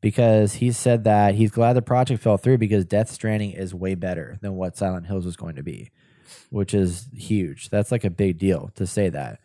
because 0.00 0.54
he 0.54 0.70
said 0.70 1.02
that 1.02 1.34
he's 1.34 1.50
glad 1.50 1.72
the 1.72 1.82
project 1.82 2.22
fell 2.22 2.36
through 2.36 2.58
because 2.58 2.84
Death 2.84 3.10
Stranding 3.10 3.50
is 3.50 3.74
way 3.74 3.96
better 3.96 4.38
than 4.42 4.54
what 4.54 4.76
Silent 4.76 5.08
Hills 5.08 5.26
was 5.26 5.36
going 5.36 5.56
to 5.56 5.64
be, 5.64 5.90
which 6.50 6.72
is 6.72 7.08
huge. 7.12 7.68
That's 7.68 7.90
like 7.90 8.04
a 8.04 8.10
big 8.10 8.38
deal 8.38 8.70
to 8.76 8.86
say 8.86 9.08
that. 9.08 9.40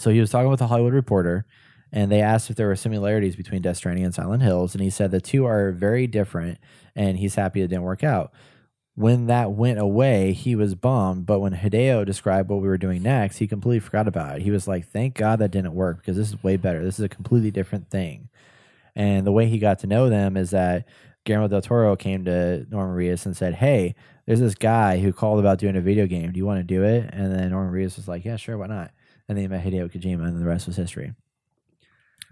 So 0.00 0.10
he 0.10 0.18
was 0.18 0.30
talking 0.30 0.50
with 0.50 0.60
a 0.60 0.66
Hollywood 0.66 0.94
Reporter 0.94 1.46
and 1.92 2.10
they 2.10 2.20
asked 2.20 2.50
if 2.50 2.56
there 2.56 2.68
were 2.68 2.76
similarities 2.76 3.36
between 3.36 3.62
Death 3.62 3.78
Stranding 3.78 4.04
and 4.04 4.14
Silent 4.14 4.42
Hills, 4.42 4.74
and 4.74 4.82
he 4.82 4.90
said 4.90 5.10
the 5.10 5.20
two 5.20 5.44
are 5.44 5.72
very 5.72 6.06
different, 6.06 6.58
and 6.94 7.18
he's 7.18 7.34
happy 7.34 7.62
it 7.62 7.68
didn't 7.68 7.82
work 7.82 8.04
out. 8.04 8.32
When 8.94 9.26
that 9.26 9.52
went 9.52 9.78
away, 9.78 10.32
he 10.32 10.54
was 10.54 10.74
bummed, 10.74 11.24
but 11.24 11.40
when 11.40 11.54
Hideo 11.54 12.04
described 12.04 12.50
what 12.50 12.60
we 12.60 12.68
were 12.68 12.76
doing 12.76 13.02
next, 13.02 13.38
he 13.38 13.46
completely 13.46 13.80
forgot 13.80 14.08
about 14.08 14.36
it. 14.36 14.42
He 14.42 14.50
was 14.50 14.68
like, 14.68 14.86
"Thank 14.86 15.14
God 15.14 15.38
that 15.38 15.52
didn't 15.52 15.74
work 15.74 15.98
because 15.98 16.16
this 16.16 16.28
is 16.28 16.42
way 16.42 16.56
better. 16.56 16.82
This 16.84 16.98
is 16.98 17.04
a 17.04 17.08
completely 17.08 17.50
different 17.50 17.88
thing." 17.88 18.28
And 18.94 19.26
the 19.26 19.32
way 19.32 19.46
he 19.46 19.58
got 19.58 19.78
to 19.80 19.86
know 19.86 20.08
them 20.08 20.36
is 20.36 20.50
that 20.50 20.86
Guillermo 21.24 21.48
del 21.48 21.62
Toro 21.62 21.96
came 21.96 22.24
to 22.24 22.66
Norman 22.70 22.96
Reedus 22.96 23.24
and 23.26 23.36
said, 23.36 23.54
"Hey, 23.54 23.94
there's 24.26 24.40
this 24.40 24.54
guy 24.54 24.98
who 24.98 25.12
called 25.12 25.38
about 25.38 25.58
doing 25.58 25.76
a 25.76 25.80
video 25.80 26.06
game. 26.06 26.32
Do 26.32 26.38
you 26.38 26.46
want 26.46 26.58
to 26.60 26.64
do 26.64 26.82
it?" 26.82 27.08
And 27.12 27.32
then 27.32 27.50
Norman 27.50 27.72
Reedus 27.72 27.96
was 27.96 28.08
like, 28.08 28.24
"Yeah, 28.24 28.36
sure, 28.36 28.58
why 28.58 28.66
not?" 28.66 28.90
And 29.28 29.38
then 29.38 29.44
he 29.44 29.48
met 29.48 29.64
Hideo 29.64 29.90
Kojima, 29.90 30.26
and 30.26 30.40
the 30.40 30.46
rest 30.46 30.66
was 30.66 30.76
history. 30.76 31.12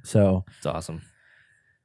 So 0.08 0.44
It's 0.56 0.66
awesome. 0.66 1.02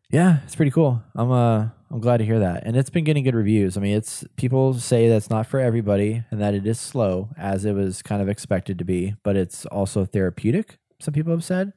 yeah, 0.09 0.39
it's 0.45 0.55
pretty 0.55 0.71
cool. 0.71 1.01
I'm 1.15 1.31
uh 1.31 1.67
I'm 1.91 1.99
glad 1.99 2.17
to 2.17 2.25
hear 2.25 2.39
that. 2.39 2.63
And 2.65 2.75
it's 2.77 2.89
been 2.89 3.03
getting 3.03 3.23
good 3.23 3.35
reviews. 3.35 3.77
I 3.77 3.81
mean, 3.81 3.95
it's 3.97 4.23
people 4.37 4.73
say 4.75 5.09
that's 5.09 5.29
not 5.29 5.45
for 5.45 5.59
everybody 5.59 6.23
and 6.31 6.41
that 6.41 6.53
it 6.55 6.65
is 6.65 6.79
slow 6.79 7.29
as 7.37 7.65
it 7.65 7.73
was 7.73 8.01
kind 8.01 8.21
of 8.21 8.29
expected 8.29 8.79
to 8.79 8.85
be, 8.85 9.13
but 9.23 9.35
it's 9.35 9.65
also 9.67 10.05
therapeutic, 10.05 10.77
some 10.99 11.13
people 11.13 11.31
have 11.33 11.43
said. 11.43 11.73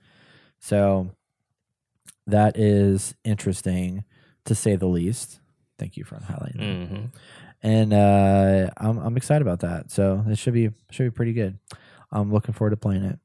So 0.60 1.10
that 2.26 2.56
is 2.58 3.14
interesting 3.24 4.04
to 4.44 4.54
say 4.54 4.76
the 4.76 4.86
least. 4.86 5.40
Thank 5.78 5.96
you 5.96 6.04
for 6.04 6.16
highlighting. 6.16 6.58
that. 6.88 6.88
hmm 6.94 7.04
And 7.62 7.92
uh 7.92 8.70
I'm 8.78 8.98
I'm 8.98 9.16
excited 9.16 9.42
about 9.42 9.60
that. 9.60 9.90
So 9.90 10.24
it 10.28 10.38
should 10.38 10.54
be 10.54 10.70
should 10.90 11.04
be 11.04 11.10
pretty 11.10 11.32
good. 11.32 11.58
I'm 12.12 12.32
looking 12.32 12.54
forward 12.54 12.70
to 12.70 12.76
playing 12.76 13.02
it. 13.04 13.18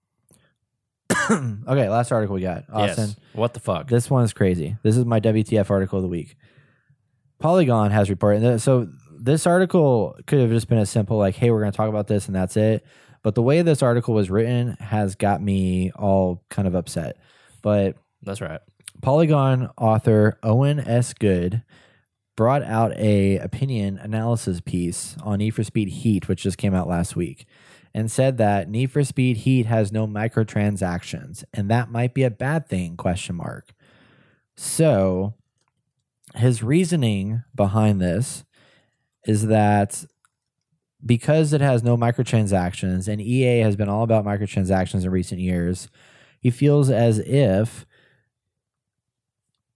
okay, 1.68 1.90
last 1.90 2.12
article 2.12 2.36
we 2.36 2.42
got. 2.42 2.66
Austin. 2.72 3.10
Yes. 3.10 3.16
What 3.34 3.54
the 3.54 3.60
fuck? 3.60 3.88
This 3.88 4.10
one 4.10 4.24
is 4.24 4.34
crazy. 4.34 4.78
This 4.84 4.98
is 4.98 5.06
my 5.06 5.20
WTF 5.20 5.70
article 5.70 5.98
of 5.98 6.04
the 6.04 6.10
week. 6.10 6.36
Polygon 7.40 7.92
has 7.92 8.10
reported. 8.10 8.60
So 8.60 8.88
this 9.20 9.46
article 9.48 10.18
could 10.28 10.40
have 10.40 10.50
just 10.50 10.68
been 10.68 10.78
as 10.78 10.90
simple 10.90 11.18
like, 11.18 11.36
"Hey, 11.36 11.52
we're 11.52 11.62
going 11.62 11.72
to 11.72 11.78
talk 11.78 11.90
about 11.90 12.08
this," 12.08 12.28
and 12.28 12.36
that's 12.36 12.58
it. 12.58 12.86
But 13.24 13.36
the 13.36 13.42
way 13.42 13.62
this 13.62 13.84
article 13.84 14.14
was 14.14 14.30
written 14.30 14.78
has 14.80 15.16
got 15.16 15.42
me 15.42 15.92
all 15.92 16.44
kind 16.50 16.68
of 16.68 16.76
upset. 16.76 17.18
But 17.62 17.96
That's 18.24 18.42
right. 18.42 18.62
Polygon 19.02 19.70
author 19.78 20.38
Owen 20.44 20.80
S. 20.80 21.14
Good 21.14 21.64
brought 22.36 22.64
out 22.64 22.96
a 22.98 23.38
opinion 23.38 23.98
analysis 23.98 24.62
piece 24.62 25.16
on 25.24 25.42
E 25.42 25.50
for 25.50 25.64
Speed 25.64 25.90
Heat, 25.90 26.28
which 26.28 26.44
just 26.44 26.58
came 26.58 26.74
out 26.74 26.88
last 26.88 27.16
week, 27.16 27.46
and 27.94 28.12
said 28.12 28.38
that 28.38 28.70
Need 28.70 28.92
for 28.92 29.04
Speed 29.04 29.38
Heat 29.38 29.66
has 29.66 29.92
no 29.92 30.08
microtransactions, 30.08 31.44
and 31.54 31.70
that 31.70 31.92
might 31.92 32.14
be 32.14 32.24
a 32.24 32.32
bad 32.32 32.68
thing? 32.68 32.96
Question 32.98 33.36
mark. 33.36 33.74
So, 34.56 35.34
his 36.36 36.64
reasoning 36.64 37.44
behind 37.54 38.02
this 38.02 38.46
is 39.26 39.48
that 39.48 40.06
because 41.06 41.54
it 41.54 41.62
has 41.62 41.84
no 41.84 41.98
microtransactions, 41.98 43.08
and 43.08 43.20
EA 43.20 43.60
has 43.60 43.76
been 43.76 43.90
all 43.90 44.04
about 44.04 44.26
microtransactions 44.26 45.04
in 45.04 45.10
recent 45.10 45.42
years, 45.42 45.90
he 46.40 46.50
feels 46.50 46.90
as 46.90 47.20
if 47.20 47.86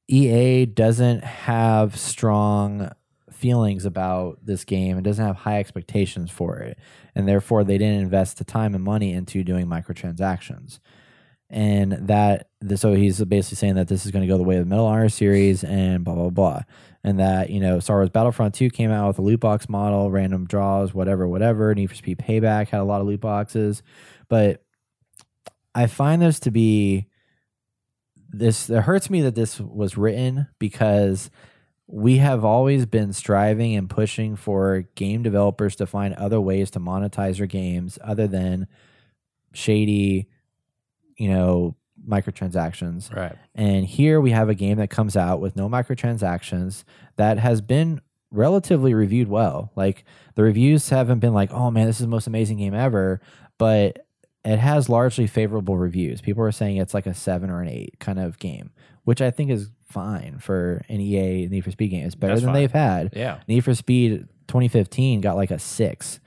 EA 0.07 0.65
doesn't 0.65 1.23
have 1.23 1.97
strong 1.97 2.91
feelings 3.31 3.85
about 3.85 4.39
this 4.45 4.63
game 4.63 4.97
and 4.97 5.03
doesn't 5.03 5.25
have 5.25 5.35
high 5.35 5.59
expectations 5.59 6.31
for 6.31 6.57
it. 6.57 6.77
And 7.15 7.27
therefore, 7.27 7.63
they 7.63 7.77
didn't 7.77 8.01
invest 8.01 8.37
the 8.37 8.43
time 8.43 8.75
and 8.75 8.83
money 8.83 9.13
into 9.13 9.43
doing 9.43 9.67
microtransactions. 9.67 10.79
and 11.49 11.93
that 12.07 12.49
th- 12.67 12.79
so 12.79 12.93
he's 12.93 13.23
basically 13.23 13.55
saying 13.55 13.75
that 13.75 13.87
this 13.87 14.05
is 14.05 14.11
going 14.11 14.21
to 14.23 14.27
go 14.27 14.37
the 14.37 14.43
way 14.43 14.57
of 14.57 14.65
the 14.65 14.69
Medal 14.69 14.85
Honor 14.87 15.09
series 15.09 15.63
and 15.63 16.03
blah 16.03 16.15
blah 16.15 16.29
blah, 16.29 16.61
and 17.03 17.19
that 17.19 17.49
you 17.51 17.59
know 17.59 17.79
Star 17.79 17.97
Wars 17.97 18.09
Battlefront 18.09 18.55
Two 18.55 18.69
came 18.69 18.91
out 18.91 19.07
with 19.07 19.19
a 19.19 19.21
loot 19.21 19.39
box 19.39 19.69
model, 19.69 20.09
random 20.11 20.45
draws, 20.47 20.93
whatever, 20.93 21.27
whatever. 21.27 21.73
Need 21.75 21.87
for 21.87 21.95
Speed 21.95 22.17
Payback 22.19 22.69
had 22.69 22.81
a 22.81 22.83
lot 22.83 23.01
of 23.01 23.07
loot 23.07 23.21
boxes, 23.21 23.83
but 24.27 24.63
I 25.75 25.87
find 25.87 26.21
this 26.21 26.39
to 26.41 26.51
be 26.51 27.07
this. 28.29 28.69
It 28.69 28.81
hurts 28.81 29.09
me 29.09 29.21
that 29.21 29.35
this 29.35 29.59
was 29.59 29.97
written 29.97 30.47
because 30.59 31.29
we 31.87 32.17
have 32.17 32.43
always 32.43 32.85
been 32.85 33.13
striving 33.13 33.75
and 33.75 33.89
pushing 33.89 34.35
for 34.35 34.85
game 34.95 35.21
developers 35.21 35.75
to 35.75 35.85
find 35.85 36.13
other 36.15 36.41
ways 36.41 36.71
to 36.71 36.79
monetize 36.79 37.37
their 37.37 37.47
games 37.47 37.99
other 38.03 38.27
than 38.27 38.67
shady, 39.53 40.27
you 41.17 41.29
know, 41.29 41.75
microtransactions. 42.07 43.15
Right. 43.15 43.35
And 43.53 43.85
here 43.85 44.19
we 44.19 44.31
have 44.31 44.49
a 44.49 44.55
game 44.55 44.77
that 44.77 44.89
comes 44.89 45.15
out 45.15 45.39
with 45.39 45.55
no 45.55 45.69
microtransactions 45.69 46.83
that 47.17 47.37
has 47.37 47.61
been 47.61 48.01
relatively 48.31 48.93
reviewed 48.93 49.27
well. 49.27 49.71
Like 49.75 50.05
the 50.35 50.43
reviews 50.43 50.89
haven't 50.89 51.19
been 51.19 51.33
like, 51.33 51.51
oh 51.51 51.71
man, 51.71 51.85
this 51.87 51.97
is 51.97 52.05
the 52.05 52.07
most 52.07 52.27
amazing 52.27 52.57
game 52.57 52.73
ever, 52.73 53.21
but 53.57 54.05
it 54.43 54.57
has 54.57 54.89
largely 54.89 55.27
favorable 55.27 55.77
reviews. 55.77 56.21
People 56.21 56.43
are 56.43 56.51
saying 56.51 56.77
it's 56.77 56.93
like 56.93 57.07
a 57.07 57.13
seven 57.13 57.49
or 57.49 57.61
an 57.61 57.69
eight 57.69 57.99
kind 57.99 58.19
of 58.19 58.37
game, 58.39 58.71
which 59.03 59.21
I 59.21 59.31
think 59.31 59.51
is 59.51 59.71
fine 59.85 60.39
for 60.39 60.83
an 60.89 60.99
EA 60.99 61.47
Need 61.47 61.63
for 61.63 61.71
Speed 61.71 61.89
game. 61.89 62.05
It's 62.05 62.15
better 62.15 62.33
That's 62.33 62.41
than 62.41 62.53
fine. 62.53 62.61
they've 62.61 62.71
had. 62.71 63.13
Yeah. 63.15 63.39
Need 63.47 63.63
for 63.63 63.73
Speed 63.73 64.27
2015 64.47 65.21
got 65.21 65.35
like 65.35 65.51
a 65.51 65.59
six. 65.59 66.19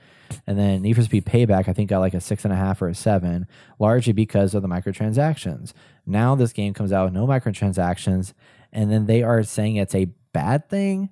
And 0.45 0.57
then 0.57 0.81
Need 0.81 0.93
for 0.93 1.01
Speed 1.03 1.25
Payback, 1.25 1.67
I 1.67 1.73
think, 1.73 1.89
got 1.89 1.99
like 1.99 2.13
a 2.13 2.21
six 2.21 2.43
and 2.43 2.53
a 2.53 2.55
half 2.55 2.81
or 2.81 2.87
a 2.87 2.95
seven, 2.95 3.47
largely 3.79 4.13
because 4.13 4.53
of 4.53 4.61
the 4.61 4.67
microtransactions. 4.67 5.73
Now 6.05 6.35
this 6.35 6.53
game 6.53 6.73
comes 6.73 6.91
out 6.91 7.05
with 7.05 7.13
no 7.13 7.25
microtransactions, 7.25 8.33
and 8.71 8.91
then 8.91 9.05
they 9.07 9.23
are 9.23 9.43
saying 9.43 9.77
it's 9.77 9.95
a 9.95 10.05
bad 10.33 10.69
thing. 10.69 11.09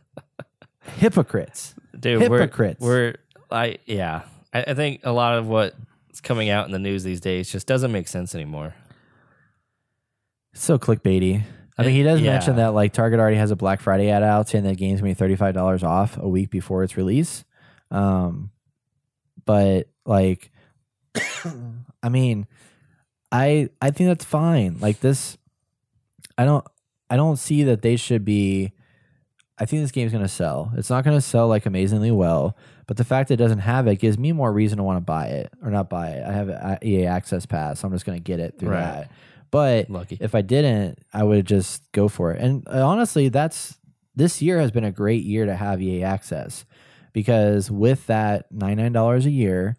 Hypocrites. 0.96 1.74
Dude, 1.98 2.22
Hypocrites. 2.22 2.80
We're, 2.80 2.88
we're 2.88 3.14
I 3.50 3.78
yeah. 3.86 4.22
I, 4.52 4.62
I 4.68 4.74
think 4.74 5.00
a 5.04 5.12
lot 5.12 5.36
of 5.36 5.46
what's 5.46 6.20
coming 6.22 6.48
out 6.48 6.66
in 6.66 6.72
the 6.72 6.78
news 6.78 7.04
these 7.04 7.20
days 7.20 7.50
just 7.50 7.66
doesn't 7.66 7.92
make 7.92 8.08
sense 8.08 8.34
anymore. 8.34 8.74
So 10.52 10.78
clickbaity. 10.78 11.42
I 11.78 11.82
mean, 11.82 11.92
he 11.94 12.02
does 12.02 12.20
Yeah. 12.20 12.32
mention 12.32 12.56
that 12.56 12.68
like 12.74 12.92
Target 12.92 13.20
already 13.20 13.36
has 13.36 13.50
a 13.50 13.56
Black 13.56 13.80
Friday 13.80 14.10
ad 14.10 14.22
out 14.22 14.48
saying 14.48 14.64
that 14.64 14.76
game's 14.76 15.00
gonna 15.00 15.10
be 15.10 15.14
thirty 15.14 15.36
five 15.36 15.54
dollars 15.54 15.82
off 15.82 16.18
a 16.18 16.28
week 16.28 16.50
before 16.50 16.82
its 16.84 16.96
release. 16.96 17.44
Um, 17.90 18.50
but 19.46 19.88
like, 20.04 20.50
I 22.02 22.08
mean, 22.08 22.46
I 23.32 23.68
I 23.80 23.90
think 23.92 24.08
that's 24.08 24.24
fine. 24.24 24.76
Like 24.80 25.00
this, 25.00 25.38
I 26.36 26.44
don't 26.44 26.64
I 27.08 27.16
don't 27.16 27.36
see 27.36 27.64
that 27.64 27.82
they 27.82 27.96
should 27.96 28.24
be. 28.24 28.72
I 29.58 29.66
think 29.66 29.82
this 29.82 29.90
game's 29.92 30.12
gonna 30.12 30.28
sell. 30.28 30.72
It's 30.76 30.90
not 30.90 31.04
gonna 31.04 31.20
sell 31.20 31.46
like 31.48 31.66
amazingly 31.66 32.10
well, 32.10 32.56
but 32.86 32.96
the 32.96 33.04
fact 33.04 33.28
that 33.28 33.34
it 33.34 33.42
doesn't 33.42 33.58
have 33.60 33.86
it 33.86 33.96
gives 33.96 34.18
me 34.18 34.32
more 34.32 34.52
reason 34.52 34.78
to 34.78 34.84
want 34.84 34.96
to 34.98 35.00
buy 35.04 35.26
it 35.28 35.52
or 35.62 35.70
not 35.70 35.88
buy 35.90 36.10
it. 36.10 36.26
I 36.26 36.32
have 36.32 36.48
a 36.48 36.78
EA 36.82 37.06
Access 37.06 37.46
Pass, 37.46 37.80
so 37.80 37.86
I'm 37.86 37.92
just 37.92 38.04
gonna 38.06 38.20
get 38.20 38.40
it 38.40 38.58
through 38.58 38.70
Right. 38.70 38.80
that. 38.80 39.10
But 39.50 39.90
Lucky. 39.90 40.18
if 40.20 40.34
I 40.34 40.42
didn't, 40.42 40.98
I 41.12 41.24
would 41.24 41.46
just 41.46 41.90
go 41.92 42.08
for 42.08 42.32
it. 42.32 42.40
And 42.40 42.66
uh, 42.68 42.86
honestly, 42.86 43.28
that's 43.28 43.78
this 44.14 44.40
year 44.40 44.60
has 44.60 44.70
been 44.70 44.84
a 44.84 44.92
great 44.92 45.24
year 45.24 45.46
to 45.46 45.54
have 45.54 45.82
EA 45.82 46.04
Access 46.04 46.64
because 47.12 47.70
with 47.70 48.06
that 48.06 48.52
$99 48.52 49.24
a 49.24 49.30
year, 49.30 49.76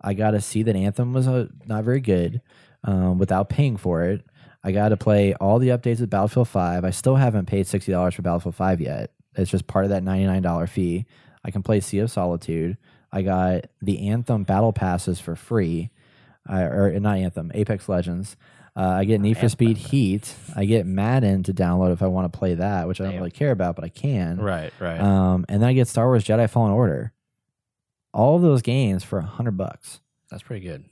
I 0.00 0.14
got 0.14 0.32
to 0.32 0.40
see 0.40 0.62
that 0.62 0.76
Anthem 0.76 1.12
was 1.12 1.26
uh, 1.26 1.46
not 1.66 1.84
very 1.84 2.00
good 2.00 2.42
um, 2.82 3.18
without 3.18 3.48
paying 3.48 3.76
for 3.76 4.04
it. 4.04 4.24
I 4.62 4.72
got 4.72 4.90
to 4.90 4.96
play 4.96 5.34
all 5.34 5.58
the 5.58 5.68
updates 5.68 6.00
of 6.00 6.10
Battlefield 6.10 6.48
5. 6.48 6.84
I 6.84 6.90
still 6.90 7.16
haven't 7.16 7.46
paid 7.46 7.66
$60 7.66 8.14
for 8.14 8.22
Battlefield 8.22 8.54
5 8.54 8.80
yet. 8.80 9.12
It's 9.36 9.50
just 9.50 9.66
part 9.66 9.84
of 9.84 9.90
that 9.90 10.02
$99 10.02 10.68
fee. 10.68 11.06
I 11.44 11.50
can 11.50 11.62
play 11.62 11.80
Sea 11.80 11.98
of 11.98 12.10
Solitude. 12.10 12.76
I 13.12 13.22
got 13.22 13.66
the 13.82 14.08
Anthem 14.08 14.44
battle 14.44 14.72
passes 14.72 15.20
for 15.20 15.36
free, 15.36 15.90
uh, 16.50 16.56
or 16.56 16.98
not 16.98 17.18
Anthem, 17.18 17.52
Apex 17.54 17.88
Legends. 17.88 18.36
Uh, 18.76 18.88
I 18.88 19.04
get 19.04 19.20
Need 19.20 19.38
for 19.38 19.48
Speed 19.48 19.76
Heat. 19.76 20.34
I 20.56 20.64
get 20.64 20.84
Madden 20.84 21.44
to 21.44 21.54
download 21.54 21.92
if 21.92 22.02
I 22.02 22.08
want 22.08 22.32
to 22.32 22.36
play 22.36 22.54
that, 22.54 22.88
which 22.88 23.00
I 23.00 23.04
don't 23.04 23.12
Damn. 23.12 23.20
really 23.20 23.30
care 23.30 23.52
about, 23.52 23.76
but 23.76 23.84
I 23.84 23.88
can. 23.88 24.38
Right, 24.38 24.72
right. 24.80 25.00
Um, 25.00 25.44
and 25.48 25.62
then 25.62 25.68
I 25.68 25.74
get 25.74 25.86
Star 25.86 26.06
Wars 26.06 26.24
Jedi 26.24 26.50
Fallen 26.50 26.72
Order. 26.72 27.12
All 28.12 28.34
of 28.36 28.42
those 28.42 28.62
games 28.62 29.04
for 29.04 29.20
a 29.20 29.24
hundred 29.24 29.56
bucks. 29.56 30.00
That's 30.28 30.42
pretty 30.42 30.66
good. 30.66 30.84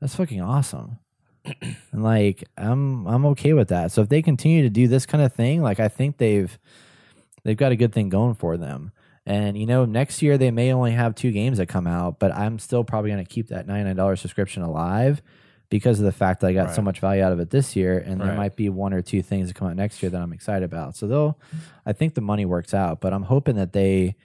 That's 0.00 0.14
fucking 0.14 0.40
awesome. 0.40 0.98
and 1.62 2.02
like 2.02 2.44
I'm 2.56 3.06
I'm 3.06 3.26
okay 3.26 3.52
with 3.52 3.68
that. 3.68 3.92
So 3.92 4.00
if 4.00 4.08
they 4.08 4.22
continue 4.22 4.62
to 4.62 4.70
do 4.70 4.88
this 4.88 5.04
kind 5.04 5.22
of 5.22 5.32
thing, 5.34 5.62
like 5.62 5.78
I 5.78 5.88
think 5.88 6.16
they've 6.16 6.58
they've 7.44 7.56
got 7.56 7.72
a 7.72 7.76
good 7.76 7.92
thing 7.92 8.08
going 8.08 8.34
for 8.34 8.56
them. 8.56 8.92
And 9.26 9.58
you 9.58 9.66
know, 9.66 9.84
next 9.84 10.22
year 10.22 10.38
they 10.38 10.50
may 10.50 10.72
only 10.72 10.92
have 10.92 11.14
two 11.14 11.32
games 11.32 11.58
that 11.58 11.66
come 11.66 11.86
out, 11.86 12.18
but 12.18 12.32
I'm 12.32 12.58
still 12.58 12.84
probably 12.84 13.10
going 13.10 13.24
to 13.24 13.28
keep 13.28 13.48
that 13.48 13.66
$99 13.66 14.18
subscription 14.18 14.62
alive 14.62 15.20
because 15.68 15.98
of 15.98 16.04
the 16.04 16.12
fact 16.12 16.40
that 16.40 16.48
I 16.48 16.52
got 16.52 16.74
so 16.74 16.82
much 16.82 17.00
value 17.00 17.22
out 17.22 17.32
of 17.32 17.40
it 17.40 17.50
this 17.50 17.74
year 17.76 17.98
and 17.98 18.20
there 18.20 18.28
might 18.36 18.54
be 18.56 18.68
one 18.68 18.92
or 18.92 19.02
two 19.02 19.20
things 19.22 19.48
that 19.48 19.54
come 19.54 19.68
out 19.68 19.76
next 19.76 20.02
year 20.02 20.10
that 20.10 20.20
I'm 20.22 20.32
excited 20.32 20.64
about. 20.64 20.94
So 20.96 21.06
they'll 21.06 21.38
I 21.84 21.92
think 21.92 22.14
the 22.14 22.20
money 22.20 22.44
works 22.44 22.72
out, 22.74 23.00
but 23.00 23.12
I'm 23.12 23.24
hoping 23.24 23.56
that 23.56 23.72
they 23.72 24.16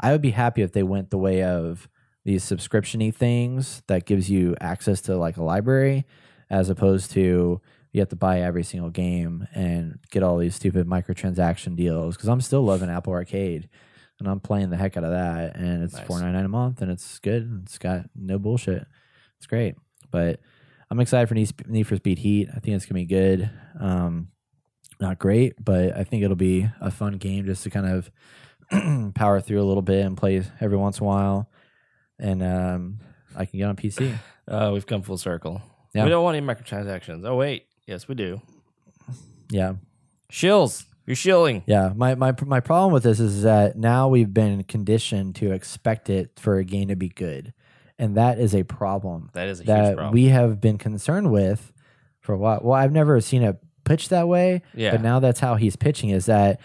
I 0.00 0.12
would 0.12 0.22
be 0.22 0.30
happy 0.30 0.62
if 0.62 0.72
they 0.72 0.82
went 0.82 1.10
the 1.10 1.18
way 1.18 1.42
of 1.42 1.88
these 2.24 2.44
subscription-y 2.44 3.10
things 3.10 3.82
that 3.86 4.04
gives 4.06 4.28
you 4.30 4.54
access 4.60 5.00
to 5.02 5.16
like 5.16 5.36
a 5.36 5.42
library 5.42 6.04
as 6.50 6.68
opposed 6.68 7.10
to 7.12 7.60
you 7.92 8.00
have 8.00 8.08
to 8.10 8.16
buy 8.16 8.40
every 8.40 8.62
single 8.62 8.90
game 8.90 9.46
and 9.54 9.98
get 10.10 10.22
all 10.22 10.36
these 10.36 10.54
stupid 10.54 10.86
microtransaction 10.86 11.74
deals 11.74 12.16
because 12.16 12.28
I'm 12.28 12.40
still 12.40 12.62
loving 12.62 12.90
Apple 12.90 13.12
Arcade 13.14 13.68
and 14.18 14.28
I'm 14.28 14.40
playing 14.40 14.70
the 14.70 14.76
heck 14.76 14.96
out 14.96 15.04
of 15.04 15.10
that 15.10 15.56
and 15.56 15.82
it's 15.82 15.94
Nice. 15.94 16.06
four 16.06 16.18
ninety 16.20 16.34
nine 16.36 16.44
a 16.44 16.48
month 16.48 16.82
and 16.82 16.90
it's 16.90 17.18
good 17.20 17.42
and 17.44 17.62
it's 17.64 17.78
got 17.78 18.10
no 18.14 18.38
bullshit. 18.38 18.86
It's 19.38 19.46
great, 19.46 19.76
but 20.10 20.40
I'm 20.90 21.00
excited 21.00 21.28
for 21.28 21.34
Need, 21.34 21.86
for 21.86 21.96
Speed 21.96 22.18
Heat. 22.18 22.48
I 22.54 22.60
think 22.60 22.76
it's 22.76 22.86
gonna 22.86 23.00
be 23.00 23.04
good. 23.04 23.50
Um, 23.78 24.28
not 25.00 25.18
great, 25.18 25.62
but 25.62 25.96
I 25.96 26.04
think 26.04 26.22
it'll 26.24 26.36
be 26.36 26.68
a 26.80 26.90
fun 26.90 27.14
game 27.18 27.44
just 27.46 27.62
to 27.64 27.70
kind 27.70 27.86
of 27.86 28.10
power 29.14 29.40
through 29.40 29.60
a 29.60 29.64
little 29.64 29.82
bit 29.82 30.04
and 30.04 30.16
play 30.16 30.42
every 30.60 30.76
once 30.76 30.98
in 30.98 31.04
a 31.04 31.06
while. 31.06 31.50
And 32.18 32.42
um, 32.42 32.98
I 33.36 33.44
can 33.44 33.58
get 33.58 33.68
on 33.68 33.76
PC. 33.76 34.16
Uh, 34.48 34.70
we've 34.72 34.86
come 34.86 35.02
full 35.02 35.18
circle. 35.18 35.60
Yeah. 35.92 36.04
We 36.04 36.08
don't 36.08 36.24
want 36.24 36.38
any 36.38 36.46
microtransactions. 36.46 37.26
Oh 37.26 37.36
wait, 37.36 37.66
yes 37.86 38.08
we 38.08 38.14
do. 38.14 38.40
Yeah, 39.50 39.74
Shills, 40.32 40.86
you're 41.04 41.16
shilling. 41.16 41.64
Yeah, 41.66 41.92
my, 41.94 42.14
my 42.14 42.34
my 42.46 42.60
problem 42.60 42.90
with 42.90 43.02
this 43.02 43.20
is 43.20 43.42
that 43.42 43.76
now 43.76 44.08
we've 44.08 44.32
been 44.32 44.64
conditioned 44.64 45.34
to 45.36 45.52
expect 45.52 46.08
it 46.08 46.30
for 46.38 46.56
a 46.56 46.64
game 46.64 46.88
to 46.88 46.96
be 46.96 47.10
good, 47.10 47.52
and 47.98 48.16
that 48.16 48.38
is 48.38 48.54
a 48.54 48.62
problem 48.64 49.30
That 49.32 49.48
is 49.48 49.60
a 49.60 49.62
huge 49.62 49.66
that 49.66 49.94
problem. 49.96 50.14
we 50.14 50.26
have 50.26 50.60
been 50.60 50.78
concerned 50.78 51.30
with 51.30 51.72
for 52.20 52.32
a 52.32 52.38
while. 52.38 52.60
Well, 52.62 52.74
I've 52.74 52.92
never 52.92 53.20
seen 53.20 53.42
it 53.42 53.58
pitched 53.84 54.10
that 54.10 54.28
way, 54.28 54.62
Yeah. 54.74 54.90
but 54.92 55.02
now 55.02 55.18
that's 55.20 55.40
how 55.40 55.54
he's 55.56 55.76
pitching 55.76 56.10
is 56.10 56.26
that 56.26 56.60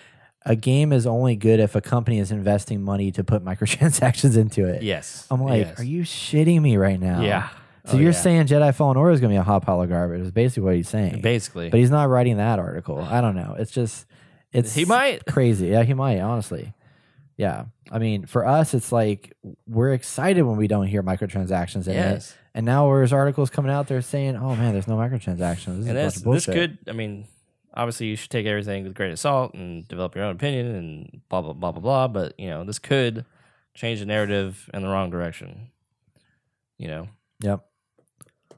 a 0.45 0.55
game 0.57 0.91
is 0.91 1.07
only 1.07 1.35
good 1.37 1.59
if 1.61 1.73
a 1.75 1.79
company 1.81 2.19
is 2.19 2.31
investing 2.31 2.81
money 2.81 3.11
to 3.13 3.23
put 3.23 3.43
microtransactions 3.45 4.35
into 4.37 4.65
it. 4.65 4.83
yes. 4.83 5.25
I'm 5.31 5.41
like, 5.41 5.65
Yes. 5.67 5.79
are 5.79 5.83
you 5.85 6.03
shitting 6.03 6.61
me 6.61 6.75
right 6.77 6.99
now? 6.99 7.21
Yeah. 7.21 7.49
So 7.85 7.93
Oh, 7.93 7.99
you're 7.99 8.11
yeah. 8.11 8.17
saying 8.19 8.47
Jedi 8.47 8.73
Fallen 8.75 8.95
Order 8.97 9.11
is 9.11 9.19
going 9.19 9.31
to 9.31 9.35
be 9.35 9.39
a 9.39 9.43
hot 9.43 9.65
pile 9.65 9.81
of 9.81 9.89
garbage? 9.89 10.21
Is 10.21 10.31
basically 10.31 10.63
what 10.63 10.75
he's 10.75 10.87
saying. 10.89 11.21
basically? 11.21 11.69
But 11.69 11.79
he's 11.79 11.91
not 11.91 12.07
writing 12.09 12.37
that 12.37 12.59
article. 12.59 12.99
I 12.99 13.19
don't 13.21 13.35
know. 13.35 13.55
It's 13.59 13.71
just 13.71 14.05
it's 14.53 14.73
He 14.75 14.85
might. 14.85 15.25
crazy. 15.25 15.67
Yeah, 15.67 15.83
he 15.83 15.93
might, 15.93 16.19
honestly. 16.19 16.73
Yeah. 17.37 17.65
I 17.91 17.99
mean, 17.99 18.25
for 18.25 18.45
us 18.45 18.73
it's 18.73 18.91
like 18.91 19.35
we're 19.67 19.93
excited 19.93 20.43
when 20.43 20.57
we 20.57 20.67
don't 20.67 20.87
hear 20.87 21.01
microtransactions 21.03 21.87
in 21.87 21.93
it. 21.93 21.95
Yes. 21.95 22.35
And 22.53 22.65
now 22.65 22.87
there's 22.87 23.11
articles 23.13 23.49
coming 23.49 23.71
out 23.71 23.87
there 23.87 24.01
saying, 24.01 24.35
"Oh 24.35 24.55
man, 24.55 24.73
there's 24.73 24.87
no 24.87 24.95
microtransactions." 24.95 25.79
This 25.79 25.87
and 25.87 25.95
bunch 25.95 26.13
this 26.15 26.21
this 26.21 26.45
could. 26.45 26.77
I 26.87 26.91
mean, 26.91 27.25
obviously 27.73 28.07
you 28.07 28.15
should 28.15 28.29
take 28.29 28.45
everything 28.45 28.83
with 28.83 28.99
of 28.99 29.19
salt 29.19 29.55
and 29.55 29.87
develop 29.87 30.15
your 30.15 30.25
own 30.25 30.35
opinion 30.35 30.67
and 30.75 31.21
blah 31.29 31.41
blah 31.41 31.53
blah 31.53 31.71
blah 31.71 31.81
blah. 31.81 32.07
But 32.07 32.39
you 32.39 32.49
know, 32.49 32.63
this 32.63 32.77
could 32.79 33.25
change 33.73 33.99
the 33.99 34.05
narrative 34.05 34.69
in 34.73 34.83
the 34.83 34.87
wrong 34.87 35.09
direction. 35.09 35.71
You 36.77 36.87
know, 36.87 37.07
Yep. 37.41 37.65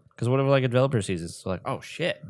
because 0.10 0.28
whatever 0.30 0.50
like 0.50 0.64
a 0.64 0.68
developer 0.68 1.02
sees, 1.02 1.22
it's 1.22 1.46
like, 1.46 1.62
oh 1.66 1.80
shit. 1.80 2.24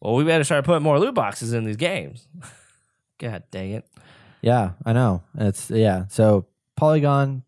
Well, 0.00 0.14
we 0.14 0.24
better 0.24 0.44
start 0.44 0.64
putting 0.64 0.82
more 0.82 0.98
loot 0.98 1.14
boxes 1.14 1.52
in 1.52 1.64
these 1.64 1.76
games. 1.76 2.26
God 3.18 3.42
dang 3.50 3.72
it! 3.72 3.86
Yeah, 4.42 4.72
I 4.84 4.92
know. 4.92 5.22
It's 5.38 5.70
yeah. 5.70 6.06
So 6.08 6.46
Polygon, 6.76 7.42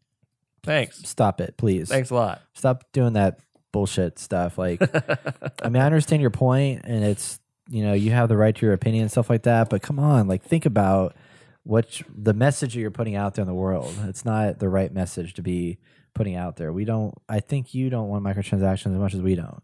Thanks. 0.63 1.09
stop 1.09 1.41
it, 1.41 1.57
please. 1.57 1.89
Thanks 1.89 2.11
a 2.11 2.15
lot. 2.15 2.43
Stop 2.55 2.85
doing 2.93 3.15
that 3.15 3.41
bullshit 3.73 4.19
stuff. 4.19 4.59
Like, 4.59 4.83
I 5.63 5.69
mean, 5.69 5.83
I 5.83 5.87
understand 5.87 6.21
your 6.21 6.31
point, 6.31 6.83
and 6.85 7.03
it's 7.05 7.39
you 7.69 7.83
know 7.83 7.93
you 7.95 8.11
have 8.11 8.29
the 8.29 8.37
right 8.37 8.55
to 8.55 8.67
your 8.67 8.75
opinion 8.75 9.03
and 9.03 9.11
stuff 9.11 9.31
like 9.31 9.45
that. 9.45 9.71
But 9.71 9.83
come 9.83 9.99
on, 9.99 10.29
like 10.29 10.43
think 10.43 10.67
about 10.67 11.17
what 11.65 12.01
you- 12.01 12.07
the 12.15 12.35
message 12.35 12.75
that 12.75 12.81
you're 12.81 12.91
putting 12.91 13.15
out 13.17 13.35
there 13.35 13.43
in 13.43 13.49
the 13.49 13.55
world. 13.55 13.95
It's 14.05 14.25
not 14.25 14.59
the 14.59 14.69
right 14.69 14.93
message 14.93 15.35
to 15.35 15.43
be 15.43 15.79
putting 16.15 16.37
out 16.37 16.57
there. 16.57 16.73
We 16.73 16.85
don't. 16.85 17.15
I 17.29 17.41
think 17.41 17.73
you 17.75 17.89
don't 17.89 18.09
want 18.09 18.23
microtransactions 18.25 18.93
as 18.93 18.99
much 18.99 19.15
as 19.15 19.23
we 19.23 19.35
don't. 19.35 19.63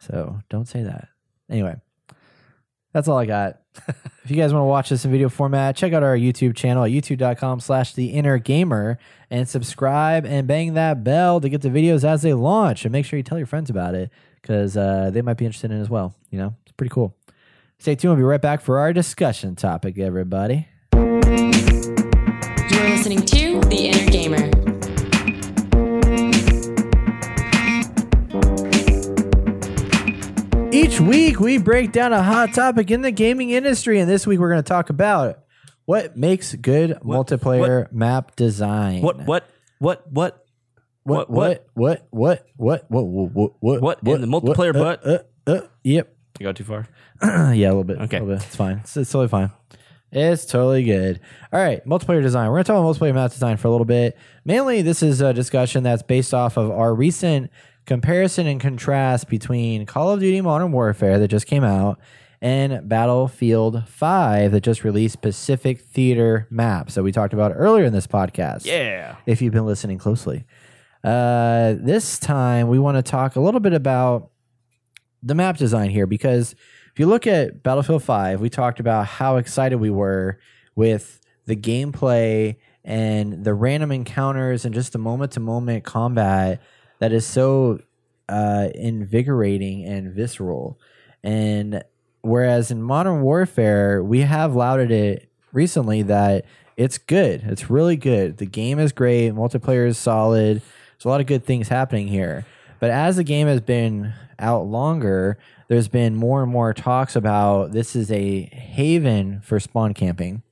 So 0.00 0.40
don't 0.48 0.66
say 0.66 0.82
that. 0.82 1.08
Anyway, 1.48 1.76
that's 2.92 3.06
all 3.08 3.18
I 3.18 3.26
got. 3.26 3.60
If 4.24 4.30
you 4.30 4.36
guys 4.36 4.52
want 4.52 4.62
to 4.62 4.66
watch 4.66 4.88
this 4.88 5.04
in 5.04 5.10
video 5.10 5.28
format, 5.28 5.76
check 5.76 5.92
out 5.92 6.02
our 6.02 6.16
YouTube 6.16 6.56
channel 6.56 6.84
at 6.84 6.90
youtube.com 6.90 7.60
slash 7.60 7.94
the 7.94 8.08
inner 8.08 8.38
gamer 8.38 8.98
and 9.30 9.48
subscribe 9.48 10.24
and 10.24 10.46
bang 10.46 10.74
that 10.74 11.04
bell 11.04 11.40
to 11.40 11.48
get 11.48 11.62
the 11.62 11.68
videos 11.68 12.04
as 12.04 12.22
they 12.22 12.34
launch. 12.34 12.84
And 12.84 12.92
make 12.92 13.04
sure 13.04 13.16
you 13.16 13.22
tell 13.22 13.38
your 13.38 13.46
friends 13.46 13.70
about 13.70 13.94
it 13.94 14.10
because 14.40 14.76
uh, 14.76 15.10
they 15.12 15.22
might 15.22 15.36
be 15.36 15.44
interested 15.44 15.70
in 15.70 15.78
it 15.78 15.80
as 15.80 15.90
well. 15.90 16.14
You 16.30 16.38
know, 16.38 16.54
it's 16.64 16.72
pretty 16.72 16.92
cool. 16.92 17.14
Stay 17.78 17.94
tuned. 17.94 18.12
We'll 18.12 18.18
be 18.18 18.22
right 18.22 18.40
back 18.40 18.60
for 18.60 18.78
our 18.78 18.92
discussion 18.92 19.54
topic, 19.56 19.98
everybody. 19.98 20.68
You're 20.92 21.04
listening 22.88 23.24
to 23.26 23.60
The 23.60 23.90
Inner 23.92 24.10
Gamer. 24.10 24.15
Each 30.86 31.00
week, 31.00 31.40
we 31.40 31.58
break 31.58 31.90
down 31.90 32.12
a 32.12 32.22
hot 32.22 32.54
topic 32.54 32.92
in 32.92 33.02
the 33.02 33.10
gaming 33.10 33.50
industry, 33.50 33.98
and 33.98 34.08
this 34.08 34.24
week 34.24 34.38
we're 34.38 34.50
going 34.50 34.62
to 34.62 34.68
talk 34.68 34.88
about 34.88 35.40
what 35.84 36.16
makes 36.16 36.54
good 36.54 36.92
multiplayer 37.02 37.90
map 37.90 38.36
design. 38.36 39.02
What? 39.02 39.26
What? 39.26 39.50
What? 39.80 40.06
What? 40.12 40.46
What? 41.02 41.28
what- 41.28 41.66
What? 41.74 42.06
What? 42.10 42.46
What? 42.56 42.84
What? 42.88 42.88
What? 42.88 43.52
What? 43.58 43.82
What? 43.82 44.04
What 44.04 44.14
in 44.14 44.20
the 44.20 44.28
multiplayer 44.28 44.78
what, 44.78 45.02
butt? 45.02 45.26
Uh, 45.48 45.50
uh, 45.50 45.66
yep. 45.82 46.14
You 46.38 46.44
go 46.46 46.52
too 46.52 46.62
far. 46.62 46.86
yeah, 47.52 47.66
a 47.66 47.70
little 47.74 47.82
bit. 47.82 47.98
Okay. 48.02 48.18
a 48.18 48.20
little 48.22 48.36
bit. 48.36 48.46
It's 48.46 48.54
fine. 48.54 48.78
It's, 48.78 48.96
it's 48.96 49.10
totally 49.10 49.26
fine. 49.26 49.50
It's 50.12 50.46
totally 50.46 50.84
good. 50.84 51.18
All 51.52 51.58
right, 51.60 51.84
multiplayer 51.84 52.22
design. 52.22 52.48
We're 52.48 52.62
gonna 52.62 52.64
talk 52.64 52.78
about 52.78 52.94
multiplayer 52.94 53.12
map 53.12 53.32
design 53.32 53.56
for 53.56 53.66
a 53.66 53.72
little 53.72 53.84
bit. 53.84 54.16
Mainly, 54.44 54.82
this 54.82 55.02
is 55.02 55.20
a 55.20 55.32
discussion 55.34 55.82
that's 55.82 56.04
based 56.04 56.32
off 56.32 56.56
of 56.56 56.70
our 56.70 56.94
recent 56.94 57.50
comparison 57.86 58.46
and 58.46 58.60
contrast 58.60 59.28
between 59.28 59.86
Call 59.86 60.10
of 60.10 60.20
Duty 60.20 60.40
Modern 60.40 60.72
Warfare 60.72 61.18
that 61.18 61.28
just 61.28 61.46
came 61.46 61.64
out 61.64 61.98
and 62.42 62.86
Battlefield 62.88 63.88
5 63.88 64.52
that 64.52 64.60
just 64.60 64.84
released 64.84 65.22
Pacific 65.22 65.80
Theater 65.80 66.46
maps 66.50 66.94
that 66.94 67.02
we 67.02 67.12
talked 67.12 67.32
about 67.32 67.52
earlier 67.54 67.84
in 67.84 67.92
this 67.92 68.06
podcast 68.06 68.66
Yeah. 68.66 69.16
if 69.24 69.40
you've 69.40 69.52
been 69.54 69.64
listening 69.66 69.98
closely. 69.98 70.44
Uh, 71.02 71.74
this 71.78 72.18
time, 72.18 72.68
we 72.68 72.78
want 72.78 72.96
to 72.96 73.02
talk 73.02 73.36
a 73.36 73.40
little 73.40 73.60
bit 73.60 73.72
about 73.72 74.30
the 75.22 75.34
map 75.34 75.56
design 75.56 75.88
here 75.90 76.06
because 76.06 76.52
if 76.92 76.98
you 76.98 77.06
look 77.06 77.26
at 77.26 77.62
Battlefield 77.62 78.02
5, 78.02 78.40
we 78.40 78.50
talked 78.50 78.80
about 78.80 79.06
how 79.06 79.36
excited 79.36 79.76
we 79.76 79.90
were 79.90 80.38
with 80.74 81.20
the 81.46 81.56
gameplay 81.56 82.56
and 82.84 83.44
the 83.44 83.54
random 83.54 83.92
encounters 83.92 84.64
and 84.64 84.74
just 84.74 84.92
the 84.92 84.98
moment 84.98 85.32
to 85.32 85.40
moment 85.40 85.84
combat 85.84 86.60
that 86.98 87.12
is 87.12 87.26
so 87.26 87.80
uh, 88.28 88.68
invigorating 88.74 89.84
and 89.84 90.12
visceral. 90.12 90.78
And 91.22 91.82
whereas 92.22 92.70
in 92.70 92.82
Modern 92.82 93.22
Warfare, 93.22 94.02
we 94.02 94.20
have 94.20 94.54
lauded 94.54 94.90
it 94.90 95.28
recently 95.52 96.02
that 96.02 96.44
it's 96.76 96.98
good. 96.98 97.42
It's 97.44 97.70
really 97.70 97.96
good. 97.96 98.36
The 98.38 98.46
game 98.46 98.78
is 98.78 98.92
great. 98.92 99.32
Multiplayer 99.32 99.86
is 99.86 99.98
solid. 99.98 100.60
There's 100.60 101.04
a 101.04 101.08
lot 101.08 101.20
of 101.20 101.26
good 101.26 101.44
things 101.44 101.68
happening 101.68 102.08
here. 102.08 102.44
But 102.80 102.90
as 102.90 103.16
the 103.16 103.24
game 103.24 103.46
has 103.46 103.60
been 103.60 104.12
out 104.38 104.66
longer, 104.66 105.38
there's 105.68 105.88
been 105.88 106.14
more 106.14 106.42
and 106.42 106.52
more 106.52 106.74
talks 106.74 107.16
about 107.16 107.72
this 107.72 107.96
is 107.96 108.10
a 108.10 108.42
haven 108.42 109.40
for 109.40 109.58
spawn 109.58 109.94
camping, 109.94 110.42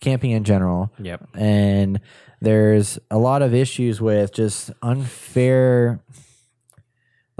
camping 0.00 0.30
in 0.32 0.44
general. 0.44 0.92
Yep. 0.98 1.28
And 1.34 2.00
there's 2.40 2.98
a 3.10 3.18
lot 3.18 3.42
of 3.42 3.54
issues 3.54 4.00
with 4.00 4.32
just 4.32 4.70
unfair 4.82 6.00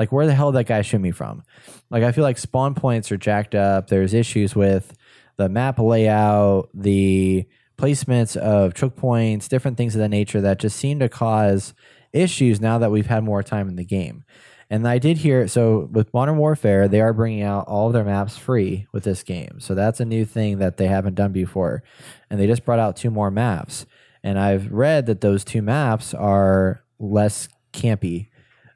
like 0.00 0.10
where 0.12 0.26
the 0.26 0.34
hell 0.34 0.50
that 0.52 0.64
guy 0.64 0.80
shoot 0.80 0.98
me 0.98 1.10
from? 1.10 1.44
Like 1.90 2.02
I 2.02 2.10
feel 2.10 2.24
like 2.24 2.38
spawn 2.38 2.74
points 2.74 3.12
are 3.12 3.18
jacked 3.18 3.54
up. 3.54 3.88
There's 3.88 4.14
issues 4.14 4.56
with 4.56 4.94
the 5.36 5.50
map 5.50 5.78
layout, 5.78 6.70
the 6.72 7.46
placements 7.76 8.34
of 8.34 8.72
choke 8.72 8.96
points, 8.96 9.46
different 9.46 9.76
things 9.76 9.94
of 9.94 10.00
that 10.00 10.08
nature 10.08 10.40
that 10.40 10.58
just 10.58 10.78
seem 10.78 11.00
to 11.00 11.10
cause 11.10 11.74
issues 12.14 12.62
now 12.62 12.78
that 12.78 12.90
we've 12.90 13.08
had 13.08 13.24
more 13.24 13.42
time 13.42 13.68
in 13.68 13.76
the 13.76 13.84
game. 13.84 14.24
And 14.70 14.88
I 14.88 14.96
did 14.98 15.18
hear 15.18 15.46
so 15.48 15.88
with 15.92 16.14
Modern 16.14 16.38
Warfare, 16.38 16.88
they 16.88 17.02
are 17.02 17.12
bringing 17.12 17.42
out 17.42 17.66
all 17.66 17.88
of 17.88 17.92
their 17.92 18.04
maps 18.04 18.38
free 18.38 18.86
with 18.92 19.04
this 19.04 19.22
game. 19.22 19.60
So 19.60 19.74
that's 19.74 20.00
a 20.00 20.06
new 20.06 20.24
thing 20.24 20.58
that 20.60 20.78
they 20.78 20.86
haven't 20.86 21.14
done 21.14 21.32
before. 21.32 21.82
And 22.30 22.40
they 22.40 22.46
just 22.46 22.64
brought 22.64 22.78
out 22.78 22.96
two 22.96 23.10
more 23.10 23.30
maps. 23.30 23.84
And 24.22 24.38
I've 24.38 24.70
read 24.70 25.06
that 25.06 25.20
those 25.20 25.44
two 25.44 25.62
maps 25.62 26.12
are 26.14 26.82
less 26.98 27.48
campy, 27.72 28.28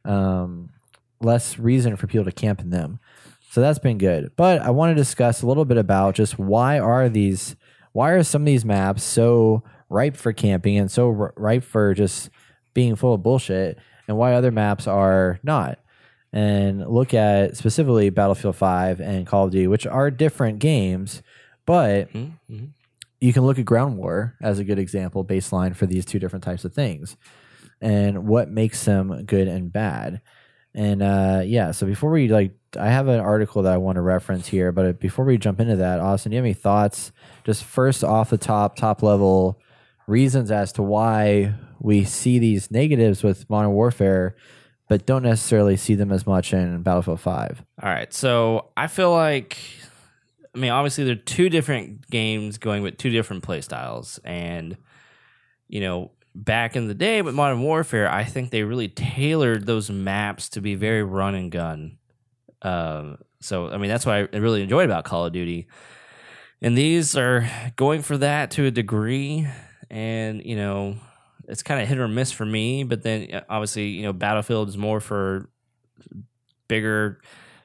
um, 0.04 0.70
less 1.20 1.58
reason 1.58 1.96
for 1.96 2.06
people 2.06 2.24
to 2.24 2.32
camp 2.32 2.60
in 2.60 2.70
them. 2.70 2.98
So 3.50 3.60
that's 3.60 3.78
been 3.78 3.98
good. 3.98 4.32
But 4.36 4.62
I 4.62 4.70
want 4.70 4.90
to 4.90 4.94
discuss 4.94 5.42
a 5.42 5.46
little 5.46 5.64
bit 5.64 5.76
about 5.76 6.14
just 6.14 6.38
why 6.38 6.78
are 6.78 7.08
these, 7.08 7.56
why 7.92 8.10
are 8.10 8.22
some 8.22 8.42
of 8.42 8.46
these 8.46 8.64
maps 8.64 9.02
so 9.04 9.62
ripe 9.88 10.16
for 10.16 10.32
camping 10.32 10.76
and 10.78 10.90
so 10.90 11.08
r- 11.08 11.34
ripe 11.36 11.62
for 11.62 11.94
just 11.94 12.30
being 12.72 12.96
full 12.96 13.14
of 13.14 13.22
bullshit, 13.22 13.78
and 14.08 14.16
why 14.16 14.34
other 14.34 14.50
maps 14.50 14.86
are 14.88 15.38
not. 15.44 15.78
And 16.32 16.84
look 16.88 17.14
at 17.14 17.56
specifically 17.56 18.10
Battlefield 18.10 18.56
5 18.56 19.00
and 19.00 19.24
Call 19.26 19.44
of 19.44 19.52
Duty, 19.52 19.68
which 19.68 19.86
are 19.86 20.10
different 20.10 20.58
games, 20.58 21.22
but 21.66 22.12
Mm-hmm. 22.12 22.64
You 23.24 23.32
can 23.32 23.42
look 23.42 23.58
at 23.58 23.64
Ground 23.64 23.96
War 23.96 24.34
as 24.42 24.58
a 24.58 24.64
good 24.64 24.78
example, 24.78 25.24
baseline 25.24 25.74
for 25.74 25.86
these 25.86 26.04
two 26.04 26.18
different 26.18 26.44
types 26.44 26.66
of 26.66 26.74
things, 26.74 27.16
and 27.80 28.26
what 28.26 28.50
makes 28.50 28.84
them 28.84 29.24
good 29.24 29.48
and 29.48 29.72
bad. 29.72 30.20
And 30.74 31.02
uh, 31.02 31.40
yeah, 31.42 31.70
so 31.70 31.86
before 31.86 32.10
we 32.10 32.28
like, 32.28 32.52
I 32.78 32.88
have 32.90 33.08
an 33.08 33.20
article 33.20 33.62
that 33.62 33.72
I 33.72 33.78
want 33.78 33.96
to 33.96 34.02
reference 34.02 34.46
here, 34.48 34.72
but 34.72 35.00
before 35.00 35.24
we 35.24 35.38
jump 35.38 35.58
into 35.58 35.76
that, 35.76 36.00
Austin, 36.00 36.30
do 36.30 36.34
you 36.34 36.38
have 36.38 36.44
any 36.44 36.52
thoughts? 36.52 37.12
Just 37.44 37.64
first 37.64 38.04
off 38.04 38.28
the 38.28 38.36
top, 38.36 38.76
top 38.76 39.02
level 39.02 39.58
reasons 40.06 40.50
as 40.50 40.70
to 40.72 40.82
why 40.82 41.54
we 41.80 42.04
see 42.04 42.38
these 42.38 42.70
negatives 42.70 43.22
with 43.22 43.48
Modern 43.48 43.72
Warfare, 43.72 44.36
but 44.86 45.06
don't 45.06 45.22
necessarily 45.22 45.78
see 45.78 45.94
them 45.94 46.12
as 46.12 46.26
much 46.26 46.52
in 46.52 46.82
Battlefield 46.82 47.20
Five. 47.20 47.64
All 47.82 47.88
right. 47.88 48.12
So 48.12 48.68
I 48.76 48.86
feel 48.88 49.12
like, 49.12 49.56
I 50.54 50.58
mean, 50.58 50.70
obviously 50.70 51.04
they're 51.04 51.14
two 51.16 51.48
different 51.48 52.08
games 52.08 52.58
going 52.58 52.82
with 52.82 52.96
two 52.96 53.10
different 53.10 53.42
play 53.42 53.60
styles. 53.60 54.20
And, 54.24 54.76
you 55.68 55.80
know, 55.80 56.12
back 56.34 56.76
in 56.76 56.86
the 56.86 56.94
day 56.94 57.22
with 57.22 57.34
Modern 57.34 57.60
Warfare, 57.62 58.10
I 58.10 58.24
think 58.24 58.50
they 58.50 58.62
really 58.62 58.88
tailored 58.88 59.66
those 59.66 59.90
maps 59.90 60.48
to 60.50 60.60
be 60.60 60.74
very 60.74 61.02
run 61.02 61.34
and 61.34 61.50
gun. 61.50 61.98
Um, 62.62 63.18
so, 63.40 63.68
I 63.68 63.78
mean, 63.78 63.90
that's 63.90 64.06
what 64.06 64.14
I 64.32 64.36
really 64.36 64.62
enjoyed 64.62 64.84
about 64.86 65.04
Call 65.04 65.26
of 65.26 65.32
Duty. 65.32 65.66
And 66.62 66.78
these 66.78 67.16
are 67.16 67.48
going 67.76 68.02
for 68.02 68.16
that 68.18 68.52
to 68.52 68.66
a 68.66 68.70
degree. 68.70 69.46
And, 69.90 70.42
you 70.44 70.56
know, 70.56 70.96
it's 71.46 71.62
kind 71.62 71.82
of 71.82 71.88
hit 71.88 71.98
or 71.98 72.08
miss 72.08 72.32
for 72.32 72.46
me. 72.46 72.84
But 72.84 73.02
then 73.02 73.42
obviously, 73.48 73.88
you 73.88 74.02
know, 74.02 74.12
Battlefield 74.12 74.68
is 74.68 74.78
more 74.78 75.00
for 75.00 75.50
bigger 76.68 77.20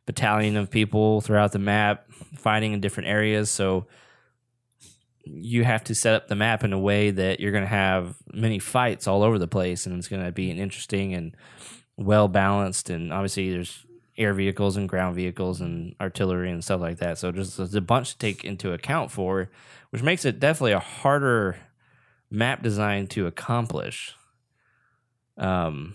battalion 0.10 0.58
of 0.58 0.72
people 0.72 1.22
throughout 1.22 1.52
the 1.52 1.60
map 1.60 2.12
fighting 2.36 2.74
in 2.74 2.82
different 2.82 3.08
areas. 3.08 3.52
So 3.52 3.86
you 5.24 5.64
have 5.64 5.84
to 5.84 5.94
set 5.94 6.16
up 6.16 6.28
the 6.28 6.36
map 6.36 6.64
in 6.64 6.74
a 6.74 6.80
way 6.80 7.12
that 7.12 7.40
you're 7.40 7.52
going 7.52 7.64
to 7.64 7.68
have 7.68 8.16
many 8.34 8.58
fights 8.58 9.08
all 9.08 9.22
over 9.22 9.38
the 9.38 9.48
place 9.48 9.86
and 9.86 10.00
it's 10.00 10.08
going 10.08 10.26
to 10.26 10.32
be 10.32 10.50
an 10.50 10.58
interesting 10.58 11.14
and 11.14 11.38
well 11.96 12.28
balanced. 12.28 12.90
And 12.90 13.14
obviously, 13.14 13.52
there's 13.52 13.86
air 14.18 14.34
vehicles 14.34 14.78
and 14.78 14.90
ground 14.90 15.16
vehicles 15.16 15.62
and 15.62 15.96
artillery 16.02 16.50
and 16.50 16.64
stuff 16.64 16.82
like 16.82 16.98
that. 16.98 17.20
So 17.20 17.32
just 17.32 17.58
there's 17.58 17.76
a 17.76 17.80
bunch 17.80 18.14
to 18.14 18.18
take 18.18 18.44
into 18.44 18.74
account 18.74 19.12
for, 19.12 19.52
which 19.92 20.02
makes 20.02 20.26
it 20.26 20.40
definitely 20.40 20.72
a 20.72 20.80
harder 20.80 21.56
map 22.32 22.64
design 22.64 23.06
to 23.10 23.28
accomplish. 23.28 24.16
Um, 25.38 25.94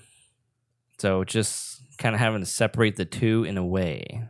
so 0.98 1.24
just 1.24 1.73
kind 1.98 2.14
of 2.14 2.20
having 2.20 2.40
to 2.40 2.46
separate 2.46 2.96
the 2.96 3.04
two 3.04 3.44
in 3.44 3.56
a 3.58 3.64
way. 3.64 4.22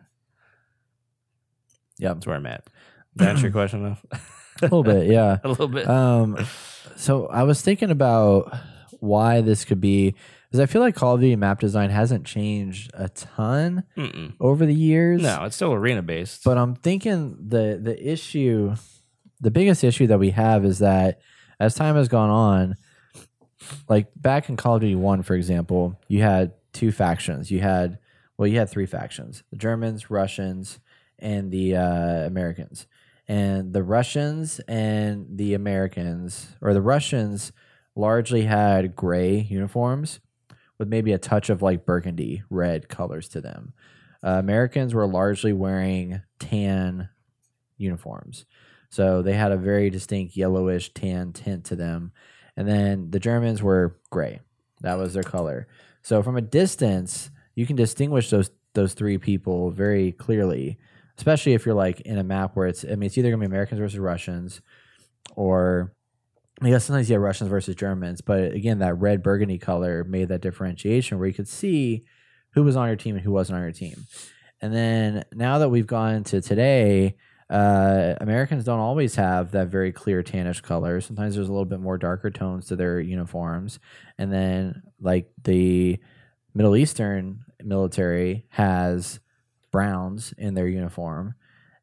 Yeah, 1.98 2.14
That's 2.14 2.26
where 2.26 2.36
I'm 2.36 2.46
at. 2.46 2.68
Did 3.16 3.28
answer 3.28 3.42
your 3.42 3.52
question 3.52 3.82
though? 3.82 4.18
A 4.62 4.66
little 4.66 4.82
bit, 4.84 5.08
yeah. 5.08 5.38
a 5.44 5.48
little 5.48 5.66
bit. 5.66 5.88
Um, 5.88 6.38
so 6.96 7.26
I 7.26 7.42
was 7.42 7.60
thinking 7.60 7.90
about 7.90 8.56
why 9.00 9.40
this 9.40 9.64
could 9.64 9.80
be 9.80 10.14
because 10.46 10.60
I 10.60 10.66
feel 10.66 10.80
like 10.80 10.94
Call 10.94 11.16
of 11.16 11.20
Duty 11.20 11.34
map 11.34 11.58
design 11.58 11.90
hasn't 11.90 12.24
changed 12.24 12.92
a 12.94 13.08
ton 13.08 13.82
Mm-mm. 13.96 14.34
over 14.38 14.64
the 14.64 14.74
years. 14.74 15.22
No, 15.22 15.44
it's 15.44 15.56
still 15.56 15.72
arena 15.72 16.02
based. 16.02 16.44
But 16.44 16.56
I'm 16.56 16.76
thinking 16.76 17.36
the 17.48 17.80
the 17.82 18.00
issue, 18.12 18.76
the 19.40 19.50
biggest 19.50 19.82
issue 19.82 20.06
that 20.06 20.20
we 20.20 20.30
have 20.30 20.64
is 20.64 20.78
that 20.78 21.18
as 21.58 21.74
time 21.74 21.96
has 21.96 22.06
gone 22.06 22.30
on, 22.30 22.76
like 23.88 24.06
back 24.14 24.48
in 24.48 24.56
Call 24.56 24.76
of 24.76 24.82
Duty 24.82 24.94
One, 24.94 25.22
for 25.22 25.34
example, 25.34 25.98
you 26.06 26.22
had 26.22 26.52
two 26.74 26.92
factions. 26.92 27.50
You 27.50 27.60
had 27.60 27.98
well, 28.36 28.46
you 28.46 28.58
had 28.58 28.68
three 28.68 28.86
factions: 28.86 29.44
the 29.50 29.56
Germans, 29.56 30.10
Russians, 30.10 30.80
and 31.18 31.50
the 31.50 31.76
uh, 31.76 32.26
Americans. 32.26 32.86
And 33.26 33.72
the 33.72 33.82
Russians 33.82 34.60
and 34.68 35.38
the 35.38 35.54
Americans, 35.54 36.56
or 36.60 36.74
the 36.74 36.82
Russians, 36.82 37.52
largely 37.96 38.42
had 38.42 38.94
gray 38.94 39.38
uniforms 39.38 40.20
with 40.78 40.88
maybe 40.88 41.12
a 41.12 41.18
touch 41.18 41.48
of 41.48 41.62
like 41.62 41.86
burgundy 41.86 42.42
red 42.50 42.88
colors 42.90 43.28
to 43.30 43.40
them. 43.40 43.72
uh, 44.24 44.38
Americans 44.38 44.94
were 44.94 45.06
largely 45.06 45.52
wearing 45.52 46.22
tan 46.38 47.10
uniforms. 47.76 48.46
So 48.88 49.22
they 49.22 49.34
had 49.34 49.52
a 49.52 49.56
very 49.56 49.90
distinct 49.90 50.36
yellowish 50.36 50.94
tan 50.94 51.32
tint 51.32 51.64
to 51.66 51.76
them. 51.76 52.12
And 52.56 52.66
then 52.66 53.10
the 53.10 53.20
Germans 53.20 53.62
were 53.62 53.98
gray. 54.10 54.40
That 54.80 54.96
was 54.96 55.12
their 55.12 55.22
color. 55.22 55.66
So 56.04 56.22
from 56.22 56.36
a 56.36 56.42
distance, 56.42 57.30
you 57.56 57.66
can 57.66 57.76
distinguish 57.76 58.30
those 58.30 58.50
those 58.74 58.92
three 58.92 59.18
people 59.18 59.70
very 59.70 60.12
clearly, 60.12 60.78
especially 61.16 61.54
if 61.54 61.64
you're 61.64 61.74
like 61.74 62.00
in 62.02 62.18
a 62.18 62.24
map 62.24 62.54
where 62.54 62.68
it's 62.68 62.84
I 62.84 62.94
mean 62.94 63.04
it's 63.04 63.18
either 63.18 63.30
gonna 63.30 63.40
be 63.40 63.46
Americans 63.46 63.80
versus 63.80 63.98
Russians 63.98 64.60
or 65.34 65.92
I 66.62 66.70
guess 66.70 66.84
sometimes 66.84 67.08
you 67.08 67.14
have 67.14 67.22
Russians 67.22 67.50
versus 67.50 67.74
Germans, 67.74 68.20
but 68.20 68.52
again, 68.52 68.78
that 68.78 68.94
red 68.94 69.22
burgundy 69.22 69.58
color 69.58 70.04
made 70.04 70.28
that 70.28 70.40
differentiation 70.40 71.18
where 71.18 71.26
you 71.26 71.34
could 71.34 71.48
see 71.48 72.04
who 72.52 72.62
was 72.62 72.76
on 72.76 72.86
your 72.86 72.96
team 72.96 73.16
and 73.16 73.24
who 73.24 73.32
wasn't 73.32 73.56
on 73.56 73.62
your 73.62 73.72
team. 73.72 74.06
And 74.60 74.72
then 74.72 75.24
now 75.32 75.58
that 75.58 75.70
we've 75.70 75.86
gone 75.86 76.22
to 76.24 76.40
today, 76.40 77.16
uh, 77.50 78.14
Americans 78.20 78.64
don't 78.64 78.80
always 78.80 79.16
have 79.16 79.50
that 79.52 79.68
very 79.68 79.92
clear 79.92 80.22
tannish 80.22 80.62
color. 80.62 81.00
Sometimes 81.00 81.34
there's 81.34 81.48
a 81.48 81.52
little 81.52 81.66
bit 81.66 81.80
more 81.80 81.98
darker 81.98 82.30
tones 82.30 82.66
to 82.66 82.76
their 82.76 83.00
uniforms. 83.00 83.78
And 84.18 84.32
then, 84.32 84.82
like 85.00 85.30
the 85.42 85.98
Middle 86.54 86.76
Eastern 86.76 87.44
military 87.62 88.46
has 88.50 89.20
browns 89.70 90.32
in 90.38 90.54
their 90.54 90.68
uniform. 90.68 91.34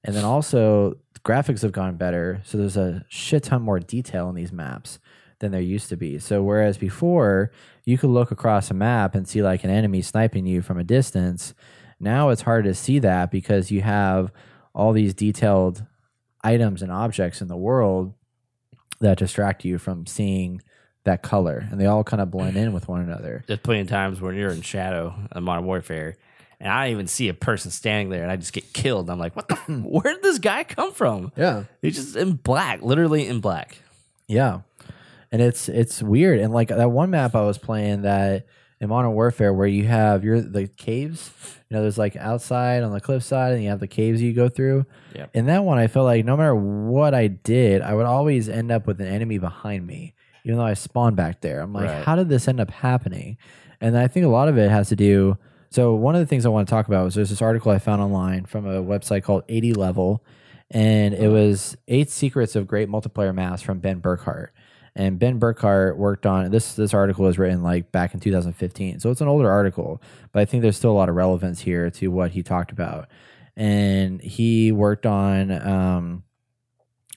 And 0.03 0.15
then 0.15 0.23
also, 0.23 0.95
graphics 1.23 1.61
have 1.61 1.71
gone 1.71 1.95
better. 1.95 2.41
So 2.43 2.57
there's 2.57 2.77
a 2.77 3.05
shit 3.09 3.43
ton 3.43 3.61
more 3.61 3.79
detail 3.79 4.29
in 4.29 4.35
these 4.35 4.51
maps 4.51 4.99
than 5.39 5.51
there 5.51 5.61
used 5.61 5.89
to 5.89 5.97
be. 5.97 6.17
So 6.19 6.41
whereas 6.41 6.77
before 6.77 7.51
you 7.85 7.97
could 7.97 8.09
look 8.09 8.31
across 8.31 8.71
a 8.71 8.75
map 8.75 9.13
and 9.13 9.27
see 9.27 9.43
like 9.43 9.63
an 9.63 9.69
enemy 9.69 10.01
sniping 10.01 10.45
you 10.45 10.61
from 10.61 10.79
a 10.79 10.83
distance, 10.83 11.53
now 11.99 12.29
it's 12.29 12.41
hard 12.41 12.65
to 12.65 12.73
see 12.73 12.99
that 12.99 13.29
because 13.29 13.69
you 13.69 13.81
have 13.81 14.31
all 14.73 14.93
these 14.93 15.13
detailed 15.13 15.85
items 16.43 16.81
and 16.81 16.91
objects 16.91 17.41
in 17.41 17.47
the 17.47 17.57
world 17.57 18.13
that 18.99 19.17
distract 19.17 19.65
you 19.65 19.77
from 19.77 20.05
seeing 20.05 20.61
that 21.03 21.23
color 21.23 21.67
and 21.71 21.81
they 21.81 21.85
all 21.85 22.03
kind 22.03 22.21
of 22.21 22.29
blend 22.29 22.55
in 22.55 22.73
with 22.73 22.87
one 22.87 23.01
another. 23.01 23.43
There's 23.47 23.59
plenty 23.59 23.81
of 23.81 23.89
times 23.89 24.21
when 24.21 24.35
you're 24.35 24.51
in 24.51 24.61
shadow 24.61 25.13
in 25.35 25.43
Modern 25.43 25.65
Warfare, 25.65 26.15
and 26.59 26.71
I 26.71 26.85
don't 26.85 26.93
even 26.93 27.07
see 27.07 27.27
a 27.27 27.33
person 27.33 27.71
standing 27.71 28.09
there, 28.09 28.21
and 28.21 28.31
I 28.31 28.35
just 28.35 28.53
get 28.53 28.71
killed. 28.71 29.09
I'm 29.09 29.17
like, 29.17 29.35
what 29.35 29.47
the? 29.47 29.55
where 29.83 30.13
did 30.13 30.21
this 30.21 30.37
guy 30.37 30.63
come 30.63 30.93
from? 30.93 31.31
Yeah. 31.35 31.63
He's 31.81 31.95
just 31.95 32.15
in 32.15 32.33
black, 32.33 32.83
literally 32.83 33.27
in 33.27 33.39
black. 33.39 33.79
Yeah. 34.27 34.61
And 35.31 35.41
it's 35.41 35.69
it's 35.69 36.03
weird. 36.03 36.39
And 36.39 36.53
like 36.53 36.67
that 36.67 36.91
one 36.91 37.09
map 37.09 37.35
I 37.35 37.41
was 37.41 37.57
playing 37.57 38.03
that 38.03 38.45
in 38.81 38.89
Modern 38.89 39.13
Warfare 39.13 39.53
where 39.53 39.67
you 39.67 39.85
have 39.85 40.25
your 40.25 40.41
the 40.41 40.67
caves, 40.67 41.31
you 41.69 41.77
know, 41.77 41.81
there's 41.81 41.97
like 41.97 42.17
outside 42.17 42.83
on 42.83 42.91
the 42.91 42.99
cliffside 42.99 43.53
and 43.53 43.63
you 43.63 43.69
have 43.69 43.79
the 43.79 43.87
caves 43.87 44.21
you 44.21 44.33
go 44.33 44.49
through. 44.49 44.85
Yep. 45.15 45.29
In 45.33 45.45
that 45.45 45.63
one 45.63 45.77
I 45.77 45.87
felt 45.87 46.05
like 46.05 46.25
no 46.25 46.35
matter 46.35 46.55
what 46.55 47.13
I 47.13 47.27
did, 47.27 47.81
I 47.81 47.93
would 47.93 48.05
always 48.05 48.49
end 48.49 48.71
up 48.71 48.87
with 48.87 48.99
an 48.99 49.07
enemy 49.07 49.37
behind 49.37 49.87
me, 49.87 50.15
even 50.43 50.57
though 50.57 50.65
I 50.65 50.73
spawned 50.73 51.15
back 51.15 51.39
there. 51.39 51.61
I'm 51.61 51.71
like, 51.71 51.87
Right. 51.87 52.03
how 52.03 52.17
did 52.17 52.27
this 52.27 52.47
end 52.49 52.59
up 52.59 52.71
happening? 52.71 53.37
And 53.79 53.97
I 53.97 54.07
think 54.07 54.25
a 54.25 54.29
lot 54.29 54.49
of 54.49 54.57
it 54.57 54.69
has 54.69 54.89
to 54.89 54.95
do 54.97 55.37
so 55.71 55.95
one 55.95 56.15
of 56.15 56.19
the 56.19 56.25
things 56.25 56.45
I 56.45 56.49
want 56.49 56.67
to 56.67 56.69
talk 56.71 56.87
about 56.87 57.05
was 57.05 57.15
there's 57.15 57.29
this 57.29 57.41
article 57.41 57.71
I 57.71 57.79
found 57.79 58.01
online 58.01 58.45
from 58.45 58.67
a 58.67 58.83
website 58.83 59.23
called 59.23 59.43
80 59.47 59.73
Level, 59.73 60.21
and 60.69 61.13
it 61.13 61.21
uh-huh. 61.21 61.29
was 61.29 61.77
eight 61.87 62.09
secrets 62.09 62.57
of 62.57 62.67
great 62.67 62.89
multiplayer 62.89 63.33
maps 63.33 63.61
from 63.61 63.79
Ben 63.79 64.01
Burkhart. 64.01 64.49
And 64.95 65.17
Ben 65.17 65.39
Burkhart 65.39 65.95
worked 65.95 66.25
on 66.25 66.51
this. 66.51 66.73
This 66.73 66.93
article 66.93 67.25
was 67.25 67.37
written 67.37 67.63
like 67.63 67.91
back 67.91 68.13
in 68.13 68.19
2015, 68.19 68.99
so 68.99 69.09
it's 69.09 69.21
an 69.21 69.27
older 69.27 69.49
article, 69.49 70.01
but 70.31 70.41
I 70.41 70.45
think 70.45 70.61
there's 70.61 70.75
still 70.75 70.91
a 70.91 70.93
lot 70.93 71.09
of 71.09 71.15
relevance 71.15 71.61
here 71.61 71.89
to 71.91 72.09
what 72.09 72.31
he 72.31 72.43
talked 72.43 72.71
about. 72.71 73.07
And 73.55 74.21
he 74.21 74.71
worked 74.71 75.05
on 75.05 75.51
um, 75.51 76.23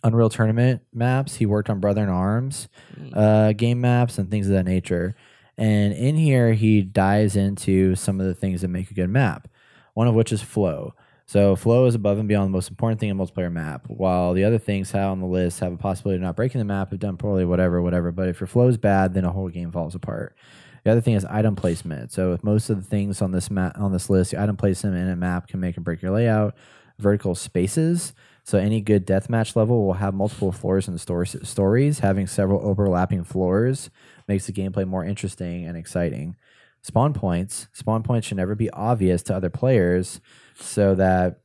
Unreal 0.05 0.29
Tournament 0.29 0.83
maps. 0.93 1.37
He 1.37 1.47
worked 1.47 1.71
on 1.71 1.81
Brother 1.81 2.03
in 2.03 2.09
Arms 2.09 2.69
uh, 3.13 3.53
game 3.53 3.81
maps 3.81 4.19
and 4.19 4.31
things 4.31 4.47
of 4.47 4.53
that 4.53 4.65
nature. 4.65 5.17
And 5.57 5.93
in 5.95 6.17
here, 6.17 6.53
he 6.53 6.83
dives 6.83 7.37
into 7.37 7.95
some 7.95 8.21
of 8.21 8.27
the 8.27 8.35
things 8.35 8.61
that 8.61 8.69
make 8.69 8.91
a 8.91 8.95
good 8.95 9.09
map. 9.09 9.49
One 9.95 10.09
of 10.09 10.15
which 10.15 10.33
is 10.33 10.43
flow. 10.43 10.95
So 11.27 11.57
flow 11.57 11.87
is 11.87 11.95
above 11.95 12.19
and 12.19 12.29
beyond 12.29 12.47
the 12.47 12.53
most 12.53 12.69
important 12.69 13.01
thing 13.01 13.09
in 13.09 13.19
a 13.19 13.23
multiplayer 13.23 13.51
map. 13.51 13.85
While 13.89 14.35
the 14.35 14.45
other 14.45 14.59
things 14.59 14.91
have 14.91 15.11
on 15.11 15.21
the 15.21 15.27
list 15.27 15.61
have 15.61 15.73
a 15.73 15.77
possibility 15.77 16.17
of 16.17 16.23
not 16.23 16.37
breaking 16.37 16.59
the 16.59 16.67
map, 16.67 16.91
have 16.91 17.01
done 17.01 17.17
poorly, 17.17 17.45
whatever, 17.45 17.81
whatever. 17.81 18.13
But 18.13 18.29
if 18.29 18.41
your 18.41 18.47
flow 18.47 18.69
is 18.69 18.77
bad, 18.77 19.15
then 19.15 19.25
a 19.25 19.33
whole 19.33 19.49
game 19.49 19.73
falls 19.73 19.95
apart. 19.95 20.37
The 20.85 20.91
other 20.91 21.01
thing 21.01 21.15
is 21.15 21.25
item 21.25 21.57
placement. 21.57 22.13
So 22.13 22.35
if 22.35 22.45
most 22.45 22.69
of 22.69 22.77
the 22.77 22.89
things 22.89 23.23
on 23.23 23.33
this 23.33 23.51
map 23.51 23.79
on 23.79 23.93
this 23.93 24.11
list, 24.11 24.33
the 24.33 24.43
item 24.43 24.57
placement 24.57 24.97
in 24.97 25.09
a 25.09 25.17
map 25.17 25.49
can 25.49 25.61
make 25.61 25.79
or 25.79 25.81
break 25.81 26.03
your 26.03 26.13
layout. 26.13 26.55
Vertical 26.99 27.35
spaces. 27.35 28.13
So 28.45 28.59
any 28.59 28.83
good 28.83 29.07
deathmatch 29.07 29.57
level 29.57 29.87
will 29.87 29.95
have 29.95 30.13
multiple 30.13 30.53
floors 30.53 30.87
and 30.87 31.01
stor- 31.01 31.25
stories. 31.25 32.01
Having 32.01 32.27
several 32.27 32.61
overlapping 32.61 33.25
floors 33.25 33.89
makes 34.29 34.47
the 34.47 34.53
gameplay 34.53 34.87
more 34.87 35.05
interesting 35.05 35.65
and 35.65 35.77
exciting. 35.77 36.37
Spawn 36.83 37.15
points. 37.15 37.69
Spawn 37.73 38.03
points 38.03 38.27
should 38.27 38.37
never 38.37 38.55
be 38.55 38.69
obvious 38.71 39.23
to 39.25 39.35
other 39.35 39.49
players, 39.49 40.21
so 40.55 40.95
that 40.95 41.41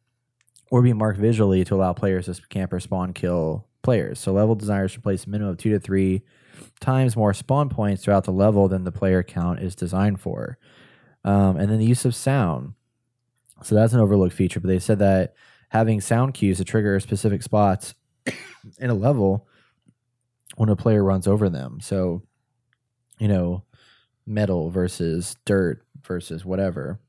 or 0.71 0.81
be 0.81 0.93
marked 0.93 1.19
visually 1.19 1.63
to 1.65 1.75
allow 1.75 1.93
players 1.93 2.25
to 2.25 2.35
camp 2.49 2.73
or 2.73 2.79
spawn 2.79 3.13
kill 3.13 3.67
players. 3.81 4.19
So 4.19 4.33
level 4.33 4.55
designers 4.55 4.91
should 4.91 5.03
place 5.03 5.25
a 5.25 5.29
minimum 5.29 5.53
of 5.53 5.57
two 5.57 5.71
to 5.71 5.79
three 5.79 6.21
times 6.79 7.15
more 7.15 7.33
spawn 7.33 7.69
points 7.69 8.03
throughout 8.03 8.25
the 8.25 8.31
level 8.31 8.67
than 8.67 8.83
the 8.83 8.91
player 8.91 9.23
count 9.23 9.59
is 9.59 9.75
designed 9.75 10.19
for. 10.19 10.57
Um, 11.23 11.57
and 11.57 11.69
then 11.69 11.79
the 11.79 11.85
use 11.85 12.05
of 12.05 12.15
sound. 12.15 12.73
So 13.63 13.75
that's 13.75 13.93
an 13.93 13.99
overlooked 13.99 14.33
feature, 14.33 14.59
but 14.59 14.67
they 14.67 14.79
said 14.79 14.99
that 14.99 15.33
having 15.69 16.01
sound 16.01 16.33
cues 16.33 16.57
to 16.57 16.63
trigger 16.63 16.99
specific 16.99 17.43
spots 17.43 17.93
in 18.79 18.89
a 18.89 18.93
level 18.93 19.47
when 20.55 20.69
a 20.69 20.75
player 20.75 21.03
runs 21.03 21.27
over 21.27 21.49
them. 21.49 21.79
So, 21.81 22.23
you 23.17 23.27
know, 23.27 23.63
metal 24.25 24.69
versus 24.69 25.35
dirt 25.45 25.83
versus 26.03 26.45
whatever. 26.45 26.99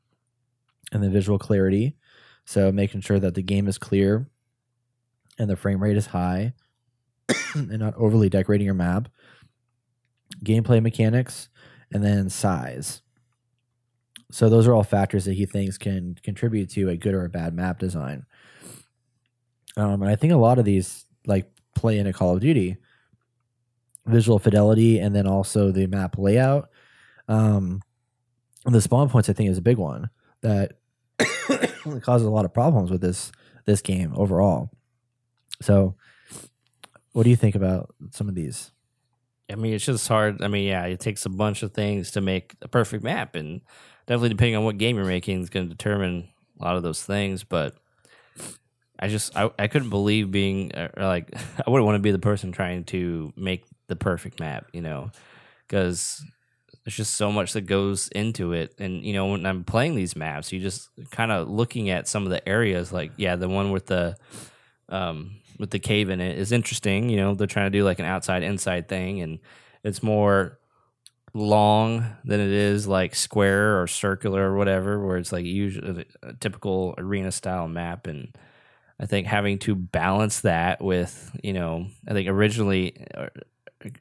And 0.92 1.02
the 1.02 1.10
visual 1.10 1.38
clarity. 1.38 1.96
So 2.44 2.72
making 2.72 3.02
sure 3.02 3.20
that 3.20 3.34
the 3.34 3.42
game 3.42 3.68
is 3.68 3.78
clear 3.78 4.28
and 5.38 5.48
the 5.48 5.56
frame 5.56 5.82
rate 5.82 5.96
is 5.96 6.06
high 6.06 6.52
and 7.54 7.78
not 7.78 7.94
overly 7.96 8.28
decorating 8.28 8.64
your 8.64 8.74
map. 8.74 9.08
Gameplay 10.44 10.82
mechanics 10.82 11.48
and 11.92 12.04
then 12.04 12.28
size. 12.28 13.02
So 14.32 14.48
those 14.48 14.66
are 14.66 14.74
all 14.74 14.84
factors 14.84 15.24
that 15.24 15.34
he 15.34 15.46
thinks 15.46 15.76
can 15.76 16.16
contribute 16.22 16.70
to 16.70 16.88
a 16.88 16.96
good 16.96 17.14
or 17.14 17.24
a 17.24 17.30
bad 17.30 17.54
map 17.54 17.78
design. 17.78 18.24
Um, 19.76 20.02
and 20.02 20.10
I 20.10 20.16
think 20.16 20.32
a 20.32 20.36
lot 20.36 20.58
of 20.58 20.64
these 20.64 21.04
like 21.26 21.50
play 21.74 21.98
into 21.98 22.12
Call 22.12 22.34
of 22.34 22.40
Duty. 22.40 22.76
Visual 24.06 24.38
fidelity 24.38 24.98
and 24.98 25.14
then 25.14 25.26
also 25.26 25.70
the 25.70 25.86
map 25.86 26.16
layout. 26.18 26.70
Um, 27.28 27.80
the 28.64 28.80
spawn 28.80 29.08
points 29.08 29.28
I 29.28 29.32
think 29.32 29.50
is 29.50 29.58
a 29.58 29.62
big 29.62 29.78
one 29.78 30.10
that 30.42 30.79
causes 32.02 32.26
a 32.26 32.30
lot 32.30 32.44
of 32.44 32.52
problems 32.52 32.90
with 32.90 33.00
this 33.00 33.32
this 33.66 33.82
game 33.82 34.12
overall. 34.16 34.70
So, 35.62 35.94
what 37.12 37.24
do 37.24 37.30
you 37.30 37.36
think 37.36 37.54
about 37.54 37.94
some 38.10 38.28
of 38.28 38.34
these? 38.34 38.70
I 39.50 39.56
mean, 39.56 39.74
it's 39.74 39.84
just 39.84 40.06
hard. 40.08 40.42
I 40.42 40.48
mean, 40.48 40.66
yeah, 40.66 40.84
it 40.84 41.00
takes 41.00 41.26
a 41.26 41.30
bunch 41.30 41.62
of 41.62 41.72
things 41.72 42.12
to 42.12 42.20
make 42.20 42.54
a 42.62 42.68
perfect 42.68 43.02
map, 43.02 43.34
and 43.34 43.60
definitely 44.06 44.30
depending 44.30 44.56
on 44.56 44.64
what 44.64 44.78
game 44.78 44.96
you're 44.96 45.04
making 45.04 45.42
is 45.42 45.50
going 45.50 45.68
to 45.68 45.74
determine 45.74 46.28
a 46.60 46.64
lot 46.64 46.76
of 46.76 46.82
those 46.82 47.02
things. 47.02 47.44
But 47.44 47.74
I 48.98 49.08
just, 49.08 49.36
I, 49.36 49.50
I 49.58 49.66
couldn't 49.66 49.90
believe 49.90 50.30
being 50.30 50.72
uh, 50.72 50.90
like, 50.96 51.34
I 51.66 51.70
wouldn't 51.70 51.86
want 51.86 51.96
to 51.96 52.02
be 52.02 52.12
the 52.12 52.18
person 52.18 52.52
trying 52.52 52.84
to 52.84 53.32
make 53.36 53.64
the 53.88 53.96
perfect 53.96 54.40
map, 54.40 54.66
you 54.72 54.82
know, 54.82 55.10
because 55.66 56.24
there's 56.84 56.96
just 56.96 57.14
so 57.14 57.30
much 57.30 57.52
that 57.52 57.62
goes 57.62 58.08
into 58.08 58.52
it. 58.52 58.74
And 58.78 59.04
you 59.04 59.12
know, 59.12 59.26
when 59.26 59.44
I'm 59.44 59.64
playing 59.64 59.94
these 59.94 60.16
maps, 60.16 60.52
you 60.52 60.60
just 60.60 60.88
kind 61.10 61.30
of 61.30 61.48
looking 61.48 61.90
at 61.90 62.08
some 62.08 62.24
of 62.24 62.30
the 62.30 62.46
areas, 62.48 62.92
like 62.92 63.12
yeah, 63.16 63.36
the 63.36 63.48
one 63.48 63.70
with 63.70 63.86
the 63.86 64.16
um, 64.88 65.36
with 65.58 65.70
the 65.70 65.78
cave 65.78 66.08
in 66.08 66.20
it 66.20 66.38
is 66.38 66.52
interesting. 66.52 67.08
You 67.10 67.18
know, 67.18 67.34
they're 67.34 67.46
trying 67.46 67.70
to 67.70 67.78
do 67.78 67.84
like 67.84 67.98
an 67.98 68.06
outside 68.06 68.42
inside 68.42 68.88
thing, 68.88 69.20
and 69.20 69.38
it's 69.84 70.02
more 70.02 70.58
long 71.32 72.04
than 72.24 72.40
it 72.40 72.50
is 72.50 72.88
like 72.88 73.14
square 73.14 73.80
or 73.80 73.86
circular 73.86 74.50
or 74.50 74.56
whatever, 74.56 75.04
where 75.04 75.16
it's 75.18 75.32
like 75.32 75.44
usually 75.44 76.06
a 76.22 76.32
typical 76.34 76.94
arena 76.98 77.30
style 77.30 77.68
map. 77.68 78.06
And 78.06 78.34
I 78.98 79.06
think 79.06 79.26
having 79.26 79.58
to 79.60 79.74
balance 79.74 80.40
that 80.40 80.82
with, 80.82 81.30
you 81.42 81.52
know, 81.52 81.86
I 82.08 82.12
think 82.14 82.28
originally, 82.28 83.06
uh, 83.14 83.28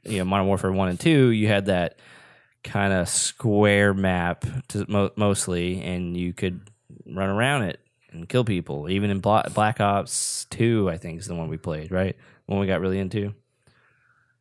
you 0.04 0.18
know, 0.18 0.24
Modern 0.24 0.46
Warfare 0.46 0.72
one 0.72 0.88
and 0.88 0.98
two, 0.98 1.30
you 1.30 1.46
had 1.46 1.66
that 1.66 1.98
kind 2.64 2.92
of 2.92 3.08
square 3.08 3.94
map 3.94 4.44
to 4.68 4.84
mo- 4.88 5.10
mostly, 5.16 5.80
and 5.82 6.16
you 6.16 6.32
could 6.32 6.70
run 7.06 7.28
around 7.30 7.62
it 7.64 7.80
and 8.12 8.28
kill 8.28 8.44
people. 8.44 8.88
Even 8.88 9.10
in 9.10 9.20
Bla- 9.20 9.48
Black 9.54 9.80
Ops 9.80 10.46
Two, 10.50 10.88
I 10.90 10.96
think 10.96 11.20
is 11.20 11.26
the 11.26 11.34
one 11.34 11.48
we 11.48 11.56
played, 11.56 11.90
right? 11.90 12.16
One 12.46 12.58
we 12.60 12.66
got 12.66 12.80
really 12.80 12.98
into. 12.98 13.34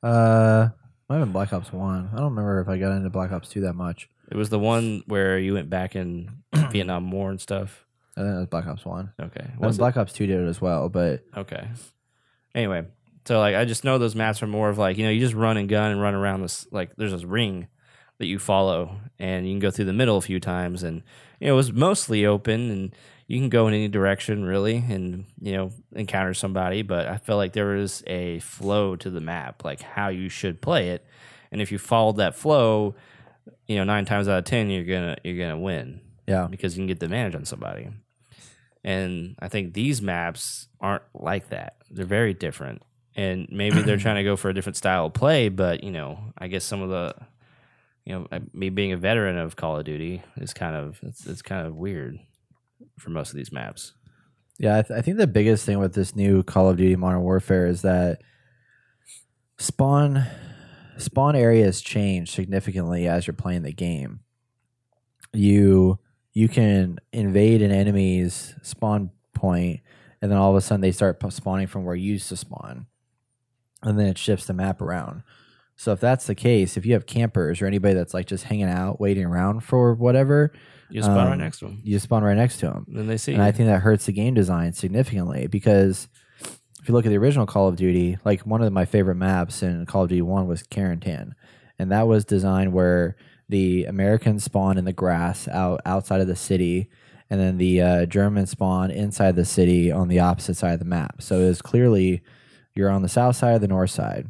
Uh, 0.02 0.70
might 1.08 1.18
have 1.18 1.26
been 1.26 1.34
Black 1.34 1.54
Ops 1.54 1.72
One. 1.74 2.10
I 2.14 2.18
don't 2.18 2.36
remember 2.36 2.62
if 2.62 2.68
I 2.70 2.78
got 2.78 2.92
into 2.92 3.10
Black 3.10 3.32
Ops 3.32 3.50
Two 3.50 3.62
that 3.62 3.74
much. 3.74 4.10
It 4.32 4.38
was 4.38 4.50
the 4.50 4.60
one 4.60 5.04
where 5.08 5.40
you 5.40 5.54
went 5.56 5.70
back 5.70 5.96
in 5.96 6.30
Vietnam 6.54 7.10
War 7.12 7.30
and 7.32 7.42
stuff. 7.42 7.86
I 8.16 8.22
think 8.22 8.36
it 8.36 8.40
was 8.40 8.48
Black 8.48 8.68
Ops 8.68 8.86
One. 8.86 9.14
Okay. 9.20 9.48
Was? 9.58 9.78
Black 9.78 9.98
Ops 9.98 10.14
Two 10.14 10.28
did 10.28 10.40
it 10.42 10.48
as 10.48 10.62
well, 10.62 10.90
but 10.90 11.24
Okay. 11.36 11.68
Anyway, 12.56 12.86
so 13.26 13.40
like 13.40 13.56
I 13.56 13.66
just 13.66 13.84
know 13.84 13.98
those 13.98 14.16
maps 14.16 14.42
are 14.42 14.48
more 14.48 14.70
of 14.70 14.78
like 14.78 14.98
you 14.98 15.06
know 15.06 15.12
you 15.12 15.20
just 15.20 15.36
run 15.36 15.58
and 15.58 15.70
gun 15.70 15.92
and 15.92 16.02
run 16.02 16.16
around 16.16 16.42
this 16.42 16.68
like 16.72 16.96
there's 16.96 17.12
this 17.12 17.24
ring 17.24 17.68
that 18.20 18.28
you 18.28 18.40
follow 18.40 18.96
and 19.18 19.48
you 19.48 19.54
can 19.54 19.60
go 19.60 19.72
through 19.72 19.86
the 19.86 19.94
middle 19.94 20.18
a 20.18 20.22
few 20.22 20.40
times 20.40 20.84
and 20.84 21.02
you 21.40 21.48
know 21.48 21.54
it 21.54 21.56
was 21.56 21.74
mostly 21.74 22.26
open 22.26 22.70
and 22.70 22.96
you 23.28 23.40
can 23.40 23.50
go 23.50 23.68
in 23.68 23.74
any 23.74 23.88
direction 23.88 24.46
really 24.46 24.78
and 24.78 25.26
you 25.42 25.54
know 25.54 25.72
encounter 25.94 26.34
somebody 26.34 26.82
but 26.82 27.08
I 27.08 27.18
felt 27.18 27.38
like 27.38 27.54
there 27.54 27.68
was 27.68 28.04
a 28.08 28.40
flow 28.40 28.96
to 28.98 29.10
the 29.10 29.22
map 29.22 29.64
like 29.66 29.82
how 29.82 30.10
you 30.10 30.30
should 30.30 30.62
play 30.62 30.90
it 30.90 31.06
and 31.52 31.62
if 31.62 31.72
you 31.72 31.78
followed 31.78 32.18
that 32.18 32.36
flow 32.36 32.96
you 33.68 33.78
know 33.78 33.84
nine 33.84 34.06
times 34.06 34.28
out 34.28 34.40
of 34.40 34.46
ten 34.46 34.70
you're 34.70 34.84
gonna 34.84 35.18
you're 35.24 35.38
gonna 35.38 35.60
win 35.60 36.02
yeah, 36.30 36.48
because 36.50 36.78
you 36.78 36.82
can 36.82 36.88
get 36.88 37.00
the 37.00 37.08
advantage 37.08 37.34
on 37.34 37.46
somebody. 37.46 37.90
And 38.84 39.36
I 39.40 39.48
think 39.48 39.74
these 39.74 40.00
maps 40.00 40.68
aren't 40.80 41.04
like 41.16 41.50
that. 41.50 41.78
They're 41.90 42.06
very 42.06 42.36
different. 42.36 42.84
And 43.16 43.48
maybe 43.52 43.82
they're 43.82 43.98
trying 44.06 44.18
to 44.18 44.24
go 44.24 44.36
for 44.36 44.50
a 44.50 44.54
different 44.54 44.78
style 44.78 45.08
of 45.08 45.14
play, 45.14 45.50
but 45.50 45.84
you 45.84 45.90
know, 45.90 46.20
I 46.38 46.48
guess 46.48 46.64
some 46.64 46.84
of 46.84 46.90
the 46.90 47.16
you 48.06 48.14
know, 48.14 48.28
I- 48.32 48.42
me 48.54 48.70
being 48.70 48.92
a 48.92 48.98
veteran 48.98 49.38
of 49.38 49.56
Call 49.56 49.78
of 49.78 49.86
Duty 49.86 50.22
is 50.38 50.54
kind 50.54 50.76
of 50.76 51.00
it's, 51.04 51.26
it's 51.28 51.42
kind 51.42 51.66
of 51.68 51.76
weird 51.76 52.18
for 52.98 53.10
most 53.12 53.30
of 53.32 53.36
these 53.36 53.52
maps. 53.52 53.94
yeah. 54.58 54.78
I, 54.78 54.82
th- 54.82 54.98
I 54.98 55.02
think 55.02 55.18
the 55.18 55.28
biggest 55.28 55.66
thing 55.66 55.80
with 55.80 55.94
this 55.94 56.16
new 56.16 56.44
Call 56.44 56.70
of 56.70 56.78
Duty 56.78 56.96
Modern 56.96 57.22
Warfare 57.22 57.66
is 57.68 57.82
that 57.84 58.22
spawn 59.58 60.26
spawn 60.98 61.36
areas 61.36 61.82
change 61.82 62.32
significantly 62.32 63.08
as 63.08 63.26
you're 63.28 63.34
playing 63.34 63.64
the 63.64 63.72
game. 63.74 64.22
You 65.34 66.00
you 66.34 66.48
can 66.48 67.00
invade 67.12 67.62
an 67.62 67.72
enemy's 67.72 68.56
spawn 68.62 69.12
point, 69.34 69.82
and 70.22 70.32
then 70.32 70.38
all 70.38 70.52
of 70.52 70.56
a 70.58 70.62
sudden 70.62 70.82
they 70.82 70.92
start 70.92 71.22
spawning 71.34 71.68
from 71.68 71.84
where 71.86 71.96
you 71.96 72.14
used 72.14 72.30
to 72.30 72.38
spawn, 72.38 72.88
and 73.84 74.00
then 74.00 74.08
it 74.08 74.18
shifts 74.18 74.46
the 74.46 74.54
map 74.54 74.82
around. 74.82 75.24
So 75.80 75.94
if 75.94 76.02
that's 76.02 76.28
the 76.28 76.36
case, 76.36 76.76
if 76.76 76.86
you 76.86 76.92
have 76.92 77.06
campers 77.06 77.62
or 77.62 77.66
anybody 77.66 77.94
that's 77.94 78.14
like 78.14 78.26
just 78.28 78.44
hanging 78.44 78.68
out, 78.68 79.00
waiting 79.00 79.24
around 79.24 79.62
for 79.62 79.94
whatever, 79.94 80.52
You 80.90 81.02
spawn 81.02 81.16
right 81.28 81.32
Um, 81.34 81.40
next 81.40 81.60
to 81.60 81.66
them. 81.68 81.80
you 81.86 81.98
spawn 82.00 82.22
right 82.22 82.36
next 82.36 82.58
to 82.60 82.66
them. 82.66 82.86
Then 82.90 83.08
they 83.08 83.16
see 83.16 83.34
you. 83.36 83.42
I 83.42 83.54
think 83.54 83.68
that 83.70 83.80
hurts 83.82 84.06
the 84.06 84.12
game 84.12 84.34
design 84.34 84.74
significantly 84.74 85.48
because 85.48 86.10
if 86.42 86.88
you 86.90 86.94
look 86.94 87.06
at 87.06 87.10
the 87.10 87.18
original 87.18 87.46
Call 87.46 87.70
of 87.70 87.78
Duty, 87.78 88.18
like 88.26 88.42
one 88.42 88.62
of 88.62 88.74
my 88.74 88.84
favorite 88.84 89.16
maps 89.16 89.64
in 89.64 89.86
Call 89.86 90.04
of 90.04 90.10
Duty 90.10 90.22
1 90.22 90.48
was 90.48 90.64
Carentan. 90.64 91.32
And 91.80 91.92
that 91.94 92.08
was 92.10 92.26
designed 92.26 92.74
where 92.74 93.16
the 93.48 93.86
Americans 93.86 94.44
spawn 94.44 94.78
in 94.78 94.84
the 94.84 94.92
grass 94.92 95.48
out 95.48 95.80
outside 95.86 96.20
of 96.20 96.28
the 96.28 96.36
city, 96.36 96.90
and 97.30 97.40
then 97.40 97.58
the 97.58 97.82
uh, 97.82 98.06
Germans 98.06 98.50
spawn 98.52 98.92
inside 98.92 99.38
the 99.38 99.46
city 99.46 99.92
on 99.94 100.10
the 100.10 100.20
opposite 100.20 100.58
side 100.58 100.74
of 100.74 100.80
the 100.80 100.86
map. 100.86 101.22
So 101.22 101.40
it 101.40 101.46
was 101.48 101.62
clearly 101.62 102.22
you're 102.76 102.90
on 102.90 103.02
the 103.02 103.08
south 103.10 103.38
side 103.38 103.56
or 103.56 103.60
the 103.60 103.68
north 103.70 103.92
side. 103.92 104.28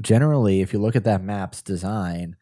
Generally, 0.00 0.60
if 0.60 0.72
you 0.72 0.78
look 0.78 0.96
at 0.96 1.04
that 1.04 1.22
map's 1.22 1.62
design, 1.62 2.36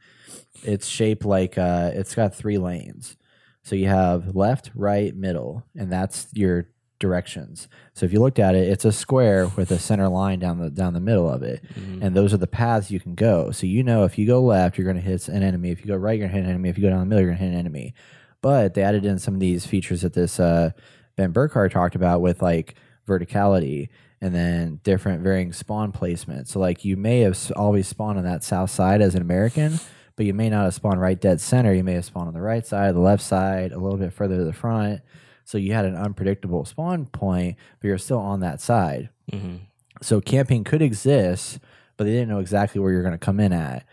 it's 0.63 0.87
shaped 0.87 1.25
like 1.25 1.57
uh, 1.59 1.91
it's 1.95 2.15
got 2.15 2.35
three 2.35 2.59
lanes. 2.59 3.17
So 3.63 3.77
you 3.77 3.89
have 3.89 4.35
left, 4.35 4.71
right, 4.75 5.15
middle, 5.15 5.65
and 5.77 5.91
that's 5.91 6.27
your 6.33 6.69
directions. 7.01 7.69
So 7.93 8.07
if 8.07 8.13
you 8.13 8.21
looked 8.21 8.39
at 8.39 8.55
it, 8.55 8.69
it's 8.69 8.85
a 8.85 8.93
square 8.93 9.49
with 9.57 9.71
a 9.71 9.79
center 9.79 10.09
line 10.09 10.39
down 10.39 10.59
the 10.59 10.71
down 10.71 10.95
the 10.95 11.01
middle 11.01 11.29
of 11.29 11.43
it, 11.43 11.63
Mhm. 11.75 12.03
and 12.03 12.17
those 12.17 12.33
are 12.35 12.39
the 12.39 12.47
paths 12.47 12.91
you 12.91 13.01
can 13.01 13.15
go. 13.15 13.51
So 13.51 13.67
you 13.67 13.83
know 13.83 14.05
if 14.05 14.19
you 14.19 14.27
go 14.27 14.43
left, 14.43 14.77
you're 14.79 14.85
going 14.85 14.97
to 14.97 15.03
hit 15.03 15.29
an 15.29 15.43
enemy. 15.43 15.71
If 15.71 15.81
you 15.81 15.87
go 15.87 15.97
right, 15.97 16.19
you're 16.19 16.29
going 16.29 16.33
to 16.33 16.37
hit 16.39 16.45
an 16.45 16.51
enemy. 16.51 16.69
If 16.69 16.79
you 16.79 16.83
go 16.83 16.91
down 16.91 17.01
the 17.01 17.07
middle, 17.07 17.23
you're 17.23 17.31
going 17.31 17.39
to 17.39 17.45
hit 17.45 17.53
an 17.53 17.59
enemy. 17.59 17.95
But 18.43 18.75
they 18.75 18.83
added 18.83 19.05
in 19.05 19.19
some 19.19 19.35
of 19.35 19.41
these 19.41 19.65
features 19.67 20.03
that 20.03 20.13
this 20.13 20.39
uh, 20.39 20.71
Ben 21.17 21.33
Burkhart 21.33 21.71
talked 21.73 21.95
about 21.95 22.21
with 22.21 22.43
like 22.43 22.75
verticality 23.09 23.89
and 24.25 24.35
then 24.35 24.81
different 24.85 25.21
varying 25.21 25.53
spawn 25.53 25.93
placement. 25.93 26.49
So 26.49 26.59
like 26.59 26.83
you 26.83 26.97
may 26.97 27.21
have 27.21 27.53
always 27.55 27.87
spawned 27.87 28.17
on 28.17 28.25
that 28.25 28.43
south 28.43 28.71
side 28.71 29.03
as 29.03 29.15
an 29.15 29.21
American, 29.21 29.79
but 30.17 30.25
you 30.25 30.33
may 30.33 30.49
not 30.49 30.65
have 30.65 30.73
spawned 30.73 30.99
right 30.99 31.21
dead 31.21 31.43
center. 31.43 31.75
You 31.75 31.85
may 31.85 31.93
have 31.93 32.07
spawned 32.07 32.29
on 32.29 32.33
the 32.35 32.41
right 32.41 32.67
side, 32.67 32.95
the 32.95 33.01
left 33.01 33.23
side, 33.23 33.73
a 33.73 33.79
little 33.79 33.99
bit 33.99 34.15
further 34.15 34.39
to 34.39 34.45
the 34.45 34.55
front. 34.55 35.03
So 35.45 35.59
you 35.59 35.75
had 35.75 35.85
an 35.85 35.95
unpredictable 35.95 36.65
spawn 36.65 37.05
point, 37.05 37.59
but 37.79 37.89
you're 37.89 37.99
still 37.99 38.19
on 38.19 38.41
that 38.41 38.63
side. 38.63 39.11
Mhm. 39.31 39.59
So 40.01 40.23
camping 40.23 40.65
could 40.65 40.81
exist, 40.81 41.59
but 41.99 42.05
they 42.05 42.13
didn't 42.13 42.31
know 42.31 42.39
exactly 42.39 42.81
where 42.81 42.93
you're 42.93 43.03
going 43.03 43.13
to 43.13 43.19
come 43.19 43.41
in 43.41 43.53
at. 43.53 43.85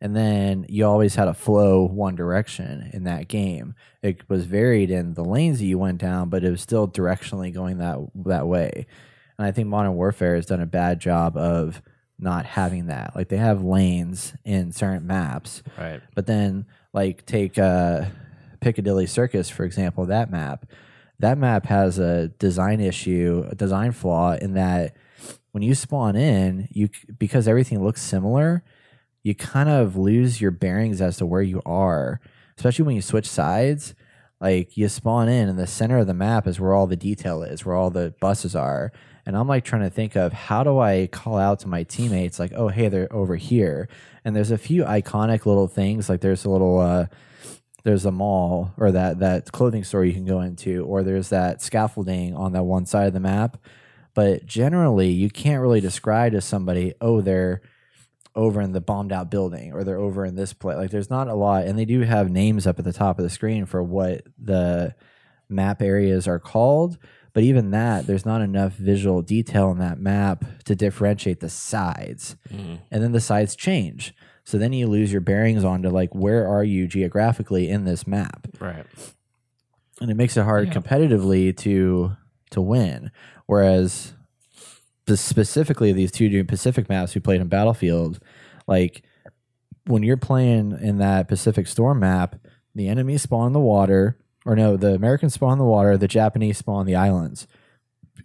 And 0.00 0.16
then 0.16 0.66
you 0.68 0.84
always 0.84 1.14
had 1.14 1.28
a 1.28 1.32
flow 1.32 1.86
one 1.86 2.16
direction 2.16 2.90
in 2.92 3.04
that 3.04 3.28
game. 3.28 3.76
It 4.02 4.28
was 4.28 4.46
varied 4.46 4.90
in 4.90 5.14
the 5.14 5.24
lanes 5.24 5.60
that 5.60 5.66
you 5.66 5.78
went 5.78 5.98
down, 5.98 6.28
but 6.28 6.42
it 6.42 6.50
was 6.50 6.60
still 6.60 6.88
directionally 6.88 7.54
going 7.54 7.78
that 7.78 7.98
that 8.26 8.48
way. 8.48 8.86
And 9.38 9.46
I 9.46 9.52
think 9.52 9.68
Modern 9.68 9.94
Warfare 9.94 10.34
has 10.34 10.46
done 10.46 10.60
a 10.60 10.66
bad 10.66 11.00
job 11.00 11.36
of 11.36 11.82
not 12.18 12.46
having 12.46 12.86
that. 12.86 13.14
Like 13.14 13.28
they 13.28 13.36
have 13.36 13.62
lanes 13.62 14.32
in 14.44 14.72
certain 14.72 15.06
maps, 15.06 15.62
Right. 15.78 16.00
but 16.14 16.26
then, 16.26 16.66
like, 16.94 17.26
take 17.26 17.58
uh, 17.58 18.06
Piccadilly 18.60 19.06
Circus, 19.06 19.50
for 19.50 19.64
example, 19.64 20.06
that 20.06 20.30
map. 20.30 20.64
That 21.18 21.36
map 21.38 21.66
has 21.66 21.98
a 21.98 22.28
design 22.28 22.80
issue, 22.80 23.46
a 23.50 23.54
design 23.54 23.92
flaw 23.92 24.34
in 24.34 24.54
that 24.54 24.96
when 25.52 25.62
you 25.62 25.74
spawn 25.74 26.16
in, 26.16 26.68
you 26.70 26.88
because 27.18 27.48
everything 27.48 27.82
looks 27.82 28.02
similar, 28.02 28.62
you 29.22 29.34
kind 29.34 29.68
of 29.68 29.96
lose 29.96 30.40
your 30.40 30.50
bearings 30.50 31.00
as 31.00 31.16
to 31.18 31.26
where 31.26 31.40
you 31.42 31.62
are, 31.64 32.20
especially 32.58 32.84
when 32.84 32.94
you 32.96 33.02
switch 33.02 33.28
sides. 33.28 33.94
Like 34.38 34.76
you 34.76 34.86
spawn 34.90 35.30
in, 35.30 35.48
and 35.48 35.58
the 35.58 35.66
center 35.66 35.96
of 35.96 36.06
the 36.06 36.12
map 36.14 36.46
is 36.46 36.60
where 36.60 36.74
all 36.74 36.86
the 36.86 36.96
detail 36.96 37.42
is, 37.42 37.64
where 37.64 37.74
all 37.74 37.88
the 37.90 38.14
buses 38.20 38.54
are. 38.54 38.92
And 39.26 39.36
I'm 39.36 39.48
like 39.48 39.64
trying 39.64 39.82
to 39.82 39.90
think 39.90 40.16
of 40.16 40.32
how 40.32 40.62
do 40.62 40.78
I 40.78 41.08
call 41.08 41.36
out 41.36 41.58
to 41.60 41.68
my 41.68 41.82
teammates, 41.82 42.38
like, 42.38 42.52
oh, 42.54 42.68
hey, 42.68 42.88
they're 42.88 43.12
over 43.12 43.34
here. 43.36 43.88
And 44.24 44.34
there's 44.36 44.52
a 44.52 44.58
few 44.58 44.84
iconic 44.84 45.46
little 45.46 45.66
things, 45.66 46.08
like 46.08 46.20
there's 46.20 46.44
a 46.44 46.50
little, 46.50 46.78
uh, 46.78 47.06
there's 47.82 48.04
a 48.04 48.10
mall 48.10 48.72
or 48.76 48.90
that 48.92 49.20
that 49.20 49.52
clothing 49.52 49.84
store 49.84 50.04
you 50.04 50.12
can 50.12 50.24
go 50.24 50.40
into, 50.40 50.84
or 50.84 51.02
there's 51.02 51.28
that 51.28 51.62
scaffolding 51.62 52.34
on 52.34 52.52
that 52.52 52.64
one 52.64 52.86
side 52.86 53.06
of 53.06 53.12
the 53.12 53.20
map. 53.20 53.58
But 54.14 54.46
generally, 54.46 55.10
you 55.10 55.28
can't 55.28 55.60
really 55.60 55.80
describe 55.80 56.32
to 56.32 56.40
somebody, 56.40 56.94
oh, 57.00 57.20
they're 57.20 57.62
over 58.34 58.60
in 58.60 58.72
the 58.72 58.80
bombed 58.80 59.12
out 59.12 59.30
building 59.30 59.72
or 59.72 59.84
they're 59.84 59.98
over 59.98 60.24
in 60.24 60.36
this 60.36 60.52
place. 60.52 60.76
Like 60.76 60.90
there's 60.90 61.10
not 61.10 61.28
a 61.28 61.34
lot, 61.34 61.64
and 61.64 61.78
they 61.78 61.84
do 61.84 62.00
have 62.00 62.30
names 62.30 62.66
up 62.66 62.78
at 62.78 62.84
the 62.84 62.92
top 62.92 63.18
of 63.18 63.22
the 63.22 63.30
screen 63.30 63.66
for 63.66 63.82
what 63.82 64.22
the 64.38 64.94
map 65.48 65.80
areas 65.82 66.26
are 66.26 66.38
called. 66.38 66.98
But 67.36 67.42
even 67.44 67.70
that, 67.72 68.06
there's 68.06 68.24
not 68.24 68.40
enough 68.40 68.72
visual 68.72 69.20
detail 69.20 69.70
in 69.70 69.76
that 69.76 70.00
map 70.00 70.42
to 70.64 70.74
differentiate 70.74 71.40
the 71.40 71.50
sides. 71.50 72.34
Mhm. 72.50 72.78
And 72.90 73.02
then 73.02 73.12
the 73.12 73.20
sides 73.20 73.54
change. 73.54 74.14
So 74.44 74.56
then 74.56 74.72
you 74.72 74.86
lose 74.86 75.12
your 75.12 75.20
bearings 75.20 75.62
onto 75.62 75.90
like 75.90 76.14
where 76.14 76.48
are 76.48 76.64
you 76.64 76.86
geographically 76.86 77.68
in 77.68 77.84
this 77.84 78.06
map 78.06 78.46
Right. 78.58 78.86
and 80.00 80.10
it 80.10 80.14
makes 80.16 80.38
it 80.38 80.44
hard 80.44 80.68
Yeah. 80.68 80.72
competitively 80.80 81.54
to 81.58 82.12
to 82.52 82.62
win. 82.62 83.10
Whereas 83.44 84.14
the- 85.04 85.18
specifically 85.18 85.92
these 85.92 86.12
two 86.12 86.30
new 86.30 86.42
Pacific 86.42 86.88
maps 86.88 87.14
we 87.14 87.20
played 87.20 87.42
in 87.42 87.48
Battlefield, 87.48 88.18
like 88.66 89.02
when 89.86 90.02
you're 90.02 90.16
playing 90.16 90.72
in 90.80 90.96
that 90.98 91.28
Pacific 91.28 91.66
Storm 91.66 91.98
map, 92.00 92.36
the 92.74 92.88
enemies 92.88 93.20
spawn 93.20 93.48
in 93.48 93.52
the 93.52 93.60
water, 93.60 94.16
or 94.46 94.56
no, 94.56 94.76
the 94.78 94.94
Americans 94.94 95.34
spawn 95.34 95.52
in 95.52 95.58
the 95.58 95.64
water, 95.64 95.98
the 95.98 96.08
Japanese 96.08 96.56
spawn 96.58 96.80
in 96.80 96.86
the 96.86 96.94
islands. 96.96 97.46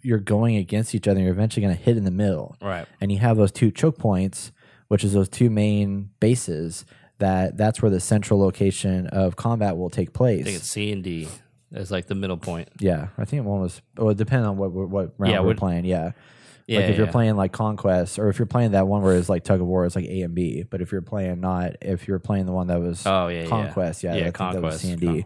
You're 0.00 0.18
going 0.18 0.56
against 0.56 0.94
each 0.94 1.06
other. 1.06 1.20
You're 1.20 1.32
eventually 1.32 1.62
going 1.64 1.76
to 1.76 1.82
hit 1.82 1.96
in 1.98 2.04
the 2.04 2.10
middle 2.10 2.56
Right. 2.62 2.86
and 3.00 3.12
you 3.12 3.18
have 3.18 3.36
those 3.36 3.52
two 3.52 3.70
choke 3.70 3.98
points, 3.98 4.50
which 4.88 5.04
is 5.04 5.12
those 5.12 5.28
two 5.28 5.50
main 5.50 6.10
bases. 6.20 6.86
That 7.18 7.56
that's 7.56 7.80
where 7.82 7.90
the 7.90 8.00
central 8.00 8.40
location 8.40 9.06
of 9.08 9.36
combat 9.36 9.76
will 9.76 9.90
take 9.90 10.12
place. 10.12 10.40
I 10.40 10.44
think 10.44 10.56
it's. 10.56 10.66
C 10.66 10.90
and 10.90 11.04
D 11.04 11.28
as 11.72 11.90
like 11.92 12.06
the 12.06 12.14
middle 12.16 12.36
point. 12.38 12.68
Yeah, 12.80 13.08
I 13.16 13.24
think 13.26 13.44
one 13.44 13.60
was. 13.60 13.80
Well, 13.96 14.10
it 14.10 14.16
depends 14.16 14.46
on 14.46 14.56
what 14.56 14.72
what 14.72 15.12
round 15.18 15.32
Yeah, 15.32 15.40
we're 15.40 15.54
playing. 15.54 15.84
Yeah, 15.84 16.12
Yeah. 16.66 16.80
like 16.80 16.88
if 16.90 16.96
you're 16.96 17.06
yeah. 17.06 17.12
playing 17.12 17.36
like 17.36 17.52
conquest, 17.52 18.18
or 18.18 18.28
if 18.28 18.40
you're 18.40 18.46
playing 18.46 18.72
that 18.72 18.88
one 18.88 19.02
where 19.02 19.14
it's 19.14 19.28
like 19.28 19.44
tug 19.44 19.60
of 19.60 19.66
war, 19.68 19.86
it's 19.86 19.94
like 19.94 20.06
A 20.06 20.22
and 20.22 20.34
B. 20.34 20.64
But 20.68 20.80
if 20.80 20.90
you're 20.90 21.00
playing 21.02 21.40
not, 21.40 21.76
if 21.80 22.08
you're 22.08 22.18
playing 22.18 22.46
the 22.46 22.52
one 22.52 22.66
that 22.68 22.80
was 22.80 23.06
Oh 23.06 23.28
yeah. 23.28 23.46
conquest, 23.46 24.02
yeah, 24.02 24.14
Yeah. 24.14 24.20
I 24.20 24.22
think 24.24 24.36
that 24.38 24.62
was 24.62 24.80
conquest. 24.80 24.80
C 24.80 24.90
and 24.90 25.00
D. 25.00 25.24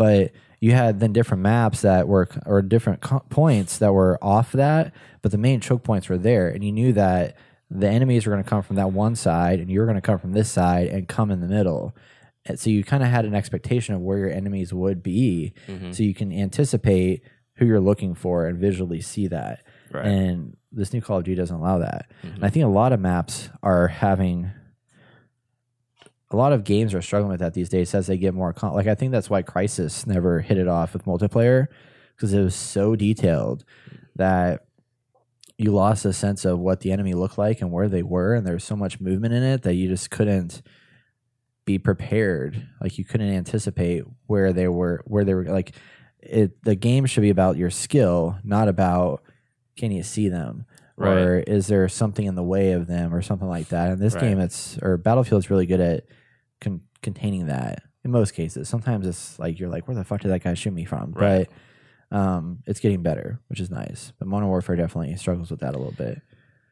But 0.00 0.32
you 0.60 0.72
had 0.72 0.98
then 0.98 1.12
different 1.12 1.42
maps 1.42 1.82
that 1.82 2.08
were 2.08 2.26
or 2.46 2.62
different 2.62 3.02
co- 3.02 3.22
points 3.28 3.76
that 3.78 3.92
were 3.92 4.18
off 4.22 4.52
that, 4.52 4.94
but 5.20 5.30
the 5.30 5.36
main 5.36 5.60
choke 5.60 5.82
points 5.84 6.08
were 6.08 6.16
there, 6.16 6.48
and 6.48 6.64
you 6.64 6.72
knew 6.72 6.94
that 6.94 7.36
the 7.70 7.86
enemies 7.86 8.24
were 8.26 8.32
going 8.32 8.42
to 8.42 8.48
come 8.48 8.62
from 8.62 8.76
that 8.76 8.92
one 8.92 9.14
side, 9.14 9.60
and 9.60 9.70
you 9.70 9.78
were 9.78 9.84
going 9.84 9.96
to 9.96 10.00
come 10.00 10.18
from 10.18 10.32
this 10.32 10.50
side 10.50 10.86
and 10.88 11.06
come 11.06 11.30
in 11.30 11.40
the 11.40 11.46
middle. 11.46 11.94
And 12.46 12.58
so 12.58 12.70
you 12.70 12.82
kind 12.82 13.02
of 13.02 13.10
had 13.10 13.26
an 13.26 13.34
expectation 13.34 13.94
of 13.94 14.00
where 14.00 14.16
your 14.16 14.30
enemies 14.30 14.72
would 14.72 15.02
be, 15.02 15.52
Mhm. 15.68 15.94
so 15.94 16.02
you 16.02 16.14
can 16.14 16.32
anticipate 16.32 17.22
who 17.56 17.66
you're 17.66 17.78
looking 17.78 18.14
for 18.14 18.46
and 18.46 18.58
visually 18.58 19.02
see 19.02 19.28
that. 19.28 19.60
Right. 19.92 20.06
And 20.06 20.56
this 20.72 20.94
new 20.94 21.02
Call 21.02 21.18
of 21.18 21.24
Duty 21.24 21.36
doesn't 21.36 21.54
allow 21.56 21.78
that. 21.78 22.06
Mhm. 22.24 22.36
And 22.36 22.44
I 22.44 22.48
think 22.48 22.64
a 22.64 22.68
lot 22.68 22.94
of 22.94 23.00
maps 23.00 23.50
are 23.62 23.88
having 23.88 24.50
a 26.30 26.36
lot 26.36 26.52
of 26.52 26.64
games 26.64 26.94
are 26.94 27.02
struggling 27.02 27.30
with 27.30 27.40
that 27.40 27.54
these 27.54 27.68
days 27.68 27.94
as 27.94 28.06
they 28.06 28.16
get 28.16 28.34
more 28.34 28.52
con- 28.52 28.74
like 28.74 28.86
I 28.86 28.94
think 28.94 29.12
that's 29.12 29.28
why 29.30 29.42
Crysis 29.42 30.06
never 30.06 30.40
hit 30.40 30.58
it 30.58 30.68
off 30.68 30.92
with 30.92 31.04
multiplayer 31.04 31.66
because 32.14 32.32
it 32.32 32.40
was 32.40 32.54
so 32.54 32.94
detailed 32.94 33.64
that 34.16 34.64
you 35.58 35.72
lost 35.72 36.04
a 36.04 36.12
sense 36.12 36.44
of 36.44 36.58
what 36.58 36.80
the 36.80 36.92
enemy 36.92 37.14
looked 37.14 37.36
like 37.36 37.60
and 37.60 37.70
where 37.72 37.88
they 37.88 38.02
were 38.02 38.34
and 38.34 38.46
there's 38.46 38.64
so 38.64 38.76
much 38.76 39.00
movement 39.00 39.34
in 39.34 39.42
it 39.42 39.62
that 39.62 39.74
you 39.74 39.88
just 39.88 40.10
couldn't 40.10 40.62
be 41.66 41.78
prepared. 41.78 42.66
Like 42.80 42.96
you 42.96 43.04
couldn't 43.04 43.28
anticipate 43.34 44.04
where 44.26 44.52
they 44.52 44.68
were 44.68 45.02
where 45.06 45.24
they 45.24 45.34
were 45.34 45.44
like 45.44 45.74
it 46.20 46.62
the 46.62 46.74
game 46.76 47.06
should 47.06 47.22
be 47.22 47.30
about 47.30 47.56
your 47.56 47.70
skill 47.70 48.38
not 48.44 48.68
about 48.68 49.22
can 49.76 49.90
you 49.90 50.02
see 50.02 50.28
them 50.28 50.64
or 50.96 51.38
is 51.38 51.66
there 51.66 51.88
something 51.88 52.26
in 52.26 52.34
the 52.34 52.42
way 52.42 52.72
of 52.72 52.86
them 52.86 53.14
or 53.14 53.22
something 53.22 53.48
like 53.48 53.68
that. 53.68 53.90
In 53.90 53.98
this 53.98 54.14
Right. 54.14 54.20
game 54.24 54.38
it's 54.38 54.78
or 54.82 54.96
battlefield's 54.98 55.48
really 55.50 55.64
good 55.66 55.80
at 55.80 56.04
con- 56.60 56.82
containing 57.02 57.46
that 57.46 57.82
in 58.04 58.10
most 58.10 58.32
cases 58.34 58.68
sometimes 58.68 59.06
it's 59.06 59.38
like 59.38 59.58
you're 59.58 59.68
like 59.68 59.86
where 59.88 59.94
the 59.94 60.04
fuck 60.04 60.20
did 60.20 60.30
that 60.30 60.42
guy 60.42 60.54
shoot 60.54 60.72
me 60.72 60.84
from 60.84 61.12
Right. 61.12 61.48
but 62.10 62.16
um 62.16 62.58
it's 62.66 62.80
getting 62.80 63.02
better 63.02 63.40
which 63.48 63.60
is 63.60 63.70
nice 63.70 64.12
but 64.18 64.26
modern 64.28 64.48
warfare 64.48 64.76
definitely 64.76 65.14
struggles 65.16 65.50
with 65.50 65.60
that 65.60 65.74
a 65.74 65.78
little 65.78 65.92
bit 65.92 66.20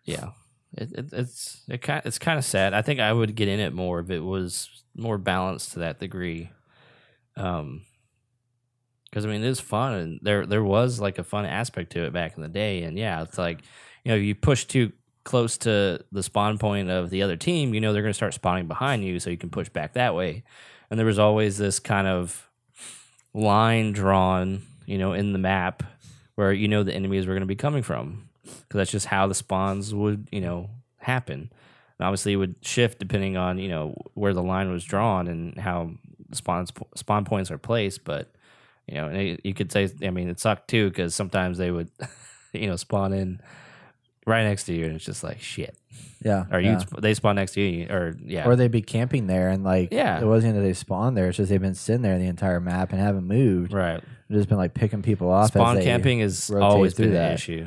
Yeah, 0.04 0.30
it, 0.74 0.92
it, 0.92 1.12
it's 1.12 1.62
it 1.68 1.80
kind 1.82 2.02
it's 2.04 2.18
kind 2.18 2.38
of 2.38 2.44
sad. 2.44 2.74
I 2.74 2.82
think 2.82 2.98
I 3.00 3.12
would 3.12 3.34
get 3.34 3.48
in 3.48 3.60
it 3.60 3.72
more 3.72 4.00
if 4.00 4.10
it 4.10 4.20
was 4.20 4.68
more 4.94 5.16
balanced 5.18 5.72
to 5.72 5.78
that 5.80 5.98
degree. 6.00 6.50
Um, 7.36 7.82
because 9.04 9.24
I 9.24 9.28
mean, 9.28 9.42
it 9.42 9.48
is 9.48 9.60
fun, 9.60 9.92
and 9.94 10.20
there 10.22 10.44
there 10.46 10.62
was 10.64 11.00
like 11.00 11.18
a 11.18 11.24
fun 11.24 11.46
aspect 11.46 11.92
to 11.92 12.04
it 12.04 12.12
back 12.12 12.36
in 12.36 12.42
the 12.42 12.48
day. 12.48 12.82
And 12.82 12.98
yeah, 12.98 13.22
it's 13.22 13.38
like 13.38 13.60
you 14.04 14.10
know, 14.12 14.16
you 14.16 14.34
push 14.34 14.64
too 14.66 14.92
close 15.28 15.58
to 15.58 16.02
the 16.10 16.22
spawn 16.22 16.56
point 16.56 16.88
of 16.88 17.10
the 17.10 17.22
other 17.22 17.36
team, 17.36 17.74
you 17.74 17.82
know 17.82 17.92
they're 17.92 18.00
going 18.00 18.10
to 18.10 18.16
start 18.16 18.32
spawning 18.32 18.66
behind 18.66 19.04
you, 19.04 19.20
so 19.20 19.28
you 19.28 19.36
can 19.36 19.50
push 19.50 19.68
back 19.68 19.92
that 19.92 20.14
way. 20.14 20.42
And 20.90 20.98
there 20.98 21.04
was 21.04 21.18
always 21.18 21.58
this 21.58 21.78
kind 21.78 22.06
of 22.06 22.48
line 23.34 23.92
drawn, 23.92 24.62
you 24.86 24.96
know, 24.96 25.12
in 25.12 25.34
the 25.34 25.38
map 25.38 25.82
where 26.36 26.50
you 26.50 26.66
know 26.66 26.82
the 26.82 26.94
enemies 26.94 27.26
were 27.26 27.34
going 27.34 27.42
to 27.42 27.46
be 27.46 27.54
coming 27.54 27.82
from 27.82 28.30
because 28.42 28.78
that's 28.78 28.90
just 28.90 29.04
how 29.04 29.26
the 29.26 29.34
spawns 29.34 29.92
would 29.92 30.28
you 30.32 30.40
know 30.40 30.70
happen 30.98 31.50
and 31.98 32.06
obviously 32.06 32.32
it 32.32 32.36
would 32.36 32.54
shift 32.62 32.98
depending 32.98 33.36
on 33.36 33.58
you 33.58 33.68
know 33.68 33.94
where 34.14 34.32
the 34.32 34.42
line 34.42 34.70
was 34.70 34.84
drawn 34.84 35.26
and 35.26 35.58
how 35.58 35.90
spawns 36.32 36.72
spawn 36.94 37.24
points 37.24 37.50
are 37.50 37.58
placed 37.58 38.04
but 38.04 38.32
you 38.86 38.94
know 38.94 39.36
you 39.42 39.52
could 39.52 39.72
say 39.72 39.90
i 40.02 40.10
mean 40.10 40.28
it 40.28 40.38
sucked 40.38 40.68
too 40.68 40.88
because 40.88 41.12
sometimes 41.12 41.58
they 41.58 41.72
would 41.72 41.90
you 42.52 42.68
know 42.68 42.76
spawn 42.76 43.12
in 43.12 43.40
right 44.28 44.44
next 44.44 44.64
to 44.64 44.72
you 44.74 44.84
and 44.86 44.94
it's 44.96 45.04
just 45.04 45.24
like 45.24 45.40
shit 45.40 45.76
yeah 46.24 46.44
or 46.52 46.60
yeah. 46.60 46.78
you 46.80 47.00
they 47.00 47.14
spawn 47.14 47.36
next 47.36 47.52
to 47.52 47.60
you 47.60 47.86
or 47.88 48.16
yeah 48.24 48.46
or 48.46 48.54
they'd 48.56 48.70
be 48.70 48.82
camping 48.82 49.26
there 49.26 49.48
and 49.50 49.64
like 49.64 49.88
Yeah. 49.92 50.20
it 50.20 50.24
wasn't 50.26 50.54
that 50.54 50.60
they 50.60 50.72
spawned 50.74 51.16
there 51.16 51.28
it's 51.28 51.36
just 51.36 51.48
they've 51.50 51.60
been 51.60 51.74
sitting 51.74 52.02
there 52.02 52.18
the 52.18 52.26
entire 52.26 52.60
map 52.60 52.92
and 52.92 53.00
haven't 53.00 53.26
moved 53.26 53.72
right 53.72 54.02
They've 54.28 54.38
just 54.38 54.48
been 54.48 54.58
like 54.58 54.74
picking 54.74 55.00
people 55.02 55.30
off 55.30 55.44
as 55.44 55.48
spawn 55.52 55.76
they 55.76 55.84
camping 55.84 56.20
has 56.20 56.50
rotate 56.50 56.62
always 56.70 56.94
through 56.94 57.06
been 57.06 57.14
an 57.16 57.22
that. 57.22 57.34
issue 57.34 57.66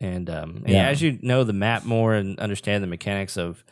and 0.00 0.28
um 0.28 0.56
and 0.64 0.68
Yeah. 0.68 0.82
yeah. 0.84 0.88
as 0.88 1.00
you 1.02 1.18
know 1.22 1.44
the 1.44 1.52
map 1.52 1.84
more 1.84 2.14
and 2.14 2.38
understand 2.40 2.82
the 2.82 2.88
mechanics 2.88 3.36
of 3.36 3.62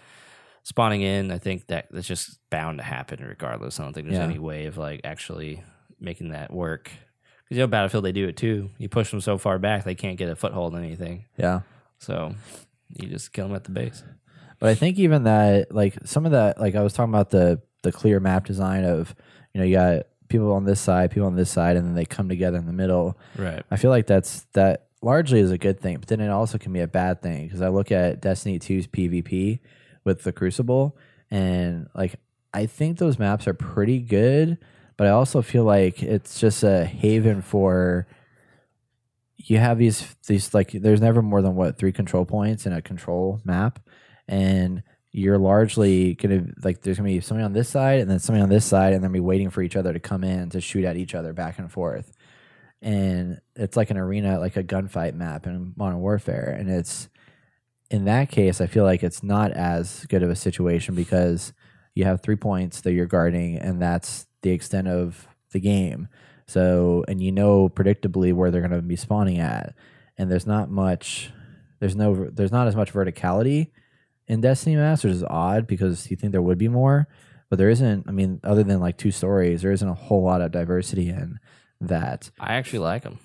spawning 0.62 1.02
in 1.02 1.30
i 1.32 1.38
think 1.38 1.66
that 1.66 1.88
that's 1.90 2.06
just 2.06 2.38
bound 2.50 2.78
to 2.78 2.84
happen 2.84 3.24
regardless 3.24 3.80
i 3.80 3.82
don't 3.82 3.92
think 3.92 4.06
there's 4.06 4.18
Yeah. 4.18 4.24
any 4.24 4.38
way 4.38 4.66
of 4.66 4.76
like 4.78 5.00
actually 5.04 5.62
making 6.00 6.28
that 6.30 6.52
work 6.52 6.84
because 7.44 7.56
you 7.56 7.62
know 7.62 7.66
battlefield 7.66 8.04
they 8.04 8.12
do 8.12 8.28
it 8.28 8.36
too 8.36 8.70
you 8.78 8.88
push 8.88 9.10
them 9.10 9.20
so 9.20 9.38
far 9.38 9.58
back 9.58 9.84
they 9.84 9.94
can't 9.96 10.16
get 10.18 10.28
a 10.28 10.36
foothold 10.36 10.74
in 10.74 10.84
anything 10.84 11.24
yeah 11.36 11.60
so 12.02 12.34
you 12.94 13.08
just 13.08 13.32
kill 13.32 13.46
them 13.46 13.56
at 13.56 13.64
the 13.64 13.70
base 13.70 14.02
But 14.58 14.68
I 14.68 14.74
think 14.74 14.98
even 14.98 15.24
that, 15.24 15.74
like 15.74 15.96
some 16.04 16.26
of 16.26 16.32
that, 16.32 16.60
like 16.60 16.74
I 16.74 16.82
was 16.82 16.92
talking 16.92 17.12
about 17.12 17.30
the 17.30 17.60
the 17.82 17.90
clear 17.92 18.20
map 18.20 18.46
design 18.46 18.84
of, 18.84 19.14
you 19.52 19.60
know, 19.60 19.66
you 19.66 19.74
got 19.74 20.06
people 20.28 20.52
on 20.52 20.64
this 20.64 20.80
side, 20.80 21.10
people 21.10 21.26
on 21.26 21.34
this 21.34 21.50
side, 21.50 21.76
and 21.76 21.86
then 21.86 21.94
they 21.94 22.04
come 22.04 22.28
together 22.28 22.58
in 22.58 22.66
the 22.66 22.72
middle. 22.72 23.18
right 23.36 23.64
I 23.70 23.76
feel 23.76 23.90
like 23.90 24.06
that's 24.06 24.46
that 24.52 24.86
largely 25.00 25.40
is 25.40 25.50
a 25.50 25.58
good 25.58 25.80
thing, 25.80 25.96
but 25.98 26.08
then 26.08 26.20
it 26.20 26.28
also 26.28 26.58
can 26.58 26.72
be 26.72 26.80
a 26.80 26.86
bad 26.86 27.22
thing 27.22 27.46
because 27.46 27.60
I 27.60 27.68
look 27.68 27.90
at 27.90 28.20
Destiny 28.20 28.58
2's 28.58 28.86
PvP 28.86 29.58
with 30.04 30.22
the 30.22 30.32
Crucible, 30.32 30.96
and 31.30 31.88
like 31.94 32.16
I 32.54 32.66
think 32.66 32.98
those 32.98 33.18
maps 33.18 33.48
are 33.48 33.54
pretty 33.54 34.00
good, 34.00 34.58
but 34.96 35.06
I 35.06 35.10
also 35.10 35.42
feel 35.42 35.64
like 35.64 36.02
it's 36.02 36.38
just 36.38 36.62
a 36.62 36.84
haven 36.84 37.42
for 37.42 38.06
you 39.44 39.58
have 39.58 39.78
these 39.78 40.14
these 40.26 40.54
like 40.54 40.72
there's 40.72 41.00
never 41.00 41.22
more 41.22 41.42
than 41.42 41.54
what 41.54 41.78
three 41.78 41.92
control 41.92 42.24
points 42.24 42.66
in 42.66 42.72
a 42.72 42.82
control 42.82 43.40
map, 43.44 43.80
and 44.28 44.82
you're 45.12 45.38
largely 45.38 46.14
gonna 46.14 46.46
like 46.62 46.82
there's 46.82 46.96
gonna 46.98 47.08
be 47.08 47.20
somebody 47.20 47.44
on 47.44 47.52
this 47.52 47.68
side 47.68 48.00
and 48.00 48.10
then 48.10 48.18
somebody 48.18 48.42
on 48.42 48.48
this 48.48 48.64
side, 48.64 48.92
and 48.92 49.02
then 49.04 49.12
be 49.12 49.20
waiting 49.20 49.50
for 49.50 49.62
each 49.62 49.76
other 49.76 49.92
to 49.92 50.00
come 50.00 50.24
in 50.24 50.50
to 50.50 50.60
shoot 50.60 50.84
at 50.84 50.96
each 50.96 51.14
other 51.14 51.32
back 51.32 51.58
and 51.58 51.70
forth 51.70 52.12
and 52.82 53.40
it's 53.54 53.76
like 53.76 53.90
an 53.90 53.96
arena, 53.96 54.40
like 54.40 54.56
a 54.56 54.64
gunfight 54.64 55.14
map 55.14 55.46
in 55.46 55.72
Modern 55.76 56.00
Warfare. 56.00 56.54
And 56.58 56.68
it's 56.68 57.08
in 57.90 58.06
that 58.06 58.30
case, 58.30 58.60
I 58.60 58.66
feel 58.66 58.84
like 58.84 59.04
it's 59.04 59.22
not 59.22 59.52
as 59.52 60.04
good 60.06 60.24
of 60.24 60.30
a 60.30 60.36
situation 60.36 60.96
because 60.96 61.52
you 61.94 62.04
have 62.04 62.20
three 62.20 62.36
points 62.36 62.80
that 62.80 62.92
you're 62.92 63.06
guarding, 63.06 63.56
and 63.56 63.80
that's 63.80 64.26
the 64.42 64.50
extent 64.50 64.88
of 64.88 65.28
the 65.52 65.60
game. 65.60 66.08
So, 66.52 67.04
and 67.08 67.22
you 67.22 67.32
know 67.32 67.70
predictably 67.70 68.34
where 68.34 68.50
they're 68.50 68.60
going 68.60 68.72
to 68.72 68.82
be 68.82 68.96
spawning 68.96 69.38
at, 69.38 69.74
and 70.18 70.30
there's 70.30 70.46
not 70.46 70.70
much, 70.70 71.30
there's 71.80 71.96
no, 71.96 72.28
there's 72.30 72.52
not 72.52 72.68
as 72.68 72.76
much 72.76 72.92
verticality 72.92 73.70
in 74.28 74.42
Destiny 74.42 74.76
which 74.76 75.04
is 75.06 75.24
odd 75.24 75.66
because 75.66 76.10
you 76.10 76.16
think 76.16 76.32
there 76.32 76.42
would 76.42 76.58
be 76.58 76.68
more, 76.68 77.08
but 77.48 77.58
there 77.58 77.70
isn't. 77.70 78.04
I 78.06 78.12
mean, 78.12 78.38
other 78.44 78.62
than 78.62 78.80
like 78.80 78.98
two 78.98 79.10
stories, 79.10 79.62
there 79.62 79.72
isn't 79.72 79.88
a 79.88 79.94
whole 79.94 80.22
lot 80.22 80.42
of 80.42 80.52
diversity 80.52 81.08
in 81.08 81.38
that. 81.80 82.30
i 82.38 82.54
actually 82.54 82.80
like 82.80 83.02
them 83.02 83.18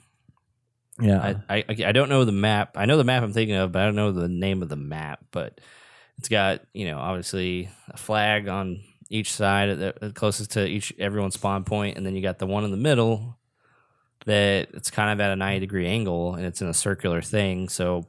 Yeah, 1.01 1.39
I, 1.49 1.57
I 1.57 1.65
I 1.85 1.91
don't 1.91 2.09
know 2.09 2.23
the 2.23 2.31
map. 2.31 2.77
I 2.77 2.85
know 2.85 2.97
the 2.97 3.03
map 3.03 3.23
I'm 3.23 3.33
thinking 3.33 3.57
of, 3.57 3.73
but 3.73 3.81
I 3.81 3.85
don't 3.85 3.95
know 3.95 4.13
the 4.13 4.29
name 4.29 4.61
of 4.61 4.69
the 4.69 4.77
map. 4.77 5.19
But 5.31 5.59
it's 6.17 6.29
got 6.29 6.61
you 6.73 6.85
know 6.85 6.97
obviously 6.97 7.69
a 7.89 7.97
flag 7.97 8.47
on 8.47 8.81
each 9.09 9.31
side, 9.33 9.69
at 9.69 9.79
the 9.79 10.07
the 10.07 10.13
closest 10.13 10.51
to 10.51 10.65
each 10.65 10.93
everyone's 10.99 11.35
spawn 11.35 11.63
point, 11.63 11.97
and 11.97 12.05
then 12.05 12.15
you 12.15 12.21
got 12.21 12.39
the 12.39 12.47
one 12.47 12.63
in 12.63 12.71
the 12.71 12.77
middle 12.77 13.37
that 14.25 14.69
it's 14.73 14.91
kind 14.91 15.11
of 15.11 15.19
at 15.21 15.31
a 15.31 15.35
90 15.35 15.59
degree 15.61 15.87
angle, 15.87 16.35
and 16.35 16.45
it's 16.45 16.61
in 16.61 16.67
a 16.67 16.73
circular 16.73 17.21
thing. 17.21 17.69
So 17.69 18.07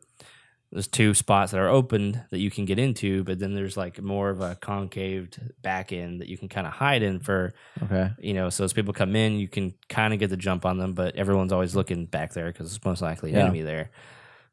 there's 0.73 0.89
two 0.89 1.15
spots 1.15 1.53
that 1.53 1.59
are 1.59 1.69
opened 1.69 2.23
that 2.31 2.41
you 2.41 2.51
can 2.51 2.65
get 2.67 2.79
into, 2.79 3.25
but 3.25 3.39
then 3.39 3.55
there's 3.55 3.77
like 3.77 4.03
more 4.03 4.29
of 4.29 4.41
a 4.41 4.55
concaved 4.57 5.41
back 5.63 5.93
end 5.93 6.21
that 6.21 6.29
you 6.29 6.37
can 6.37 6.49
kind 6.49 6.67
of 6.67 6.75
hide 6.75 7.03
in 7.03 7.21
for 7.21 7.55
okay. 7.85 8.11
you 8.19 8.35
know, 8.35 8.51
so 8.51 8.65
as 8.65 8.73
people 8.75 8.93
come 8.93 9.17
in, 9.17 9.39
you 9.39 9.49
can 9.49 9.73
kind 9.89 10.13
of 10.13 10.21
get 10.21 10.29
the 10.29 10.37
jump 10.37 10.67
on 10.67 10.77
them, 10.77 10.93
but 10.93 11.15
everyone's 11.17 11.53
always 11.53 11.75
looking 11.75 12.05
back 12.05 12.35
there 12.35 12.53
because 12.53 12.75
it's 12.75 12.85
most 12.85 13.01
likely 13.01 13.33
Yeah. 13.33 13.41
enemy 13.45 13.63
there. 13.63 13.91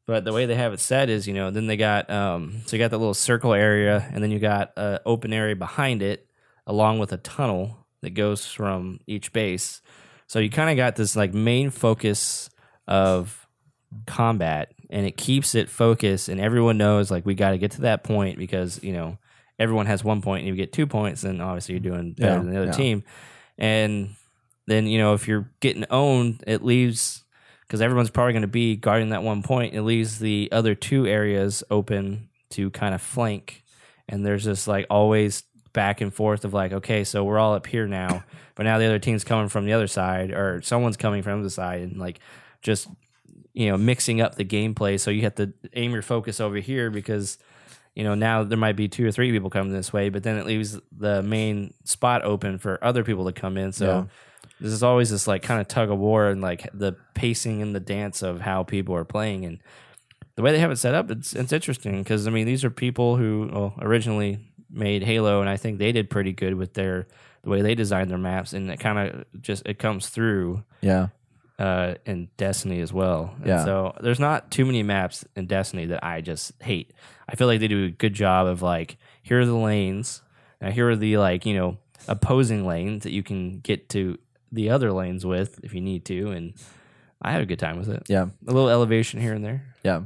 But 0.06 0.24
the 0.24 0.32
way 0.32 0.46
they 0.46 0.54
have 0.54 0.72
it 0.72 0.78
set 0.80 1.10
is, 1.10 1.26
you 1.26 1.34
know, 1.34 1.50
then 1.50 1.66
they 1.66 1.76
got 1.76 2.08
um, 2.08 2.62
so 2.64 2.76
you 2.76 2.82
got 2.82 2.92
that 2.92 2.98
little 2.98 3.12
circle 3.12 3.52
area, 3.52 4.08
and 4.14 4.22
then 4.22 4.30
you 4.30 4.38
got 4.38 4.72
an 4.76 5.00
open 5.04 5.32
area 5.32 5.56
behind 5.56 6.00
it, 6.00 6.25
along 6.66 6.98
with 6.98 7.12
a 7.12 7.16
tunnel 7.18 7.86
that 8.02 8.10
goes 8.10 8.46
from 8.46 9.00
each 9.06 9.32
base. 9.32 9.80
So 10.26 10.38
you 10.38 10.50
kind 10.50 10.70
of 10.70 10.76
got 10.76 10.96
this 10.96 11.16
like 11.16 11.32
main 11.34 11.70
focus 11.70 12.50
of 12.88 13.46
combat, 14.06 14.72
and 14.90 15.06
it 15.06 15.16
keeps 15.16 15.54
it 15.54 15.68
focused, 15.70 16.28
and 16.28 16.40
everyone 16.40 16.78
knows 16.78 17.10
like 17.10 17.24
we 17.24 17.34
got 17.34 17.50
to 17.50 17.58
get 17.58 17.72
to 17.72 17.82
that 17.82 18.04
point 18.04 18.38
because 18.38 18.82
you 18.82 18.92
know 18.92 19.18
everyone 19.58 19.86
has 19.86 20.04
one 20.04 20.22
point, 20.22 20.40
and 20.40 20.48
you 20.48 20.54
get 20.54 20.72
two 20.72 20.86
points, 20.86 21.22
then 21.22 21.40
obviously 21.40 21.74
you're 21.74 21.80
doing 21.80 22.12
better 22.12 22.32
Yeah, 22.34 22.38
than 22.38 22.50
the 22.50 22.56
other 22.58 22.66
yeah. 22.66 22.72
team. 22.72 23.04
And 23.58 24.10
then 24.66 24.86
you 24.86 24.98
know 24.98 25.14
if 25.14 25.28
you're 25.28 25.50
getting 25.60 25.86
owned, 25.90 26.42
it 26.46 26.62
leaves 26.62 27.24
because 27.62 27.80
everyone's 27.80 28.10
probably 28.10 28.32
going 28.32 28.42
to 28.42 28.48
be 28.48 28.76
guarding 28.76 29.10
that 29.10 29.22
one 29.22 29.42
point. 29.42 29.74
It 29.74 29.82
leaves 29.82 30.18
the 30.18 30.48
other 30.52 30.74
two 30.74 31.06
areas 31.06 31.64
open 31.70 32.28
to 32.50 32.70
kind 32.70 32.94
of 32.94 33.02
flank, 33.02 33.62
and 34.08 34.26
there's 34.26 34.44
this 34.44 34.66
like 34.68 34.86
always 34.90 35.44
back 35.76 36.00
and 36.00 36.12
forth 36.12 36.44
of 36.46 36.54
like, 36.54 36.72
okay, 36.72 37.04
so 37.04 37.22
we're 37.22 37.38
all 37.38 37.52
up 37.54 37.66
here 37.66 37.86
now, 37.86 38.24
but 38.56 38.64
now 38.64 38.78
the 38.78 38.86
other 38.86 38.98
team's 38.98 39.22
coming 39.22 39.48
from 39.48 39.66
the 39.66 39.74
other 39.74 39.86
side, 39.86 40.30
or 40.32 40.62
someone's 40.62 40.96
coming 40.96 41.22
from 41.22 41.42
the 41.42 41.50
side, 41.50 41.82
and 41.82 41.98
like 41.98 42.18
just 42.62 42.88
you 43.52 43.68
know 43.68 43.76
mixing 43.76 44.20
up 44.22 44.34
the 44.34 44.44
gameplay. 44.44 44.98
So 44.98 45.10
you 45.10 45.22
have 45.22 45.34
to 45.36 45.52
aim 45.74 45.92
your 45.92 46.02
focus 46.02 46.40
over 46.40 46.56
here 46.56 46.90
because 46.90 47.38
you 47.94 48.04
know 48.04 48.14
now 48.14 48.42
there 48.42 48.58
might 48.58 48.74
be 48.76 48.88
two 48.88 49.06
or 49.06 49.12
three 49.12 49.30
people 49.30 49.50
coming 49.50 49.72
this 49.72 49.92
way, 49.92 50.08
but 50.08 50.22
then 50.22 50.38
it 50.38 50.46
leaves 50.46 50.80
the 50.90 51.22
main 51.22 51.74
spot 51.84 52.24
open 52.24 52.58
for 52.58 52.82
other 52.82 53.04
people 53.04 53.26
to 53.26 53.32
come 53.32 53.56
in. 53.58 53.72
So 53.72 53.86
Yeah. 53.86 54.04
this 54.60 54.72
is 54.72 54.82
always 54.82 55.10
this 55.10 55.26
like 55.26 55.42
kind 55.42 55.60
of 55.60 55.68
tug 55.68 55.90
of 55.90 55.98
war 55.98 56.28
and 56.28 56.40
like 56.40 56.68
the 56.72 56.96
pacing 57.14 57.60
and 57.62 57.74
the 57.74 57.80
dance 57.80 58.22
of 58.22 58.40
how 58.40 58.62
people 58.64 58.94
are 58.94 59.04
playing 59.04 59.44
and 59.44 59.58
the 60.36 60.42
way 60.42 60.52
they 60.52 60.58
have 60.58 60.70
it 60.70 60.76
set 60.78 60.94
up. 60.94 61.10
It's 61.10 61.34
it's 61.34 61.52
interesting 61.52 62.02
because 62.02 62.26
I 62.26 62.30
mean 62.30 62.46
these 62.46 62.64
are 62.64 62.70
people 62.70 63.16
who 63.16 63.50
well, 63.52 63.74
originally 63.80 64.38
made 64.70 65.02
Halo, 65.02 65.40
and 65.40 65.48
I 65.48 65.56
think 65.56 65.78
they 65.78 65.92
did 65.92 66.10
pretty 66.10 66.32
good 66.32 66.54
with 66.54 66.74
their 66.74 67.06
the 67.42 67.50
way 67.50 67.62
they 67.62 67.74
designed 67.74 68.10
their 68.10 68.18
maps, 68.18 68.52
and 68.52 68.70
it 68.70 68.80
kind 68.80 68.98
of 68.98 69.24
just 69.40 69.66
it 69.66 69.78
comes 69.78 70.08
through 70.08 70.64
Yeah. 70.80 71.08
uh, 71.58 71.94
in 72.04 72.28
Destiny 72.36 72.80
as 72.80 72.92
well. 72.92 73.34
And 73.38 73.46
Yeah. 73.46 73.64
So 73.64 73.94
there's 74.00 74.18
not 74.20 74.50
too 74.50 74.64
many 74.66 74.82
maps 74.82 75.24
in 75.36 75.46
Destiny 75.46 75.86
that 75.86 76.02
I 76.04 76.20
just 76.20 76.52
hate. 76.62 76.92
I 77.28 77.36
feel 77.36 77.46
like 77.46 77.60
they 77.60 77.68
do 77.68 77.84
a 77.86 77.90
good 77.90 78.14
job 78.14 78.46
of 78.46 78.62
like 78.62 78.96
here 79.22 79.40
are 79.40 79.46
the 79.46 79.54
lanes, 79.54 80.22
Now 80.60 80.70
here 80.70 80.88
are 80.90 80.96
the 80.96 81.16
like 81.18 81.46
you 81.46 81.54
know 81.54 81.78
opposing 82.08 82.66
lanes 82.66 83.02
that 83.04 83.12
you 83.12 83.22
can 83.22 83.60
get 83.60 83.88
to 83.90 84.18
the 84.52 84.70
other 84.70 84.92
lanes 84.92 85.24
with 85.26 85.58
if 85.62 85.72
you 85.74 85.80
need 85.80 86.04
to, 86.06 86.30
and 86.32 86.54
I 87.22 87.32
had 87.32 87.40
a 87.42 87.46
good 87.46 87.58
time 87.58 87.78
with 87.78 87.88
it. 87.88 88.02
Yeah. 88.08 88.26
A 88.46 88.52
little 88.52 88.68
elevation 88.68 89.20
here 89.20 89.32
and 89.34 89.44
there. 89.44 89.62
Yeah. 89.82 90.02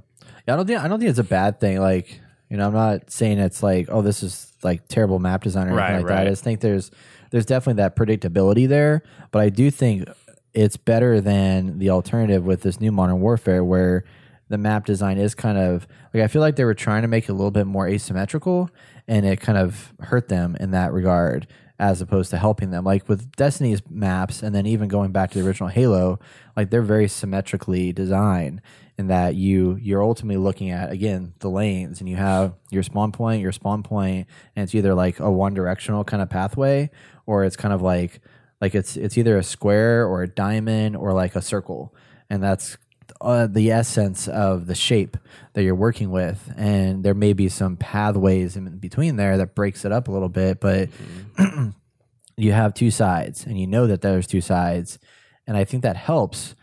Yeah, 0.46 0.54
I 0.54 0.56
don't 0.56 0.66
think 0.66 0.80
I 0.80 0.88
don't 0.88 0.98
think 0.98 1.10
it's 1.10 1.18
a 1.18 1.24
bad 1.24 1.58
thing. 1.60 1.78
Like, 1.80 2.20
you 2.50 2.56
know, 2.56 2.66
I'm 2.66 2.74
not 2.74 3.10
saying 3.10 3.38
it's 3.38 3.62
like, 3.62 3.86
oh, 3.90 4.02
this 4.02 4.22
is 4.22 4.52
like 4.62 4.88
terrible 4.88 5.18
map 5.18 5.42
design 5.42 5.68
or 5.68 5.78
anything 5.78 5.94
Right, 5.94 5.96
like 5.98 6.06
that. 6.08 6.26
I 6.26 6.30
just 6.30 6.44
think 6.44 6.60
there's 6.60 6.90
there's 7.30 7.46
definitely 7.46 7.80
that 7.82 7.96
predictability 7.96 8.68
there. 8.68 9.02
But 9.30 9.42
I 9.42 9.48
do 9.48 9.70
think 9.70 10.08
it's 10.52 10.76
better 10.76 11.20
than 11.20 11.78
the 11.78 11.90
alternative 11.90 12.44
with 12.44 12.62
this 12.62 12.80
new 12.80 12.90
modern 12.90 13.20
warfare 13.20 13.62
where 13.62 14.04
the 14.48 14.58
map 14.58 14.84
design 14.84 15.16
is 15.16 15.34
kind 15.34 15.56
of 15.56 15.86
like 16.12 16.24
I 16.24 16.26
feel 16.26 16.42
like 16.42 16.56
they 16.56 16.64
were 16.64 16.74
trying 16.74 17.02
to 17.02 17.08
make 17.08 17.24
it 17.24 17.30
a 17.30 17.34
little 17.34 17.52
bit 17.52 17.66
more 17.66 17.86
asymmetrical 17.86 18.68
and 19.06 19.24
it 19.24 19.40
kind 19.40 19.56
of 19.56 19.92
hurt 20.00 20.28
them 20.28 20.56
in 20.58 20.72
that 20.72 20.92
regard 20.92 21.46
as 21.78 22.00
opposed 22.02 22.30
to 22.30 22.36
helping 22.36 22.72
them. 22.72 22.84
Like 22.84 23.08
with 23.08 23.30
Destiny's 23.36 23.80
maps 23.88 24.42
and 24.42 24.54
then 24.54 24.66
even 24.66 24.88
going 24.88 25.12
back 25.12 25.30
to 25.30 25.38
the 25.40 25.46
original 25.46 25.68
Halo, 25.68 26.18
like 26.56 26.70
they're 26.70 26.82
very 26.82 27.08
symmetrically 27.08 27.92
designed 27.92 28.60
that 29.08 29.34
you 29.34 29.76
you're 29.80 30.02
ultimately 30.02 30.42
looking 30.42 30.70
at 30.70 30.90
again 30.90 31.32
the 31.40 31.48
lanes 31.48 32.00
and 32.00 32.08
you 32.08 32.16
have 32.16 32.54
your 32.70 32.82
spawn 32.82 33.12
point, 33.12 33.42
your 33.42 33.52
spawn 33.52 33.82
point, 33.82 34.26
and 34.56 34.64
it's 34.64 34.74
either 34.74 34.94
like 34.94 35.20
a 35.20 35.30
one 35.30 35.54
directional 35.54 36.04
kind 36.04 36.22
of 36.22 36.28
pathway 36.28 36.90
or 37.26 37.44
it's 37.44 37.56
kind 37.56 37.72
of 37.74 37.82
like 37.82 38.20
like 38.60 38.74
it's 38.74 38.96
it's 38.96 39.16
either 39.16 39.36
a 39.36 39.42
square 39.42 40.06
or 40.06 40.22
a 40.22 40.28
diamond 40.28 40.96
or 40.96 41.12
like 41.12 41.36
a 41.36 41.42
circle. 41.42 41.94
And 42.28 42.42
that's 42.42 42.76
uh, 43.20 43.46
the 43.46 43.70
essence 43.70 44.28
of 44.28 44.66
the 44.66 44.74
shape 44.74 45.16
that 45.52 45.62
you're 45.62 45.74
working 45.74 46.10
with 46.10 46.52
and 46.56 47.04
there 47.04 47.14
may 47.14 47.32
be 47.32 47.48
some 47.48 47.76
pathways 47.76 48.56
in 48.56 48.78
between 48.78 49.16
there 49.16 49.36
that 49.36 49.54
breaks 49.54 49.84
it 49.84 49.92
up 49.92 50.08
a 50.08 50.12
little 50.12 50.28
bit 50.28 50.60
but 50.60 50.88
you 52.36 52.52
have 52.52 52.72
two 52.72 52.90
sides 52.90 53.44
and 53.44 53.58
you 53.58 53.66
know 53.66 53.86
that 53.86 54.00
there's 54.00 54.26
two 54.26 54.40
sides 54.40 54.98
and 55.46 55.56
i 55.56 55.64
think 55.64 55.82
that 55.82 55.96
helps 55.96 56.54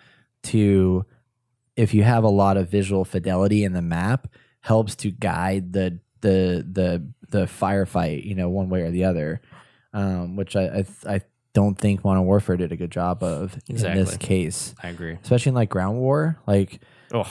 to 0.41 1.05
if 1.77 1.93
you 1.93 2.03
have 2.03 2.23
a 2.23 2.29
lot 2.29 2.57
of 2.57 2.69
visual 2.69 3.05
fidelity 3.05 3.63
in 3.63 3.71
the 3.73 3.81
map 3.81 4.27
helps 4.61 4.95
to 4.95 5.11
guide 5.11 5.71
the 5.71 5.99
the 6.21 6.65
the 6.69 7.07
the 7.29 7.45
firefight 7.45 8.25
you 8.25 8.35
know 8.35 8.49
one 8.49 8.67
way 8.69 8.81
or 8.81 8.91
the 8.91 9.05
other 9.05 9.41
um, 9.93 10.35
which 10.35 10.55
I, 10.55 10.83
I 11.07 11.15
i 11.15 11.21
don't 11.53 11.75
think 11.77 12.03
modern 12.03 12.25
warfare 12.25 12.57
did 12.57 12.71
a 12.71 12.75
good 12.75 12.91
job 12.91 13.23
of 13.23 13.57
in 13.67 13.77
this 13.77 14.15
case. 14.17 14.75
I 14.83 14.89
agree. 14.89 15.17
especially 15.23 15.49
in 15.51 15.55
like 15.55 15.69
ground 15.69 15.97
war 15.97 16.39
like 16.45 16.81
Oh, 17.13 17.25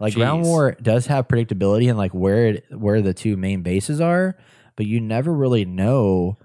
like 0.00 0.14
ground 0.14 0.44
war 0.44 0.74
does 0.80 1.06
have 1.06 1.28
predictability 1.28 1.90
and 1.90 1.98
like 1.98 2.12
where 2.12 2.46
it, 2.46 2.64
where 2.70 3.02
the 3.02 3.12
two 3.12 3.36
main 3.36 3.62
bases 3.62 4.00
are 4.00 4.36
but 4.76 4.86
you 4.86 4.98
never 4.98 5.30
really 5.32 5.64
know. 5.66 6.38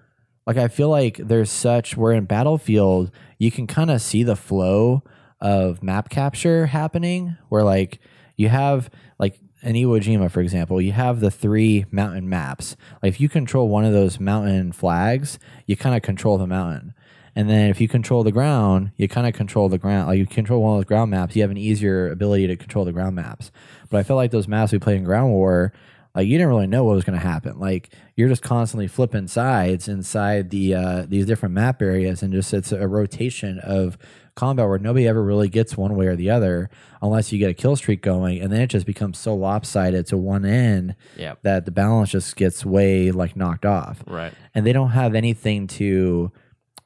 Like 0.45 0.57
i 0.57 0.67
feel 0.67 0.89
like 0.89 1.17
there's 1.17 1.49
such 1.49 1.95
where 1.95 2.11
in 2.11 2.25
battlefield 2.25 3.11
you 3.39 3.49
can 3.49 3.65
kind 3.65 3.89
of 3.89 4.01
see 4.01 4.23
the 4.23 4.35
flow 4.35 5.03
of 5.45 5.83
map 5.83 6.09
capture 6.09 6.65
happening 6.65 7.37
where 7.49 7.61
like 7.61 7.99
you 8.35 8.49
have 8.49 8.89
like 9.19 9.39
in 9.61 9.75
Iwo 9.75 10.01
Jima, 10.01 10.31
for 10.31 10.41
example, 10.41 10.81
you 10.81 10.91
have 10.91 11.19
the 11.19 11.29
three 11.29 11.85
mountain 11.91 12.27
maps. 12.27 12.75
Like 13.03 13.09
if 13.09 13.21
you 13.21 13.29
control 13.29 13.69
one 13.69 13.85
of 13.85 13.93
those 13.93 14.19
mountain 14.19 14.71
flags, 14.71 15.37
you 15.67 15.77
kind 15.77 15.95
of 15.95 16.01
control 16.01 16.39
the 16.39 16.47
mountain. 16.47 16.95
And 17.35 17.47
then 17.47 17.69
if 17.69 17.79
you 17.79 17.87
control 17.87 18.23
the 18.23 18.31
ground, 18.31 18.91
you 18.97 19.07
kind 19.07 19.27
of 19.27 19.33
control 19.33 19.69
the 19.69 19.77
ground. 19.77 20.07
Like 20.07 20.17
you 20.17 20.25
control 20.25 20.63
one 20.63 20.73
of 20.73 20.77
those 20.79 20.87
ground 20.87 21.11
maps, 21.11 21.35
you 21.35 21.43
have 21.43 21.51
an 21.51 21.57
easier 21.57 22.09
ability 22.09 22.47
to 22.47 22.55
control 22.55 22.83
the 22.83 22.93
ground 22.93 23.15
maps. 23.15 23.51
But 23.89 23.99
I 23.99 24.03
felt 24.03 24.17
like 24.17 24.31
those 24.31 24.47
maps 24.47 24.71
we 24.71 24.79
played 24.79 24.97
in 24.97 25.03
ground 25.03 25.31
war, 25.31 25.73
like 26.15 26.27
you 26.27 26.37
didn't 26.37 26.47
really 26.47 26.67
know 26.67 26.85
what 26.85 26.95
was 26.95 27.03
going 27.03 27.19
to 27.19 27.25
happen. 27.25 27.59
Like 27.59 27.93
you're 28.15 28.29
just 28.29 28.41
constantly 28.41 28.87
flipping 28.87 29.27
sides 29.27 29.87
inside 29.87 30.49
the 30.49 30.73
uh, 30.73 31.05
these 31.07 31.27
different 31.27 31.53
map 31.53 31.81
areas, 31.83 32.23
and 32.23 32.33
just 32.33 32.53
it's 32.53 32.71
a 32.71 32.87
rotation 32.87 33.59
of 33.59 33.97
combat 34.35 34.67
where 34.67 34.77
nobody 34.77 35.07
ever 35.07 35.23
really 35.23 35.47
gets 35.49 35.77
one 35.77 35.95
way 35.95 36.07
or 36.07 36.15
the 36.15 36.29
other 36.29 36.69
unless 37.01 37.31
you 37.31 37.39
get 37.39 37.49
a 37.49 37.53
kill 37.53 37.75
streak 37.75 38.01
going, 38.01 38.39
and 38.41 38.51
then 38.51 38.61
it 38.61 38.67
just 38.67 38.85
becomes 38.85 39.17
so 39.17 39.33
lopsided 39.35 40.05
to 40.07 40.17
one 40.17 40.45
end 40.45 40.95
Yep. 41.17 41.39
that 41.43 41.65
the 41.65 41.71
balance 41.71 42.09
just 42.11 42.35
gets 42.35 42.65
way 42.65 43.11
like 43.11 43.35
knocked 43.35 43.65
off 43.65 44.03
Right. 44.07 44.33
and 44.53 44.65
they 44.65 44.73
don't 44.73 44.89
have 44.91 45.15
anything 45.15 45.67
to 45.67 46.31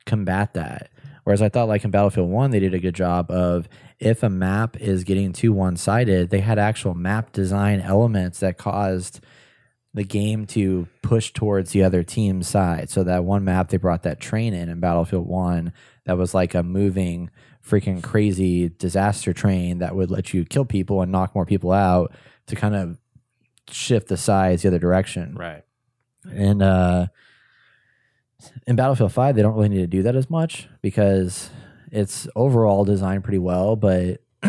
combat 0.05 0.53
that. 0.53 0.89
Whereas 1.23 1.41
I 1.41 1.49
thought, 1.49 1.67
like 1.67 1.83
in 1.83 1.91
Battlefield 1.91 2.29
1, 2.29 2.51
they 2.51 2.59
did 2.59 2.73
a 2.73 2.79
good 2.79 2.95
job 2.95 3.29
of 3.29 3.67
if 3.99 4.23
a 4.23 4.29
map 4.29 4.77
is 4.79 5.03
getting 5.03 5.31
too 5.33 5.53
one 5.53 5.75
sided, 5.75 6.29
they 6.29 6.39
had 6.39 6.57
actual 6.57 6.93
map 6.95 7.31
design 7.33 7.81
elements 7.81 8.39
that 8.39 8.57
caused 8.57 9.19
the 9.93 10.03
game 10.03 10.45
to 10.47 10.87
push 11.09 11.33
towards 11.33 11.71
the 11.71 11.81
other 11.81 12.03
team's 12.03 12.47
side. 12.47 12.87
So 12.87 13.03
that 13.03 13.23
one 13.23 13.43
map, 13.43 13.69
they 13.69 13.77
brought 13.77 14.03
that 14.03 14.19
train 14.19 14.53
in 14.53 14.69
in 14.69 14.79
Battlefield 14.79 15.25
1 15.25 15.73
that 16.05 16.19
was 16.19 16.35
like 16.35 16.53
a 16.53 16.61
moving, 16.61 17.31
freaking 17.67 18.03
crazy 18.03 18.69
disaster 18.69 19.33
train 19.33 19.79
that 19.79 19.95
would 19.95 20.11
let 20.11 20.35
you 20.35 20.45
kill 20.45 20.65
people 20.65 21.01
and 21.01 21.11
knock 21.11 21.33
more 21.33 21.47
people 21.47 21.71
out 21.71 22.13
to 22.45 22.55
kind 22.55 22.75
of 22.75 22.99
shift 23.71 24.07
the 24.07 24.17
sides 24.17 24.61
the 24.61 24.67
other 24.67 24.77
direction. 24.77 25.33
Right. 25.33 25.63
And 26.31 26.61
uh, 26.61 27.07
in 28.67 28.75
Battlefield 28.75 29.11
5, 29.11 29.35
they 29.35 29.41
don't 29.41 29.55
really 29.55 29.69
need 29.69 29.77
to 29.77 29.87
do 29.87 30.03
that 30.03 30.15
as 30.15 30.29
much 30.29 30.69
because 30.83 31.49
it's 31.91 32.27
overall 32.35 32.85
designed 32.85 33.23
pretty 33.23 33.39
well, 33.39 33.75
but 33.75 34.21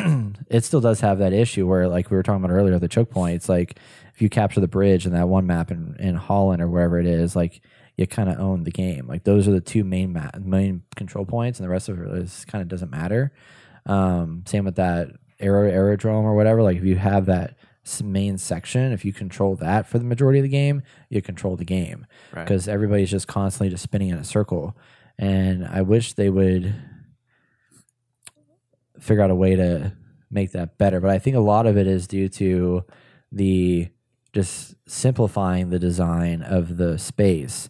it 0.48 0.64
still 0.64 0.80
does 0.80 1.00
have 1.00 1.18
that 1.18 1.32
issue 1.32 1.66
where, 1.66 1.88
like 1.88 2.10
we 2.10 2.16
were 2.16 2.22
talking 2.22 2.42
about 2.44 2.54
earlier, 2.54 2.78
the 2.78 2.88
choke 2.88 3.10
point. 3.10 3.34
It's 3.36 3.48
like 3.48 3.78
if 4.14 4.22
you 4.22 4.28
capture 4.28 4.60
the 4.60 4.68
bridge 4.68 5.06
in 5.06 5.12
that 5.12 5.28
one 5.28 5.46
map 5.46 5.70
in, 5.70 5.96
in 5.98 6.14
Holland 6.14 6.62
or 6.62 6.68
wherever 6.68 6.98
it 6.98 7.06
is, 7.06 7.34
like 7.34 7.60
you 7.96 8.06
kind 8.06 8.28
of 8.28 8.38
own 8.38 8.64
the 8.64 8.70
game. 8.70 9.06
Like 9.06 9.24
those 9.24 9.46
are 9.48 9.52
the 9.52 9.60
two 9.60 9.84
main 9.84 10.12
ma- 10.12 10.30
main 10.40 10.82
control 10.96 11.24
points, 11.24 11.58
and 11.58 11.66
the 11.66 11.70
rest 11.70 11.88
of 11.88 12.00
it 12.00 12.08
is 12.18 12.44
kind 12.46 12.62
of 12.62 12.68
doesn't 12.68 12.90
matter. 12.90 13.32
Um, 13.86 14.44
same 14.46 14.64
with 14.64 14.76
that 14.76 15.08
aero 15.38 15.68
aerodrome 15.68 16.24
or 16.24 16.34
whatever. 16.34 16.62
Like 16.62 16.76
if 16.76 16.84
you 16.84 16.96
have 16.96 17.26
that 17.26 17.56
main 18.04 18.38
section, 18.38 18.92
if 18.92 19.04
you 19.04 19.12
control 19.12 19.56
that 19.56 19.88
for 19.88 19.98
the 19.98 20.04
majority 20.04 20.38
of 20.38 20.42
the 20.44 20.48
game, 20.50 20.82
you 21.08 21.20
control 21.22 21.56
the 21.56 21.64
game 21.64 22.06
Right. 22.32 22.44
because 22.44 22.68
everybody's 22.68 23.10
just 23.10 23.26
constantly 23.26 23.70
just 23.70 23.82
spinning 23.82 24.10
in 24.10 24.18
a 24.18 24.24
circle. 24.24 24.76
And 25.18 25.66
I 25.66 25.82
wish 25.82 26.12
they 26.12 26.30
would 26.30 26.74
figure 29.00 29.22
out 29.22 29.30
a 29.30 29.34
way 29.34 29.56
to 29.56 29.92
make 30.30 30.52
that 30.52 30.78
better. 30.78 31.00
But 31.00 31.10
I 31.10 31.18
think 31.18 31.36
a 31.36 31.40
lot 31.40 31.66
of 31.66 31.76
it 31.76 31.86
is 31.86 32.06
due 32.06 32.28
to 32.30 32.84
the 33.32 33.88
just 34.32 34.74
simplifying 34.86 35.70
the 35.70 35.78
design 35.78 36.42
of 36.42 36.76
the 36.76 36.98
space 36.98 37.68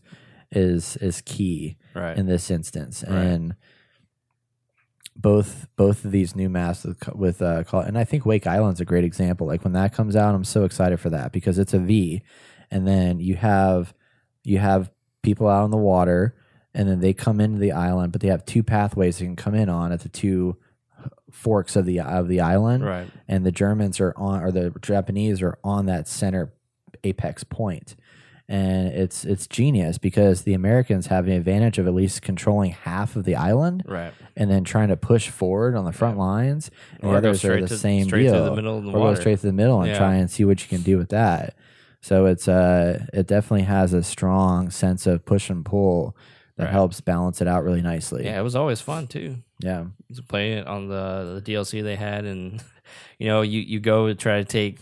is 0.50 0.96
is 0.96 1.20
key 1.22 1.76
Right. 1.94 2.16
in 2.16 2.26
this 2.26 2.50
instance. 2.50 3.02
Right. 3.06 3.16
And 3.16 3.54
both 5.16 5.66
both 5.76 6.04
of 6.04 6.12
these 6.12 6.34
new 6.36 6.48
masks 6.48 6.84
with, 6.84 7.08
with 7.14 7.42
uh, 7.42 7.64
and 7.72 7.98
I 7.98 8.04
think 8.04 8.24
Wake 8.24 8.46
Island's 8.46 8.80
a 8.80 8.84
great 8.84 9.04
example. 9.04 9.46
Like 9.46 9.64
when 9.64 9.72
that 9.74 9.92
comes 9.92 10.16
out, 10.16 10.34
I'm 10.34 10.44
so 10.44 10.64
excited 10.64 11.00
for 11.00 11.10
that 11.10 11.32
because 11.32 11.58
it's 11.58 11.74
a 11.74 11.78
V, 11.78 12.22
and 12.70 12.86
then 12.86 13.20
you 13.20 13.34
have 13.36 13.92
you 14.44 14.58
have 14.58 14.90
people 15.22 15.48
out 15.48 15.64
on 15.64 15.70
the 15.70 15.76
water, 15.76 16.36
and 16.74 16.88
then 16.88 17.00
they 17.00 17.12
come 17.12 17.40
into 17.40 17.58
the 17.58 17.72
island, 17.72 18.12
but 18.12 18.20
they 18.20 18.28
have 18.28 18.44
two 18.46 18.62
pathways 18.62 19.18
they 19.18 19.26
can 19.26 19.36
come 19.36 19.54
in 19.54 19.68
on 19.68 19.92
at 19.92 20.00
the 20.00 20.08
two 20.08 20.56
forks 21.32 21.76
of 21.76 21.86
the 21.86 22.00
of 22.00 22.28
the 22.28 22.40
island, 22.40 22.84
Right. 22.84 23.08
and 23.28 23.44
the 23.44 23.52
Germans 23.52 24.00
are 24.00 24.12
on, 24.16 24.42
or 24.42 24.50
the 24.50 24.72
Japanese 24.82 25.42
are 25.42 25.58
on 25.64 25.86
that 25.86 26.06
center 26.08 26.52
apex 27.04 27.44
point, 27.44 27.96
and 28.48 28.88
it's 28.88 29.24
it's 29.24 29.46
genius 29.46 29.96
because 29.98 30.42
the 30.42 30.54
Americans 30.54 31.06
have 31.06 31.24
the 31.26 31.32
advantage 31.36 31.78
of 31.78 31.86
at 31.86 31.94
least 31.94 32.22
controlling 32.22 32.72
half 32.72 33.16
of 33.16 33.24
the 33.24 33.36
island, 33.36 33.82
Right. 33.86 34.12
and 34.36 34.50
then 34.50 34.64
trying 34.64 34.88
to 34.88 34.96
push 34.96 35.28
forward 35.28 35.74
on 35.76 35.84
the 35.84 35.92
front 35.92 36.18
lines. 36.18 36.70
And 37.00 37.04
Or 37.10 37.12
the 37.12 37.28
others 37.28 37.44
are 37.44 37.60
the 37.60 37.68
to- 37.68 37.76
same 37.78 38.06
deal, 38.08 38.54
the 38.54 38.60
the 38.62 38.68
or 38.90 38.92
go 38.92 39.14
straight 39.14 39.38
to 39.40 39.46
the 39.46 39.52
middle 39.52 39.80
and 39.80 39.90
Yeah. 39.92 39.98
try 39.98 40.14
and 40.16 40.30
see 40.30 40.44
what 40.44 40.60
you 40.62 40.68
can 40.68 40.82
do 40.84 40.98
with 40.98 41.08
that. 41.10 41.54
So 42.02 42.26
it's 42.26 42.48
uh, 42.48 43.04
it 43.12 43.26
definitely 43.26 43.66
has 43.66 43.92
a 43.92 44.02
strong 44.02 44.70
sense 44.70 45.06
of 45.06 45.24
push 45.24 45.48
and 45.50 45.64
pull 45.64 46.16
that 46.56 46.64
Right. 46.64 46.72
helps 46.72 47.00
balance 47.00 47.40
it 47.40 47.46
out 47.48 47.62
really 47.64 47.82
nicely. 47.82 48.24
Yeah, 48.24 48.38
it 48.40 48.42
was 48.42 48.56
always 48.56 48.80
fun 48.80 49.06
too. 49.06 49.36
Yeah. 49.60 49.84
to 50.14 50.22
play 50.22 50.54
it 50.54 50.66
on 50.66 50.88
the, 50.88 51.40
the 51.44 51.52
DLC 51.52 51.82
they 51.82 51.96
had, 51.96 52.24
and 52.24 52.62
you 53.18 53.28
know, 53.28 53.42
you 53.42 53.60
you 53.60 53.80
go 53.80 54.08
to 54.08 54.14
try 54.14 54.38
to 54.38 54.44
take 54.44 54.78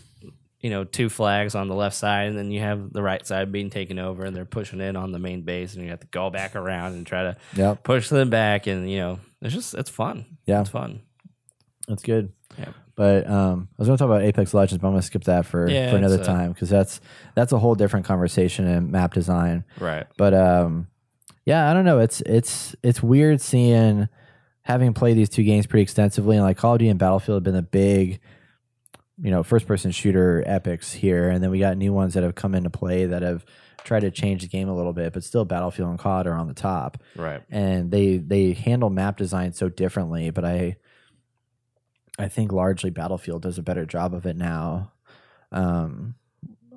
you 0.59 0.69
know 0.69 0.83
two 0.83 1.09
flags 1.09 1.55
on 1.55 1.67
the 1.67 1.75
left 1.75 1.95
side, 1.95 2.27
and 2.27 2.37
then 2.37 2.51
you 2.51 2.59
have 2.59 2.91
the 2.91 3.01
right 3.01 3.25
side 3.25 3.51
being 3.51 3.69
taken 3.69 3.99
over, 3.99 4.25
and 4.25 4.35
they're 4.35 4.45
pushing 4.45 4.81
in 4.81 4.95
on 4.95 5.11
the 5.11 5.19
main 5.19 5.41
base, 5.41 5.73
and 5.75 5.83
you 5.83 5.89
have 5.89 5.99
to 6.01 6.07
go 6.07 6.29
back 6.29 6.55
around 6.55 6.93
and 6.93 7.05
try 7.05 7.23
to 7.23 7.37
Yep. 7.55 7.83
push 7.83 8.09
them 8.09 8.29
back, 8.29 8.67
and 8.67 8.89
you 8.89 8.97
know, 8.97 9.19
it's 9.41 9.53
just 9.53 9.73
it's 9.73 9.89
fun. 9.89 10.25
Yeah. 10.45 10.61
it's 10.61 10.69
fun. 10.69 11.01
That's 11.87 12.03
good. 12.03 12.31
Yeah. 12.57 12.69
But 12.95 13.29
um, 13.29 13.69
I 13.71 13.75
was 13.77 13.87
going 13.87 13.97
to 13.97 14.01
talk 14.01 14.09
about 14.09 14.23
Apex 14.23 14.53
Legends, 14.53 14.81
but 14.81 14.87
I'm 14.89 14.93
going 14.93 15.01
to 15.01 15.07
skip 15.07 15.23
that 15.23 15.45
for, 15.45 15.69
Yeah, 15.69 15.89
for 15.89 15.95
another 15.95 16.15
it's, 16.15 16.27
uh, 16.27 16.33
time 16.33 16.51
because 16.51 16.69
that's 16.69 16.99
that's 17.33 17.53
a 17.53 17.57
whole 17.57 17.73
different 17.73 18.05
conversation 18.05 18.67
in 18.67 18.91
map 18.91 19.13
design. 19.13 19.63
Right. 19.79 20.05
But 20.17 20.33
um, 20.33 20.87
yeah, 21.45 21.71
I 21.71 21.73
don't 21.73 21.85
know. 21.85 21.99
It's 21.99 22.19
it's 22.25 22.75
it's 22.83 23.01
weird 23.01 23.39
seeing 23.39 24.09
having 24.69 24.93
played 24.93 25.17
these 25.17 25.29
two 25.29 25.43
games 25.43 25.65
pretty 25.65 25.81
extensively, 25.81 26.37
and 26.37 26.45
like 26.45 26.57
Call 26.57 26.73
of 26.73 26.79
Duty 26.79 26.89
and 26.89 26.99
Battlefield 26.99 27.37
have 27.37 27.43
been 27.43 27.55
the 27.55 27.61
big 27.63 28.19
you 29.21 29.31
know 29.31 29.43
first 29.43 29.67
person 29.67 29.91
shooter 29.91 30.43
epics 30.45 30.93
here, 30.93 31.29
and 31.29 31.43
then 31.43 31.49
we 31.51 31.59
got 31.59 31.75
new 31.75 31.91
ones 31.91 32.13
that 32.13 32.23
have 32.23 32.35
come 32.35 32.55
into 32.55 32.69
play 32.69 33.05
that 33.05 33.23
have 33.23 33.43
tried 33.83 34.01
to 34.01 34.11
change 34.11 34.43
the 34.43 34.47
game 34.47 34.69
a 34.69 34.75
little 34.75 34.93
bit, 34.93 35.11
but 35.11 35.23
still 35.23 35.43
Battlefield 35.43 35.89
and 35.89 35.97
COD 35.99 36.27
are 36.27 36.35
on 36.35 36.47
the 36.47 36.53
top. 36.53 37.01
Right. 37.15 37.41
and 37.49 37.89
they 37.91 38.17
they 38.17 38.53
handle 38.53 38.89
map 38.89 39.17
design 39.17 39.53
so 39.53 39.69
differently 39.69 40.29
but 40.29 40.45
i 40.45 40.75
i 42.19 42.27
think 42.27 42.51
largely 42.51 42.89
battlefield 42.89 43.41
does 43.41 43.57
a 43.57 43.63
better 43.63 43.85
job 43.85 44.13
of 44.13 44.25
it 44.25 44.37
now. 44.37 44.91
Um 45.51 46.15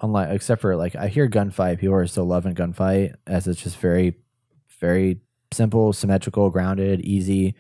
unlike 0.01 0.31
except 0.31 0.63
for 0.63 0.75
like 0.77 0.97
i 0.97 1.09
hear 1.09 1.29
gunfight. 1.29 1.79
People 1.81 1.95
are 1.97 2.07
still 2.07 2.25
loving 2.25 2.55
gunfight 2.55 3.15
as 3.27 3.47
it's 3.47 3.63
just 3.63 3.77
very 3.77 4.15
very 4.81 5.21
simple 5.53 5.93
symmetrical 5.93 6.49
grounded 6.49 7.01
easy 7.03 7.55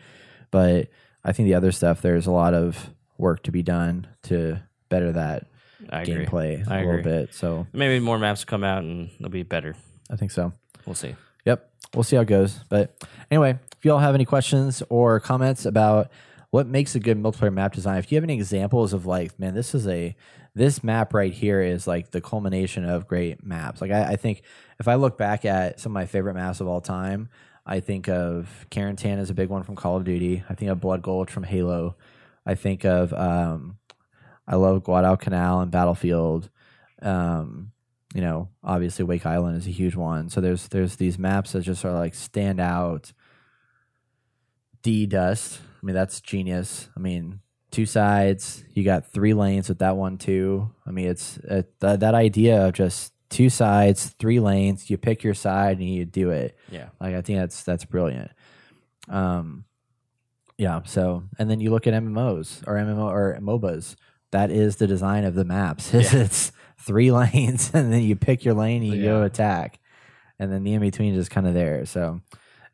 but 0.53 0.89
i 1.25 1.33
think 1.33 1.47
the 1.49 1.55
other 1.55 1.73
stuff 1.73 2.01
there's 2.01 2.29
a 2.29 2.31
lot 2.31 2.55
of 2.55 2.91
work 3.19 3.43
to 3.43 3.51
be 3.51 3.63
done 3.65 4.07
to 4.23 4.61
better 4.89 5.11
that 5.11 5.47
I 5.91 6.05
gameplay 6.05 6.65
I 6.69 6.77
a 6.77 6.85
little 6.85 7.01
agree. 7.01 7.03
bit 7.03 7.35
so 7.35 7.67
Maybe 7.73 7.99
more 7.99 8.17
maps 8.19 8.45
will 8.45 8.51
come 8.51 8.63
out 8.63 8.85
and 8.85 9.11
they'll 9.19 9.29
be 9.31 9.43
better. 9.43 9.75
i 10.11 10.15
think 10.17 10.31
so 10.31 10.53
We'll 10.87 10.95
see. 10.95 11.15
Yep. 11.45 11.71
We'll 11.95 12.03
see 12.03 12.17
how 12.17 12.23
it 12.23 12.29
goes. 12.29 12.59
But 12.69 12.93
anyway, 13.31 13.57
if 13.77 13.85
you 13.85 13.93
all 13.93 14.01
have 14.01 14.15
any 14.17 14.25
questions 14.25 14.83
or 14.89 15.21
comments 15.21 15.65
about 15.65 16.11
what 16.51 16.67
makes 16.67 16.95
a 16.97 17.01
good 17.01 17.17
multiplayer 17.19 17.53
map 17.53 17.73
design, 17.73 17.99
if 17.99 18.11
you 18.11 18.17
have 18.17 18.25
any 18.25 18.35
examples 18.35 18.93
of 18.93 19.07
like, 19.07 19.39
man, 19.39 19.55
this 19.55 19.75
is 19.77 19.87
a 19.87 20.17
this 20.57 20.83
map 20.83 21.15
right 21.15 21.33
here 21.33 21.61
is 21.63 21.87
like 21.87 22.11
the 22.11 22.21
culmination 22.21 22.85
of 22.85 23.07
great 23.07 23.45
maps. 23.47 23.81
Like 23.81 23.93
I, 23.93 24.13
I 24.13 24.17
think 24.17 24.43
if 24.81 24.89
I 24.89 24.97
look 24.97 25.17
back 25.17 25.45
at 25.45 25.79
some 25.79 25.93
of 25.93 25.95
my 25.95 26.07
favorite 26.07 26.35
maps 26.35 26.61
of 26.61 26.67
all 26.67 26.81
time, 26.81 27.29
I 27.65 27.81
think 27.81 28.09
of 28.09 28.67
Carentan 28.71 29.19
as 29.19 29.31
a 29.31 29.35
big 29.35 29.49
one 29.49 29.63
from 29.63 29.77
Call 29.77 29.97
of 29.97 30.05
Duty. 30.05 30.43
I 30.49 30.55
think 30.55 30.71
of 30.71 30.81
Blood 30.81 31.03
Gulch 31.03 31.31
from 31.31 31.45
Halo. 31.45 31.97
I 32.45 32.55
think 32.55 32.85
of 32.85 33.13
um, 33.13 33.79
I 34.47 34.57
love 34.57 34.83
Guadalcanal 34.85 35.61
and 35.61 35.71
Battlefield. 35.71 36.51
Um, 37.01 37.73
you 38.15 38.21
know, 38.21 38.49
obviously 38.63 39.05
Wake 39.05 39.27
Island 39.27 39.57
is 39.57 39.67
a 39.67 39.71
huge 39.71 39.95
one. 39.95 40.29
So 40.29 40.41
there's 40.41 40.69
there's 40.69 40.97
these 40.97 41.19
maps 41.19 41.53
that 41.53 41.63
just 41.63 41.85
are 41.85 41.93
like 41.93 42.15
stand 42.15 42.61
out. 42.61 43.13
D 44.83 45.07
Dust. 45.07 45.61
I 45.63 45.87
mean, 45.87 45.95
that's 45.95 46.21
genius. 46.21 46.89
I 46.97 47.01
mean, 47.01 47.41
two 47.71 47.87
sides. 47.87 48.65
You 48.75 48.85
got 48.85 49.07
three 49.07 49.35
lanes 49.35 49.69
with 49.69 49.79
that 49.79 49.97
one 49.97 50.19
too. 50.19 50.71
I 50.87 50.91
mean, 50.91 51.07
it's 51.07 51.39
th- 51.49 51.67
that 51.81 52.15
idea 52.15 52.67
of 52.67 52.75
just 52.75 53.12
two 53.33 53.51
sides, 53.51 54.15
three 54.19 54.39
lanes. 54.39 54.91
You 54.91 54.99
pick 54.99 55.25
your 55.25 55.35
side 55.35 55.79
and 55.79 55.89
you 55.89 56.05
do 56.05 56.31
it. 56.31 56.57
Yeah. 56.71 56.89
Like 57.01 57.15
I 57.15 57.23
think 57.23 57.39
that's 57.39 57.65
that's 57.65 57.85
brilliant. 57.85 58.31
Um, 59.09 59.65
yeah. 60.59 60.83
So 60.85 61.25
and 61.39 61.51
then 61.51 61.61
you 61.61 61.71
look 61.71 61.87
at 61.87 61.95
MMOs 61.95 62.63
or 62.67 62.75
MMO 62.75 63.11
or 63.11 63.39
MOBAs. 63.41 63.97
That 64.31 64.51
is 64.51 64.77
the 64.77 64.87
design 64.87 65.25
of 65.25 65.35
the 65.35 65.45
maps. 65.45 65.93
It's, 65.95 66.15
it's 66.15 66.53
three 66.79 67.11
lanes, 67.11 67.71
and 67.75 67.93
then 67.93 68.03
you 68.03 68.17
pick 68.17 68.45
your 68.45 68.55
lane 68.55 68.83
and 68.83 68.93
you 68.95 69.03
go 69.03 69.23
attack, 69.23 69.81
and 70.39 70.53
then 70.53 70.63
the 70.63 70.75
in 70.75 70.81
between 70.81 71.15
is 71.15 71.29
kind 71.29 71.47
of 71.47 71.55
there. 71.55 71.85
So 71.87 72.21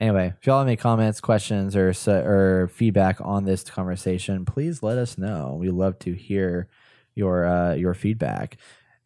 anyway, 0.00 0.34
if 0.38 0.46
y'all 0.46 0.58
have 0.58 0.68
any 0.68 0.76
comments, 0.76 1.20
questions, 1.20 1.76
or 1.76 1.92
or 2.08 2.68
feedback 2.74 3.20
on 3.20 3.44
this 3.44 3.64
conversation, 3.64 4.44
please 4.44 4.82
let 4.82 4.98
us 4.98 5.18
know. 5.18 5.56
We 5.58 5.70
love 5.70 5.98
to 6.00 6.12
hear 6.12 6.68
your 7.14 7.46
uh, 7.46 7.74
your 7.74 7.94
feedback. 7.94 8.56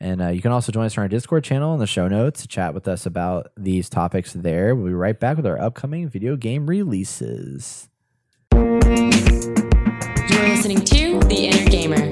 And 0.03 0.20
uh, 0.20 0.29
you 0.31 0.43
can 0.43 0.51
also 0.51 0.73
join 0.73 0.85
us 0.85 0.99
on 0.99 1.03
our 1.03 1.09
Discord 1.09 1.45
channel 1.45 1.73
in 1.74 1.79
the 1.79 1.87
show 1.87 2.09
notes 2.09 2.43
to 2.43 2.49
chat 2.49 2.74
with 2.74 2.89
us 2.89 3.07
about 3.07 3.53
these 3.57 3.89
topics 3.89 4.33
there. 4.33 4.74
We'll 4.74 4.87
be 4.87 4.95
right 4.95 5.19
back 5.19 5.37
with 5.37 5.47
our 5.47 5.61
upcoming 5.61 6.09
video 6.09 6.35
game 6.35 6.66
releases. 6.66 7.89
You're 8.53 8.81
listening 10.49 10.81
to 10.81 11.20
The 11.20 11.47
Inner 11.47 11.70
Gamer. 11.70 12.11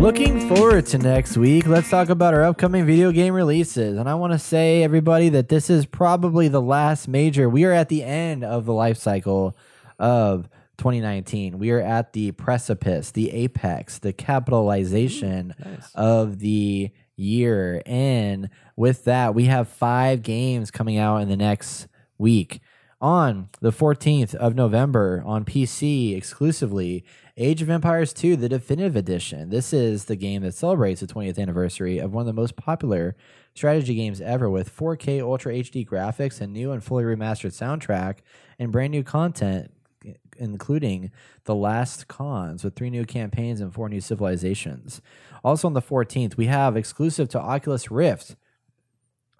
Looking 0.00 0.48
forward 0.48 0.86
to 0.86 0.98
next 0.98 1.36
week. 1.36 1.68
Let's 1.68 1.88
talk 1.88 2.08
about 2.08 2.34
our 2.34 2.42
upcoming 2.42 2.84
video 2.84 3.12
game 3.12 3.32
releases. 3.32 3.96
And 3.96 4.08
I 4.08 4.16
want 4.16 4.32
to 4.32 4.40
say, 4.40 4.82
everybody, 4.82 5.28
that 5.28 5.48
this 5.48 5.70
is 5.70 5.86
probably 5.86 6.48
the 6.48 6.60
last 6.60 7.06
major. 7.06 7.48
We 7.48 7.64
are 7.64 7.70
at 7.72 7.88
the 7.88 8.02
end 8.02 8.42
of 8.42 8.64
the 8.64 8.72
life 8.72 8.98
cycle 8.98 9.56
of 10.00 10.48
2019. 10.78 11.58
We 11.58 11.70
are 11.70 11.80
at 11.80 12.12
the 12.12 12.32
precipice, 12.32 13.10
the 13.10 13.30
apex, 13.30 13.98
the 13.98 14.12
capitalization 14.12 15.54
of 15.94 16.38
the 16.38 16.90
year. 17.16 17.82
And 17.86 18.50
with 18.76 19.04
that, 19.04 19.34
we 19.34 19.44
have 19.44 19.68
five 19.68 20.22
games 20.22 20.70
coming 20.70 20.98
out 20.98 21.18
in 21.18 21.28
the 21.28 21.36
next 21.36 21.88
week. 22.18 22.60
On 22.98 23.50
the 23.60 23.72
14th 23.72 24.34
of 24.36 24.54
November 24.54 25.22
on 25.26 25.44
PC 25.44 26.16
exclusively, 26.16 27.04
Age 27.36 27.60
of 27.60 27.68
Empires 27.68 28.14
2, 28.14 28.36
the 28.36 28.48
definitive 28.48 28.96
edition. 28.96 29.50
This 29.50 29.74
is 29.74 30.06
the 30.06 30.16
game 30.16 30.40
that 30.42 30.54
celebrates 30.54 31.02
the 31.02 31.06
20th 31.06 31.38
anniversary 31.38 31.98
of 31.98 32.14
one 32.14 32.22
of 32.22 32.26
the 32.26 32.32
most 32.32 32.56
popular 32.56 33.14
strategy 33.54 33.94
games 33.94 34.22
ever 34.22 34.48
with 34.48 34.74
4K 34.74 35.20
Ultra 35.20 35.52
HD 35.52 35.86
graphics 35.86 36.40
and 36.40 36.54
new 36.54 36.72
and 36.72 36.82
fully 36.82 37.04
remastered 37.04 37.52
soundtrack 37.52 38.20
and 38.58 38.72
brand 38.72 38.92
new 38.92 39.02
content 39.02 39.70
including 40.38 41.10
the 41.44 41.54
Last 41.54 42.08
Khans 42.08 42.64
with 42.64 42.74
three 42.74 42.90
new 42.90 43.04
campaigns 43.04 43.60
and 43.60 43.72
four 43.72 43.88
new 43.88 44.00
civilizations. 44.00 45.00
Also 45.44 45.66
on 45.68 45.74
the 45.74 45.82
14th, 45.82 46.36
we 46.36 46.46
have 46.46 46.76
exclusive 46.76 47.28
to 47.30 47.40
Oculus 47.40 47.90
Rift 47.90 48.36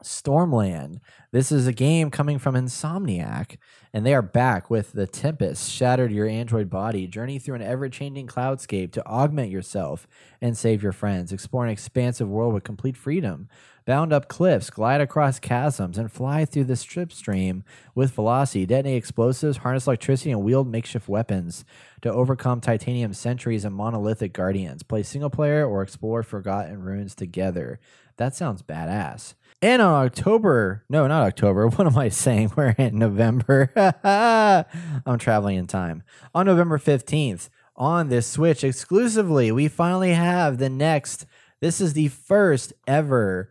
Stormland. 0.02 1.01
This 1.32 1.51
is 1.51 1.66
a 1.66 1.73
game 1.73 2.10
coming 2.10 2.39
from 2.39 2.55
Insomniac, 2.55 3.56
and 3.92 4.04
they 4.04 4.14
are 4.14 4.22
back 4.22 4.70
with 4.70 4.92
The 4.92 5.06
Tempest, 5.06 5.70
Shattered 5.70 6.12
Your 6.12 6.26
Android 6.26 6.68
Body. 6.68 7.06
Journey 7.06 7.38
through 7.38 7.56
an 7.56 7.62
ever 7.62 7.88
changing 7.88 8.26
cloudscape 8.26 8.92
to 8.92 9.06
augment 9.06 9.50
yourself 9.50 10.06
and 10.40 10.56
save 10.56 10.82
your 10.82 10.92
friends. 10.92 11.32
Explore 11.32 11.64
an 11.64 11.70
expansive 11.70 12.28
world 12.28 12.54
with 12.54 12.64
complete 12.64 12.96
freedom. 12.96 13.48
Bound 13.84 14.12
up 14.12 14.28
cliffs, 14.28 14.68
glide 14.68 15.00
across 15.00 15.38
chasms, 15.38 15.96
and 15.96 16.10
fly 16.10 16.44
through 16.44 16.64
the 16.64 16.74
strip 16.74 17.12
stream 17.12 17.62
with 17.94 18.10
velocity. 18.10 18.66
Detonate 18.66 18.96
explosives, 18.96 19.58
harness 19.58 19.86
electricity, 19.86 20.32
and 20.32 20.42
wield 20.42 20.68
makeshift 20.68 21.08
weapons 21.08 21.64
to 22.02 22.12
overcome 22.12 22.60
titanium 22.60 23.12
sentries 23.12 23.64
and 23.64 23.74
monolithic 23.74 24.32
guardians. 24.32 24.82
Play 24.82 25.04
single 25.04 25.30
player 25.30 25.64
or 25.64 25.82
explore 25.82 26.24
forgotten 26.24 26.82
ruins 26.82 27.14
together. 27.14 27.78
That 28.16 28.34
sounds 28.34 28.62
badass. 28.62 29.34
And 29.62 29.80
on 29.80 30.04
October, 30.04 30.84
no, 30.88 31.06
not 31.06 31.26
October. 31.26 31.68
What 31.76 31.86
am 31.86 31.96
I 31.96 32.08
saying? 32.08 32.52
We're 32.56 32.74
in 32.78 32.98
November. 32.98 33.72
I'm 35.06 35.18
traveling 35.18 35.56
in 35.56 35.66
time. 35.66 36.02
On 36.34 36.44
November 36.44 36.78
15th, 36.78 37.48
on 37.74 38.08
this 38.08 38.26
Switch 38.26 38.62
exclusively, 38.64 39.50
we 39.52 39.68
finally 39.68 40.12
have 40.12 40.58
the 40.58 40.68
next. 40.68 41.26
This 41.60 41.80
is 41.80 41.94
the 41.94 42.08
first 42.08 42.74
ever 42.86 43.50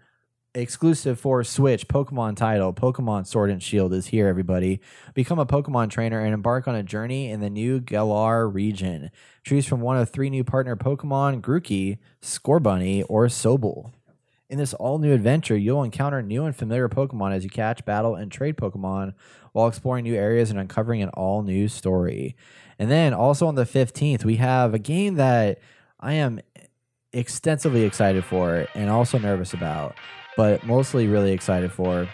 exclusive 0.53 1.19
for 1.19 1.43
Switch 1.43 1.87
Pokemon 1.87 2.35
title. 2.35 2.71
Pokemon 2.71 3.25
Sword 3.27 3.49
and 3.49 3.61
Shield 3.61 3.91
is 3.91 4.07
here, 4.07 4.27
everybody. 4.27 4.79
Become 5.15 5.39
a 5.39 5.45
Pokemon 5.45 5.89
trainer 5.89 6.19
and 6.19 6.33
embark 6.33 6.67
on 6.67 6.75
a 6.75 6.83
journey 6.83 7.29
in 7.29 7.41
the 7.41 7.49
new 7.49 7.79
Galar 7.79 8.47
region. 8.47 9.11
Choose 9.43 9.65
from 9.65 9.81
one 9.81 9.97
of 9.97 10.09
three 10.09 10.29
new 10.29 10.43
partner 10.43 10.75
Pokemon 10.75 11.41
Grookey, 11.41 11.97
Scorbunny, 12.21 13.03
or 13.09 13.25
Sobble. 13.25 13.91
In 14.47 14.59
this 14.59 14.75
all 14.75 14.99
new 14.99 15.11
adventure, 15.11 15.57
you'll 15.57 15.83
encounter 15.83 16.21
new 16.21 16.45
and 16.45 16.55
familiar 16.55 16.87
Pokemon 16.87 17.33
as 17.33 17.43
you 17.43 17.49
catch, 17.49 17.83
battle, 17.83 18.15
and 18.15 18.31
trade 18.31 18.57
Pokemon 18.57 19.13
while 19.53 19.67
exploring 19.67 20.03
new 20.03 20.15
areas 20.15 20.51
and 20.51 20.59
uncovering 20.59 21.01
an 21.01 21.09
all 21.09 21.41
new 21.41 21.67
story. 21.67 22.35
And 22.77 22.91
then 22.91 23.13
also 23.13 23.47
on 23.47 23.55
the 23.55 23.63
15th, 23.63 24.23
we 24.23 24.35
have 24.35 24.73
a 24.73 24.79
game 24.79 25.15
that 25.15 25.59
I 25.99 26.13
am 26.13 26.41
extensively 27.11 27.83
excited 27.83 28.23
for 28.23 28.67
and 28.75 28.89
also 28.89 29.17
nervous 29.17 29.53
about, 29.53 29.95
but 30.37 30.63
mostly 30.63 31.07
really 31.07 31.31
excited 31.31 31.71
for. 31.71 32.07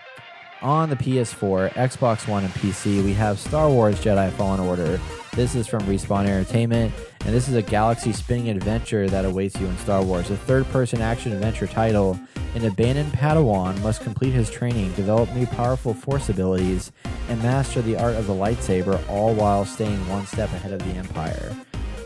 On 0.62 0.92
the 0.92 0.96
PS4, 0.96 1.72
Xbox 1.74 2.28
One, 2.28 2.44
and 2.44 2.54
PC, 2.54 3.04
we 3.04 3.14
have 3.14 3.40
Star 3.40 3.68
Wars 3.68 4.00
Jedi 4.00 4.32
Fallen 4.34 4.60
Order. 4.60 5.00
This 5.34 5.56
is 5.56 5.66
from 5.66 5.82
Respawn 5.84 6.28
Entertainment, 6.28 6.94
and 7.26 7.34
this 7.34 7.50
is 7.50 7.56
a 7.56 7.64
galaxy 7.64 8.12
spinning 8.12 8.50
adventure 8.50 9.10
that 9.10 9.26
awaits 9.26 9.60
you 9.60 9.66
in 9.66 9.76
Star 9.80 10.04
Wars. 10.04 10.30
A 10.30 10.38
third 10.38 10.68
person 10.68 11.02
action 11.02 11.32
adventure 11.32 11.66
title. 11.66 12.20
An 12.54 12.66
abandoned 12.66 13.12
Padawan 13.12 13.82
must 13.82 14.04
complete 14.04 14.34
his 14.34 14.52
training, 14.52 14.92
develop 14.92 15.34
new 15.34 15.48
powerful 15.48 15.96
force 15.96 16.30
abilities, 16.30 16.92
and 17.28 17.42
master 17.42 17.82
the 17.82 17.96
art 17.96 18.16
of 18.16 18.28
the 18.28 18.34
lightsaber, 18.34 19.02
all 19.10 19.34
while 19.34 19.66
staying 19.66 20.08
one 20.10 20.28
step 20.28 20.52
ahead 20.54 20.74
of 20.74 20.80
the 20.80 20.92
Empire. 20.92 21.56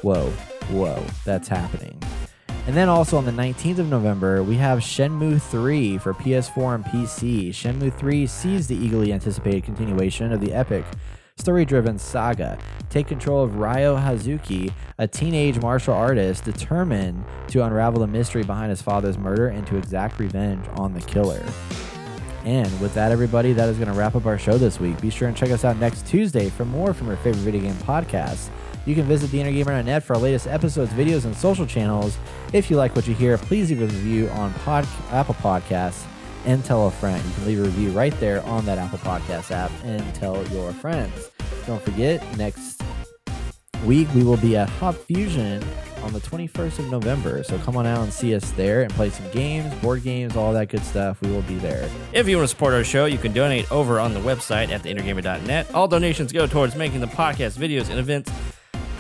Whoa, 0.02 0.30
whoa, 0.69 1.03
that's 1.26 1.49
happening. 1.49 2.02
And 2.67 2.75
then 2.75 2.89
also 2.89 3.17
on 3.17 3.25
the 3.25 3.31
19th 3.31 3.77
of 3.77 3.89
November, 3.89 4.41
we 4.41 4.55
have 4.55 4.79
Shenmue 4.79 5.39
3 5.39 5.99
for 5.99 6.13
PS4 6.15 6.75
and 6.75 6.85
PC. 6.85 7.49
Shenmue 7.49 7.95
3 7.95 8.25
sees 8.25 8.67
the 8.67 8.75
eagerly 8.75 9.13
anticipated 9.13 9.63
continuation 9.63 10.31
of 10.31 10.41
the 10.41 10.51
epic 10.51 10.83
story 11.37 11.65
driven 11.65 11.99
saga. 11.99 12.57
Take 12.89 13.07
control 13.07 13.43
of 13.43 13.57
Ryo 13.57 13.97
Hazuki, 13.97 14.71
a 14.97 15.07
teenage 15.07 15.61
martial 15.61 15.93
artist 15.93 16.43
determined 16.45 17.23
to 17.49 17.63
unravel 17.63 17.99
the 17.99 18.07
mystery 18.07 18.43
behind 18.43 18.69
his 18.69 18.81
father's 18.81 19.17
murder 19.17 19.47
and 19.47 19.67
to 19.67 19.77
exact 19.77 20.17
revenge 20.17 20.65
on 20.77 20.93
the 20.93 21.01
killer. 21.01 21.43
And 22.45 22.79
with 22.79 22.93
that, 22.93 23.11
everybody, 23.11 23.53
that 23.53 23.69
is 23.69 23.77
going 23.77 23.91
to 23.91 23.97
wrap 23.97 24.15
up 24.15 24.25
our 24.25 24.37
show 24.37 24.57
this 24.57 24.79
week. 24.79 24.99
Be 25.01 25.09
sure 25.09 25.27
and 25.27 25.35
check 25.35 25.49
us 25.49 25.65
out 25.65 25.77
next 25.77 26.07
Tuesday 26.07 26.49
for 26.49 26.63
more 26.63 26.93
from 26.93 27.07
your 27.07 27.17
favorite 27.17 27.41
video 27.41 27.61
game 27.61 27.75
podcasts. 27.75 28.49
You 28.85 28.93
can 28.95 29.05
visit 29.05 29.31
theinnergamer.net 29.31 30.03
for 30.03 30.15
our 30.15 30.21
latest 30.21 30.47
episodes, 30.47 30.91
videos, 30.93 31.25
and 31.25 31.35
social 31.35 31.65
channels. 31.65 32.17
If 32.53 32.69
you 32.69 32.77
like 32.77 32.95
what 32.95 33.07
you 33.07 33.15
hear, 33.15 33.37
please 33.37 33.69
leave 33.69 33.81
a 33.81 33.85
review 33.85 34.29
on 34.29 34.53
pod- 34.53 34.87
Apple 35.09 35.35
Podcasts 35.35 36.05
and 36.45 36.63
tell 36.63 36.87
a 36.87 36.91
friend. 36.91 37.23
You 37.25 37.33
can 37.33 37.45
leave 37.45 37.59
a 37.59 37.63
review 37.63 37.89
right 37.91 38.17
there 38.19 38.43
on 38.45 38.65
that 38.65 38.77
Apple 38.77 38.99
Podcast 38.99 39.51
app 39.51 39.71
and 39.83 40.13
tell 40.13 40.45
your 40.49 40.71
friends. 40.73 41.31
Don't 41.65 41.81
forget, 41.81 42.23
next 42.37 42.81
week 43.85 44.07
we 44.13 44.23
will 44.23 44.37
be 44.37 44.55
at 44.55 44.69
Hop 44.69 44.95
Fusion 44.95 45.63
on 46.03 46.13
the 46.13 46.19
21st 46.19 46.77
of 46.79 46.91
November. 46.91 47.43
So 47.43 47.57
come 47.59 47.75
on 47.75 47.87
out 47.87 48.03
and 48.03 48.13
see 48.13 48.35
us 48.35 48.51
there 48.51 48.83
and 48.83 48.93
play 48.93 49.09
some 49.09 49.27
games, 49.31 49.73
board 49.75 50.03
games, 50.03 50.35
all 50.35 50.53
that 50.53 50.69
good 50.69 50.83
stuff. 50.83 51.19
We 51.21 51.31
will 51.31 51.41
be 51.43 51.55
there. 51.55 51.89
If 52.13 52.27
you 52.27 52.37
want 52.37 52.47
to 52.47 52.55
support 52.55 52.75
our 52.75 52.83
show, 52.83 53.05
you 53.05 53.17
can 53.17 53.33
donate 53.33 53.71
over 53.71 53.99
on 53.99 54.13
the 54.13 54.19
website 54.19 54.69
at 54.69 54.83
theinnergamer.net. 54.83 55.73
All 55.73 55.87
donations 55.87 56.31
go 56.31 56.45
towards 56.45 56.75
making 56.75 56.99
the 56.99 57.07
podcast, 57.07 57.57
videos, 57.57 57.89
and 57.89 57.97
events 57.97 58.31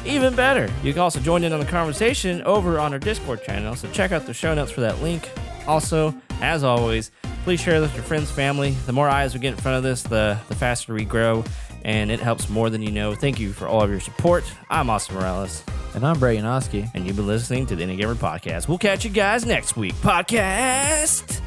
even 0.05 0.35
better. 0.35 0.69
You 0.83 0.93
can 0.93 1.01
also 1.01 1.19
join 1.19 1.43
in 1.43 1.51
on 1.53 1.59
the 1.59 1.65
conversation 1.65 2.41
over 2.43 2.79
on 2.79 2.93
our 2.93 2.99
Discord 2.99 3.43
channel, 3.43 3.75
so 3.75 3.89
check 3.91 4.11
out 4.11 4.25
the 4.25 4.33
show 4.33 4.53
notes 4.53 4.71
for 4.71 4.81
that 4.81 5.01
link. 5.01 5.29
Also, 5.67 6.13
as 6.41 6.63
always, 6.63 7.11
please 7.43 7.59
share 7.59 7.79
this 7.79 7.89
with 7.89 7.95
your 7.95 8.03
friends, 8.03 8.29
family. 8.31 8.71
The 8.85 8.91
more 8.93 9.09
eyes 9.09 9.33
we 9.33 9.39
get 9.39 9.53
in 9.53 9.59
front 9.59 9.77
of 9.77 9.83
this, 9.83 10.03
the, 10.03 10.37
the 10.47 10.55
faster 10.55 10.93
we 10.93 11.05
grow, 11.05 11.43
and 11.83 12.11
it 12.11 12.19
helps 12.19 12.49
more 12.49 12.69
than 12.69 12.81
you 12.81 12.91
know. 12.91 13.15
Thank 13.15 13.39
you 13.39 13.51
for 13.51 13.67
all 13.67 13.81
of 13.81 13.89
your 13.89 13.99
support. 13.99 14.43
I'm 14.69 14.89
Austin 14.89 15.15
Morales, 15.15 15.63
And 15.95 16.05
I'm 16.05 16.19
Brayton 16.19 16.45
Oski. 16.45 16.85
and 16.93 17.05
you've 17.07 17.15
been 17.15 17.27
listening 17.27 17.65
to 17.67 17.75
the 17.75 17.83
Inner 17.83 17.95
Gamer 17.95 18.15
Podcast. 18.15 18.67
We'll 18.67 18.77
catch 18.77 19.05
you 19.05 19.11
guys 19.11 19.45
next 19.45 19.75
week. 19.77 19.93
Podcast 19.95 21.41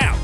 out. 0.00 0.18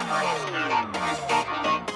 You 0.00 0.06
like 0.06 1.28
that 1.28 1.89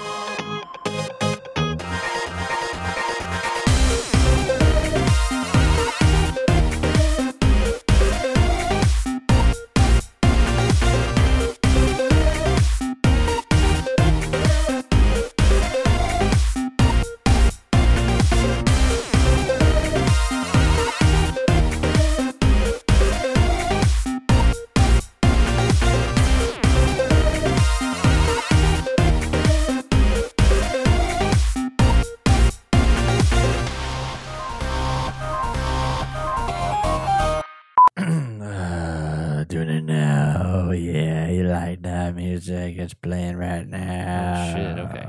music? 42.49 42.79
It's 42.79 42.95
playing 42.95 43.37
right 43.37 43.67
now. 43.67 44.55
Shit, 44.55 44.79
okay. 44.79 45.09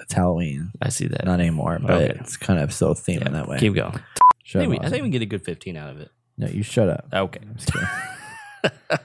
It's 0.00 0.12
Halloween. 0.12 0.70
I 0.80 0.88
see 0.90 1.06
that. 1.08 1.24
Not 1.24 1.40
anymore, 1.40 1.78
but 1.82 1.90
Okay. 1.90 2.16
it's 2.20 2.36
kind 2.36 2.60
of 2.60 2.72
still 2.72 2.94
theming 2.94 3.32
that 3.32 3.48
way. 3.48 3.58
Keep 3.58 3.74
going. 3.74 3.94
I 3.94 4.00
Shut 4.44 4.60
think, 4.62 4.70
we, 4.70 4.78
I 4.78 4.82
think 4.88 5.02
we 5.02 5.08
can 5.08 5.10
get 5.10 5.22
a 5.22 5.26
good 5.26 5.44
15 5.44 5.76
out 5.76 5.90
of 5.90 6.00
it. 6.00 6.10
No, 6.38 6.46
you 6.46 6.62
shut 6.62 6.88
up. 6.88 7.06
Okay. 7.12 7.40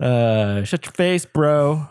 Uh, 0.00 0.64
shut 0.64 0.84
your 0.84 0.92
face, 0.92 1.24
bro. 1.24 1.88